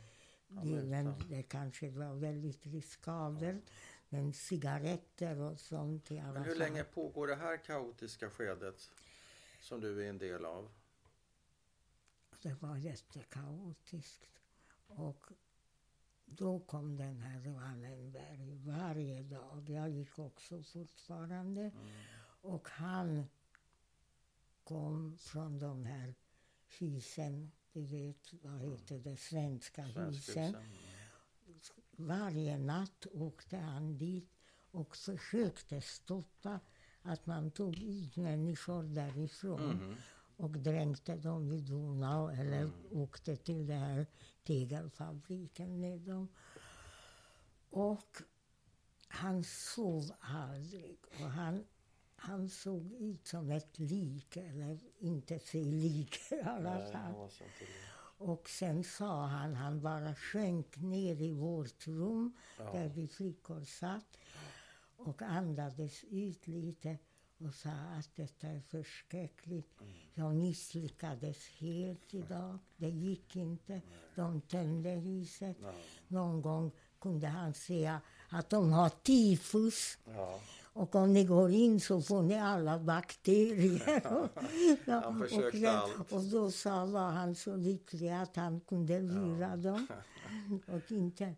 det, 0.63 0.85
men 0.85 1.15
det 1.29 1.43
kanske 1.43 1.91
var 1.91 2.15
väldigt 2.15 2.67
riskabelt. 2.67 3.71
Men 4.13 4.33
cigaretter 4.33 5.41
och 5.41 5.61
sånt 5.61 6.11
i 6.11 6.19
alla 6.19 6.33
Men 6.33 6.45
hur 6.45 6.55
länge 6.55 6.85
pågår 6.85 7.27
det 7.27 7.35
här 7.35 7.57
kaotiska 7.57 8.31
skedet 8.31 8.91
som 9.61 9.81
du 9.81 10.05
är 10.05 10.09
en 10.09 10.19
del 10.19 10.45
av? 10.45 10.69
Det 12.43 12.63
var 12.63 12.77
jättekaotiskt. 12.77 14.27
Och 14.87 15.27
då 16.25 16.61
kom 16.61 16.97
den 16.97 17.19
här 17.19 17.41
Wallenberg 17.41 18.55
varje 18.55 19.23
dag. 19.23 19.69
Jag 19.69 19.91
gick 19.91 20.19
också 20.19 20.63
fortfarande. 20.63 21.71
Och 22.41 22.69
han 22.69 23.25
kom 24.65 25.19
från 25.19 25.59
de 25.59 25.85
här 25.85 26.15
husen, 26.79 27.53
du 27.73 27.87
vet, 27.87 28.33
vad 28.43 28.61
heter 28.61 28.99
det, 28.99 29.17
svenska 29.17 29.83
husen. 29.83 30.13
Svenskhusen? 30.13 30.82
Varje 32.07 32.59
natt 32.59 33.07
åkte 33.13 33.57
han 33.57 33.99
dit 33.99 34.31
och 34.71 34.97
försökte 34.97 35.81
stoppa 35.81 36.61
att 37.03 37.27
man 37.27 37.51
tog 37.51 37.79
ut 37.83 38.17
människor 38.17 38.83
därifrån 38.83 39.77
Mhm. 39.77 39.95
och 40.37 40.51
dränkte 40.51 41.17
dem 41.17 41.53
i 41.53 41.61
Donau 41.61 42.29
eller 42.31 42.71
åkte 42.91 43.37
till 43.37 43.67
den 43.67 43.79
här 43.81 44.07
tegelfabriken 44.45 45.81
med 45.81 46.01
dem. 46.01 46.29
Och 47.71 48.23
han 49.09 49.45
sov 49.45 50.13
aldrig. 50.21 50.99
Och 51.21 51.31
han, 51.31 51.65
han 52.17 52.49
såg 52.49 52.93
ut 52.93 53.27
som 53.27 53.51
ett 53.51 53.79
lik, 53.79 54.37
eller 54.37 54.79
inte 54.99 55.39
se 55.39 55.65
lik 55.65 56.17
i 56.31 56.41
alla 56.41 56.79
fall. 56.93 57.13
Och 58.23 58.49
sen 58.49 58.85
sa 58.85 59.27
han, 59.27 59.55
han 59.55 59.81
bara 59.81 60.15
sjönk 60.15 60.77
ner 60.77 61.23
i 61.23 61.33
vårt 61.33 61.87
rum 61.87 62.33
där 62.57 62.89
vi 62.89 63.09
flickor 63.09 63.65
satt 63.65 64.19
och 64.97 65.23
andades 65.23 66.05
ut 66.05 66.47
lite 66.47 66.99
och 67.39 67.55
sa 67.55 67.71
att 67.71 68.11
detta 68.17 68.47
är 68.47 68.61
förskräckligt. 68.61 69.69
Jag 70.15 70.35
misslyckades 70.35 71.49
helt 71.49 72.15
idag. 72.15 72.59
Det 72.77 72.89
gick 72.89 73.37
inte. 73.37 73.81
De 74.15 74.41
tömde 74.41 74.91
huset. 74.91 75.57
Någon 76.09 76.43
gång 76.43 76.71
kunde 77.01 77.27
han 77.27 77.55
säga 77.55 78.01
att 78.29 78.51
de 78.51 78.73
har 78.73 78.89
tifus. 78.89 79.99
Ja. 80.05 80.41
Och 80.75 80.95
om 80.95 81.13
ni 81.13 81.25
går 81.25 81.51
in 81.51 81.81
så 81.81 82.01
får 82.03 82.23
ni 82.23 82.39
alla 82.39 82.79
bakterier. 82.79 84.03
ja, 84.85 85.01
Han 85.05 85.23
och, 85.23 85.29
försökte 85.29 85.59
sen- 85.59 85.69
allt. 85.77 86.13
och 86.13 86.23
då 86.23 86.51
sa, 86.51 86.87
var 86.87 87.11
han 87.11 87.35
så 87.35 87.57
lycklig 87.57 88.09
att 88.09 88.37
han 88.37 88.61
kunde 88.61 89.01
lura 89.01 89.57
dem. 89.57 89.87
Och 90.67 90.93
inte. 90.93 91.35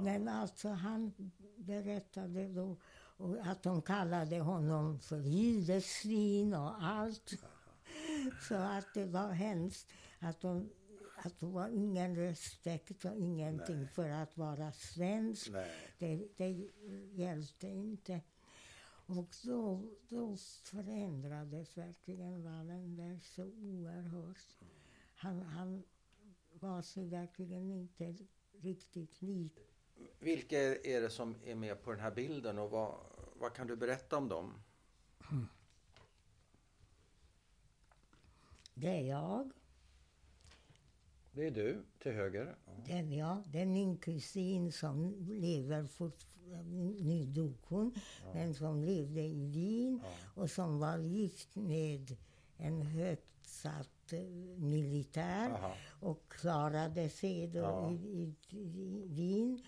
Men 0.00 0.28
alltså 0.28 0.68
han 0.68 1.12
berättade 1.56 2.48
då 2.48 2.76
och 3.16 3.36
att 3.46 3.62
de 3.62 3.82
kallade 3.82 4.38
honom 4.40 5.00
för 5.00 5.20
judesvin 5.20 6.54
och 6.54 6.82
allt. 6.82 7.30
Så 8.48 8.54
att 8.54 8.94
det 8.94 9.04
var 9.04 9.28
hemskt. 9.32 9.88
Att, 10.18 10.40
de, 10.40 10.70
att 11.16 11.40
det 11.40 11.46
var 11.46 11.68
ingen 11.68 12.16
respekt 12.16 13.04
och 13.04 13.16
ingenting 13.16 13.88
för 13.88 14.08
att 14.08 14.36
vara 14.36 14.72
svensk. 14.72 15.50
Nej. 15.50 15.70
Det, 15.98 16.28
det 16.36 16.68
hjälpte 17.12 17.66
inte. 17.68 18.20
Och 19.18 19.34
då, 19.42 19.90
då 20.08 20.36
förändrades 20.64 21.76
verkligen 21.76 22.42
Wallenberg 22.42 23.20
så 23.20 23.44
oerhört. 23.44 24.56
Han, 25.16 25.42
han 25.42 25.82
var 26.52 26.82
sig 26.82 27.08
verkligen 27.08 27.70
inte 27.70 28.16
riktigt 28.52 29.22
lik. 29.22 29.58
Vilka 30.18 30.58
är 30.60 31.00
det 31.00 31.10
som 31.10 31.36
är 31.44 31.54
med 31.54 31.82
på 31.82 31.90
den 31.90 32.00
här 32.00 32.10
bilden 32.10 32.58
och 32.58 32.70
vad, 32.70 32.98
vad 33.36 33.54
kan 33.54 33.66
du 33.66 33.76
berätta 33.76 34.16
om 34.16 34.28
dem? 34.28 34.54
Det 38.74 38.88
är 38.88 39.08
jag. 39.08 39.52
Det 41.34 41.46
är 41.46 41.50
du 41.50 41.82
till 42.02 42.12
höger. 42.12 42.56
Det 42.86 42.92
är 42.92 43.18
jag. 43.18 43.42
Det 43.46 43.60
är 43.60 43.66
min 43.66 43.96
kusin 43.98 44.72
som 44.72 45.14
lever 45.28 45.84
fortfarande. 45.86 47.02
Nu 47.04 47.24
dog 47.26 47.56
hon. 47.62 47.94
Men 48.34 48.54
som 48.54 48.82
levde 48.84 49.20
i 49.20 49.46
Wien 49.46 50.00
och 50.34 50.50
som 50.50 50.78
var 50.78 50.98
gift 50.98 51.54
med 51.56 52.16
en 52.56 52.82
högt 52.82 53.46
satt 53.46 54.12
eh, 54.12 54.20
militär 54.58 55.50
Aha. 55.50 55.74
och 56.00 56.22
klarade 56.32 57.08
sig 57.10 57.46
då 57.48 57.58
Ja. 57.58 57.90
i, 57.92 58.34
i, 58.48 58.56
i 58.58 59.04
Wien. 59.06 59.62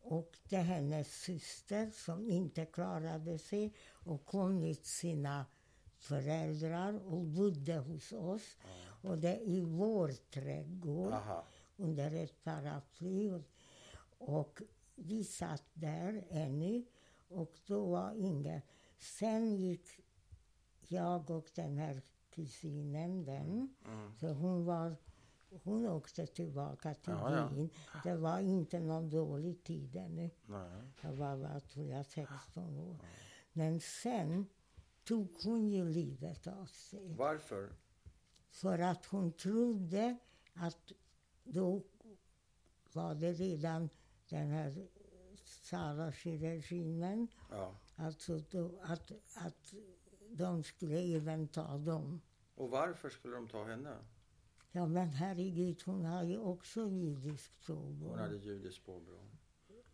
Och 0.00 0.38
det 0.48 0.56
är 0.56 0.62
hennes 0.62 1.22
syster 1.22 1.90
som 1.90 2.30
inte 2.30 2.64
klarade 2.66 3.38
sig 3.38 3.74
och 3.92 4.24
kom 4.24 4.60
med 4.60 4.76
sina 4.76 5.46
föräldrar 5.98 7.06
och 7.06 7.24
bodde 7.26 7.76
hos 7.78 8.12
oss. 8.12 8.56
Och 9.06 9.18
det 9.18 9.28
är 9.36 9.40
i 9.40 9.60
vår 9.60 10.08
trädgård 10.30 11.12
Aha. 11.12 11.44
under 11.76 12.10
ett 12.12 12.44
paraply. 12.44 13.32
Och, 14.18 14.62
vi 14.94 15.24
satt 15.24 15.62
där 15.74 16.24
ännu 16.30 16.84
och 17.28 17.52
då 17.66 17.84
var 17.86 18.12
ingen. 18.12 18.60
Sen 18.98 19.56
gick 19.56 20.00
jag 20.88 21.30
och 21.30 21.50
den 21.54 21.78
här 21.78 22.02
kusinen, 22.30 23.24
den, 23.24 23.74
Mm. 23.86 24.14
så 24.16 24.28
hon 24.32 24.64
var 24.64 24.96
hon 25.64 25.86
åkte 25.86 26.26
tillbaka 26.26 26.94
till 26.94 27.12
Ja, 27.12 27.36
ja. 27.36 27.48
Wien. 27.48 27.70
Det 28.04 28.16
var 28.16 28.38
inte 28.40 28.80
någon 28.80 29.10
dålig 29.10 29.64
tid 29.64 29.96
ännu. 29.96 30.30
Nej. 30.46 30.70
Jag 31.02 31.12
var 31.12 31.36
bara, 31.36 31.60
tror 31.60 31.86
jag, 31.90 32.06
16 32.06 32.78
år. 32.78 32.96
Men 33.52 33.80
sen 33.80 34.46
tog 35.04 35.28
hon 35.44 35.68
ju 35.68 35.84
livet 35.88 36.46
av 36.46 36.66
sig. 36.66 37.14
Varför? 37.14 37.72
För 38.56 38.78
att 38.78 39.04
hon 39.04 39.32
trodde 39.32 40.16
att 40.54 40.92
då 41.44 41.82
var 42.92 43.14
det 43.14 43.32
redan 43.32 43.88
den 44.28 44.48
här 44.50 44.86
Sarashi-regimen. 45.44 47.28
Ja. 47.50 47.74
Alltså 47.96 48.38
då, 48.50 48.78
att, 48.82 49.12
att 49.34 49.74
de 50.30 50.62
skulle 50.62 51.16
även 51.16 51.48
ta 51.48 51.78
dem. 51.78 52.20
Och 52.54 52.70
varför 52.70 53.10
skulle 53.10 53.34
de 53.34 53.48
ta 53.48 53.64
henne? 53.64 53.96
Ja 54.72 54.86
men 54.86 55.08
herregud, 55.08 55.82
hon 55.84 56.04
har 56.04 56.22
ju 56.22 56.38
också 56.38 56.88
judiskt 56.88 57.66
påbrå. 57.66 58.08
Hon 58.08 58.18
hade 58.18 58.36
judiskt 58.36 58.86
påbrå. 58.86 59.18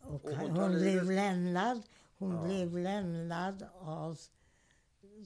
Och, 0.00 0.24
och 0.24 0.36
hon 0.36 0.50
hon, 0.50 0.72
blev 0.72 1.10
lämnad, 1.10 1.82
hon 2.18 2.34
Ja. 2.34 2.44
blev 2.44 2.78
lämnad 2.78 3.68
av 3.74 4.18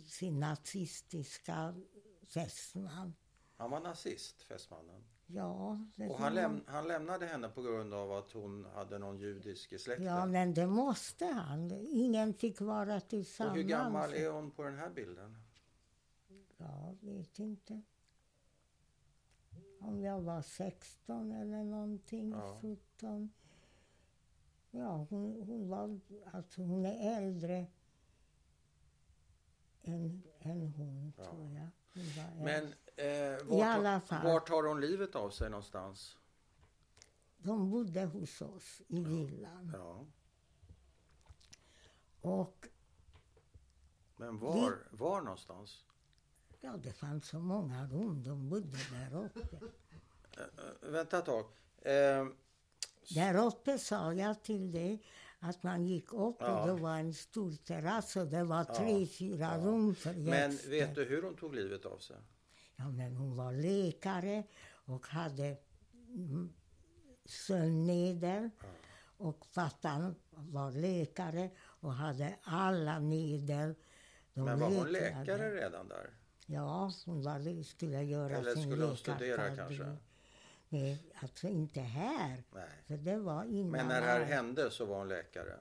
sin 0.07 0.41
nazistiska 0.41 1.75
fästman. 2.27 3.15
Han 3.57 3.71
var 3.71 3.81
nazist, 3.81 4.43
fästmannen. 4.43 5.05
Ja, 5.27 5.79
Och 6.11 6.19
han, 6.19 6.35
läm 6.35 6.61
han 6.67 6.89
lämnade 6.89 7.27
henne 7.27 7.49
på 7.49 7.63
grund 7.63 7.95
av 7.95 8.13
att 8.13 8.33
hon 8.33 8.65
hade 8.65 8.99
någon 8.99 9.19
judisk 9.19 9.73
i 9.73 9.79
släkten. 9.79 10.07
Ja, 10.07 10.27
men 10.27 10.55
det 10.55 10.67
måste 10.67 11.25
han. 11.27 11.71
Ingen 11.91 12.35
fick 12.35 12.61
vara 12.61 12.97
och 12.97 13.09
tillsammans. 13.09 13.57
hur 13.57 13.63
gammal 13.63 14.15
är 14.15 14.31
hon 14.31 14.51
på 14.51 14.63
den 14.63 14.79
här 14.79 14.91
bilden? 14.91 15.39
Ja, 16.57 16.95
vet 17.01 17.39
inte. 17.39 17.83
Om 19.81 20.03
jag 20.03 20.21
var 20.21 20.43
16 20.43 21.33
eller 21.33 21.65
någonting, 21.65 22.31
Ja. 22.31 22.59
17. 22.63 23.33
Ja, 24.71 25.07
hon, 25.11 25.43
hon 25.47 25.69
var, 25.69 26.01
alltså 26.33 26.63
hon 26.63 26.87
är 26.87 27.17
äldre 27.19 27.67
än, 29.83 30.23
än 30.39 30.67
hon, 30.77 31.13
Ja. 31.17 31.25
tror 31.25 31.53
jag. 31.53 31.69
Var 31.97 32.45
Men 32.45 32.75
eh, 32.97 33.45
vart, 33.47 33.67
alla 33.77 34.01
fall. 34.01 34.25
vart 34.25 34.49
tar 34.49 34.63
hon 34.63 34.81
livet 34.81 35.15
av 35.17 35.31
sig 35.31 35.51
någonstans? 35.51 36.17
De 37.39 37.71
bodde 37.71 38.05
hos 38.05 38.41
oss 38.43 38.83
i 38.89 39.01
villan. 39.05 39.71
Ja. 39.75 40.05
Och 42.21 42.69
Men 44.17 44.39
var, 44.39 44.79
var 44.91 45.21
någonstans? 45.21 45.85
ja, 46.61 46.77
det 46.77 46.93
fanns 46.93 47.29
så 47.29 47.39
många 47.39 47.87
rum. 47.87 48.23
De 48.23 48.49
bodde 48.49 48.79
där 48.93 49.25
uppe. 49.25 49.57
Eh, 50.37 50.91
vänta 50.91 51.19
ett 51.19 51.25
tag. 51.25 51.45
Eh, 51.83 52.27
Där 53.15 53.47
uppe 53.47 53.79
sa 53.79 54.13
jag 54.15 54.43
till 54.43 54.73
dig 54.73 55.03
att 55.49 55.63
man 55.63 55.87
gick 55.87 56.13
upp 56.13 56.37
Ja. 56.41 56.61
och 56.61 56.67
det 56.67 56.83
var 56.83 56.97
en 56.99 57.15
stor 57.15 57.53
terrass 57.53 58.17
och 58.17 58.27
det 58.27 58.45
var 58.45 58.67
Ja, 58.69 58.75
tre, 58.75 59.07
fyra 59.07 59.59
ja. 59.59 59.65
rum 59.67 59.95
för 59.95 60.13
men 60.13 60.51
gäster. 60.53 60.71
vet 60.71 60.95
du 60.95 61.05
hur 61.05 61.23
hon 61.23 61.37
tog 61.37 61.55
livet 61.55 61.87
av 61.87 61.99
sig? 61.99 62.17
Ja, 62.77 62.89
men 62.91 63.17
hon 63.17 63.37
var 63.37 63.53
läkare 63.53 64.45
och 64.87 65.07
hade 65.07 65.57
mm, 66.15 66.53
sömnmedel. 67.25 68.51
Och 69.19 69.47
pappan 69.55 70.15
var 70.31 70.71
läkare 70.73 71.51
och 71.59 71.93
hade 71.93 72.35
alla 72.43 73.01
medel. 73.01 73.75
De 74.35 74.45
Men 74.45 74.61
var 74.61 74.69
hon 74.69 74.93
läkare 74.93 75.55
redan 75.55 75.89
där? 75.89 76.11
Ja, 76.47 76.93
hon 77.07 77.23
var, 77.23 77.63
skulle 77.63 78.03
göra 78.03 78.37
Eller 78.37 78.55
sin 78.55 78.63
skulle 78.71 78.85
hon 78.85 78.97
studera 78.97 79.37
läkarkarriär. 79.43 79.57
kanske? 79.79 79.97
Nej, 80.69 81.13
alltså 81.23 81.49
inte 81.49 81.81
här. 81.81 82.45
Nej. 82.55 82.69
För 82.87 82.97
det 82.97 83.17
var 83.19 83.45
innan. 83.45 83.71
Men 83.71 83.89
när 83.89 84.01
det 84.01 84.07
här 84.07 84.25
hände 84.25 84.71
så 84.71 84.85
var 84.85 84.99
hon 84.99 85.09
läkare. 85.09 85.61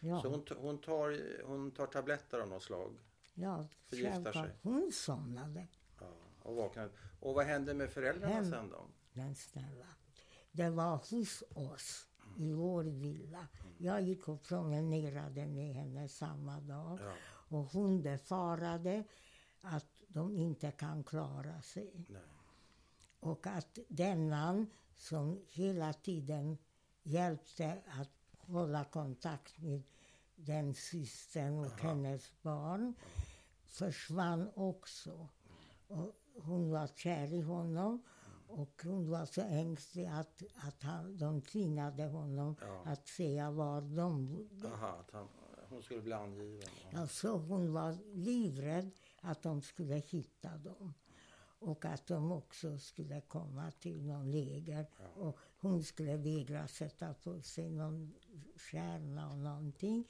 Ja. 0.00 0.22
Så 0.22 0.28
hon, 0.28 0.44
hon, 0.56 0.78
tar, 0.78 1.42
hon 1.46 1.70
tar 1.70 1.86
tabletter 1.86 2.38
av 2.38 2.48
något 2.48 2.62
slag. 2.62 2.98
Ja, 3.34 3.66
Förgiftar 3.86 4.32
sig. 4.32 4.50
Hon 4.62 4.90
somnade. 4.92 5.66
Ja, 6.00 6.06
och, 6.42 6.56
vaknade. 6.56 6.90
och 7.20 7.34
vad 7.34 7.46
hände 7.46 7.74
med 7.74 7.90
föräldrarna 7.90 8.34
Hem- 8.34 8.50
sen 8.50 8.68
då? 8.70 8.86
Men 9.12 9.34
snälla, 9.34 9.86
det 10.52 10.70
var 10.70 10.96
hos 10.96 11.42
oss 11.54 12.06
i 12.38 12.52
vår 12.52 12.84
villa. 12.84 13.46
Jag 13.78 14.02
gick 14.02 14.28
och 14.28 14.42
promenerade 14.42 15.46
med 15.46 15.74
henne 15.74 16.08
samma 16.08 16.60
dag. 16.60 16.98
Ja, 17.02 17.12
Och 17.48 17.64
hon 17.64 18.02
befarade 18.02 19.04
att 19.60 19.86
de 20.08 20.36
inte 20.36 20.70
kan 20.70 21.04
klara 21.04 21.62
sig. 21.62 22.06
nej. 22.08 22.22
Och 23.24 23.46
att 23.46 23.78
denna 23.88 24.66
som 24.96 25.40
hela 25.48 25.92
tiden 25.92 26.58
hjälpte 27.02 27.78
att 28.00 28.10
hålla 28.38 28.84
kontakt 28.84 29.58
med 29.58 29.82
den 30.36 30.74
systern 30.74 31.58
och 31.58 31.80
hennes 31.80 32.32
barn 32.42 32.94
försvann 33.64 34.50
också. 34.54 35.28
Och 35.86 36.12
hon 36.34 36.70
var 36.70 36.86
kär 36.86 37.32
i 37.32 37.40
honom 37.40 38.02
och 38.48 38.82
hon 38.84 39.10
var 39.10 39.26
så 39.26 39.40
ängslig 39.40 40.06
att, 40.06 40.42
att 40.56 40.82
han, 40.82 41.16
de 41.16 41.42
tvingade 41.42 42.04
honom 42.04 42.56
Ja. 42.60 42.82
att 42.84 43.08
säga 43.08 43.50
var 43.50 43.80
de 43.80 44.28
bodde. 44.28 44.68
Aha, 44.68 44.88
att 44.88 45.10
han, 45.10 45.28
hon 45.68 45.82
skulle 45.82 46.00
bli 46.02 46.12
angiven. 46.12 46.68
Ja. 46.92 46.98
Alltså 47.00 47.36
hon 47.36 47.72
var 47.72 47.96
livrädd 48.14 48.90
att 49.20 49.42
de 49.42 49.62
skulle 49.62 49.94
hitta 49.94 50.56
dem. 50.58 50.94
Och 51.64 51.84
att 51.84 52.06
de 52.06 52.32
också 52.32 52.78
skulle 52.78 53.20
komma 53.20 53.70
till 53.80 54.06
någon 54.06 54.30
läger. 54.30 54.86
Och 55.14 55.38
hon 55.60 55.84
skulle 55.84 56.16
vägra 56.16 56.68
sätta 56.68 57.14
på 57.14 57.42
sig 57.42 57.70
någon 57.70 58.14
stjärna 58.56 59.30
och 59.30 59.38
någonting. 59.38 60.04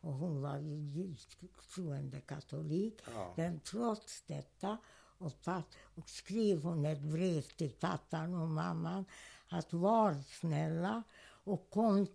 Och 0.00 0.12
hon 0.12 0.42
var 0.42 0.58
ju 0.58 0.76
djupt 0.76 1.36
troende 1.74 2.20
katolik. 2.20 3.00
Ja. 3.14 3.34
Men 3.36 3.60
trots 3.60 4.22
detta 4.26 4.78
och, 5.18 5.42
papp, 5.42 5.74
och 5.94 6.08
skrev 6.08 6.62
hon 6.62 6.86
ett 6.86 7.02
brev 7.02 7.42
till 7.42 7.72
pappan 7.72 8.34
och 8.34 8.48
mamman 8.48 9.04
att 9.48 9.72
var 9.72 10.14
snälla 10.40 11.02
och 11.44 11.70
kom. 11.70 12.06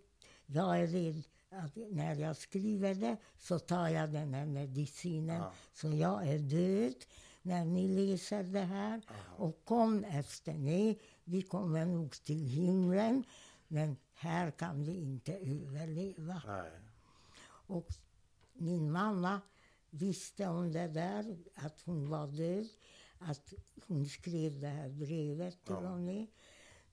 Jag 0.46 0.80
är 0.80 0.86
rädd 0.86 1.22
att 1.50 1.76
när 1.76 2.16
jag 2.16 2.36
skriver 2.36 2.94
det 2.94 3.16
så 3.38 3.58
tar 3.58 3.88
jag 3.88 4.12
den 4.12 4.34
här 4.34 4.46
medicinen. 4.46 5.40
Ja. 5.40 5.52
Så 5.74 5.88
jag 5.88 6.28
är 6.28 6.38
död 6.38 7.04
när 7.42 7.64
ni 7.64 7.88
läser 7.88 8.42
det 8.44 8.60
här. 8.60 9.02
Och 9.36 9.64
kom 9.64 10.04
efter 10.04 10.54
mig. 10.54 11.00
Vi 11.24 11.42
kommer 11.42 11.86
nog 11.86 12.12
till 12.12 12.46
himlen. 12.46 13.24
Men 13.68 13.96
här 14.14 14.50
kan 14.50 14.84
vi 14.84 14.92
inte 14.96 15.32
överleva. 15.36 16.42
Nej. 16.46 16.70
Och 17.66 17.86
min 18.52 18.92
mamma 18.92 19.40
visste 19.90 20.46
om 20.48 20.72
det 20.72 20.88
där, 20.88 21.36
att 21.54 21.80
hon 21.84 22.08
var 22.08 22.26
död. 22.26 22.68
Att 23.18 23.52
hon 23.86 24.06
skrev 24.06 24.60
det 24.60 24.68
här 24.68 24.88
brevet 24.88 25.64
till 25.64 25.74
Ja. 25.82 25.96
med. 25.96 26.26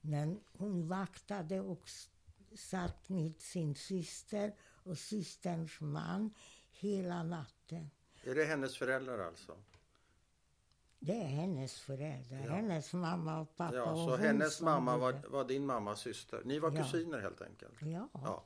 Men 0.02 0.40
hon 0.58 0.88
vaktade 0.88 1.60
och 1.62 1.90
satt 2.56 3.10
med 3.10 3.42
sin 3.42 3.76
syster 3.76 4.54
och 4.62 4.98
systerns 4.98 5.80
man 5.82 6.34
hela 6.72 7.24
natten. 7.24 7.90
Är 8.24 8.36
det 8.36 8.46
hennes 8.46 8.78
föräldrar 8.78 9.20
alltså? 9.28 9.58
Det 11.02 11.22
är 11.22 11.26
hennes 11.26 11.80
föräldrar, 11.80 12.44
Ja. 12.46 12.52
hennes 12.52 12.94
mamma 12.94 13.40
och 13.40 13.56
pappa. 13.56 13.76
Ja, 13.76 13.96
så 13.96 14.16
hennes 14.16 14.62
mamma 14.62 14.98
var, 14.98 15.14
var 15.30 15.46
din 15.46 15.66
mammas 15.66 16.00
syster. 16.00 16.42
Ni 16.46 16.60
var 16.60 16.72
Ja. 16.72 16.84
kusiner 16.84 17.20
helt 17.20 17.42
enkelt? 17.42 17.74
Ja. 17.82 18.10
Ja. 18.14 18.44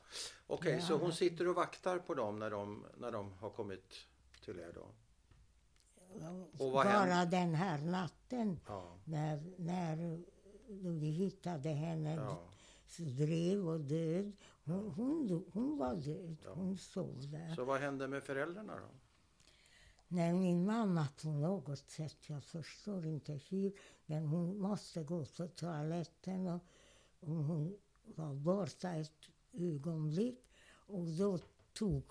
Okej, 0.47 0.73
Ja. 0.75 0.81
så 0.81 0.97
hon 0.97 1.13
sitter 1.13 1.47
och 1.47 1.55
vaktar 1.55 1.99
på 1.99 2.13
dem 2.13 2.39
när 2.39 2.49
de, 2.51 2.85
när 2.97 3.11
de 3.11 3.33
har 3.33 3.49
kommit 3.49 3.93
till 4.45 4.59
er 4.59 4.71
då? 4.75 4.85
Och 6.65 6.71
Bara 6.71 6.83
hände? 6.89 7.37
den 7.37 7.55
här 7.55 7.77
natten 7.81 8.59
Ja. 8.67 8.97
när, 9.03 9.43
när 9.57 10.19
vi 10.99 11.07
hittade 11.09 11.69
henne 11.69 12.15
ja. 12.15 12.39
drev 12.97 13.67
och 13.69 13.79
död. 13.79 14.31
Hon, 14.65 14.89
hon, 14.91 15.45
hon 15.53 15.77
var 15.77 15.95
död. 15.95 16.37
Hon 16.45 16.77
sov 16.77 17.31
där. 17.31 17.55
Så 17.55 17.63
vad 17.65 17.79
hände 17.81 18.07
med 18.07 18.23
föräldrarna 18.23 18.73
då? 18.75 18.87
När 20.07 20.33
min 20.33 20.65
mamma 20.65 21.07
på 21.21 21.27
något 21.27 21.91
sätt, 21.91 22.17
jag 22.27 22.43
förstår 22.43 23.05
inte 23.05 23.39
hur, 23.49 23.73
men 24.05 24.25
hon 24.25 24.59
måste 24.59 25.03
gå 25.03 25.25
på 25.25 25.47
toaletten 25.47 26.47
och, 26.47 26.61
och 27.19 27.35
hon 27.35 27.77
var 28.05 28.33
borta 28.33 28.91
ett 28.91 29.29
ögonblick 29.53 30.39
och 30.87 31.07
då 31.07 31.39
tog 31.73 32.03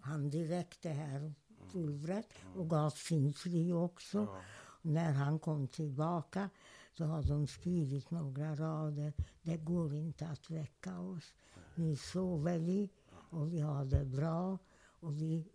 han 0.00 0.30
direkt 0.30 0.82
det 0.82 0.88
här 0.88 1.34
pulvret 1.72 2.28
och 2.56 2.70
gav 2.70 2.90
sin 2.90 3.32
fru 3.32 3.72
också. 3.72 4.18
Ja. 4.18 4.40
När 4.82 5.12
han 5.12 5.38
kom 5.38 5.68
tillbaka 5.68 6.50
så 6.92 7.04
har 7.04 7.22
de 7.22 7.46
skrivit 7.46 8.10
några 8.10 8.54
rader. 8.54 9.12
Det 9.42 9.56
går 9.56 9.94
inte 9.94 10.26
att 10.26 10.50
väcka 10.50 11.00
oss. 11.00 11.34
Nu 11.74 11.96
sover 11.96 12.58
vi 12.58 12.90
och 13.08 13.52
vi 13.52 13.60
har 13.60 13.84
det 13.84 14.04
bra 14.04 14.58
och 15.00 15.22
vi 15.22 15.48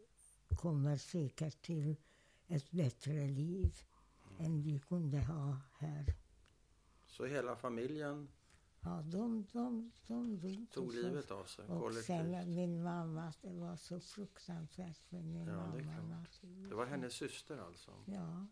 kommer 0.55 0.97
säkert 0.97 1.61
till 1.61 1.95
ett 2.47 2.71
bättre 2.71 3.27
liv 3.27 3.73
än 4.39 4.61
vi 4.61 4.79
kunde 4.79 5.19
ha 5.19 5.57
här. 5.77 6.05
Så 7.07 7.25
hela 7.25 7.55
familjen 7.55 8.27
Ja, 8.83 9.01
de, 9.01 9.45
de, 9.51 9.91
de 10.07 10.39
dog. 10.39 10.65
Tog 10.71 10.93
livet 10.93 11.31
av 11.31 11.43
sig 11.45 11.65
Och 11.65 11.79
kollektivt. 11.81 12.05
sen 12.05 12.53
min 12.55 12.83
mamma, 12.83 13.33
det 13.41 13.53
var 13.53 13.75
så 13.75 13.99
fruktansvärt 13.99 14.97
för 14.97 15.17
min 15.21 15.47
Ja, 15.47 15.53
det 15.53 15.83
mamma. 15.83 15.93
klart. 15.93 16.09
naturligtvis. 16.09 16.69
Det 16.69 16.75
var 16.75 16.85
hennes 16.85 17.13
syster 17.13 17.57
alltså? 17.57 17.91
Ja. 18.05 18.47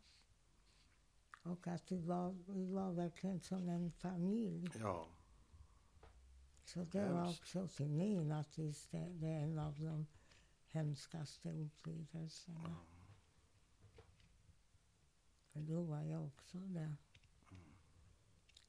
Och 1.44 1.68
att 1.68 1.92
vi 1.92 2.02
var, 2.02 2.32
vi 2.48 2.66
var 2.66 2.92
verkligen 2.94 3.40
som 3.42 3.70
en 3.70 3.92
familj. 3.92 4.70
Ja. 4.80 5.08
Så 6.66 6.84
det 6.84 7.10
var 7.10 7.24
Hemskt. 7.26 7.40
också 7.42 7.68
för 7.68 7.86
mig 7.88 8.16
naturligtvis 8.26 8.88
det, 8.92 9.10
det 9.14 9.28
är 9.28 9.40
en 9.44 9.60
av 9.60 9.80
de 9.80 9.99
hemskaste 10.70 11.52
upplevelserna. 11.52 12.76
För 15.52 15.60
då 15.62 15.84
var 15.84 16.02
jag 16.02 16.26
också 16.26 16.58
där. 16.60 16.96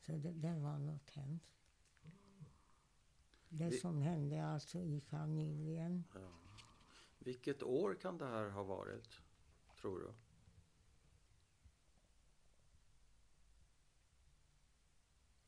Så 0.06 0.12
det, 0.12 0.32
det 0.32 0.55
var 0.59 0.78
något 0.78 1.10
hemskt. 1.10 1.56
Det 3.48 3.68
Vi- 3.68 3.78
som 3.81 4.02
hände 4.02 4.47
alltså 4.47 4.81
i 4.81 5.01
familjen. 5.01 6.05
ja. 6.14 6.31
Vilket 7.18 7.62
år 7.62 7.94
kan 7.94 8.18
det 8.18 8.27
här 8.27 8.48
ha 8.51 8.62
varit, 8.62 9.20
tror 9.81 9.98
du? 10.01 10.12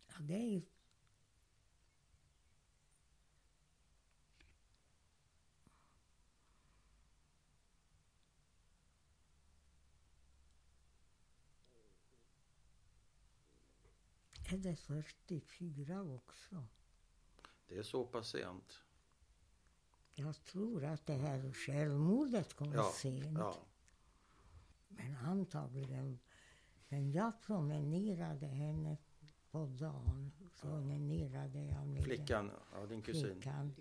Ja, 0.08 0.14
det 0.20 0.34
är 0.34 0.62
Är 14.52 14.56
det 14.58 14.76
44 14.76 16.02
också? 16.02 16.64
Det 17.68 17.78
är 17.78 17.82
så 17.82 18.04
pass 18.06 18.28
sent. 18.30 18.78
Jag 20.14 20.44
tror 20.44 20.84
att 20.84 21.06
det 21.06 21.12
här 21.12 21.52
självmordet 21.52 22.54
kom 22.54 22.72
Ja, 22.72 22.92
sent. 22.96 23.38
ja. 23.38 23.56
Men 24.88 25.16
antagligen. 25.16 26.18
Men 26.88 27.12
jag 27.12 27.42
promenerade 27.42 28.46
henne 28.46 28.96
på 29.50 29.66
dagen. 29.66 30.32
Promenerade 30.60 31.62
jag 31.64 31.86
med 31.86 32.04
Flickan, 32.04 32.50
ja, 32.72 32.86
din 32.86 33.02
kusin. 33.02 33.32
flickan. 33.34 33.74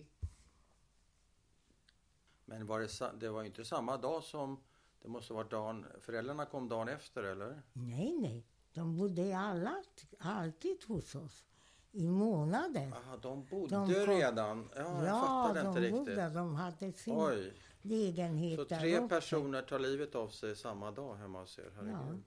Men 2.45 2.65
var 2.68 2.80
det, 2.80 3.19
det 3.19 3.30
var 3.30 3.43
inte 3.43 3.65
samma 3.65 3.98
dag 3.98 4.23
som... 4.23 4.64
Det 5.02 5.07
måste 5.07 5.34
vara 5.34 5.48
dagen... 5.48 5.85
Föräldrarna 5.99 6.45
kom 6.45 6.69
dagen 6.69 6.88
efter, 6.88 7.23
eller? 7.23 7.61
Nej, 7.73 8.18
nej. 8.22 8.45
De 8.73 8.98
bodde 8.98 9.38
alla, 9.38 9.84
alltid 10.19 10.84
hos 10.88 11.15
oss. 11.15 11.43
I 11.91 12.07
månader. 12.07 12.91
Aha, 12.91 13.18
de 13.18 13.45
bodde 13.45 13.76
De 13.76 13.85
kom- 13.93 14.06
redan. 14.07 14.69
Ja, 14.76 15.06
ja, 15.06 15.52
de 15.53 15.68
inte 15.68 15.80
riktigt. 15.80 15.98
bodde. 16.06 16.30
De 16.30 16.56
hade 16.56 16.93
sin 16.93 17.18
Oj, 17.18 17.53
lägenhet 17.81 18.60
så 18.60 18.65
tre 18.65 18.98
uppe. 18.98 19.07
personer 19.07 19.61
tar 19.61 19.80
livet 19.80 20.15
av 20.15 20.30
sig 20.30 20.56
samma 20.56 20.91
dag 20.91 21.15
hemma 21.15 21.39
hos 21.39 21.60
er? 21.60 21.72
Herregud. 21.76 22.23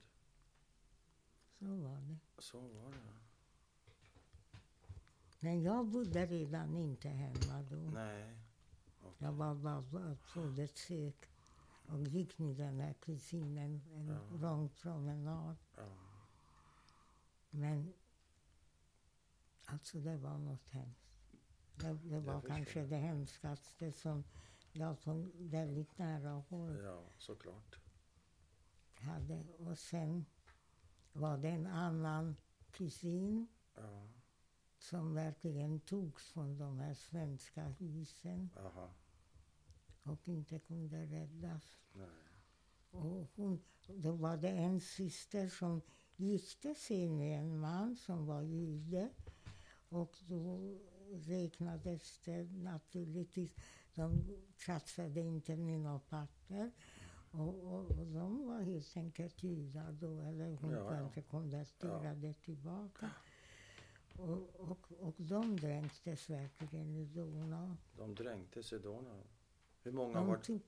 Så 1.59 1.65
var 1.67 1.97
det. 1.97 2.17
Så 2.39 2.59
var 2.61 2.91
det. 2.91 2.99
Men 5.41 5.63
jag 5.63 5.87
bodde 5.87 6.27
redan 6.27 6.77
inte 6.77 7.09
hemma 7.09 7.63
då. 7.71 7.77
Nej. 7.77 8.35
Jag 9.19 9.33
var 9.33 9.55
bara 9.55 10.17
på 10.35 10.41
besök 10.41 11.29
och 11.89 12.01
gick 12.03 12.39
med 12.39 12.57
den 12.57 12.81
här 12.81 12.93
kusinen 13.01 13.81
en 13.95 14.09
Ja. 14.09 14.37
lång 14.49 14.69
promenad. 14.69 15.57
Ja. 15.77 15.83
Men 17.55 17.93
alltså 19.65 19.99
det 19.99 20.17
var 20.17 20.39
något 20.39 20.69
hemskt. 20.69 21.01
Det, 21.77 21.99
det 22.03 22.21
var 22.21 22.41
kanske 22.41 22.87
det 22.87 22.97
hemskaste 22.97 23.93
som 23.93 24.25
jag 24.73 25.01
på 25.01 25.31
väldigt 25.35 25.99
nära 25.99 26.31
håll 26.31 26.81
ja, 26.85 27.03
såklart. 27.19 27.79
hade. 28.95 29.45
Och 29.59 29.79
sen 29.79 30.27
var 31.13 31.39
det 31.39 31.49
en 31.49 31.67
annan 31.67 32.37
kusin 32.71 33.47
Ja. 33.75 34.09
som 34.79 35.15
verkligen 35.15 35.81
togs 35.81 36.31
från 36.33 36.59
de 36.59 36.79
här 36.79 36.95
svenska 36.95 37.65
husen 37.69 38.51
Aha. 38.57 38.91
och 40.03 40.29
inte 40.29 40.59
kunde 40.59 41.07
räddas. 41.07 41.79
Nej. 41.93 42.09
Och 42.91 43.27
hon, 43.37 43.63
då 43.89 44.13
var 44.13 44.37
det 44.37 44.51
en 44.51 44.81
syster 44.81 45.49
som 45.49 45.83
gifte 46.17 46.75
sig 46.75 47.09
med 47.09 47.41
en 47.41 47.59
man 47.61 47.97
som 47.97 48.27
var 48.27 48.43
jude. 48.43 49.09
Och 49.89 50.17
då 50.29 50.75
räknades 51.13 52.19
det 52.25 52.43
naturligtvis, 52.53 53.55
de 53.95 54.25
tjafsade 54.57 55.21
inte 55.21 55.57
med 55.57 55.81
några 55.81 55.99
papper. 55.99 56.71
Och, 57.31 57.65
och, 57.65 57.91
och 57.91 58.07
de 58.07 58.47
var 58.47 58.61
helt 58.61 58.97
enkelt 58.97 59.43
judar 59.43 59.93
då, 59.93 60.21
eller 60.21 60.57
hon 60.57 60.71
Ja, 60.71 60.79
ja. 60.79 60.91
kanske 60.91 61.23
konverterade 61.23 62.35
tillbaka. 62.35 63.11
Och, 64.19 64.61
och, 64.61 64.93
och 64.99 65.15
de 65.19 65.57
dränktes 65.57 66.31
verkligen 66.31 66.95
i 66.97 67.05
Donau. 67.05 67.77
De 67.97 68.15
dränktes 68.15 68.73
i 68.73 68.79
Donau. 68.79 69.23
Hur 69.83 69.93
många 69.93 70.19
De 70.19 70.27
var 70.27 70.37
tog, 70.37 70.61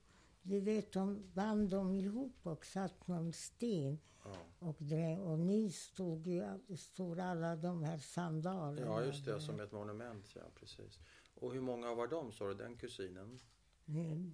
du 0.47 0.61
vet, 0.61 0.93
de 0.93 1.31
band 1.35 1.69
dem 1.71 1.95
ihop 1.95 2.47
och 2.47 2.67
satt 2.67 3.09
någon 3.09 3.33
sten 3.33 3.99
Ja. 4.25 4.37
och, 4.59 4.77
drä, 4.79 5.19
och 5.19 5.39
ni 5.39 5.71
stod 5.71 6.27
ju, 6.27 6.59
stod 6.77 7.21
alla 7.21 7.57
de 7.57 7.83
här 7.83 7.99
sandalerna. 7.99 8.87
ja, 8.87 9.05
just 9.05 9.25
det. 9.25 9.41
Som 9.41 9.61
ett 9.61 9.73
monument. 9.73 10.33
Ja, 10.35 10.43
precis. 10.55 10.99
Och 11.35 11.53
hur 11.53 11.61
många 11.61 11.95
var 11.95 12.07
de, 12.07 12.33
sa 12.33 12.49
du? 12.49 12.55
Den 12.55 12.77
kusinen? 12.77 13.39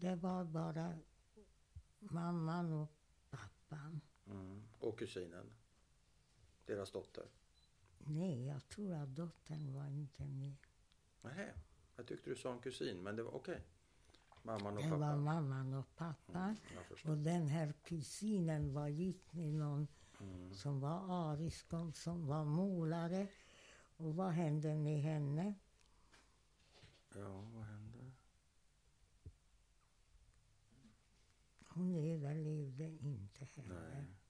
Det 0.01 0.15
var 0.15 0.45
bara 0.45 0.99
mamman 1.99 2.73
och 2.73 2.89
pappan. 3.31 4.01
Mm. 4.27 4.63
Och 4.79 4.99
kusinen? 4.99 5.53
Deras 6.67 6.91
dotter? 6.91 7.25
Nej, 7.99 8.47
jag 8.47 8.69
tror 8.69 8.93
att 8.95 9.09
dottern 9.17 9.75
var 9.75 9.87
inte 9.89 10.25
med. 10.25 10.57
Nej, 11.23 11.53
jag 11.97 12.07
tyckte 12.07 12.31
du 12.31 12.37
sa 12.37 12.53
en 12.53 12.59
kusin, 12.61 13.03
men 13.03 13.17
det 13.17 13.23
var 13.23 13.35
okej. 13.35 13.61
Mamman 14.43 14.77
och 14.77 14.83
det 14.83 14.89
pappan. 14.89 15.01
var 15.01 15.17
mamman 15.17 15.75
och 15.75 15.97
pappan. 15.97 16.57
Mm, 16.71 17.11
och 17.11 17.19
den 17.19 17.49
här 17.49 17.73
kusinen 17.83 18.73
var 18.73 18.89
gift 18.89 19.33
med 19.33 19.55
någon 19.55 19.89
mm. 20.21 20.55
som 20.55 20.81
var 20.81 21.31
arisk 21.33 21.73
och 21.73 21.97
som 21.97 22.27
var 22.27 22.45
målare. 22.45 23.27
Och 23.97 24.17
vad 24.17 24.31
hände 24.31 24.75
med 24.75 25.03
henne? 25.03 25.55
Ja, 27.15 27.41
vad 27.55 27.65
hände? 27.65 28.13
Hon 31.69 31.95
överlevde 31.95 32.85
inte 32.85 33.45
heller. 33.45 33.91
Nej. 33.95 34.22